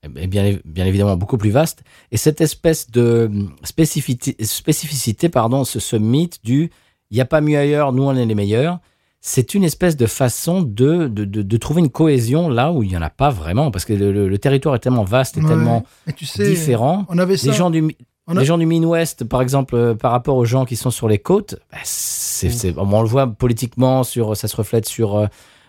Eh 0.04 0.08
ben, 0.08 0.28
bien, 0.30 0.58
bien 0.64 0.86
évidemment 0.86 1.16
beaucoup 1.16 1.36
plus 1.36 1.50
vaste. 1.50 1.82
Et 2.12 2.16
cette 2.16 2.40
espèce 2.40 2.90
de 2.92 3.28
spécificité, 3.64 4.44
spécificité 4.44 5.28
pardon, 5.28 5.64
ce, 5.64 5.80
ce 5.80 5.96
mythe 5.96 6.38
du 6.44 6.70
il 7.10 7.14
n'y 7.16 7.20
a 7.20 7.24
pas 7.24 7.40
mieux 7.40 7.58
ailleurs, 7.58 7.92
nous 7.92 8.04
on 8.04 8.14
est 8.16 8.24
les 8.26 8.34
meilleurs, 8.34 8.80
c'est 9.20 9.54
une 9.54 9.64
espèce 9.64 9.96
de 9.96 10.06
façon 10.06 10.62
de, 10.62 11.08
de, 11.08 11.24
de, 11.24 11.42
de 11.42 11.56
trouver 11.56 11.80
une 11.80 11.90
cohésion 11.90 12.48
là 12.48 12.70
où 12.72 12.82
il 12.82 12.88
n'y 12.90 12.96
en 12.96 13.02
a 13.02 13.10
pas 13.10 13.30
vraiment, 13.30 13.70
parce 13.70 13.84
que 13.84 13.92
le, 13.92 14.12
le- 14.12 14.28
le 14.28 14.38
territoire 14.38 14.74
est 14.74 14.78
tellement 14.80 15.04
vaste 15.04 15.36
et 15.36 15.40
Ouais. 15.40 15.48
tellement 15.48 15.84
Et 16.06 16.12
tu 16.12 16.26
sais, 16.26 16.48
différent. 16.48 17.04
on 17.08 17.18
avait 17.18 17.36
ça. 17.36 17.48
Les 17.50 17.56
gens 17.56 17.70
du, 17.70 17.82
On 18.28 18.36
a- 18.36 18.40
les 18.40 18.46
gens 18.46 18.58
du 18.58 18.66
Midwest, 18.66 19.24
par 19.24 19.40
exemple, 19.42 19.74
euh, 19.74 19.94
par 19.94 20.12
rapport 20.12 20.36
aux 20.36 20.44
gens 20.44 20.64
qui 20.64 20.76
sont 20.76 20.90
sur 20.90 21.08
les 21.08 21.18
côtes, 21.18 21.56
bah, 21.72 21.78
c'est, 21.84 22.50
c'est- 22.50 22.74
on 22.76 23.02
le 23.02 23.08
voit 23.08 23.26
politiquement, 23.26 24.04
sur, 24.04 24.36
ça 24.36 24.46
se 24.48 24.56
reflète 24.56 24.86
sur 24.86 25.16
euh, 25.16 25.26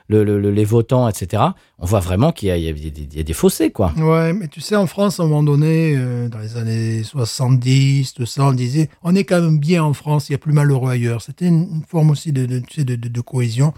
le, 0.10 0.24
le- 0.24 0.40
le- 0.40 0.52
les 0.52 0.64
votants, 0.66 1.08
etc. 1.10 1.44
On 1.80 1.86
voit 1.86 2.00
vraiment 2.00 2.32
qu'il 2.32 2.48
y 2.48 2.52
a, 2.52 2.58
y 2.58 2.74
des- 2.74 3.02
il 3.12 3.16
y 3.18 3.20
a 3.20 3.24
des 3.24 3.34
fossés, 3.34 3.72
quoi. 3.72 3.94
Ouais, 3.98 4.34
mais 4.34 4.48
tu 4.48 4.62
sais, 4.62 4.76
en 4.76 4.88
France, 4.88 5.20
à 5.20 5.24
un 5.24 5.28
moment 5.28 5.44
donné, 5.44 5.96
euh, 5.98 6.30
dans 6.30 6.40
les 6.40 6.56
années 6.58 7.04
70, 7.04 8.14
tout 8.14 8.26
ça, 8.26 8.46
on 8.46 8.54
disait, 8.54 8.90
on 9.04 9.16
est 9.16 9.24
quand 9.24 9.42
même 9.42 9.60
bien 9.60 9.84
en 9.84 9.94
France, 9.94 10.30
il 10.30 10.34
y 10.34 10.36
a 10.36 10.38
plus 10.40 10.54
malheureux 10.54 10.92
ailleurs. 10.92 11.22
C'était 11.22 11.48
une, 11.48 11.82
forme 11.88 12.10
aussi 12.12 12.32
de, 12.32 12.46
de, 12.46 12.96
de, 12.96 13.22
cohésion. 13.22 13.74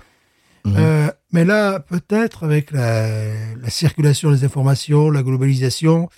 Mhm. 0.65 0.75
Euh, 0.77 1.07
mais 1.31 1.45
là, 1.45 1.79
peut-être 1.79 2.43
avec 2.43 2.71
la, 2.71 3.07
la 3.55 3.69
circulation 3.69 4.31
des 4.31 4.43
informations, 4.43 5.09
la 5.09 5.23
globalisation, 5.23 6.09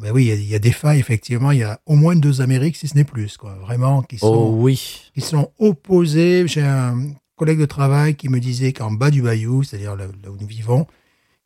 ben 0.00 0.10
oui, 0.12 0.24
il 0.24 0.28
y, 0.28 0.32
a, 0.32 0.34
il 0.34 0.48
y 0.50 0.54
a 0.54 0.58
des 0.58 0.72
failles, 0.72 0.98
effectivement. 0.98 1.52
Il 1.52 1.60
y 1.60 1.62
a 1.62 1.80
au 1.86 1.94
moins 1.94 2.14
deux 2.16 2.42
Amériques, 2.42 2.76
si 2.76 2.88
ce 2.88 2.94
n'est 2.96 3.04
plus, 3.04 3.38
quoi. 3.38 3.54
Vraiment, 3.62 4.02
qui 4.02 4.18
sont, 4.18 4.26
Oh 4.26 4.54
oui. 4.58 5.10
qui 5.14 5.22
sont 5.22 5.50
opposés. 5.58 6.46
J'ai 6.46 6.60
un 6.62 6.98
collègue 7.36 7.60
de 7.60 7.66
travail 7.66 8.14
qui 8.16 8.28
me 8.28 8.40
disait 8.40 8.72
qu'en 8.72 8.90
bas 8.90 9.10
du 9.10 9.22
bayou, 9.22 9.62
c'est-à-dire 9.62 9.94
là, 9.96 10.06
où 10.28 10.36
nous 10.40 10.46
vivons, 10.46 10.86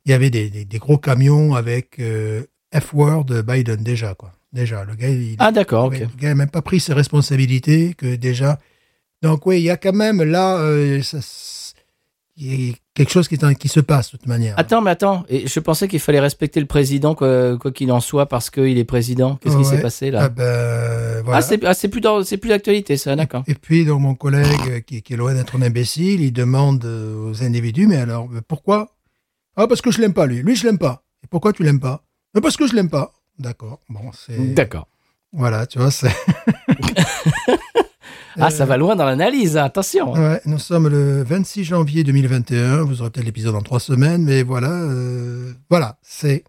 il 0.04 0.10
y 0.12 0.14
avait 0.14 0.30
des, 0.30 0.48
des- 0.50 0.64
des 0.64 0.78
gros 0.78 0.98
camions 0.98 1.54
avec 1.54 1.98
euh, 1.98 2.42
F-word 2.74 3.24
Biden 3.26 3.82
déjà, 3.82 4.14
quoi. 4.14 4.32
Déjà, 4.52 4.84
le 4.84 4.94
gars, 4.94 5.08
il, 5.08 5.36
Ah 5.38 5.52
d'accord, 5.52 5.86
ok. 5.86 5.98
le 5.98 6.06
gars 6.18 6.28
n'a 6.30 6.34
même 6.34 6.50
pas 6.50 6.62
pris 6.62 6.80
ses 6.80 6.92
responsabilités 6.92 7.94
que 7.94 8.16
déjà. 8.16 8.58
Donc 9.22 9.44
oui, 9.46 9.58
il 9.60 9.64
y 9.64 9.70
a 9.70 9.76
quand 9.76 9.92
même 9.92 10.22
là, 10.22 10.56
euh, 10.58 11.02
ça- 11.02 11.18
il 12.36 12.74
quelque 13.04 13.12
chose 13.12 13.28
qui, 13.28 13.34
est 13.34 13.44
en- 13.44 13.54
qui 13.54 13.68
se 13.68 13.80
passe 13.80 14.12
de 14.12 14.18
toute 14.18 14.26
manière. 14.26 14.54
Attends, 14.58 14.80
mais 14.82 14.90
attends, 14.90 15.24
et 15.28 15.46
je 15.46 15.60
pensais 15.60 15.88
qu'il 15.88 16.00
fallait 16.00 16.20
respecter 16.20 16.60
le 16.60 16.66
président, 16.66 17.14
quoi 17.14 17.58
qu'il 17.74 17.90
en 17.92 18.00
soit, 18.00 18.26
parce 18.26 18.50
qu'il 18.50 18.76
est 18.78 18.84
président. 18.84 19.36
Qu'est-ce 19.36 19.56
qui 19.56 19.64
s'est 19.64 19.80
passé 19.80 20.10
là 20.10 20.24
Ah 20.24 20.28
ben, 20.28 21.22
voilà. 21.24 21.38
Ah, 21.38 21.42
c'est 21.42 21.64
ah, 21.64 21.74
c'est 21.74 21.88
plus 21.88 22.00
dans- 22.00 22.22
c'est 22.24 22.36
plus 22.36 22.48
d'actualité, 22.50 22.96
ça, 22.96 23.16
d'accord. 23.16 23.42
Et 23.46 23.54
puis, 23.54 23.84
donc, 23.84 24.00
mon 24.00 24.14
collègue, 24.14 24.60
euh, 24.68 24.80
qui, 24.80 25.02
qui 25.02 25.12
est 25.12 25.16
loin 25.16 25.34
d'être 25.34 25.56
un 25.56 25.62
imbécile, 25.62 26.20
il 26.20 26.32
demande 26.32 26.84
euh, 26.84 27.30
aux 27.30 27.42
individus, 27.42 27.86
mais 27.86 27.96
alors, 27.96 28.28
pourquoi? 28.48 28.94
Ah, 29.56 29.66
parce 29.66 29.80
que 29.82 29.90
je 29.90 30.00
l'aime 30.00 30.14
pas, 30.14 30.26
lui. 30.26 30.42
Lui, 30.42 30.56
je 30.56 30.66
l'aime 30.66 30.78
pas. 30.78 31.02
Et 31.24 31.26
pourquoi 31.26 31.52
tu 31.52 31.62
l'aimes 31.62 31.80
pas? 31.80 32.02
Mais 32.34 32.40
Parce 32.40 32.56
que 32.56 32.66
je 32.66 32.74
l'aime 32.74 32.88
pas. 32.90 33.12
D'accord. 33.38 33.80
Bon, 33.88 34.10
c'est... 34.12 34.54
D'accord. 34.54 34.86
Voilà, 35.32 35.66
tu 35.66 35.78
vois, 35.78 35.90
c'est... 35.90 36.10
Ah, 38.38 38.50
ça 38.50 38.64
va 38.64 38.76
loin 38.76 38.96
dans 38.96 39.04
l'analyse, 39.04 39.56
hein, 39.56 39.64
attention. 39.64 40.12
Ouais, 40.12 40.40
nous 40.44 40.58
sommes 40.58 40.88
le 40.88 41.22
26 41.22 41.64
janvier 41.64 42.04
2021. 42.04 42.82
Vous 42.82 43.00
aurez 43.00 43.10
peut-être 43.10 43.26
l'épisode 43.26 43.54
dans 43.54 43.62
trois 43.62 43.80
semaines, 43.80 44.24
mais 44.24 44.42
voilà, 44.42 44.70
euh, 44.70 45.52
voilà, 45.68 45.98
c'est... 46.02 46.44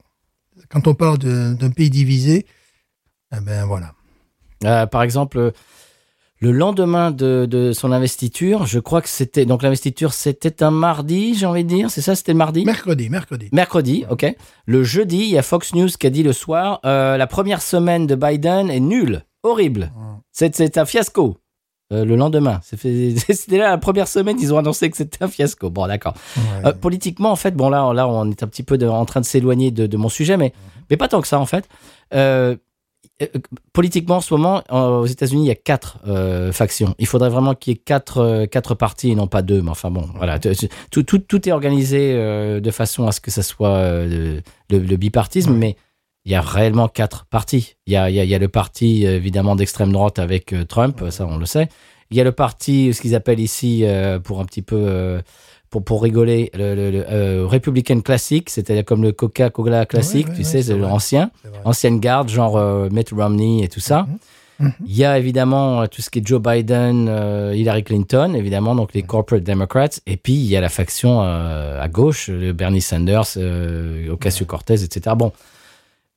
Quand 0.70 0.88
on 0.88 0.94
parle 0.94 1.18
d'un 1.18 1.70
pays 1.72 1.90
divisé, 1.90 2.46
eh 3.36 3.40
ben 3.42 3.66
voilà. 3.66 3.94
Euh, 4.64 4.86
par 4.86 5.02
exemple, 5.02 5.52
le 6.40 6.52
lendemain 6.52 7.12
de, 7.12 7.46
de 7.50 7.72
son 7.72 7.92
investiture, 7.92 8.66
je 8.66 8.80
crois 8.80 9.02
que 9.02 9.10
c'était. 9.10 9.46
Donc, 9.46 9.64
l'investiture, 9.64 10.14
c'était 10.14 10.64
un 10.64 10.72
mardi, 10.72 11.36
j'ai 11.36 11.46
envie 11.46 11.64
de 11.64 11.70
dire. 11.70 11.92
C'est 11.92 12.02
ça, 12.02 12.16
c'était 12.16 12.32
le 12.32 12.40
mardi? 12.40 12.66
Mercredi, 12.66 13.10
mercredi. 13.10 13.50
Mercredi, 13.52 14.06
ok. 14.10 14.26
Le 14.66 14.84
jeudi, 14.84 15.18
il 15.18 15.30
y 15.30 15.38
a 15.38 15.44
Fox 15.44 15.74
News 15.76 15.90
qui 16.00 16.08
a 16.08 16.10
dit 16.10 16.24
le 16.24 16.34
soir 16.34 16.80
euh, 16.84 17.18
la 17.18 17.28
première 17.28 17.62
semaine 17.62 18.08
de 18.08 18.16
Biden 18.16 18.70
est 18.70 18.80
nulle, 18.80 19.24
horrible. 19.44 19.92
C'est, 20.32 20.56
c'est 20.56 20.78
un 20.78 20.86
fiasco. 20.86 21.38
Euh, 21.92 22.06
le 22.06 22.16
lendemain, 22.16 22.60
c'était 22.64 23.58
là 23.58 23.70
la 23.72 23.78
première 23.78 24.08
semaine, 24.08 24.38
ils 24.39 24.54
ont 24.54 24.58
annoncé 24.58 24.89
que 24.89 24.96
c'était 24.98 25.24
un 25.24 25.28
fiasco. 25.28 25.70
Bon, 25.70 25.88
d'accord. 25.88 26.14
Ouais. 26.38 26.68
Euh, 26.70 26.72
politiquement, 26.74 27.32
en 27.32 27.36
fait, 27.36 27.52
bon 27.56 27.70
là, 27.70 27.92
là, 27.94 28.08
on 28.08 28.30
est 28.32 28.44
un 28.44 28.48
petit 28.48 28.64
peu 28.64 28.78
de- 28.78 28.88
en 28.88 29.04
train 29.06 29.20
de 29.22 29.26
s'éloigner 29.26 29.72
de, 29.72 29.88
de 29.88 29.98
mon 29.98 30.08
sujet, 30.10 30.38
mais 30.38 30.54
mais 30.89 30.98
pas 30.98 31.08
tant 31.08 31.22
que 31.22 31.28
ça, 31.28 31.39
en 31.39 31.46
fait. 31.46 31.68
Euh, 32.14 32.56
politiquement, 33.74 34.18
en 34.18 34.22
ce 34.22 34.34
moment, 34.34 34.64
aux 34.72 35.06
États-Unis, 35.06 35.44
il 35.44 35.48
y 35.48 35.52
a 35.52 35.56
quatre 35.56 36.00
factions. 36.52 36.96
Il 37.00 37.08
faudrait 37.08 37.30
vraiment 37.30 37.54
qu'il 37.56 37.74
y 37.74 37.76
ait 37.76 37.80
quatre 37.80 38.46
quatre 38.46 38.74
partis 38.76 39.12
et 39.12 39.16
non 39.16 39.28
pas 39.28 39.42
deux. 39.42 39.62
Mais 39.62 39.70
enfin 39.70 39.92
bon, 39.92 40.08
voilà, 40.16 40.39
tout 40.39 41.04
tout, 41.04 41.20
tout 41.20 41.50
est 41.50 41.52
organisé 41.52 42.14
de 42.60 42.72
façon 42.72 43.08
à 43.08 43.12
ce 43.12 43.20
que 43.22 43.32
ça 43.32 43.44
soit 43.44 44.06
le, 44.06 44.42
le 44.70 44.96
bipartisme, 44.98 45.52
Ouais. 45.52 45.58
mais 45.58 45.76
il 46.26 46.32
y 46.32 46.36
a 46.36 46.42
réellement 46.42 46.88
quatre 46.88 47.26
partis. 47.26 47.76
Il 47.88 47.94
y 47.94 47.96
a, 47.96 48.10
il 48.10 48.16
y 48.16 48.20
a, 48.20 48.24
il 48.24 48.30
y 48.30 48.36
a 48.36 48.40
le 48.40 48.48
parti 48.48 49.06
euh, 49.06 49.16
évidemment 49.16 49.56
d'extrême 49.56 49.92
droite 49.92 50.20
avec 50.20 50.54
euh, 50.54 50.66
Trump, 50.66 51.04
ça 51.10 51.26
on 51.26 51.38
le 51.38 51.46
sait. 51.46 51.68
Il 52.12 52.18
y 52.18 52.22
a 52.22 52.24
le 52.24 52.32
parti, 52.34 52.94
ce 52.94 53.02
qu'ils 53.02 53.16
appellent 53.16 53.40
ici, 53.40 53.82
euh, 53.86 54.20
pour 54.20 54.40
un 54.42 54.46
petit 54.46 54.62
peu, 54.62 54.76
euh, 54.78 55.22
pour, 55.70 55.84
pour 55.84 56.04
rigoler, 56.04 56.52
le, 56.54 56.76
le, 56.76 56.92
le, 56.92 57.06
euh, 57.10 57.48
Republican 57.48 58.02
classique, 58.02 58.50
c'est-à-dire 58.50 58.84
comme 58.84 59.02
le 59.02 59.14
Coca-Cola 59.14 59.86
classique, 59.86 60.26
Ouais, 60.28 60.32
ouais, 60.32 60.36
tu 60.36 60.42
ouais, 60.42 60.48
sais, 60.48 60.64
c'est 60.64 60.78
l'ancien, 60.78 61.32
ancienne 61.64 62.00
garde, 62.02 62.28
genre 62.28 62.58
euh, 62.58 62.90
Mitt 62.92 63.12
Romney 63.12 63.64
et 63.64 63.70
tout 63.70 63.80
ça. 63.80 64.08
Mhm. 64.60 64.74
Il 64.86 64.96
y 64.96 65.06
a 65.06 65.18
évidemment 65.18 65.82
euh, 65.82 65.86
tout 65.88 66.02
ce 66.02 66.10
qui 66.10 66.20
est 66.20 66.28
Joe 66.28 66.42
Biden, 66.42 67.08
euh, 67.10 67.54
Hillary 67.56 67.84
Clinton, 67.84 68.34
évidemment, 68.36 68.76
donc 68.76 68.94
les 68.94 69.02
corporate 69.02 69.44
Democrats. 69.44 69.88
Et 70.06 70.18
puis, 70.18 70.34
il 70.34 70.46
y 70.46 70.56
a 70.58 70.62
la 70.62 70.70
faction 70.70 71.22
euh, 71.24 71.82
à 71.82 71.88
gauche, 71.88 72.28
le 72.28 72.52
Bernie 72.52 72.82
Sanders, 72.82 73.24
euh, 73.38 74.12
Ocasio-Cortez, 74.12 74.84
etc. 74.84 75.16
Bon. 75.18 75.32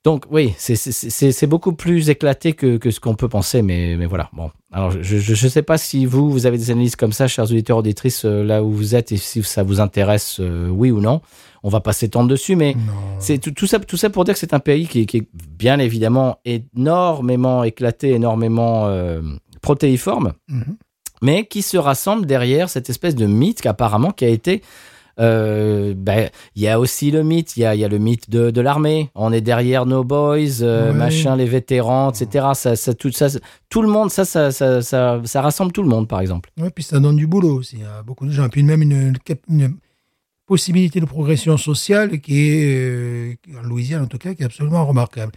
Donc, 0.05 0.25
oui, 0.29 0.53
c'est- 0.57 1.45
beaucoup 1.47 1.73
plus 1.73 2.09
éclaté 2.11 2.53
que, 2.53 2.77
que 2.77 2.91
ce 2.91 2.99
qu'on 2.99 3.15
peut 3.15 3.27
penser, 3.27 3.63
mais, 3.63 3.95
mais 3.97 4.05
voilà. 4.05 4.29
Bon. 4.33 4.51
Alors, 4.71 4.91
je 5.01 5.15
ne 5.45 5.49
sais 5.49 5.63
pas 5.63 5.79
si 5.79 6.05
vous, 6.05 6.29
vous 6.29 6.45
avez 6.45 6.57
des 6.59 6.69
analyses 6.69 6.95
comme 6.95 7.11
ça, 7.11 7.27
chers 7.27 7.45
auditeurs, 7.45 7.77
auditrices, 7.79 8.23
euh, 8.23 8.43
là 8.43 8.63
où 8.63 8.69
vous 8.71 8.93
êtes, 8.93 9.11
et 9.11 9.17
si 9.17 9.41
ça 9.41 9.63
vous 9.63 9.81
intéresse, 9.81 10.37
euh, 10.39 10.69
oui 10.69 10.91
ou 10.91 11.01
non. 11.01 11.21
On 11.63 11.69
va 11.69 11.79
pas 11.79 11.91
s'étendre 11.93 12.29
dessus, 12.29 12.55
mais 12.55 12.75
c'est 13.17 13.39
tout, 13.39 13.49
tout 13.51 13.65
ça, 13.65 13.79
tout 13.79 13.97
ça 13.97 14.11
pour 14.11 14.23
dire 14.25 14.35
que 14.35 14.39
c'est 14.39 14.53
un 14.53 14.59
pays 14.59 14.87
qui, 14.87 15.01
est- 15.01 15.05
qui 15.07 15.17
est 15.17 15.27
bien 15.57 15.79
évidemment 15.79 16.37
énormément 16.45 17.63
éclaté, 17.63 18.11
énormément 18.11 18.85
euh, 18.85 19.21
protéiforme, 19.61 20.33
Mhm. 20.49 20.77
mais 21.23 21.45
qui 21.47 21.63
se 21.63 21.77
rassemble 21.77 22.27
derrière 22.27 22.69
cette 22.69 22.91
espèce 22.91 23.15
de 23.15 23.25
mythe 23.25 23.61
qu'apparemment 23.61 24.11
qui 24.11 24.25
a 24.25 24.29
été. 24.29 24.61
Euh, 25.19 25.93
ben, 25.95 26.29
il 26.55 26.61
y 26.61 26.67
a 26.67 26.79
aussi 26.79 27.11
le 27.11 27.23
mythe, 27.23 27.55
il 27.57 27.61
y 27.61 27.65
a, 27.65 27.75
il 27.75 27.81
y 27.81 27.85
a 27.85 27.87
le 27.87 27.97
mythe 27.97 28.29
de, 28.29 28.51
de 28.51 28.61
l'armée. 28.61 29.09
On 29.15 29.31
est 29.31 29.41
derrière 29.41 29.85
nos 29.85 30.03
boys, 30.03 30.61
euh, 30.61 30.93
machin, 30.93 31.35
les 31.35 31.45
vétérans, 31.45 32.11
etc. 32.11 32.47
Ça, 32.53 32.75
ça, 32.75 32.93
tout 32.93 33.11
ça, 33.11 33.27
tout 33.69 33.81
le 33.81 33.87
monde, 33.87 34.11
ça, 34.11 34.25
ça, 34.25 34.51
ça, 34.51 34.81
ça, 34.81 35.21
ça 35.23 35.41
rassemble 35.41 35.71
tout 35.71 35.83
le 35.83 35.89
monde, 35.89 36.07
par 36.07 36.19
exemple. 36.19 36.49
Ouais, 36.59 36.69
puis 36.69 36.83
ça 36.83 36.99
donne 36.99 37.15
du 37.15 37.27
boulot 37.27 37.55
aussi 37.55 37.77
à 37.83 38.03
beaucoup 38.03 38.25
de 38.25 38.31
gens. 38.31 38.49
Puis 38.49 38.63
même 38.63 38.81
une, 38.81 39.13
une 39.49 39.75
possibilité 40.45 40.99
de 40.99 41.05
progression 41.05 41.57
sociale 41.57 42.19
qui 42.21 42.49
est, 42.49 42.75
euh, 42.89 43.33
en 43.57 43.63
Louisiane 43.63 44.03
en 44.03 44.07
tout 44.07 44.17
cas, 44.17 44.33
qui 44.33 44.43
est 44.43 44.45
absolument 44.45 44.85
remarquable. 44.85 45.31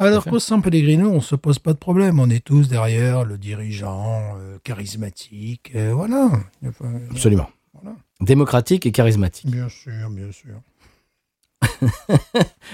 Alors 0.00 0.24
qu'au 0.24 0.38
San 0.38 0.62
Pellegrino, 0.62 1.10
on 1.10 1.20
se 1.20 1.34
pose 1.34 1.58
pas 1.58 1.72
de 1.72 1.78
problème. 1.78 2.20
On 2.20 2.30
est 2.30 2.44
tous 2.44 2.68
derrière 2.68 3.24
le 3.24 3.36
dirigeant 3.36 4.20
euh, 4.38 4.56
charismatique. 4.62 5.72
euh, 5.74 5.92
voilà. 5.92 6.30
Absolument. 7.10 7.48
Démocratique 8.20 8.84
et 8.86 8.92
charismatique. 8.92 9.50
Bien 9.50 9.68
sûr, 9.68 10.10
bien 10.10 10.30
sûr. 10.32 10.60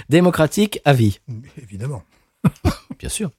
Démocratique 0.09 0.81
à 0.85 0.93
vie. 0.93 1.21
Évidemment. 1.61 2.03
Bien 2.99 3.09
sûr. 3.09 3.31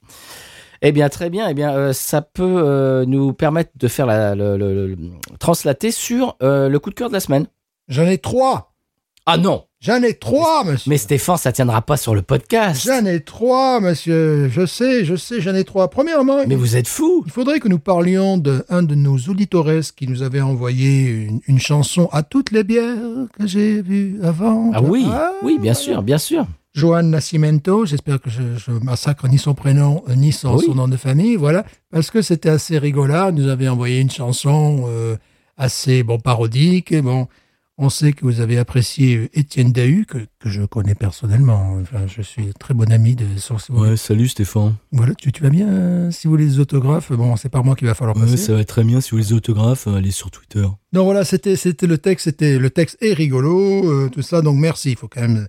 Eh 0.81 0.91
bien, 0.91 1.09
très 1.09 1.29
bien. 1.29 1.47
Eh 1.49 1.53
bien, 1.53 1.73
euh, 1.75 1.93
ça 1.93 2.21
peut 2.21 2.43
euh, 2.63 3.05
nous 3.05 3.33
permettre 3.33 3.71
de 3.75 3.87
faire 3.87 4.05
la, 4.05 4.35
le, 4.35 4.57
le- 4.57 4.87
le- 4.95 4.97
translater 5.39 5.91
sur 5.91 6.35
euh, 6.43 6.67
le 6.69 6.79
coup 6.79 6.89
de 6.89 6.95
cœur 6.95 7.07
de 7.09 7.13
la 7.13 7.19
semaine. 7.19 7.47
J'en 7.87 8.05
ai 8.05 8.17
trois. 8.17 8.73
Ah 9.25 9.37
non 9.37 9.65
J'en 9.85 10.01
ai 10.01 10.15
trois, 10.15 10.63
monsieur. 10.63 10.89
Mais 10.89 10.97
Stéphane, 10.97 11.37
ça 11.37 11.51
tiendra 11.51 11.83
pas 11.83 11.95
sur 11.95 12.15
le 12.15 12.23
podcast. 12.23 12.81
J'en 12.87 13.05
ai 13.05 13.19
trois, 13.19 13.79
monsieur. 13.79 14.49
Je 14.49 14.65
sais, 14.65 15.05
je 15.05 15.15
sais, 15.15 15.41
j'en 15.41 15.53
ai 15.53 15.63
trois. 15.63 15.91
Premièrement, 15.91 16.39
Mais 16.47 16.55
vous 16.55 16.75
êtes 16.75 16.87
fou 16.87 17.21
Il 17.27 17.31
faudrait 17.31 17.59
que 17.59 17.67
nous 17.67 17.77
parlions 17.77 18.39
d'un 18.39 18.81
de, 18.81 18.95
nos 18.95 19.15
auditores 19.29 19.93
qui 19.95 20.07
nous 20.07 20.23
avait 20.23 20.41
envoyé 20.41 21.05
une, 21.09 21.39
une 21.47 21.59
chanson 21.59 22.09
à 22.11 22.23
toutes 22.23 22.49
les 22.51 22.63
bières 22.63 22.97
que 23.37 23.45
j'ai 23.45 23.83
vues 23.83 24.17
avant. 24.23 24.71
Ah 24.73 24.81
oui, 24.81 25.05
Ah, 25.07 25.33
oui, 25.43 25.59
bien 25.59 25.75
sûr, 25.75 26.01
bien 26.01 26.17
sûr. 26.17 26.47
Joan 26.73 27.07
Nascimento, 27.11 27.85
j'espère 27.85 28.19
que 28.19 28.31
je, 28.31 28.41
je 28.57 28.71
massacre 28.71 29.27
ni 29.27 29.37
son 29.37 29.53
prénom 29.53 30.03
euh, 30.09 30.15
ni 30.15 30.31
son, 30.31 30.55
Oui. 30.57 30.65
son 30.65 30.73
nom 30.73 30.87
de 30.87 30.97
famille, 30.97 31.35
voilà, 31.35 31.63
parce 31.91 32.09
que 32.09 32.23
c'était 32.23 32.49
assez 32.49 32.79
rigolard. 32.79 33.29
Il 33.29 33.35
nous 33.35 33.49
avait 33.49 33.69
envoyé 33.69 33.99
une 34.01 34.09
chanson 34.09 34.85
euh, 34.89 35.15
assez 35.57 36.01
bon 36.01 36.17
parodique. 36.17 36.91
Et 36.91 37.03
bon, 37.03 37.27
on 37.77 37.89
sait 37.89 38.13
que 38.13 38.21
vous 38.23 38.39
avez 38.39 38.57
apprécié 38.57 39.17
euh, 39.17 39.29
Étienne 39.33 39.71
Dahu, 39.73 40.05
que, 40.05 40.19
que 40.39 40.49
je 40.49 40.63
connais 40.63 40.95
personnellement. 40.95 41.77
Enfin, 41.81 42.07
je 42.07 42.21
suis 42.21 42.53
très 42.59 42.73
bon 42.73 42.89
ami 42.91 43.15
de 43.15 43.25
son. 43.37 43.57
salut 43.97 44.27
Stéphane. 44.29 44.75
Voilà, 44.91 45.13
tu, 45.15 45.31
tu 45.31 45.43
vas 45.43 45.49
bien 45.49 45.67
euh, 45.67 46.11
si 46.11 46.27
vous 46.27 46.31
voulez 46.31 46.45
des 46.45 46.59
autographes. 46.59 47.11
Bon, 47.11 47.35
c'est 47.35 47.49
par 47.49 47.63
moi 47.63 47.75
qu'il 47.75 47.87
va 47.87 47.93
falloir 47.93 48.15
passer. 48.15 48.53
va 48.53 48.63
très 48.63 48.83
bien 48.83 49.01
si 49.01 49.11
vous 49.11 49.17
les 49.17 49.33
autographes, 49.33 49.87
allez 49.87 50.11
sur 50.11 50.31
Twitter. 50.31 50.65
Donc 50.93 51.05
voilà, 51.05 51.25
c'était 51.25 51.55
c'était 51.57 51.87
le 51.87 51.97
texte, 51.97 52.25
c'était 52.25 52.57
le 52.57 52.69
texte 52.69 52.97
est 53.01 53.13
rigolo, 53.13 53.89
euh, 53.91 54.09
tout 54.09 54.21
ça. 54.21 54.41
Donc 54.41 54.57
merci, 54.57 54.91
il 54.91 54.97
faut 54.97 55.07
quand 55.09 55.21
même. 55.21 55.47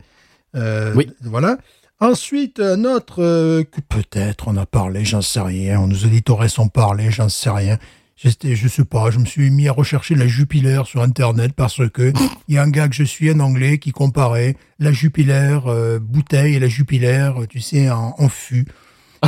euh, 0.57 0.95
Oui. 0.97 1.11
Voilà. 1.23 1.59
Ensuite, 1.99 2.61
un 2.61 2.85
autre 2.85 3.23
euh, 3.23 3.63
que 3.65 3.81
peut-être 3.81 4.49
on 4.49 4.57
a 4.59 4.67
parlé, 4.67 5.05
j'en 5.05 5.23
sais 5.23 5.41
rien. 5.41 5.87
Nos 5.87 5.97
auditeurs 5.97 6.41
ont 6.59 6.69
parlé, 6.69 7.11
j'en 7.11 7.29
sais 7.31 7.49
rien. 7.51 7.79
Je 8.17 8.69
sais 8.69 8.85
pas, 8.85 9.11
je 9.11 9.19
me 9.19 9.27
suis 9.27 9.51
mis 9.51 9.69
à 9.69 9.73
rechercher 9.73 10.15
la 10.15 10.27
Jupiler 10.27 10.81
sur 10.87 11.03
Internet 11.03 11.53
parce 11.55 11.87
que 11.91 12.15
il 12.49 12.55
y 12.55 12.59
a 12.59 12.63
un 12.63 12.71
gars 12.71 12.89
que 12.89 12.95
je 12.95 13.05
suis, 13.05 13.29
un 13.29 13.41
Anglais, 13.41 13.79
qui 13.79 13.93
comparait 13.93 14.57
la 14.79 14.91
Jupiler 14.91 15.59
euh, 15.67 15.99
bouteille 15.99 16.55
et 16.55 16.59
la 16.59 16.69
Jupiler, 16.69 17.31
euh, 17.37 17.45
tu 17.47 17.61
sais, 17.61 17.91
en, 17.91 18.15
en 18.17 18.29
fût. 18.31 18.67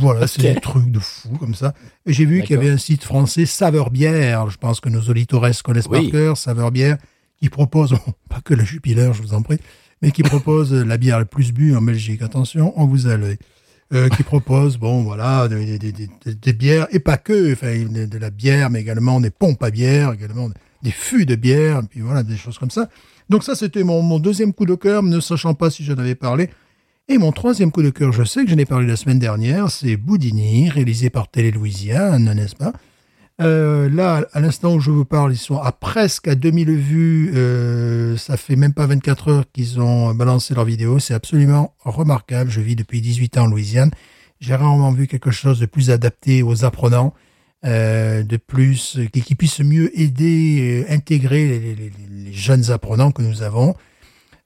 voilà, 0.00 0.28
c'est 0.28 0.42
des 0.42 0.60
trucs 0.60 0.90
de 0.90 1.00
fou 1.00 1.30
comme 1.38 1.54
ça. 1.54 1.74
Et 2.06 2.12
j'ai 2.12 2.26
vu 2.26 2.42
qu'il 2.42 2.54
y 2.54 2.58
avait 2.58 2.70
un 2.70 2.78
site 2.78 3.02
français, 3.02 3.44
Saveur 3.44 3.90
Bière. 3.90 4.48
Je 4.50 4.56
pense 4.56 4.78
que 4.80 4.88
nos 4.88 5.00
auditeurs 5.02 5.42
connaissent 5.64 5.86
Oui. 5.90 6.02
par 6.04 6.10
cœur, 6.12 6.36
Saveur 6.36 6.70
Bière, 6.70 6.98
qui 7.40 7.48
propose, 7.48 7.96
pas 8.28 8.40
que 8.40 8.54
la 8.54 8.64
Jupiler, 8.64 9.10
je 9.14 9.22
vous 9.22 9.34
en 9.34 9.42
prie, 9.42 9.58
mais 10.00 10.12
qui 10.12 10.22
propose 10.22 10.72
la 10.72 10.96
bière 10.96 11.18
la 11.18 11.24
plus 11.24 11.52
bue 11.52 11.74
en 11.74 11.82
Belgique. 11.82 12.22
Attention, 12.22 12.72
on 12.76 12.86
vous 12.86 13.08
a 13.08 13.16
l'œil. 13.16 13.38
Euh, 13.94 14.10
qui 14.10 14.22
propose, 14.22 14.76
bon, 14.76 15.02
voilà, 15.02 15.48
des, 15.48 16.52
bières, 16.52 16.86
et 16.90 16.98
pas 16.98 17.16
que, 17.16 17.54
enfin, 17.54 17.72
de, 17.88 18.18
la 18.18 18.28
bière, 18.28 18.68
mais 18.68 18.82
également 18.82 19.18
des 19.18 19.30
pompes 19.30 19.62
à 19.62 19.70
bière, 19.70 20.12
également 20.12 20.50
des 20.82 20.90
fûts 20.90 21.24
de 21.24 21.36
bière, 21.36 21.80
puis 21.88 22.00
voilà, 22.00 22.22
des 22.22 22.36
choses 22.36 22.58
comme 22.58 22.70
ça. 22.70 22.90
Donc 23.30 23.44
ça, 23.44 23.54
c'était 23.54 23.84
mon, 23.84 24.02
mon 24.02 24.18
deuxième 24.18 24.52
coup 24.52 24.66
de 24.66 24.74
cœur, 24.74 25.02
ne 25.02 25.20
sachant 25.20 25.54
pas 25.54 25.70
si 25.70 25.84
j'en 25.84 25.96
avais 25.96 26.14
parlé. 26.14 26.50
Et 27.08 27.16
mon 27.16 27.32
troisième 27.32 27.72
coup 27.72 27.82
de 27.82 27.88
cœur, 27.88 28.12
je 28.12 28.24
sais 28.24 28.44
que 28.44 28.50
j'en 28.50 28.58
ai 28.58 28.66
parlé 28.66 28.86
la 28.86 28.96
semaine 28.96 29.18
dernière, 29.18 29.70
c'est 29.70 29.96
Boudini, 29.96 30.68
réalisé 30.68 31.08
par 31.08 31.28
Télé 31.28 31.50
Louisiane, 31.50 32.30
n'est-ce 32.34 32.56
pas? 32.56 32.74
Euh, 33.40 33.88
Là, 33.88 34.26
à 34.32 34.40
l'instant 34.40 34.74
où 34.74 34.80
je 34.80 34.90
vous 34.90 35.04
parle, 35.04 35.32
ils 35.32 35.38
sont 35.38 35.58
à 35.58 35.72
presque 35.72 36.28
à 36.28 36.34
2000 36.34 36.70
vues. 36.72 37.32
Euh, 37.34 38.16
ça 38.16 38.36
fait 38.36 38.56
même 38.56 38.74
pas 38.74 38.86
24 38.86 39.28
heures 39.28 39.44
qu'ils 39.52 39.80
ont 39.80 40.14
balancé 40.14 40.54
leur 40.54 40.64
vidéo. 40.64 40.98
C'est 40.98 41.14
absolument 41.14 41.74
remarquable. 41.80 42.50
Je 42.50 42.60
vis 42.60 42.76
depuis 42.76 43.00
18 43.00 43.38
ans 43.38 43.44
en 43.44 43.46
Louisiane. 43.46 43.90
J'ai 44.40 44.54
rarement 44.54 44.92
vu 44.92 45.06
quelque 45.06 45.30
chose 45.30 45.58
de 45.58 45.66
plus 45.66 45.90
adapté 45.90 46.42
aux 46.42 46.64
apprenants, 46.64 47.12
euh, 47.64 48.22
de 48.22 48.36
plus 48.36 48.98
qui, 49.12 49.34
puisse 49.34 49.60
mieux 49.60 49.98
aider, 49.98 50.84
euh, 50.88 50.92
intégrer 50.92 51.58
les 51.58 52.32
jeunes 52.32 52.70
apprenants 52.70 53.10
que 53.10 53.22
nous 53.22 53.42
avons. 53.42 53.74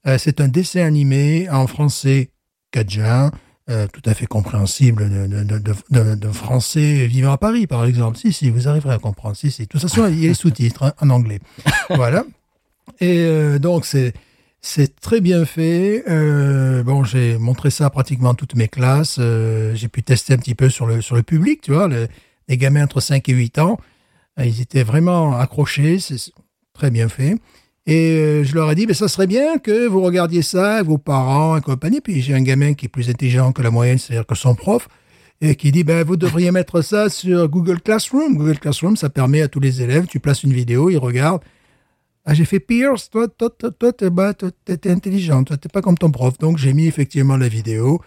Euh, 0.07 0.17
c'est 0.19 0.41
un 0.41 0.49
dessin 0.49 0.85
animé 0.87 1.49
en 1.51 1.67
français 1.67 2.31
cajun, 2.71 3.31
euh, 3.71 3.87
tout 3.93 4.03
à 4.07 4.15
fait 4.15 4.27
compréhensible 4.27 5.09
de, 5.09 5.45
de, 5.45 6.15
de, 6.17 6.29
français 6.29 7.07
vivant 7.07 7.33
à 7.33 7.39
Paris, 7.39 7.67
par 7.67 7.85
exemple. 7.85 8.19
Si, 8.19 8.33
si, 8.33 8.51
vous 8.51 8.67
arriverez 8.69 8.95
à 8.95 8.99
comprendre. 8.99 9.37
Si, 9.37 9.51
si. 9.51 9.63
De 9.63 9.69
toute 9.69 9.81
façon, 9.81 10.07
il 10.09 10.21
y 10.21 10.25
a 10.25 10.29
les 10.29 10.35
sous-titres 10.35 10.83
hein, 10.83 10.95
en 11.01 11.11
anglais. 11.11 11.41
voilà. 11.91 12.25
Et 13.01 13.21
euh, 13.21 13.59
donc, 13.59 13.85
c'est 13.87 14.15
c'est 14.61 15.01
très 15.01 15.21
bien 15.21 15.45
fait. 15.45 16.05
Euh, 16.09 16.83
bon, 16.83 17.05
j'ai 17.05 17.39
montré 17.39 17.71
ça 17.71 17.87
à 17.87 17.91
pratiquement 17.91 18.35
toutes 18.35 18.55
mes 18.55 18.69
classes. 18.69 19.19
J'ai 19.75 19.89
pu 19.89 20.03
tester 20.03 20.35
un 20.35 20.39
petit 20.39 20.55
peu 20.55 20.69
sur 20.69 20.87
le, 20.87 21.01
sur 21.01 21.17
le 21.17 21.23
public, 21.23 21.61
tu 21.63 21.73
vois, 21.73 21.89
le- 21.89 22.09
les 22.49 22.57
gamins 22.57 22.85
entre 22.85 23.01
5 23.01 23.29
et 23.29 23.33
8 23.33 23.59
ans. 23.59 23.79
Ils 24.39 24.61
étaient 24.61 24.83
vraiment 24.85 25.37
accrochés. 25.37 25.99
C'est 25.99 26.17
très 26.75 26.91
bien 26.91 27.09
fait. 27.09 27.37
Et 27.87 28.13
euh, 28.13 28.45
je 28.45 28.55
leur 28.55 28.71
ai 28.71 28.75
dit, 28.75 28.87
mais 28.87 28.95
ça 28.95 29.09
serait 29.09 29.27
bien 29.27 29.59
que 29.59 29.87
vous 29.89 30.01
regardiez 30.01 30.43
ça, 30.43 30.83
vos 30.83 30.99
parents 30.99 31.57
et 31.57 31.61
compagnie. 31.61 32.01
Puis 32.01 32.21
j'ai 32.23 32.35
un 32.35 32.43
gamin 32.43 32.75
qui 32.75 32.87
est 32.87 32.89
plus 32.89 33.11
intelligent 33.11 33.53
que 33.53 33.63
la 33.63 33.71
moyenne, 33.71 33.99
c'est-à-dire 33.99 34.27
que 34.27 34.35
son 34.35 34.55
prof, 34.55 34.89
et 35.41 35.57
qui 35.57 35.73
dit, 35.73 35.83
ben, 35.83 36.05
vous 36.05 36.17
devriez 36.17 36.51
mettre 36.53 36.83
ça 36.83 37.09
sur 37.09 37.49
Google 37.49 37.81
Classroom. 37.81 38.37
Google 38.37 38.59
Classroom, 38.59 38.97
ça 38.97 39.11
permet 39.11 39.43
à 39.43 39.49
tous 39.49 39.61
les 39.61 39.83
élèves, 39.83 40.07
tu 40.07 40.21
places 40.21 40.45
une 40.45 40.53
vidéo, 40.53 40.91
ils 40.91 40.99
regardent. 40.99 41.43
Ah, 42.25 42.35
j'ai 42.35 42.45
fait 42.45 42.61
Pierce, 42.61 43.11
toi, 43.11 43.27
toi, 43.27 43.51
toi, 43.51 43.73
toi, 43.73 44.33
t'es 44.65 44.89
intelligent, 44.89 45.43
toi, 45.43 45.57
t'es 45.57 45.69
pas 45.69 45.83
comme 45.83 45.99
ton 45.99 46.13
prof. 46.13 46.39
Donc, 46.39 46.57
j'ai 46.57 46.73
mis 46.73 46.87
effectivement 46.87 47.37
la 47.37 47.49
vidéo. 47.49 48.01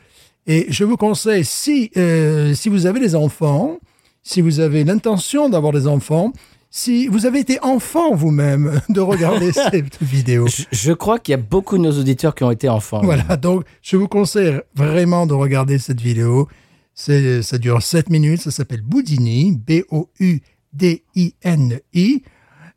Et 0.47 0.67
je 0.69 0.85
vous 0.85 0.95
conseille, 0.95 1.43
si, 1.43 1.91
euh, 1.97 2.53
si 2.53 2.69
vous 2.69 2.85
avez 2.85 3.01
des 3.01 3.15
enfants, 3.15 3.77
si 4.23 4.39
vous 4.39 4.61
avez 4.61 4.85
l'intention 4.85 5.49
d'avoir 5.49 5.73
des 5.73 5.85
enfants, 5.85 6.31
si 6.77 7.07
vous 7.07 7.25
avez 7.25 7.39
été 7.39 7.57
enfant 7.63 8.13
vous-même, 8.13 8.81
de 8.89 8.99
regarder 8.99 9.51
cette 9.53 10.03
vidéo. 10.03 10.45
Je, 10.47 10.63
je 10.73 10.91
crois 10.91 11.19
qu'il 11.19 11.31
y 11.31 11.35
a 11.35 11.37
beaucoup 11.37 11.77
de 11.77 11.83
nos 11.83 11.97
auditeurs 11.97 12.35
qui 12.35 12.43
ont 12.43 12.51
été 12.51 12.67
enfants. 12.67 12.99
Voilà, 13.01 13.37
donc 13.37 13.63
je 13.81 13.95
vous 13.95 14.09
conseille 14.09 14.59
vraiment 14.75 15.25
de 15.25 15.33
regarder 15.33 15.77
cette 15.77 16.01
vidéo. 16.01 16.49
Ça 16.93 17.57
dure 17.59 17.81
7 17.81 18.09
minutes, 18.09 18.41
ça 18.41 18.51
s'appelle 18.51 18.81
Boudini, 18.81 19.53
B-O-U-D-I-N-I. 19.53 20.43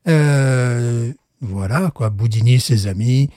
Euh, 0.07 1.13
voilà, 1.41 1.91
quoi, 1.93 2.11
Boudini, 2.11 2.61
ses 2.61 2.87
amis. 2.87 3.31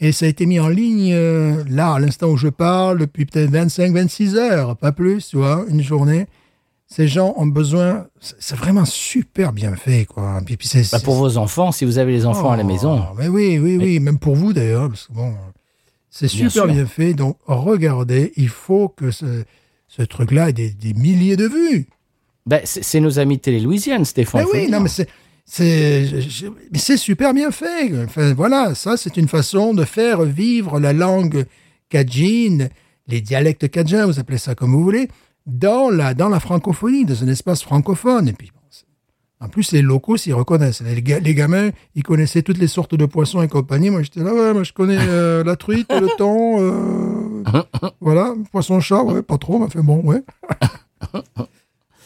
Et 0.00 0.10
ça 0.10 0.26
a 0.26 0.28
été 0.28 0.46
mis 0.46 0.58
en 0.58 0.68
ligne, 0.68 1.12
euh, 1.12 1.62
là, 1.68 1.94
à 1.94 2.00
l'instant 2.00 2.26
où 2.28 2.36
je 2.36 2.48
parle, 2.48 2.98
depuis 2.98 3.24
peut-être 3.24 3.50
25, 3.50 3.92
26 3.92 4.34
heures, 4.34 4.76
pas 4.76 4.90
plus, 4.90 5.28
tu 5.28 5.36
vois, 5.36 5.64
une 5.68 5.82
journée. 5.82 6.26
Ces 6.90 7.06
gens 7.06 7.34
ont 7.36 7.46
besoin, 7.46 8.06
c'est 8.18 8.56
vraiment 8.56 8.86
super 8.86 9.52
bien 9.52 9.76
fait, 9.76 10.06
quoi. 10.06 10.40
Puis, 10.44 10.56
Bah, 10.90 11.00
pour 11.00 11.16
vos 11.16 11.36
enfants, 11.36 11.70
si 11.70 11.84
vous 11.84 11.98
avez 11.98 12.12
les 12.12 12.24
enfants 12.24 12.50
à 12.50 12.56
la 12.56 12.62
Oh, 12.64 12.66
maison. 12.66 13.04
Mais 13.18 13.28
oui, 13.28 13.58
oui, 13.58 13.76
oui, 13.76 14.00
même 14.00 14.18
pour 14.18 14.34
vous 14.34 14.54
d'ailleurs, 14.54 14.88
parce 14.88 15.06
que 15.06 15.12
bon, 15.12 15.34
c'est 16.08 16.28
super 16.28 16.50
sûr. 16.50 16.66
bien 16.66 16.86
fait. 16.86 17.12
Donc, 17.12 17.36
regardez, 17.46 18.32
il 18.36 18.48
faut 18.48 18.88
que 18.88 19.10
ce, 19.10 19.44
ce 19.86 20.00
truc-là 20.00 20.48
ait 20.48 20.54
des, 20.54 20.70
des 20.70 20.94
milliers 20.94 21.36
de 21.36 21.46
vues. 21.46 21.86
Bah, 22.46 22.60
c'est 22.64 23.00
nos 23.00 23.18
amis 23.18 23.36
de 23.36 23.42
Télé 23.42 23.60
Louisiane, 23.60 24.06
Stéphane. 24.06 24.46
Mais 24.54 24.60
oui, 24.62 24.70
non, 24.70 24.80
mais 24.80 24.88
c'est, 24.88 25.06
c'est, 25.44 26.96
super 26.96 27.34
bien 27.34 27.50
fait. 27.50 27.92
Enfin, 28.04 28.32
voilà, 28.32 28.74
ça, 28.74 28.96
c'est 28.96 29.18
une 29.18 29.28
façon 29.28 29.74
de 29.74 29.84
faire 29.84 30.22
vivre 30.22 30.80
la 30.80 30.94
langue 30.94 31.44
cajine, 31.90 32.70
les 33.06 33.20
dialectes 33.20 33.70
cajun, 33.70 34.06
vous 34.06 34.18
appelez 34.18 34.38
ça 34.38 34.54
comme 34.54 34.72
vous 34.72 34.82
voulez, 34.82 35.08
dans 35.48 35.90
la, 35.90 36.14
dans 36.14 36.28
la 36.28 36.38
francophonie, 36.38 37.04
dans 37.04 37.24
un 37.24 37.28
espace 37.28 37.62
francophone. 37.62 38.28
Et 38.28 38.32
puis, 38.32 38.52
en 39.40 39.48
plus, 39.48 39.72
les 39.72 39.82
locaux 39.82 40.16
s'y 40.16 40.32
reconnaissent. 40.32 40.82
Les, 40.82 41.00
ga- 41.02 41.20
les 41.20 41.34
gamins, 41.34 41.70
ils 41.94 42.02
connaissaient 42.02 42.42
toutes 42.42 42.58
les 42.58 42.66
sortes 42.68 42.94
de 42.94 43.06
poissons 43.06 43.40
et 43.42 43.48
compagnie. 43.48 43.88
Moi, 43.90 44.02
j'étais 44.02 44.20
là, 44.22 44.32
ouais, 44.34 44.52
moi, 44.52 44.62
je 44.64 44.72
connais 44.72 44.98
euh, 45.00 45.42
la 45.44 45.56
truite, 45.56 45.90
le 45.92 46.08
thon, 46.18 46.60
euh, 46.60 47.62
voilà, 48.00 48.34
poisson-chat, 48.52 49.02
ouais, 49.02 49.22
pas 49.22 49.38
trop, 49.38 49.58
mais 49.58 49.68
fait 49.70 49.80
bon, 49.82 50.02
ouais. 50.04 50.22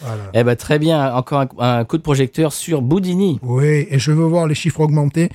voilà. 0.00 0.30
Eh 0.34 0.44
ben, 0.44 0.56
très 0.56 0.78
bien. 0.78 1.14
Encore 1.14 1.40
un, 1.58 1.78
un 1.80 1.84
coup 1.84 1.96
de 1.96 2.02
projecteur 2.02 2.52
sur 2.52 2.82
Boudini. 2.82 3.38
Oui, 3.42 3.86
et 3.90 3.98
je 3.98 4.12
veux 4.12 4.24
voir 4.24 4.46
les 4.46 4.54
chiffres 4.54 4.80
augmenter. 4.80 5.30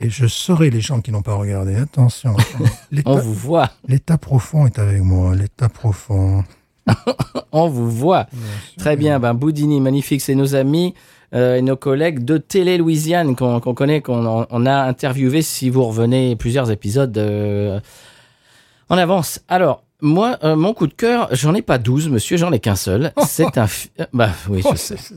Et 0.00 0.10
je 0.10 0.26
saurai 0.28 0.70
les 0.70 0.80
gens 0.80 1.00
qui 1.00 1.10
n'ont 1.10 1.22
pas 1.22 1.34
regardé. 1.34 1.74
Attention. 1.74 2.36
On 3.04 3.16
vous 3.18 3.34
voit. 3.34 3.70
l'état 3.88 4.16
profond 4.16 4.66
est 4.66 4.78
avec 4.78 5.02
moi. 5.02 5.34
L'état 5.34 5.68
profond. 5.68 6.44
On 7.52 7.68
vous 7.68 7.90
voit. 7.90 8.26
Très 8.78 8.96
bien. 8.96 9.18
Ben, 9.20 9.34
Boudini, 9.34 9.80
magnifique. 9.80 10.20
C'est 10.20 10.34
nos 10.34 10.54
amis 10.54 10.94
euh, 11.34 11.56
et 11.56 11.62
nos 11.62 11.76
collègues 11.76 12.24
de 12.24 12.38
Télé 12.38 12.78
Louisiane 12.78 13.36
qu'on 13.36 13.60
connaît, 13.60 14.00
qu'on 14.02 14.46
on 14.50 14.66
a 14.66 14.74
interviewé 14.82 15.42
si 15.42 15.70
vous 15.70 15.84
revenez 15.84 16.36
plusieurs 16.36 16.70
épisodes 16.70 17.16
euh, 17.18 17.80
en 18.88 18.96
avance. 18.98 19.40
Alors, 19.48 19.82
moi, 20.00 20.38
euh, 20.44 20.54
mon 20.56 20.74
coup 20.74 20.86
de 20.86 20.94
cœur, 20.94 21.28
j'en 21.32 21.54
ai 21.54 21.62
pas 21.62 21.78
12, 21.78 22.08
monsieur, 22.08 22.36
j'en 22.36 22.52
ai 22.52 22.60
qu'un 22.60 22.76
seul. 22.76 23.12
C'est 23.26 23.58
un... 23.58 23.66
fi- 23.66 23.90
Bah 24.12 24.30
oui, 24.48 24.60
Oh, 24.64 24.70
je 24.72 24.76
c'est, 24.78 24.98
sais. 24.98 25.14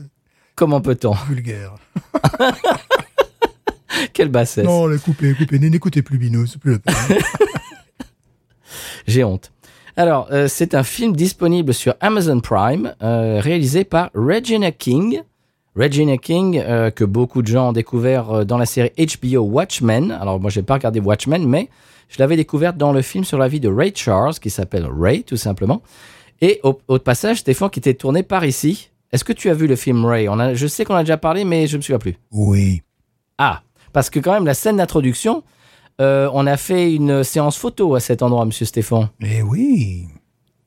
Comment 0.54 0.80
peut-on? 0.80 1.12
vulgaire. 1.28 1.74
Quelle 4.12 4.28
bassesse. 4.28 4.64
Non, 4.64 4.86
les 4.86 4.98
coupez, 4.98 5.34
coupez. 5.34 5.58
N'écoutez 5.58 6.02
plus 6.02 6.18
Bino, 6.18 6.44
c'est 6.46 6.58
plus 6.58 6.78
peine. 6.78 6.94
J'ai 9.06 9.22
honte. 9.24 9.52
Alors, 9.96 10.28
euh, 10.32 10.48
c'est 10.48 10.74
un 10.74 10.84
film 10.84 11.14
disponible 11.14 11.74
sur 11.74 11.94
Amazon 12.00 12.40
Prime, 12.40 12.94
euh, 13.02 13.40
réalisé 13.40 13.84
par 13.84 14.10
Regina 14.14 14.72
King. 14.72 15.20
Regina 15.76 16.16
King, 16.16 16.58
euh, 16.58 16.90
que 16.90 17.04
beaucoup 17.04 17.42
de 17.42 17.48
gens 17.48 17.68
ont 17.68 17.72
découvert 17.72 18.46
dans 18.46 18.56
la 18.56 18.64
série 18.64 18.90
HBO 18.96 19.40
Watchmen. 19.40 20.10
Alors, 20.10 20.40
moi, 20.40 20.50
j'ai 20.50 20.62
pas 20.62 20.74
regardé 20.74 20.98
Watchmen, 20.98 21.46
mais 21.46 21.68
je 22.08 22.18
l'avais 22.18 22.36
découverte 22.36 22.78
dans 22.78 22.92
le 22.92 23.02
film 23.02 23.24
sur 23.24 23.38
la 23.38 23.48
vie 23.48 23.60
de 23.60 23.68
Ray 23.68 23.92
Charles, 23.94 24.34
qui 24.34 24.48
s'appelle 24.48 24.86
Ray, 24.86 25.24
tout 25.24 25.36
simplement. 25.36 25.82
Et 26.40 26.60
au, 26.62 26.78
au 26.88 26.98
passage, 26.98 27.38
Stéphane, 27.38 27.70
qui 27.70 27.78
était 27.78 27.94
tourné 27.94 28.22
par 28.22 28.44
ici. 28.44 28.90
Est-ce 29.12 29.24
que 29.24 29.34
tu 29.34 29.50
as 29.50 29.54
vu 29.54 29.66
le 29.66 29.76
film 29.76 30.06
Ray? 30.06 30.26
On 30.28 30.38
a, 30.38 30.54
Je 30.54 30.66
sais 30.66 30.86
qu'on 30.86 30.94
a 30.94 31.02
déjà 31.02 31.18
parlé, 31.18 31.44
mais 31.44 31.66
je 31.66 31.76
me 31.76 31.82
souviens 31.82 31.98
plus. 31.98 32.16
Oui. 32.30 32.82
Ah, 33.36 33.62
parce 33.92 34.08
que 34.08 34.20
quand 34.20 34.32
même, 34.32 34.46
la 34.46 34.54
scène 34.54 34.78
d'introduction, 34.78 35.42
euh, 36.00 36.28
on 36.32 36.46
a 36.46 36.56
fait 36.56 36.94
une 36.94 37.22
séance 37.24 37.56
photo 37.56 37.94
à 37.94 38.00
cet 38.00 38.22
endroit, 38.22 38.44
monsieur 38.44 38.66
Stéphane. 38.66 39.08
Eh 39.20 39.42
oui. 39.42 40.06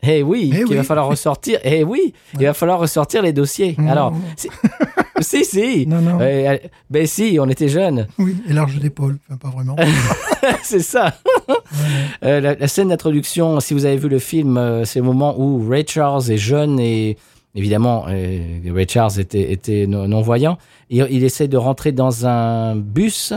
Eh 0.08 0.22
oui, 0.22 0.52
Eh 0.56 0.64
oui. 0.66 0.76
va 0.76 0.84
falloir 0.84 1.08
ressortir. 1.08 1.60
Eh 1.64 1.84
oui, 1.84 2.14
il 2.40 2.46
va 2.46 2.54
falloir 2.54 2.80
ressortir 2.80 3.24
les 3.24 3.34
dossiers. 3.34 3.76
Non. 3.80 3.88
Alors, 3.90 4.14
si, 4.38 4.50
si, 5.22 5.46
si. 5.46 5.88
Non, 5.88 6.00
non. 6.00 6.20
Euh, 6.22 6.58
ben 6.92 7.08
si, 7.08 7.38
on 7.42 7.50
était 7.50 7.70
jeunes. 7.70 8.08
Oui, 8.20 8.36
et 8.48 8.54
large 8.54 8.78
d'épaule. 8.80 9.18
Enfin, 9.28 9.38
pas 9.38 9.50
vraiment. 9.50 9.76
c'est 10.64 10.82
ça. 10.82 11.16
Euh, 12.24 12.40
la, 12.40 12.54
la 12.56 12.68
scène 12.68 12.90
d'introduction, 12.90 13.60
si 13.60 13.74
vous 13.74 13.86
avez 13.86 13.98
vu 13.98 14.08
le 14.08 14.20
film, 14.20 14.84
c'est 14.86 15.00
le 15.00 15.06
moment 15.06 15.34
où 15.40 15.68
Ray 15.68 15.86
Charles 15.88 16.30
est 16.32 16.38
jeune 16.38 16.80
et 16.80 17.18
évidemment, 17.56 18.02
Ray 18.02 18.86
Charles 18.88 19.20
était, 19.20 19.52
était 19.52 19.88
non- 19.88 20.08
non-voyant. 20.08 20.60
Il, 20.92 21.08
il 21.10 21.24
essaie 21.24 21.48
de 21.48 21.58
rentrer 21.58 21.92
dans 21.94 22.28
un 22.28 22.76
bus 22.76 23.34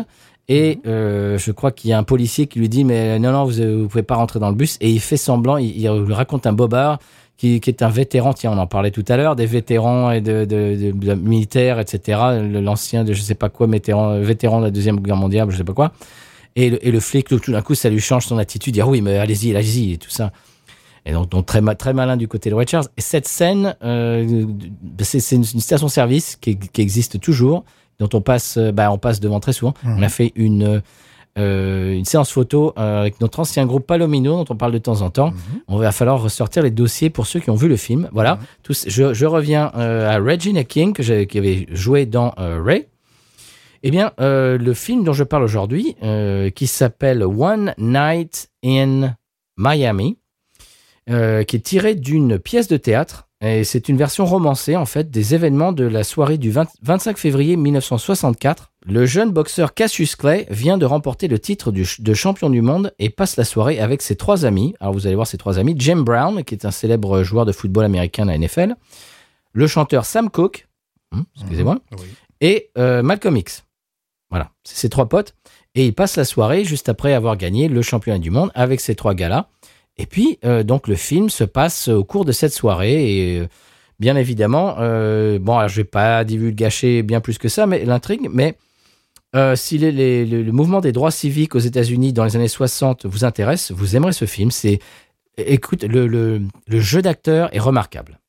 et 0.49 0.79
euh, 0.87 1.37
je 1.39 1.53
crois 1.53 1.73
qu'il 1.73 1.91
y 1.91 1.93
a 1.93 1.99
un 1.99 2.03
policier 2.05 2.47
qui 2.47 2.59
lui 2.59 2.69
dit 2.69 2.85
mais 2.85 3.19
non 3.19 3.33
non 3.33 3.45
vous 3.45 3.61
ne 3.61 3.87
pouvez 3.87 4.03
pas 4.03 4.15
rentrer 4.17 4.39
dans 4.39 4.49
le 4.49 4.55
bus 4.57 4.77
et 4.81 4.91
il 4.91 5.01
fait 5.01 5.17
semblant, 5.19 5.57
il, 5.59 5.77
il 5.81 5.91
lui 5.91 6.15
raconte 6.15 6.47
un 6.47 6.53
bobard 6.53 6.99
qui, 7.37 7.61
qui 7.61 7.71
est 7.71 7.83
un 7.83 7.89
vétéran, 7.89 8.33
tiens 8.33 8.51
on 8.53 8.59
en 8.59 8.67
parlait 8.67 8.91
tout 8.91 9.05
à 9.09 9.17
l'heure, 9.17 9.37
des 9.37 9.47
vétérans 9.47 10.11
et 10.11 10.21
de, 10.21 10.45
de, 10.45 10.91
de- 10.91 10.93
de 10.93 11.15
militaires 11.15 11.79
etc. 11.79 12.19
L'ancien 12.51 13.05
de 13.05 13.13
je 13.13 13.21
sais 13.23 13.35
pas 13.37 13.49
quoi, 13.49 13.67
vétéran, 13.67 14.19
vétéran 14.21 14.59
de 14.61 14.65
la 14.65 14.71
deuxième 14.71 14.99
guerre 15.01 15.17
mondiale, 15.17 15.49
je 15.51 15.57
sais 15.57 15.65
pas 15.65 15.75
quoi. 15.75 15.93
Et 16.57 16.71
le, 16.71 16.85
et 16.85 16.91
le 16.91 16.99
flic, 16.99 17.29
tout, 17.29 17.39
tout 17.39 17.53
d'un 17.53 17.63
coup, 17.63 17.77
ça 17.77 17.89
lui 17.89 18.01
change 18.01 18.27
son 18.27 18.37
attitude. 18.39 18.75
Dire 18.75 18.89
oui, 18.89 19.01
mais 19.01 19.17
allez-y, 19.19 19.55
allez-y, 19.55 19.93
et 19.93 19.99
tout 19.99 20.11
ça. 20.11 20.33
Et 21.07 21.13
donc, 21.13 21.29
donc 21.29 21.47
très, 21.47 21.61
ma- 21.61 21.77
très 21.77 21.93
malin 21.93 22.17
du 22.17 22.27
côté 22.27 22.51
de 22.51 22.57
Ray 22.57 22.67
Charles. 22.67 22.87
Et 22.97 23.01
cette 23.01 23.29
scène, 23.29 23.77
euh, 23.85 24.45
c'est 25.01 25.37
une, 25.37 25.45
station-service 25.45 26.35
qui, 26.41 26.59
qui 26.59 26.81
existe 26.83 27.21
toujours, 27.21 27.65
dont 27.99 28.09
on 28.13 28.21
passe, 28.21 28.57
euh, 28.57 28.73
bah, 28.73 28.91
on 28.93 28.99
passe 28.99 29.21
devant 29.21 29.41
très 29.41 29.53
souvent. 29.53 29.75
On 29.85 30.03
a 30.03 30.09
fait 30.09 30.33
une, 30.37 30.83
euh, 31.39 31.93
une 31.93 32.05
séance 32.05 32.33
photo 32.33 32.73
euh, 32.79 33.01
avec 33.01 33.21
notre 33.21 33.41
ancien 33.41 33.65
groupe 33.67 33.87
Palomino, 33.87 34.43
dont 34.45 34.53
on 34.53 34.57
parle 34.57 34.73
de 34.73 34.79
temps 34.79 35.03
en 35.03 35.11
temps. 35.11 35.33
On 35.69 35.77
va 35.77 35.93
falloir 35.93 36.21
ressortir 36.21 36.63
les 36.63 36.71
dossiers 36.71 37.11
pour 37.11 37.27
ceux 37.27 37.39
qui 37.41 37.51
ont 37.51 37.55
vu 37.55 37.69
le 37.69 37.77
film. 37.77 38.09
Voilà. 38.13 38.39
Tous, 38.63 38.87
je, 38.89 39.15
je 39.15 39.27
reviens 39.27 39.71
euh, 39.77 40.09
à 40.11 40.19
Regina 40.19 40.65
King, 40.65 40.93
que 40.93 41.25
qui 41.25 41.39
avait 41.39 41.67
joué 41.71 42.07
dans 42.07 42.35
euh, 42.39 42.61
Ray. 42.63 42.87
Eh 43.85 43.93
bien, 43.93 44.11
le 44.19 44.73
film 44.75 45.05
dont 45.05 45.13
je 45.13 45.23
parle 45.23 45.45
aujourd'hui, 45.45 45.95
qui 46.57 46.67
s'appelle 46.67 47.23
One 47.23 47.75
Night 47.79 48.51
in 48.65 49.15
Miami, 49.57 50.19
qui 51.07 51.13
est 51.15 51.65
tiré 51.65 51.95
d'une 51.95 52.41
pièce 52.41 52.67
de 52.67 52.77
théâtre, 52.77 53.28
et 53.41 53.63
c'est 53.65 53.89
une 53.89 53.97
version 53.97 54.25
romancée 54.27 54.75
en 54.77 54.85
fait 54.87 55.11
des 55.11 55.35
événements 55.35 55.73
de 55.73 55.85
la 55.85 56.03
soirée 56.05 56.39
du 56.39 56.51
20 56.51 56.69
25 56.83 57.19
février 57.19 57.57
1964. 57.57 58.73
Le 58.87 59.07
jeune 59.07 59.31
boxeur 59.31 59.75
Cassius 59.75 60.17
Clay 60.17 60.47
vient 60.51 60.79
de 60.79 60.87
remporter 60.87 61.29
le 61.29 61.39
titre 61.39 61.71
du 61.71 61.87
de 61.99 62.15
champion 62.15 62.51
du 62.51 62.63
monde 62.63 62.93
et 62.99 63.11
passe 63.11 63.37
la 63.37 63.45
soirée 63.45 63.79
avec 63.81 64.03
ses 64.03 64.17
trois 64.17 64.45
amis. 64.45 64.75
Alors 64.81 64.93
vous 64.95 65.07
allez 65.07 65.15
voir 65.15 65.27
ses 65.27 65.39
trois 65.39 65.59
amis, 65.59 65.75
Jim 65.79 65.99
Brown, 65.99 66.43
qui 66.45 66.55
est 66.55 66.65
un 66.65 66.71
célèbre 66.71 67.23
joueur 67.23 67.45
de 67.45 67.53
football 67.53 67.85
américain 67.85 68.25
de 68.27 68.31
la 68.31 68.39
NFL, 68.39 68.75
le 69.53 69.67
chanteur 69.67 70.05
Sam 70.05 70.31
Cooke, 70.31 70.67
hum, 71.13 71.25
excusez-moi, 71.37 71.79
Oui. 71.93 72.07
et 72.41 72.71
euh, 72.79 73.03
Malcolm 73.03 73.37
X. 73.37 73.65
Voilà, 74.31 74.51
c'est 74.65 74.77
ses 74.77 74.89
trois 74.89 75.09
potes. 75.09 75.35
Et 75.75 75.87
il 75.87 75.95
passe 75.95 76.17
la 76.17 76.25
soirée 76.25 76.65
juste 76.65 76.89
après 76.89 77.13
avoir 77.13 77.37
gagné 77.37 77.69
le 77.69 77.83
championnat 77.83 78.19
du 78.19 78.31
monde 78.31 78.51
avec 78.55 78.81
ces 78.81 78.95
trois 78.95 79.15
gars-là. 79.15 79.49
Et 79.99 80.07
puis, 80.07 80.39
euh, 80.45 80.63
donc, 80.63 80.87
le 80.89 80.95
film 80.95 81.29
se 81.29 81.45
passe 81.45 81.89
au 81.89 82.05
cours 82.05 82.25
de 82.25 82.33
cette 82.33 82.53
soirée. 82.53 83.33
Et 83.33 83.39
euh, 83.41 83.47
bien 83.99 84.17
évidemment, 84.17 84.77
euh, 84.79 85.39
bon, 85.41 85.57
alors, 85.59 85.69
je 85.69 85.77
vais 85.77 85.85
pas 85.85 86.25
divulgacher 86.25 87.03
bien 87.03 87.21
plus 87.21 87.37
que 87.39 87.49
ça, 87.49 87.67
mais 87.67 87.85
l'intrigue, 87.85 88.29
mais 88.33 88.57
euh, 89.37 89.57
si 89.57 89.77
les- 89.77 89.93
les- 89.93 90.25
le, 90.25 90.43
le 90.43 90.53
mouvement 90.53 90.81
des 90.81 90.93
droits 90.93 91.11
civiques 91.11 91.55
aux 91.55 91.59
États-Unis 91.59 92.13
dans 92.13 92.25
les 92.25 92.37
années 92.37 92.49
60 92.49 93.07
vous 93.07 93.25
intéresse, 93.25 93.73
vous 93.73 93.97
aimerez 93.97 94.13
ce 94.13 94.25
film. 94.25 94.51
C'est, 94.53 94.79
écoute, 95.37 95.83
le, 95.83 96.07
le, 96.07 96.43
le 96.67 96.81
jeu 96.81 97.03
d'acteur 97.03 97.55
est 97.55 97.59
remarquable. 97.59 98.21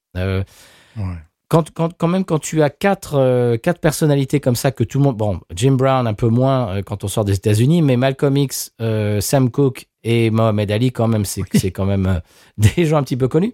Ouais. 0.98 1.04
quand, 1.50 1.72
quand, 1.72 1.94
quand 1.98 2.08
même, 2.08 2.26
quand 2.26 2.40
tu 2.40 2.62
as 2.64 2.70
quatre, 2.72 3.56
quatre 3.58 3.80
personnalités 3.80 4.40
comme 4.40 4.56
ça, 4.56 4.72
que 4.72 4.84
tout 4.84 4.98
le 4.98 5.04
monde. 5.04 5.18
Bon, 5.18 5.40
Jim 5.56 5.74
Brown, 5.74 6.08
un 6.08 6.14
peu 6.16 6.28
moins 6.30 6.82
quand 6.82 7.04
on 7.04 7.08
sort 7.08 7.26
des 7.26 7.34
États-Unis, 7.36 7.82
mais 7.84 7.96
Malcolm 7.96 8.36
X, 8.38 8.74
Sam 9.20 9.52
Cooke 9.52 9.86
et 10.04 10.30
Mohamed 10.30 10.72
Ali, 10.72 10.92
quand 10.92 11.08
même, 11.08 11.26
c'est 11.26 11.44
c'est 11.54 11.72
quand 11.72 11.86
même 11.86 12.06
euh, 12.06 12.20
des 12.76 12.86
gens 12.86 12.98
un 12.98 13.04
petit 13.04 13.18
peu 13.18 13.28
connus. 13.28 13.54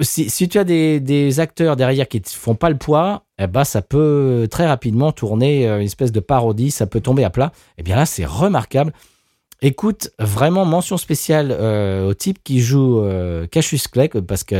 Si, 0.00 0.28
si 0.28 0.46
tu 0.48 0.58
as 0.58 0.64
des, 0.64 1.00
des 1.00 1.40
acteurs 1.40 1.74
derrière 1.74 2.06
qui 2.06 2.18
ne 2.18 2.26
font 2.26 2.54
pas 2.54 2.68
le 2.68 2.76
poids, 2.76 3.24
eh 3.38 3.46
ben, 3.46 3.64
ça 3.64 3.80
peut 3.80 4.46
très 4.50 4.66
rapidement 4.66 5.10
tourner 5.10 5.66
euh, 5.66 5.78
une 5.78 5.86
espèce 5.86 6.12
de 6.12 6.20
parodie, 6.20 6.70
ça 6.70 6.86
peut 6.86 7.00
tomber 7.00 7.24
à 7.24 7.30
plat. 7.30 7.52
Eh 7.78 7.82
bien 7.82 7.96
là, 7.96 8.04
c'est 8.04 8.26
remarquable. 8.26 8.92
Écoute, 9.62 10.10
vraiment 10.18 10.66
mention 10.66 10.98
spéciale 10.98 11.50
euh, 11.50 12.10
au 12.10 12.14
type 12.14 12.44
qui 12.44 12.60
joue 12.60 13.00
euh, 13.00 13.46
Cassius 13.46 13.88
Clay, 13.88 14.08
parce 14.08 14.44
qu'au 14.44 14.56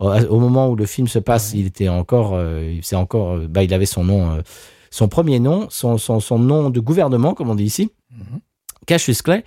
au 0.00 0.38
moment 0.38 0.68
où 0.68 0.76
le 0.76 0.84
film 0.84 1.08
se 1.08 1.18
passe, 1.18 1.54
il 1.54 1.66
était 1.66 1.88
encore, 1.88 2.32
euh, 2.34 2.76
c'est 2.82 2.96
encore, 2.96 3.38
bah, 3.48 3.62
il 3.62 3.72
avait 3.72 3.86
son 3.86 4.04
nom, 4.04 4.42
son 4.90 5.08
premier 5.08 5.40
nom, 5.40 5.66
son, 5.70 5.96
son, 5.96 6.20
son 6.20 6.38
nom 6.38 6.68
de 6.68 6.78
gouvernement, 6.78 7.32
comme 7.32 7.48
on 7.48 7.54
dit 7.54 7.64
ici, 7.64 7.90
Cassius 8.88 9.22
Clay. 9.22 9.44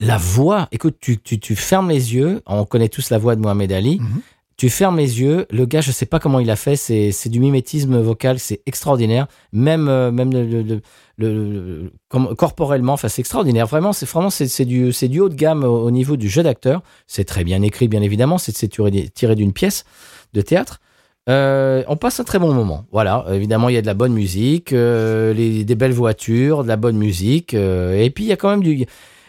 La 0.00 0.16
voix, 0.18 0.66
écoute, 0.72 0.96
tu, 1.00 1.18
tu, 1.20 1.38
tu 1.38 1.54
fermes 1.54 1.88
les 1.90 2.14
yeux, 2.16 2.42
on 2.46 2.64
connaît 2.64 2.88
tous 2.88 3.10
la 3.10 3.18
voix 3.18 3.36
de 3.36 3.40
Mohamed 3.40 3.70
Ali, 3.70 3.98
Mhm. 4.00 4.20
Tu 4.58 4.68
fermes 4.70 4.98
les 4.98 5.20
yeux, 5.20 5.46
le 5.50 5.64
gars, 5.66 5.80
je 5.80 5.90
sais 5.90 6.06
pas 6.06 6.20
comment 6.20 6.38
il 6.38 6.48
a 6.50 6.56
fait, 6.56 6.76
c'est 6.76 7.28
du 7.28 7.40
mimétisme 7.40 7.98
vocal, 8.00 8.38
c'est 8.38 8.60
extraordinaire. 8.66 9.26
Même 9.52 9.88
euh, 9.88 10.12
même 10.12 10.30
le, 10.32 10.44
le- 10.62 10.80
le- 11.16 11.92
corporellement, 12.36 12.92
enfin 12.92 13.08
c'est 13.08 13.20
extraordinaire. 13.20 13.66
Vraiment, 13.66 13.92
c'est 13.92 14.08
vraiment 14.08 14.30
c'est 14.30 14.64
du 14.66 14.92
du 15.08 15.20
haut 15.20 15.28
de 15.30 15.34
gamme 15.34 15.64
au, 15.64 15.84
au 15.86 15.90
niveau 15.90 16.16
du 16.16 16.28
jeu 16.28 16.42
d'acteur. 16.44 16.82
C'est 17.08 17.24
très 17.24 17.44
bien 17.44 17.60
écrit, 17.62 17.88
bien 17.88 18.02
évidemment. 18.02 18.38
C'est 18.38 18.54
c'est 18.56 18.68
tiré, 18.68 19.08
tiré 19.08 19.34
d'une 19.34 19.52
pièce 19.54 19.84
de 20.32 20.42
théâtre. 20.42 20.80
Euh, 21.28 21.84
on 21.86 21.96
passe 21.96 22.18
un 22.20 22.24
très 22.24 22.38
bon 22.38 22.52
moment. 22.52 22.84
Voilà, 22.90 23.24
évidemment, 23.30 23.68
il 23.68 23.74
y 23.74 23.78
a 23.78 23.82
de 23.82 23.86
la 23.86 23.94
bonne 23.94 24.12
musique, 24.12 24.72
euh, 24.72 25.32
les, 25.32 25.64
des 25.64 25.74
belles 25.74 25.92
voitures, 25.92 26.64
de 26.64 26.68
la 26.68 26.76
bonne 26.76 26.96
musique, 26.96 27.54
euh, 27.54 28.00
et 28.00 28.10
puis 28.10 28.24
il 28.24 28.28
y 28.28 28.32
a 28.32 28.36
quand 28.36 28.50
même 28.50 28.62
du, 28.62 28.86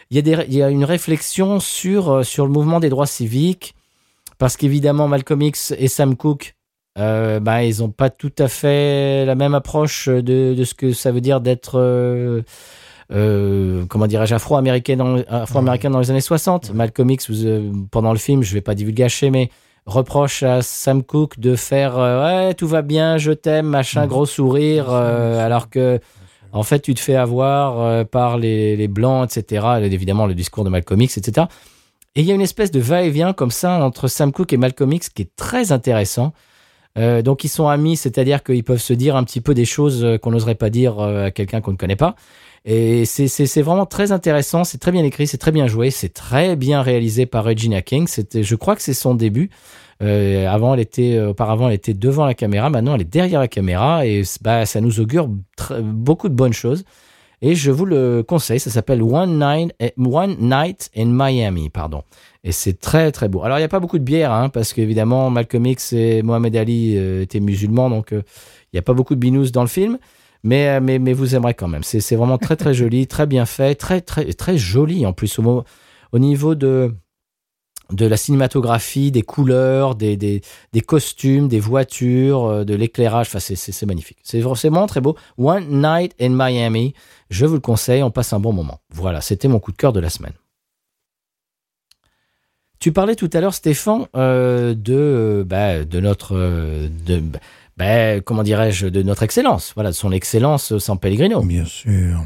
il 0.10 0.16
y 0.16 0.18
a 0.18 0.22
des, 0.22 0.46
il 0.48 0.56
y 0.56 0.64
a 0.64 0.70
une 0.70 0.86
réflexion 0.86 1.60
sur 1.60 2.26
sur 2.26 2.46
le 2.46 2.52
mouvement 2.52 2.80
des 2.80 2.90
droits 2.90 3.06
civiques, 3.06 3.76
parce 4.40 4.58
qu'évidemment 4.58 5.08
Malcolm 5.08 5.42
X 5.44 5.74
et 5.78 5.88
Sam 5.88 6.16
Cooke, 6.16 6.56
ben 6.96 7.62
ils 7.62 7.84
ont 7.84 7.90
pas 7.90 8.10
tout 8.10 8.34
à 8.40 8.48
fait 8.48 9.26
la 9.26 9.36
même 9.36 9.54
approche 9.54 10.10
de, 10.10 10.56
de 10.56 10.64
ce 10.64 10.74
que 10.74 10.94
ça 10.94 11.12
veut 11.12 11.22
dire 11.22 11.42
d'être 11.42 12.44
euh, 13.12 13.86
comment 13.88 14.08
dirais-je 14.08 14.34
afro-américain 14.34 14.96
dans, 14.96 15.18
afro-américain 15.28 15.90
dans 15.90 16.00
les 16.00 16.12
années 16.12 16.22
60. 16.22 16.74
Malcolm 16.74 17.10
X, 17.10 17.30
vous, 17.30 17.46
euh, 17.46 17.72
pendant 17.92 18.12
le 18.12 18.18
film, 18.18 18.44
je 18.44 18.54
vais 18.54 18.62
pas 18.62 18.76
divulgacher, 18.76 19.30
mais 19.30 19.50
reproche 19.86 20.44
à 20.44 20.62
Sam 20.62 21.04
Cooke 21.04 21.40
de 21.40 21.56
faire 21.56 21.98
euh, 21.98 22.48
ouais 22.48 22.54
tout 22.54 22.68
va 22.68 22.82
bien 22.82 23.18
je 23.18 23.32
t'aime 23.32 23.68
machin 23.68 24.08
gros 24.08 24.26
sourire 24.26 24.88
euh, 24.90 25.46
alors 25.46 25.70
que 25.70 26.00
en 26.54 26.64
fait 26.64 26.80
tu 26.80 26.94
te 26.94 27.02
fais 27.02 27.16
avoir 27.16 27.82
euh, 27.82 28.04
par 28.06 28.38
les, 28.38 28.78
les 28.78 28.88
blancs 28.88 29.26
etc 29.26 29.66
Et 29.82 29.86
évidemment 29.86 30.26
le 30.26 30.36
discours 30.36 30.64
de 30.64 30.70
Malcolm 30.70 31.02
X 31.02 31.18
etc 31.18 31.48
et 32.16 32.22
il 32.22 32.26
y 32.26 32.32
a 32.32 32.36
une 32.36 32.42
espèce 32.42 32.72
de 32.72 32.80
va-et-vient 32.80 33.34
comme 33.34 33.52
ça 33.52 33.84
entre 33.84 34.08
Sam 34.08 34.32
Cooke 34.32 34.54
et 34.54 34.58
Malcolm 34.58 34.94
X 34.94 35.10
qui 35.10 35.24
est 35.24 35.36
très 35.36 35.72
intéressant. 35.72 36.32
Donc 36.96 37.44
ils 37.44 37.50
sont 37.50 37.68
amis 37.68 37.98
c'est-à-dire 37.98 38.44
qu'ils 38.44 38.64
peuvent 38.64 38.78
se 38.80 38.94
dire 38.94 39.16
un 39.16 39.24
petit 39.24 39.42
peu 39.42 39.56
des 39.56 39.66
choses 39.66 40.20
qu'on 40.22 40.30
n'oserait 40.30 40.54
pas 40.54 40.70
dire 40.70 41.00
à 41.00 41.32
quelqu'un 41.32 41.60
qu'on 41.60 41.72
ne 41.72 41.78
connaît 41.78 41.96
pas 41.96 42.14
et 42.66 43.06
c'est- 43.06 43.62
vraiment 43.62 43.86
très 43.86 44.12
intéressant, 44.12 44.64
c'est 44.64 44.78
très 44.78 44.92
bien 44.92 45.04
écrit, 45.04 45.28
c'est 45.28 45.38
très 45.38 45.52
bien 45.52 45.68
joué, 45.68 45.90
c'est 45.92 46.14
très 46.14 46.56
bien 46.56 46.82
réalisé 46.82 47.26
par 47.26 47.44
Regina 47.44 47.82
King. 47.82 48.08
C'était, 48.08 48.44
je 48.44 48.56
crois 48.56 48.76
que 48.76 48.82
c'est 48.82 48.94
son 48.94 49.16
début. 49.16 49.50
Euh, 50.02 50.48
avant, 50.48 50.74
elle 50.74 50.80
était, 50.80 51.16
euh, 51.16 51.30
auparavant, 51.30 51.68
elle 51.70 51.76
était 51.76 51.94
devant 51.94 52.26
la 52.26 52.34
caméra. 52.34 52.70
Maintenant, 52.70 52.96
elle 52.96 53.02
est 53.02 53.06
derrière 53.06 53.40
la 53.40 53.48
caméra 53.48 54.06
et 54.06 54.24
bah, 54.42 54.66
ça 54.66 54.82
nous 54.82 55.00
augure 55.00 55.30
beaucoup 55.82 56.30
de 56.30 56.34
bonnes 56.36 56.54
choses. 56.54 56.84
Et 57.42 57.56
je 57.56 57.72
vous 57.72 57.86
le 57.86 58.24
conseille. 58.24 58.60
Ça 58.62 58.70
s'appelle 58.70 59.02
One 59.04 59.38
Night, 59.38 59.74
One 59.98 60.38
Night 60.40 60.90
in 60.96 61.08
Miami, 61.08 61.70
pardon. 61.70 62.04
Et 62.46 62.54
c'est 62.54 62.80
très 62.80 63.12
très 63.12 63.28
beau. 63.28 63.44
Alors 63.44 63.58
il 63.58 63.62
n'y 63.62 63.66
a 63.66 63.70
pas 63.70 63.82
beaucoup 63.82 64.00
de 64.00 64.04
bière, 64.04 64.32
hein, 64.32 64.48
parce 64.48 64.72
qu'évidemment 64.74 65.30
Malcolm 65.30 65.66
X 65.66 65.92
et 65.94 66.22
Mohamed 66.22 66.56
Ali 66.56 66.96
euh, 66.98 67.22
étaient 67.22 67.42
musulmans, 67.42 67.90
donc 67.90 68.14
euh, 68.14 68.22
il 68.72 68.76
n'y 68.76 68.80
a 68.80 68.82
pas 68.82 68.94
beaucoup 68.94 69.16
de 69.16 69.20
binous 69.20 69.52
dans 69.52 69.62
le 69.62 69.68
film. 69.68 69.98
Mais, 70.44 70.68
euh, 70.68 70.80
mais, 70.82 71.00
mais 71.00 71.14
vous 71.14 71.36
aimerez 71.36 71.54
quand 71.54 71.68
même. 71.68 71.84
C'est 71.84 72.16
vraiment 72.16 72.38
très 72.38 72.56
très 72.56 72.74
joli, 72.74 73.08
très 73.16 73.26
bien 73.26 73.46
fait, 73.46 73.76
très 73.76 74.02
très 74.02 74.32
très 74.34 74.58
joli 74.58 75.06
en 75.06 75.14
plus 75.14 75.40
au, 75.40 75.64
niveau 76.20 76.56
de 76.56 76.94
de 77.92 78.06
la 78.08 78.18
cinématographie, 78.18 79.12
des 79.12 79.22
couleurs, 79.22 79.94
des, 79.96 80.18
des, 80.18 80.42
des 80.72 80.82
costumes, 80.82 81.48
des 81.48 81.60
voitures, 81.60 82.46
euh, 82.46 82.64
de 82.64 82.74
l'éclairage. 82.74 83.28
Enfin, 83.28 83.40
c'est- 83.40 83.86
magnifique. 83.86 84.18
C'est 84.24 84.40
vra- 84.40 84.56
c'est 84.56 84.70
vraiment 84.70 84.88
très 84.88 85.02
beau. 85.02 85.16
One 85.38 85.82
Night 85.82 86.16
in 86.20 86.30
Miami. 86.30 86.94
Je 87.30 87.46
vous 87.46 87.56
le 87.56 87.60
conseille. 87.60 88.02
On 88.02 88.10
passe 88.10 88.34
un 88.34 88.40
bon 88.40 88.54
moment. 88.54 88.80
Voilà, 88.94 89.22
c'était 89.22 89.48
mon 89.48 89.60
coup 89.60 89.72
de 89.72 89.78
cœur 89.78 89.94
de 89.94 90.00
la 90.00 90.10
semaine. 90.10 90.34
Tu 92.80 92.92
parlais 92.92 93.16
tout 93.16 93.30
à 93.32 93.40
l'heure, 93.40 93.54
Stéphane, 93.54 94.08
euh, 94.16 94.74
de, 94.74 95.46
bah, 95.48 95.86
de 95.86 96.00
notre, 96.02 96.36
de, 96.36 97.22
bah, 97.78 98.20
comment 98.22 98.44
dirais-je, 98.44 98.88
de 98.88 99.02
notre 99.02 99.24
excellence. 99.24 99.72
Voilà, 99.76 99.90
de 99.92 99.96
son 99.96 100.12
excellence 100.12 100.78
San 100.78 100.98
Pellegrino, 101.00 101.42
Bien 101.44 101.66
sûr. 101.66 102.24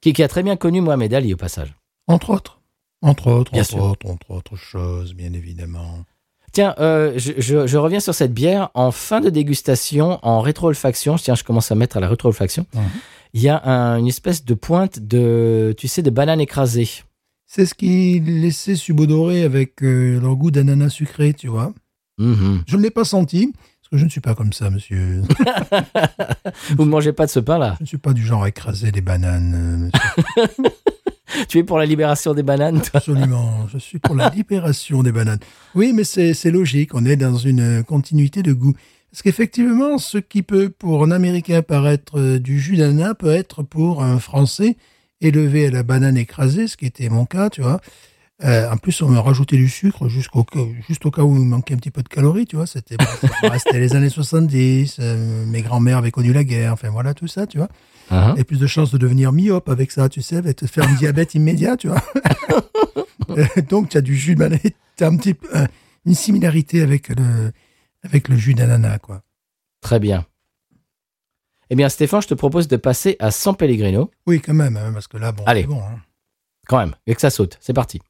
qui, 0.00 0.12
qui 0.12 0.22
a 0.22 0.28
très 0.28 0.42
bien 0.42 0.56
connu 0.56 0.80
Mohamed 0.80 1.12
Ali 1.14 1.34
au 1.34 1.36
passage. 1.36 1.74
Entre 2.06 2.30
autres. 2.30 2.60
Entre 3.02 3.28
autres, 3.28 3.52
Bien 3.52 3.62
entre 3.62 3.70
sûr. 3.70 3.82
autres, 3.84 4.06
entre 4.10 4.30
autres 4.30 4.56
choses, 4.56 5.14
bien 5.14 5.32
évidemment. 5.32 6.04
Tiens, 6.52 6.74
euh, 6.80 7.12
je, 7.16 7.32
je- 7.38 7.66
je 7.66 7.76
reviens 7.78 8.00
sur 8.00 8.14
cette 8.14 8.34
bière. 8.34 8.70
En 8.74 8.90
fin 8.90 9.20
de 9.20 9.30
dégustation, 9.30 10.18
en 10.22 10.40
rétro-olfaction, 10.40 11.16
tiens, 11.16 11.34
je 11.36 11.44
commence 11.44 11.70
à 11.70 11.74
mettre 11.76 11.96
à 11.96 12.00
la 12.00 12.08
rétro-olfaction, 12.08 12.66
il 13.32 13.40
y 13.40 13.48
a 13.48 13.62
un- 13.64 13.96
une 13.98 14.08
espèce 14.08 14.44
de 14.44 14.54
pointe 14.54 14.98
de, 14.98 15.72
tu 15.78 15.86
sais, 15.88 16.02
de 16.02 16.10
banane 16.10 16.40
écrasée. 16.40 16.88
C'est 17.46 17.66
ce 17.66 17.74
qui 17.74 18.20
laissait 18.20 18.74
subodorer 18.76 19.42
avec 19.44 19.82
euh, 19.82 20.20
leur 20.20 20.36
goût 20.36 20.50
d'ananas 20.50 20.90
sucré, 20.90 21.32
tu 21.34 21.46
vois. 21.48 21.72
Mhm. 22.18 22.62
Je 22.66 22.76
ne 22.76 22.82
l'ai 22.82 22.90
pas 22.90 23.04
senti, 23.04 23.52
que 23.90 23.96
je 23.98 24.04
ne 24.04 24.10
suis 24.10 24.20
pas 24.20 24.34
comme 24.34 24.52
ça, 24.52 24.70
monsieur. 24.70 25.22
Vous 26.76 26.84
ne 26.84 26.90
mangez 26.90 27.12
pas 27.12 27.26
de 27.26 27.30
ce 27.30 27.40
pain-là. 27.40 27.74
Je 27.78 27.84
ne 27.84 27.88
suis 27.88 27.98
pas 27.98 28.12
du 28.12 28.24
genre 28.24 28.44
à 28.44 28.48
écraser 28.48 28.92
des 28.92 29.00
bananes, 29.00 29.90
euh, 29.96 30.46
monsieur. 30.46 30.70
Tu 31.48 31.58
es 31.58 31.62
pour 31.62 31.78
la 31.78 31.86
libération 31.86 32.34
des 32.34 32.42
bananes, 32.42 32.80
toi 32.80 32.90
Absolument. 32.94 33.68
Je 33.68 33.78
suis 33.78 34.00
pour 34.00 34.16
la 34.16 34.30
libération 34.30 35.04
des 35.04 35.12
bananes. 35.12 35.38
Oui, 35.76 35.92
mais 35.94 36.02
c'est 36.02 36.34
c'est 36.34 36.50
logique. 36.50 36.92
On 36.92 37.04
est 37.04 37.14
dans 37.14 37.36
une 37.36 37.84
continuité 37.84 38.42
de 38.42 38.52
goût. 38.52 38.74
Parce 39.12 39.22
qu'effectivement, 39.22 39.98
ce 39.98 40.18
qui 40.18 40.42
peut 40.42 40.70
pour 40.70 41.04
un 41.04 41.12
Américain 41.12 41.62
paraître 41.62 42.18
euh, 42.18 42.38
du 42.40 42.58
jus 42.58 42.76
d'ananas 42.76 43.14
peut 43.14 43.30
être 43.30 43.62
pour 43.62 44.02
un 44.02 44.18
Français 44.18 44.76
élevé 45.20 45.66
à 45.66 45.70
la 45.70 45.82
banane 45.82 46.16
écrasée, 46.16 46.66
ce 46.66 46.76
qui 46.76 46.86
était 46.86 47.08
mon 47.08 47.26
cas, 47.26 47.50
tu 47.50 47.62
vois. 47.62 47.80
Euh, 48.42 48.70
en 48.70 48.76
plus, 48.78 49.02
on 49.02 49.08
m'a 49.08 49.20
rajouté 49.20 49.56
du 49.58 49.68
sucre 49.68 50.08
jusqu'au 50.08 50.46
juste 50.88 51.04
au 51.04 51.10
cas 51.10 51.22
où 51.22 51.36
il 51.36 51.44
manquait 51.44 51.74
un 51.74 51.76
petit 51.76 51.90
peu 51.90 52.02
de 52.02 52.08
calories, 52.08 52.46
tu 52.46 52.56
vois. 52.56 52.66
C'était 52.66 52.96
les 53.74 53.94
années 53.96 54.08
70. 54.08 54.96
euh, 54.98 55.44
mes 55.46 55.60
grands-mères 55.62 55.98
avaient 55.98 56.10
connu 56.10 56.32
la 56.32 56.42
guerre. 56.44 56.72
Enfin, 56.72 56.88
voilà 56.88 57.12
tout 57.12 57.26
ça, 57.28 57.46
tu 57.46 57.58
vois. 57.58 57.68
Hein 58.10 58.34
Et 58.38 58.44
plus 58.44 58.58
de 58.58 58.66
chances 58.66 58.90
de 58.92 58.98
devenir 58.98 59.32
myope 59.32 59.68
avec 59.68 59.92
ça, 59.92 60.08
tu 60.08 60.22
sais, 60.22 60.36
avec 60.36 60.56
te 60.56 60.66
faire 60.66 60.88
un 60.88 60.94
diabète 60.94 61.34
immédiat, 61.34 61.76
tu 61.76 61.88
vois. 61.88 62.02
Euh, 63.30 63.46
Donc, 63.68 63.90
tu 63.90 63.96
as 63.96 64.00
du 64.00 64.16
jus 64.16 64.34
de 64.34 64.40
banane, 64.40 64.58
tu 64.96 65.04
as 65.04 65.06
un 65.06 65.16
petit 65.16 65.34
peu, 65.34 65.46
euh, 65.54 65.64
une 66.04 66.16
similarité 66.16 66.82
avec 66.82 67.08
le, 67.10 67.52
avec 68.02 68.26
le 68.28 68.36
jus 68.36 68.54
d'ananas, 68.54 68.98
quoi. 68.98 69.22
Très 69.80 70.00
bien. 70.00 70.24
Eh 71.68 71.76
bien, 71.76 71.88
Stéphane, 71.88 72.22
je 72.22 72.26
te 72.26 72.34
propose 72.34 72.66
de 72.66 72.76
passer 72.76 73.14
à 73.20 73.30
San 73.30 73.54
Pellegrino, 73.54 74.10
Oui, 74.26 74.40
quand 74.40 74.54
même, 74.54 74.76
hein, 74.76 74.90
parce 74.92 75.06
que 75.06 75.16
là, 75.16 75.30
bon, 75.30 75.44
Allez. 75.46 75.60
c'est 75.60 75.68
bon. 75.68 75.80
hein. 75.80 76.00
quand 76.66 76.78
même, 76.78 76.96
et 77.06 77.14
que 77.14 77.20
ça 77.20 77.30
saute. 77.30 77.56
C'est 77.60 77.72
parti. 77.74 78.00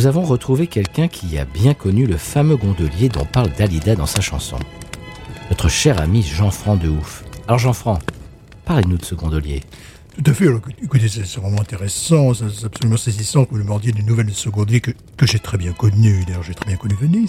Nous 0.00 0.06
avons 0.06 0.22
retrouvé 0.22 0.66
quelqu'un 0.66 1.08
qui 1.08 1.36
a 1.36 1.44
bien 1.44 1.74
connu 1.74 2.06
le 2.06 2.16
fameux 2.16 2.56
gondolier 2.56 3.10
dont 3.10 3.26
parle 3.26 3.50
Dalida 3.50 3.96
dans 3.96 4.06
sa 4.06 4.22
chanson. 4.22 4.56
Notre 5.50 5.68
cher 5.68 6.00
ami 6.00 6.22
Jean-Franc 6.22 6.76
de 6.76 6.88
Ouf. 6.88 7.22
Alors 7.46 7.58
Jean-Franc, 7.58 7.98
parlez-nous 8.64 8.96
de 8.96 9.04
ce 9.04 9.14
gondolier. 9.14 9.60
Tout 10.14 10.30
à 10.30 10.32
fait. 10.32 10.46
écoutez, 10.82 11.06
c'est 11.06 11.36
vraiment 11.36 11.60
intéressant, 11.60 12.32
c'est 12.32 12.64
absolument 12.64 12.96
saisissant 12.96 13.44
que 13.44 13.54
vous 13.54 13.62
me 13.62 13.78
d'une 13.78 14.06
nouvelle 14.06 14.24
de 14.24 14.30
ce 14.30 14.48
gondolier 14.48 14.80
que, 14.80 14.92
que 15.18 15.26
j'ai 15.26 15.38
très 15.38 15.58
bien 15.58 15.74
connu. 15.74 16.24
D'ailleurs, 16.24 16.44
j'ai 16.44 16.54
très 16.54 16.64
bien 16.64 16.78
connu 16.78 16.94
Venise. 16.98 17.28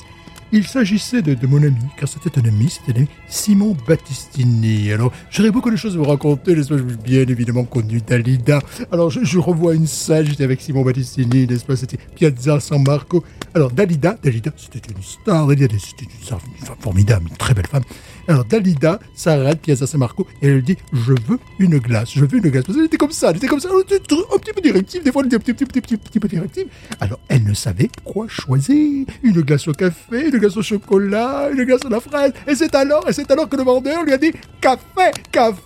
Il 0.54 0.68
s'agissait 0.68 1.22
de, 1.22 1.34
de 1.34 1.48
mon 1.48 1.64
ami, 1.64 1.76
car 1.98 2.10
c'était 2.10 2.38
un 2.40 2.46
ami, 2.46 2.70
c'était 2.70 2.92
un 2.92 3.02
ami, 3.02 3.08
Simon 3.30 3.78
Battistini. 3.88 4.92
Alors, 4.92 5.14
j'aurais 5.30 5.50
beaucoup 5.50 5.72
de 5.72 5.78
choses 5.78 5.96
à 5.96 5.98
vous 5.98 6.04
raconter, 6.04 6.56
n'est-ce 6.56 6.74
pas? 6.74 6.82
Bien 7.04 7.22
évidemment 7.22 7.64
connu 7.64 8.02
Dalida. 8.02 8.60
Alors, 8.92 9.10
je, 9.10 9.24
je 9.24 9.40
revois 9.40 9.76
une 9.76 9.88
scène, 9.88 10.26
j'étais 10.26 10.44
avec 10.44 10.60
Simon 10.60 10.84
Battistini, 10.84 11.48
n'est-ce 11.48 11.64
pas? 11.64 11.78
C'était 11.78 11.98
Piazza 12.16 12.60
San 12.60 12.84
Marco. 12.84 13.24
Alors, 13.54 13.72
Dalida, 13.72 14.18
Dalida, 14.22 14.52
c'était 14.58 14.92
une 14.94 15.02
star, 15.02 15.48
Dalida, 15.48 15.76
c'était 15.80 16.12
une 16.12 16.26
star, 16.26 16.42
formidable, 16.80 17.30
une 17.30 17.38
très 17.38 17.54
belle 17.54 17.68
femme. 17.68 17.84
Alors, 18.32 18.46
Dalida 18.46 18.98
s'arrête, 19.14 19.60
Piazza 19.60 19.86
San 19.86 20.00
Marco, 20.00 20.26
et 20.42 20.48
elle 20.48 20.62
dit 20.62 20.78
Je 20.94 21.12
veux 21.28 21.38
une 21.60 21.78
glace, 21.80 22.12
je 22.16 22.24
veux 22.24 22.38
une 22.38 22.50
glace. 22.50 22.64
Parce 22.64 22.78
qu'elle 22.78 22.86
était 22.86 22.96
comme 22.96 23.12
ça, 23.12 23.30
elle 23.32 23.36
était 23.36 23.48
comme 23.48 23.60
ça, 23.60 23.68
un 23.70 23.84
petit, 23.84 24.54
peu 24.54 24.62
directive, 24.62 25.04
des 25.04 25.12
fois 25.12 25.22
elle 25.22 25.28
était 25.28 25.36
un 25.36 25.40
petit, 25.40 25.54
petit, 25.54 25.82
petit, 25.82 25.98
petit, 25.98 26.20
peu 26.20 26.30
directive. 26.30 26.68
Alors, 27.02 27.20
elle 27.28 27.44
ne 27.44 27.54
savait 27.54 27.90
quoi 28.06 28.28
choisir. 28.30 29.06
Une 29.22 29.42
glace 29.42 29.68
au 29.68 29.74
café, 29.74 30.30
une 30.30 30.38
glace 30.38 30.56
au 30.56 30.62
chocolat, 30.62 31.50
une 31.52 31.64
glace 31.66 31.82
à 31.86 31.90
la 31.90 32.00
fraise. 32.00 32.32
Et 32.48 32.56
c'est 32.56 32.74
alors, 32.74 33.08
et 33.10 33.12
c'est 33.12 33.30
alors 33.32 33.50
que 33.50 33.58
le 33.58 33.64
vendeur 33.64 34.02
lui 34.06 34.14
a 34.14 34.18
dit 34.18 34.32
Café, 34.62 35.12
café. 35.30 35.58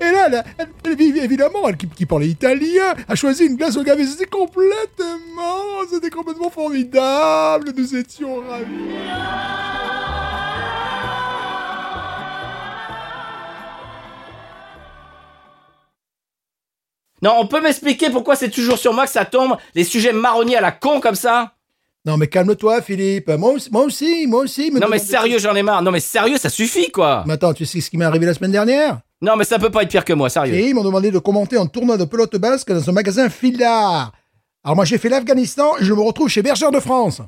Et 0.00 0.12
là, 0.12 0.26
elle, 0.26 0.44
elle- 0.58 0.68
elle- 0.86 1.18
évidemment, 1.24 1.68
elle 1.68 1.76
qui, 1.76 1.86
qui 1.86 2.04
parlait 2.04 2.26
italien, 2.28 2.94
a 3.06 3.14
choisi 3.14 3.44
une 3.44 3.54
glace 3.54 3.76
au 3.76 3.84
café. 3.84 4.04
C'était 4.04 4.24
complètement, 4.26 5.86
c'était 5.88 6.10
complètement 6.10 6.50
formidable. 6.50 7.70
Nous 7.76 7.94
étions 7.94 8.40
ravis. 8.40 10.07
Non, 17.22 17.34
on 17.38 17.46
peut 17.46 17.60
m'expliquer 17.60 18.10
pourquoi 18.10 18.36
c'est 18.36 18.50
toujours 18.50 18.78
sur 18.78 18.92
moi 18.92 19.04
que 19.06 19.12
ça 19.12 19.24
tombe, 19.24 19.56
les 19.74 19.84
sujets 19.84 20.12
marronniers 20.12 20.56
à 20.56 20.60
la 20.60 20.72
con 20.72 21.00
comme 21.00 21.14
ça? 21.14 21.52
Non, 22.04 22.16
mais 22.16 22.28
calme-toi, 22.28 22.80
Philippe. 22.80 23.28
Moi 23.28 23.52
aussi, 23.52 23.68
moi 23.70 23.82
aussi, 23.82 24.26
moi 24.26 24.40
aussi. 24.42 24.70
me 24.70 24.78
Non 24.80 24.88
mais 24.88 24.98
sérieux, 24.98 25.38
j'en 25.38 25.54
ai 25.54 25.62
marre. 25.62 25.82
Non 25.82 25.90
mais 25.90 26.00
sérieux, 26.00 26.38
ça 26.38 26.48
suffit 26.48 26.90
quoi. 26.90 27.24
Mais 27.26 27.34
attends, 27.34 27.52
tu 27.52 27.66
sais 27.66 27.80
ce 27.80 27.90
qui 27.90 27.98
m'est 27.98 28.04
arrivé 28.04 28.24
la 28.24 28.34
semaine 28.34 28.52
dernière? 28.52 29.00
Non 29.20 29.36
mais 29.36 29.44
ça 29.44 29.58
peut 29.58 29.70
pas 29.70 29.82
être 29.82 29.90
pire 29.90 30.04
que 30.04 30.12
moi, 30.12 30.30
sérieux. 30.30 30.54
Et 30.54 30.68
ils 30.68 30.74
m'ont 30.74 30.84
demandé 30.84 31.10
de 31.10 31.18
commenter 31.18 31.58
un 31.58 31.66
tournoi 31.66 31.96
de 31.96 32.04
pelote 32.04 32.36
basque 32.36 32.72
dans 32.72 32.88
un 32.88 32.92
magasin 32.92 33.28
Fila. 33.28 34.12
Alors 34.64 34.76
moi 34.76 34.84
j'ai 34.84 34.96
fait 34.96 35.08
l'Afghanistan 35.08 35.76
et 35.80 35.84
je 35.84 35.92
me 35.92 36.00
retrouve 36.00 36.28
chez 36.28 36.40
Bergère 36.40 36.70
de 36.70 36.80
France. 36.80 37.20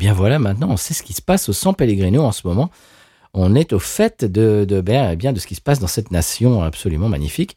Bien 0.00 0.14
voilà, 0.14 0.38
maintenant 0.38 0.70
on 0.70 0.78
sait 0.78 0.94
ce 0.94 1.02
qui 1.02 1.12
se 1.12 1.20
passe 1.20 1.50
au 1.50 1.52
San 1.52 1.74
Pellegrino 1.74 2.22
en 2.22 2.32
ce 2.32 2.46
moment. 2.46 2.70
On 3.34 3.54
est 3.54 3.74
au 3.74 3.78
fait 3.78 4.24
de, 4.24 4.64
de, 4.66 4.80
ben, 4.80 5.10
eh 5.12 5.16
bien, 5.16 5.32
de 5.32 5.38
ce 5.38 5.46
qui 5.46 5.54
se 5.54 5.60
passe 5.60 5.78
dans 5.78 5.86
cette 5.86 6.10
nation 6.10 6.62
absolument 6.62 7.08
magnifique. 7.08 7.56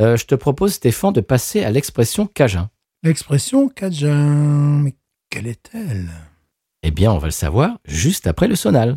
Euh, 0.00 0.16
je 0.16 0.26
te 0.26 0.34
propose, 0.34 0.74
Stéphane, 0.74 1.12
de 1.12 1.22
passer 1.22 1.62
à 1.64 1.70
l'expression 1.70 2.26
cajun. 2.26 2.68
L'expression 3.04 3.68
Cajun, 3.68 4.80
mais 4.80 4.94
quelle 5.30 5.46
est-elle? 5.46 6.10
Eh 6.82 6.90
bien, 6.90 7.12
on 7.12 7.18
va 7.18 7.28
le 7.28 7.32
savoir 7.32 7.78
juste 7.84 8.26
après 8.26 8.48
le 8.48 8.56
sonal. 8.56 8.96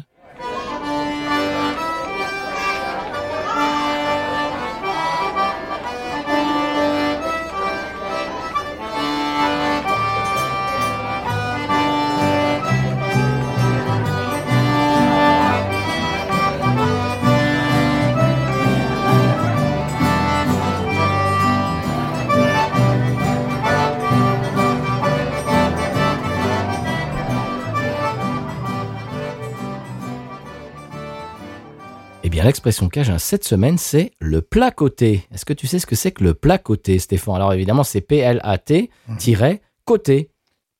Bien, 32.38 32.46
l'expression 32.46 32.88
cajun 32.88 33.18
cette 33.18 33.44
semaine, 33.44 33.80
c'est 33.80 34.12
le 34.20 34.42
plat 34.44 34.70
côté. 34.70 35.26
Est-ce 35.34 35.44
que 35.44 35.54
tu 35.54 35.66
sais 35.66 35.80
ce 35.80 35.88
que 35.88 35.96
c'est 35.96 36.12
que 36.12 36.24
le 36.24 36.36
plat 36.36 36.60
côté, 36.60 37.00
Stéphane? 37.00 37.34
Alors 37.36 37.52
évidemment, 37.54 37.84
c'est 37.84 38.02
P-L-A-T-côté. 38.02 40.30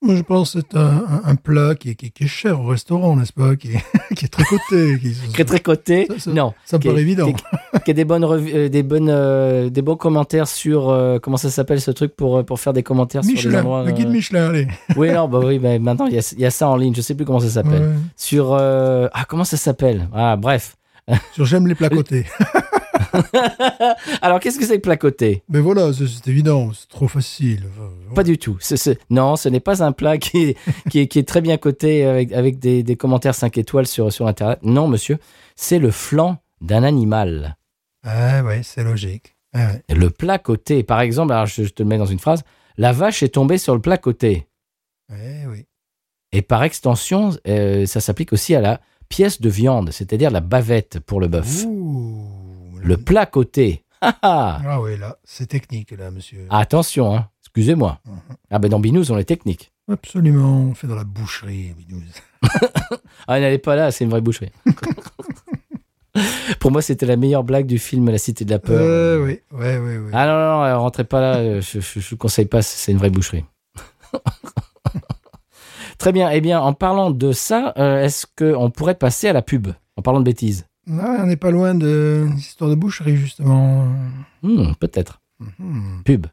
Moi 0.04 0.14
je 0.16 0.22
pense 0.22 0.54
que 0.54 0.60
c'est 0.60 0.78
un, 0.78 1.36
plat 1.36 1.74
qui 1.74 1.90
est, 1.90 1.96
qui 1.96 2.06
est- 2.06 2.10
qui 2.12 2.26
est 2.26 2.28
cher 2.28 2.62
au 2.62 2.66
restaurant, 2.68 3.16
n'est-ce 3.16 3.34
pas? 3.34 3.56
Qui 3.56 3.72
est, 3.72 3.84
qui 4.16 4.26
est 4.26 4.28
très 4.28 4.44
coté. 4.44 5.00
Qui, 5.00 5.16
Très 5.34 5.44
très 5.46 5.60
côté. 5.60 6.06
Ça, 6.08 6.20
ça- 6.20 6.32
non. 6.32 6.54
ça 6.66 6.78
me 6.78 6.84
est- 6.84 6.88
paraît 6.88 7.02
évident. 7.02 7.34
Qui, 7.34 7.90
est- 7.90 7.92
a 7.92 7.94
des 7.94 8.06
bonnes 8.06 8.24
euh, 8.24 8.70
des 8.70 8.84
bonnes, 8.84 9.10
euh, 9.10 9.72
des 9.72 9.82
bons 9.82 9.96
commentaires 9.96 10.48
sur 10.48 10.92
euh, 10.92 11.18
comment 11.18 11.38
ça 11.38 11.50
s'appelle 11.50 11.82
ce 11.82 11.90
truc 11.90 12.16
pour 12.16 12.46
pour 12.46 12.60
faire 12.60 12.74
des 12.74 12.84
commentaires 12.84 13.24
sur 13.24 13.34
Michelin, 13.34 13.62
endroits. 13.62 13.84
le 13.86 13.92
guide 13.92 14.10
Michelin, 14.10 14.50
allez. 14.50 14.68
Oui, 14.96 15.12
non, 15.12 15.28
bah 15.28 15.40
oui, 15.44 15.58
bah, 15.58 15.80
maintenant 15.80 16.06
il 16.06 16.14
y 16.14 16.20
a, 16.20 16.34
il 16.38 16.42
y 16.42 16.46
a 16.46 16.52
ça 16.52 16.70
en 16.70 16.76
ligne. 16.78 16.94
Je 16.94 17.02
sais 17.02 17.16
plus 17.16 17.26
comment 17.26 17.40
ça 17.40 17.50
s'appelle. 17.50 17.82
Ouais. 17.82 17.96
Sur 18.16 18.54
ah 18.54 19.26
comment 19.28 19.46
ça 19.46 19.58
s'appelle? 19.58 20.08
Ah 20.14 20.36
bref. 20.36 20.78
Sur 21.34 21.46
j'aime 21.46 21.68
les 21.68 21.76
plats 21.76 21.90
cotés. 21.90 22.26
Alors 24.22 24.40
qu'est-ce 24.40 24.60
que 24.60 24.66
c'est 24.66 24.78
que 24.78 24.82
plat 24.82 24.98
côté 24.98 25.44
Mais 25.50 25.60
voilà, 25.60 25.92
c'est 25.94 26.28
évident, 26.30 26.72
c'est 26.74 26.88
trop 26.90 27.08
facile. 27.08 27.64
Enfin, 27.72 27.90
Pas 28.16 28.24
du 28.24 28.38
tout. 28.38 28.58
Non, 29.10 29.36
ce 29.36 29.50
n'est 29.50 29.60
pas 29.60 29.84
un 29.84 29.92
plat 29.92 30.18
qui 30.18 30.38
est, 30.50 30.58
qui 30.90 31.00
est, 31.00 31.08
qui 31.08 31.20
est 31.20 31.28
très 31.28 31.42
bien 31.42 31.58
coté 31.58 32.06
avec, 32.06 32.32
avec 32.34 32.60
des, 32.60 32.84
des 32.84 32.96
commentaires 32.96 33.36
5 33.36 33.58
étoiles 33.58 33.88
sur, 33.88 34.12
sur 34.12 34.28
Internet. 34.28 34.60
Non, 34.64 34.88
monsieur, 34.88 35.18
c'est 35.56 35.80
le 35.80 35.92
flanc 35.92 36.38
d'un 36.62 36.84
animal. 36.84 37.58
Ah 38.04 38.44
ouais, 38.44 38.62
c'est 38.64 38.84
logique. 38.84 39.36
Ah 39.54 39.68
ouais. 39.68 39.96
Le 39.96 40.10
plat 40.10 40.40
côté, 40.40 40.84
par 40.84 41.02
exemple, 41.02 41.34
alors 41.34 41.46
je, 41.46 41.64
je 41.64 41.70
te 41.70 41.84
le 41.84 41.90
mets 41.90 41.98
dans 41.98 42.06
une 42.06 42.20
phrase, 42.20 42.44
la 42.78 42.92
vache 42.92 43.24
est 43.24 43.30
tombée 43.30 43.58
sur 43.58 43.74
le 43.74 43.82
plat 43.82 43.98
côté. 43.98 44.48
Ouais, 45.10 45.46
oui. 45.50 45.66
Et 46.32 46.42
par 46.42 46.64
extension, 46.64 47.32
euh, 47.48 47.86
ça 47.86 48.02
s'applique 48.02 48.34
aussi 48.34 48.54
à 48.54 48.62
la 48.62 48.82
pièce 49.10 49.42
de 49.42 49.50
viande, 49.50 49.92
c'est-à-dire 49.92 50.32
la 50.32 50.42
bavette 50.42 51.00
pour 51.00 51.20
le 51.20 51.28
bœuf. 51.28 51.66
Le 52.82 52.98
plat 52.98 53.26
côté. 53.26 53.84
Ah, 54.00 54.16
ah. 54.22 54.62
Ah 54.64 54.80
oui, 54.80 54.96
là, 54.96 55.18
c'est 55.24 55.48
technique, 55.48 55.90
là, 55.90 56.12
monsieur. 56.12 56.46
Attention, 56.52 57.16
hein. 57.16 57.30
excusez-moi. 57.42 58.00
Ah 58.52 58.60
ben 58.60 58.70
dans 58.70 58.80
Binous, 58.80 59.10
on 59.10 59.18
est 59.18 59.24
technique. 59.24 59.72
Absolument, 59.92 60.68
on 60.70 60.76
fait 60.76 60.86
dans 60.86 60.94
la 60.94 61.04
boucherie. 61.04 61.74
Binous. 61.76 62.04
Ah, 63.28 63.40
n'allez 63.40 63.58
pas 63.58 63.76
là, 63.76 63.90
c'est 63.92 64.04
une 64.04 64.12
vraie 64.12 64.22
boucherie. 64.22 64.52
Pour 66.60 66.72
moi, 66.72 66.84
c'était 66.84 67.06
la 67.08 67.16
meilleure 67.16 67.44
blague 67.44 67.66
du 67.66 67.80
film 67.80 68.10
La 68.10 68.18
Cité 68.20 68.46
de 68.46 68.52
la 68.52 68.60
Peur. 68.60 68.80
Euh, 68.80 69.26
oui, 69.26 69.40
ouais, 69.52 69.78
ouais, 69.78 69.98
ouais. 69.98 70.12
Ah 70.14 70.28
non, 70.28 70.34
non, 70.34 70.58
non, 70.58 70.64
euh, 70.64 70.78
rentrez 70.78 71.04
pas 71.04 71.20
là, 71.20 71.36
euh, 71.38 71.62
je 71.62 71.80
ne 71.80 72.04
vous 72.04 72.18
conseille 72.18 72.46
pas, 72.46 72.62
c'est 72.62 72.92
une 72.92 73.00
vraie 73.00 73.10
boucherie. 73.10 73.46
Très 75.98 76.12
bien, 76.12 76.30
eh 76.30 76.42
bien, 76.42 76.60
en 76.62 76.74
parlant 76.74 77.12
de 77.12 77.32
ça, 77.32 77.74
euh, 77.78 78.04
est-ce 78.04 78.26
qu'on 78.38 78.70
pourrait 78.70 78.96
passer 78.96 79.28
à 79.28 79.34
la 79.34 79.42
pub 79.42 79.68
En 79.96 80.02
parlant 80.02 80.20
de 80.20 80.26
bêtises? 80.26 80.66
Ah, 80.90 81.18
on 81.20 81.26
n'est 81.26 81.36
pas 81.38 81.52
loin 81.52 81.76
de 81.76 82.28
l'histoire 82.34 82.70
de 82.70 82.76
boucherie, 82.76 83.18
justement. 83.18 83.88
Hmm, 84.44 84.74
Peut-être. 84.80 85.20
Hmm. 85.60 86.02
Pub. 86.06 86.28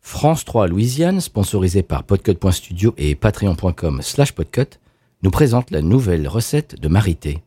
France 0.00 0.44
3 0.44 0.68
Louisiane, 0.68 1.20
sponsorisé 1.20 1.82
par 1.82 2.04
podcut.studio 2.04 2.94
et 2.96 3.16
patreon.com 3.16 4.00
slash 4.02 4.32
podcut, 4.32 4.78
nous 5.22 5.30
présente 5.30 5.70
la 5.72 5.82
nouvelle 5.82 6.28
recette 6.28 6.80
de 6.80 6.86
Marité. 6.88 7.42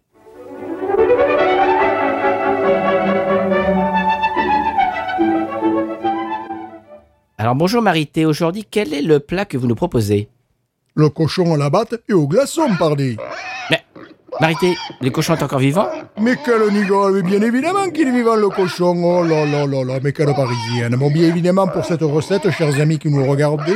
Alors 7.37 7.55
bonjour 7.55 7.81
Marité, 7.81 8.25
aujourd'hui 8.25 8.65
quel 8.69 8.93
est 8.93 9.01
le 9.01 9.19
plat 9.21 9.45
que 9.45 9.57
vous 9.57 9.67
nous 9.67 9.75
proposez? 9.75 10.27
Le 10.95 11.09
cochon 11.09 11.53
à 11.53 11.57
la 11.57 11.69
batte 11.69 11.95
et 12.09 12.13
au 12.13 12.27
glaçon, 12.27 12.67
pardi. 12.77 13.15
Mais 13.69 13.83
Marité, 14.41 14.75
les 15.01 15.11
cochons 15.11 15.35
sont 15.35 15.43
encore 15.43 15.59
vivants? 15.59 15.87
Mais 16.19 16.35
quel 16.43 16.71
nigole, 16.73 17.13
mais 17.13 17.21
bien 17.21 17.41
évidemment 17.41 17.89
qu'il 17.89 18.07
est 18.07 18.11
vivant 18.11 18.35
le 18.35 18.49
cochon. 18.49 18.95
Oh 19.03 19.23
là 19.23 19.45
là 19.45 19.65
là 19.65 19.83
là, 19.83 19.99
mais 20.03 20.11
quelle 20.11 20.33
parisienne. 20.33 20.95
Bon, 20.97 21.09
bien 21.09 21.27
évidemment, 21.27 21.67
pour 21.67 21.85
cette 21.85 22.01
recette, 22.01 22.49
chers 22.51 22.79
amis 22.79 22.99
qui 22.99 23.09
nous 23.09 23.25
regardez, 23.25 23.75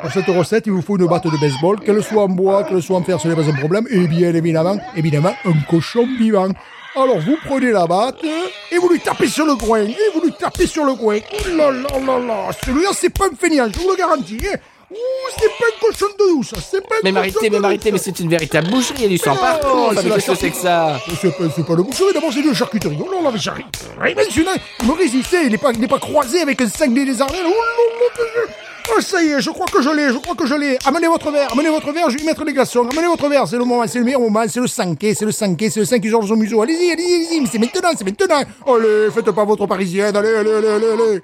pour 0.00 0.10
cette 0.10 0.26
recette, 0.26 0.66
il 0.66 0.72
vous 0.72 0.82
faut 0.82 0.96
une 0.98 1.06
batte 1.06 1.24
de 1.24 1.38
baseball, 1.40 1.78
qu'elle 1.80 2.02
soit 2.02 2.22
en 2.22 2.28
bois, 2.28 2.64
qu'elle 2.64 2.82
soit 2.82 2.96
en 2.96 3.02
fer, 3.02 3.20
ce 3.20 3.28
n'est 3.28 3.34
pas 3.36 3.48
un 3.48 3.52
problème. 3.54 3.86
Et 3.90 4.06
bien 4.06 4.34
évidemment, 4.34 4.76
évidemment, 4.96 5.34
un 5.44 5.52
cochon 5.68 6.06
vivant. 6.18 6.48
Alors, 6.94 7.18
vous 7.20 7.36
prenez 7.46 7.70
la 7.70 7.86
batte 7.86 8.22
et 8.70 8.76
vous 8.78 8.88
lui 8.88 9.00
tapez 9.00 9.26
sur 9.26 9.46
le 9.46 9.54
coin. 9.56 9.80
Et 9.80 9.96
vous 10.14 10.20
lui 10.22 10.32
tapez 10.38 10.66
sur 10.66 10.84
le 10.84 10.94
coin. 10.94 11.16
Ouh 11.16 11.56
là 11.56 11.70
là 11.70 11.88
là 12.06 12.18
là. 12.18 12.48
Celui-là, 12.64 12.90
c'est 12.92 13.10
pas 13.10 13.26
un 13.26 13.36
feignant, 13.38 13.66
je 13.72 13.78
vous 13.78 13.90
le 13.90 13.96
garantis. 13.96 14.38
hein. 14.52 14.56
Ouh, 14.92 15.30
c'est 15.38 15.48
pas 15.48 15.64
un 15.64 15.80
cochon 15.80 16.06
de 16.06 16.34
douce. 16.34 16.54
C'est 16.70 16.86
pas 16.86 16.96
un 16.96 16.98
Mais 17.02 17.10
de 17.10 17.14
mais. 17.50 17.60
Marité, 17.60 17.90
mais 17.92 17.98
c'est 17.98 18.18
une 18.20 18.28
véritable 18.28 18.68
boucherie, 18.68 18.94
il 18.98 19.02
y 19.02 19.06
a 19.06 19.08
du 19.08 19.18
sang 19.18 19.36
partout 19.36 19.90
c'est 19.96 20.02
Qu'est-ce 20.08 20.26
que 20.26 20.34
c'est 20.36 20.50
que 20.50 20.56
ça 20.56 21.00
C'est 21.20 21.36
pas, 21.36 21.44
c'est 21.54 21.66
pas 21.66 21.74
le 21.74 21.82
boucherie, 21.82 22.12
d'abord 22.12 22.32
c'est 22.32 22.40
une 22.40 22.54
charcuterie. 22.54 22.98
Oh 23.00 23.10
là 23.10 23.22
là, 23.22 23.30
mais 23.32 23.38
charcuterie. 23.38 24.14
Mais 24.16 24.24
celui-là, 24.24 24.52
il 25.00 25.24
sait, 25.24 25.46
il 25.46 25.52
n'est 25.52 25.58
pas, 25.58 25.72
il 25.72 25.80
n'est 25.80 25.88
pas 25.88 25.98
croisé 25.98 26.40
avec 26.40 26.60
un 26.60 26.68
cinglé 26.68 27.04
des 27.04 27.20
Ardennes. 27.20 27.40
Oh 27.46 27.50
là 27.50 28.24
là, 28.24 28.24
là, 28.24 28.52
Oh, 28.90 29.00
ça 29.00 29.22
y 29.22 29.28
est, 29.28 29.40
je 29.40 29.50
crois 29.50 29.66
que 29.66 29.80
je 29.80 29.90
l'ai, 29.90 30.08
je 30.08 30.18
crois 30.18 30.34
que 30.34 30.44
je 30.44 30.54
l'ai. 30.54 30.76
Amenez 30.84 31.06
votre 31.06 31.30
verre, 31.30 31.48
amenez 31.52 31.70
votre 31.70 31.92
verre, 31.92 32.10
je 32.10 32.16
vais 32.16 32.24
y 32.24 32.26
mettre 32.26 32.44
les 32.44 32.52
glaçons. 32.52 32.86
Amenez 32.90 33.06
votre 33.06 33.28
verre, 33.28 33.46
c'est 33.46 33.56
le 33.56 33.64
moment, 33.64 33.86
c'est 33.86 33.98
le 33.98 34.04
meilleur 34.04 34.20
moment, 34.20 34.42
c'est 34.48 34.60
le 34.60 34.66
5 34.66 34.98
c'est 35.00 35.24
le 35.24 35.30
5 35.32 35.56
c'est 35.70 35.80
le 35.80 35.86
5 35.86 36.04
Georges 36.04 36.30
au 36.30 36.36
museau. 36.36 36.62
Allez-y, 36.62 36.90
allez-y, 36.90 37.14
allez-y, 37.14 37.40
mais 37.40 37.48
c'est 37.50 37.58
maintenant, 37.58 37.90
c'est 37.96 38.04
maintenant. 38.04 38.42
Allez, 38.66 39.10
faites 39.14 39.30
pas 39.30 39.44
votre 39.44 39.66
parisienne, 39.66 40.14
allez, 40.16 40.34
allez, 40.34 40.52
allez, 40.52 40.68
allez, 40.68 40.86
allez. 40.90 41.22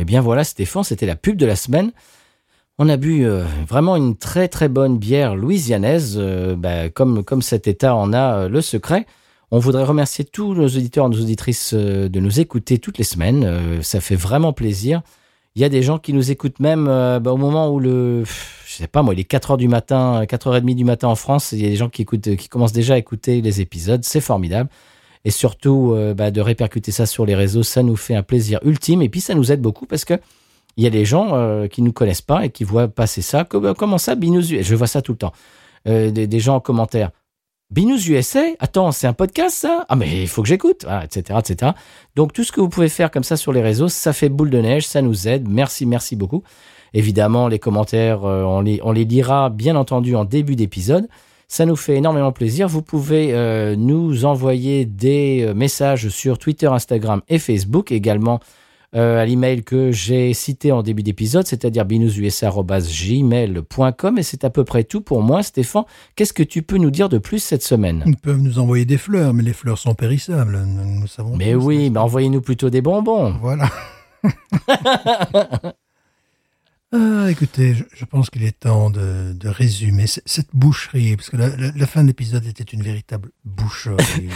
Eh 0.00 0.04
bien 0.04 0.20
voilà, 0.20 0.44
Stéphane, 0.44 0.84
c'était 0.84 1.06
la 1.06 1.16
pub 1.16 1.36
de 1.36 1.46
la 1.46 1.56
semaine. 1.56 1.92
On 2.78 2.88
a 2.88 2.96
bu 2.96 3.24
euh, 3.24 3.44
vraiment 3.68 3.96
une 3.96 4.16
très 4.16 4.46
très 4.46 4.68
bonne 4.68 4.98
bière 4.98 5.34
louisianaise, 5.34 6.14
euh, 6.16 6.54
bah, 6.54 6.88
comme, 6.88 7.24
comme 7.24 7.42
cet 7.42 7.66
État 7.66 7.96
en 7.96 8.12
a 8.12 8.44
euh, 8.44 8.48
le 8.48 8.60
secret. 8.60 9.04
On 9.50 9.58
voudrait 9.58 9.82
remercier 9.82 10.24
tous 10.24 10.54
nos 10.54 10.66
auditeurs 10.66 11.06
et 11.06 11.08
nos 11.08 11.20
auditrices 11.20 11.74
de 11.74 12.20
nous 12.20 12.38
écouter 12.38 12.78
toutes 12.78 12.98
les 12.98 13.04
semaines. 13.04 13.82
Ça 13.82 13.98
fait 14.02 14.14
vraiment 14.14 14.52
plaisir. 14.52 15.00
Il 15.58 15.60
y 15.60 15.64
a 15.64 15.68
des 15.68 15.82
gens 15.82 15.98
qui 15.98 16.12
nous 16.12 16.30
écoutent 16.30 16.60
même 16.60 16.86
euh, 16.88 17.18
bah, 17.18 17.32
au 17.32 17.36
moment 17.36 17.68
où 17.68 17.80
le, 17.80 18.22
je 18.24 18.72
sais 18.72 18.86
pas 18.86 19.02
moi, 19.02 19.12
il 19.12 19.18
est 19.18 19.24
4 19.24 19.50
heures 19.50 19.56
du 19.56 19.66
matin, 19.66 20.22
4h30 20.22 20.72
du 20.76 20.84
matin 20.84 21.08
en 21.08 21.16
France. 21.16 21.50
Il 21.50 21.60
y 21.60 21.66
a 21.66 21.68
des 21.68 21.74
gens 21.74 21.88
qui 21.88 22.04
commencent 22.04 22.72
déjà 22.72 22.94
à 22.94 22.96
écouter 22.96 23.40
les 23.40 23.60
épisodes. 23.60 24.04
C'est 24.04 24.20
formidable. 24.20 24.70
Et 25.24 25.32
surtout, 25.32 25.94
euh, 25.96 26.14
bah, 26.14 26.30
de 26.30 26.40
répercuter 26.40 26.92
ça 26.92 27.06
sur 27.06 27.26
les 27.26 27.34
réseaux, 27.34 27.64
ça 27.64 27.82
nous 27.82 27.96
fait 27.96 28.14
un 28.14 28.22
plaisir 28.22 28.60
ultime. 28.62 29.02
Et 29.02 29.08
puis, 29.08 29.20
ça 29.20 29.34
nous 29.34 29.50
aide 29.50 29.60
beaucoup 29.60 29.84
parce 29.86 30.04
que 30.04 30.14
il 30.76 30.84
y 30.84 30.86
a 30.86 30.90
des 30.90 31.04
gens 31.04 31.30
euh, 31.34 31.66
qui 31.66 31.82
nous 31.82 31.92
connaissent 31.92 32.22
pas 32.22 32.44
et 32.44 32.50
qui 32.50 32.62
voient 32.62 32.86
passer 32.86 33.20
ça. 33.20 33.42
Comme- 33.42 33.74
comment 33.74 33.98
ça, 33.98 34.14
Binous 34.14 34.42
Je 34.42 34.74
vois 34.76 34.86
ça 34.86 35.02
tout 35.02 35.10
le 35.10 35.18
temps. 35.18 35.32
Euh, 35.88 36.12
des 36.12 36.38
gens 36.38 36.54
en 36.54 36.60
commentaire. 36.60 37.10
Binous 37.70 38.08
USA 38.08 38.40
Attends, 38.60 38.92
c'est 38.92 39.06
un 39.06 39.12
podcast 39.12 39.54
ça? 39.54 39.84
Ah 39.90 39.96
mais 39.96 40.22
il 40.22 40.28
faut 40.28 40.40
que 40.40 40.48
j'écoute, 40.48 40.86
etc., 41.04 41.38
etc. 41.38 41.72
Donc 42.16 42.32
tout 42.32 42.42
ce 42.42 42.50
que 42.50 42.62
vous 42.62 42.70
pouvez 42.70 42.88
faire 42.88 43.10
comme 43.10 43.24
ça 43.24 43.36
sur 43.36 43.52
les 43.52 43.60
réseaux, 43.60 43.88
ça 43.88 44.14
fait 44.14 44.30
boule 44.30 44.48
de 44.48 44.58
neige, 44.58 44.86
ça 44.86 45.02
nous 45.02 45.28
aide. 45.28 45.46
Merci, 45.48 45.84
merci 45.84 46.16
beaucoup. 46.16 46.42
Évidemment, 46.94 47.46
les 47.46 47.58
commentaires, 47.58 48.24
euh, 48.24 48.42
on, 48.42 48.62
les, 48.62 48.80
on 48.82 48.92
les 48.92 49.04
lira 49.04 49.50
bien 49.50 49.76
entendu 49.76 50.16
en 50.16 50.24
début 50.24 50.56
d'épisode. 50.56 51.08
Ça 51.46 51.66
nous 51.66 51.76
fait 51.76 51.96
énormément 51.96 52.32
plaisir. 52.32 52.68
Vous 52.68 52.82
pouvez 52.82 53.34
euh, 53.34 53.76
nous 53.76 54.24
envoyer 54.24 54.86
des 54.86 55.44
euh, 55.46 55.54
messages 55.54 56.08
sur 56.08 56.38
Twitter, 56.38 56.66
Instagram 56.66 57.20
et 57.28 57.38
Facebook, 57.38 57.92
également 57.92 58.40
euh, 58.94 59.20
à 59.20 59.26
l'email 59.26 59.62
que 59.64 59.92
j'ai 59.92 60.32
cité 60.34 60.72
en 60.72 60.82
début 60.82 61.02
d'épisode, 61.02 61.46
c'est-à-dire 61.46 61.84
binoususa.gmail.com. 61.84 64.18
Et 64.18 64.22
c'est 64.22 64.44
à 64.44 64.50
peu 64.50 64.64
près 64.64 64.84
tout 64.84 65.00
pour 65.02 65.22
moi. 65.22 65.42
Stéphane, 65.42 65.84
qu'est-ce 66.16 66.32
que 66.32 66.42
tu 66.42 66.62
peux 66.62 66.78
nous 66.78 66.90
dire 66.90 67.08
de 67.08 67.18
plus 67.18 67.38
cette 67.38 67.62
semaine? 67.62 68.02
Ils 68.06 68.16
peuvent 68.16 68.40
nous 68.40 68.58
envoyer 68.58 68.84
des 68.86 68.98
fleurs, 68.98 69.34
mais 69.34 69.42
les 69.42 69.52
fleurs 69.52 69.78
sont 69.78 69.94
périssables. 69.94 70.62
Nous, 70.64 71.00
nous 71.00 71.06
savons. 71.06 71.36
Mais 71.36 71.54
oui, 71.54 71.90
mais 71.90 71.98
envoyez-nous 71.98 72.40
plutôt 72.40 72.70
des 72.70 72.80
bonbons. 72.82 73.32
Voilà. 73.40 73.70
Ah, 76.90 77.26
écoutez, 77.30 77.74
je, 77.74 77.84
je 77.94 78.06
pense 78.06 78.30
qu'il 78.30 78.42
est 78.44 78.60
temps 78.60 78.88
de, 78.88 79.34
de 79.34 79.48
résumer 79.50 80.06
cette 80.06 80.48
boucherie, 80.54 81.16
parce 81.16 81.28
que 81.28 81.36
la, 81.36 81.54
la- 81.54 81.70
la 81.76 81.86
fin 81.86 82.00
de 82.02 82.06
l'épisode 82.06 82.46
était 82.46 82.64
une 82.64 82.80
véritable 82.82 83.30
boucherie. 83.44 84.00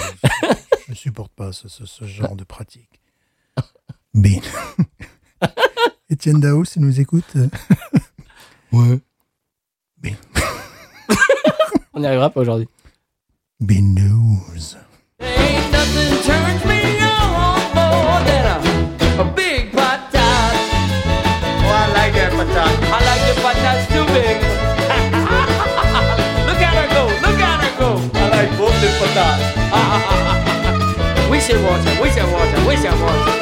je 0.87 0.91
ne 0.91 0.95
supporte 0.95 1.33
pas 1.33 1.53
ce, 1.53 1.69
ce- 1.69 1.87
ce 1.87 2.05
genre 2.05 2.37
de 2.37 2.45
pratique. 2.45 3.01
Bin. 4.15 4.41
Étienne 6.11 6.41
Dao, 6.41 6.65
si 6.65 6.81
nous 6.81 7.01
écoute. 7.01 7.25
euh, 7.37 7.49
ouais. 8.73 9.01
Bin. 9.99 10.11
On 11.95 12.01
n'y 12.01 12.07
arrivera 12.07 12.31
pas 12.31 12.41
aujourd'hui. 12.41 12.69
Bin 13.61 13.95
News. 13.95 14.77
Ain't 15.21 15.71
nothing 15.73 16.23
turns 16.25 16.65
me 16.67 17.01
on 17.01 17.75
more 17.75 18.21
than 18.27 18.47
a, 18.47 19.23
a 19.23 19.25
big 19.35 19.73
patat. 19.73 20.53
Oh, 33.25 33.42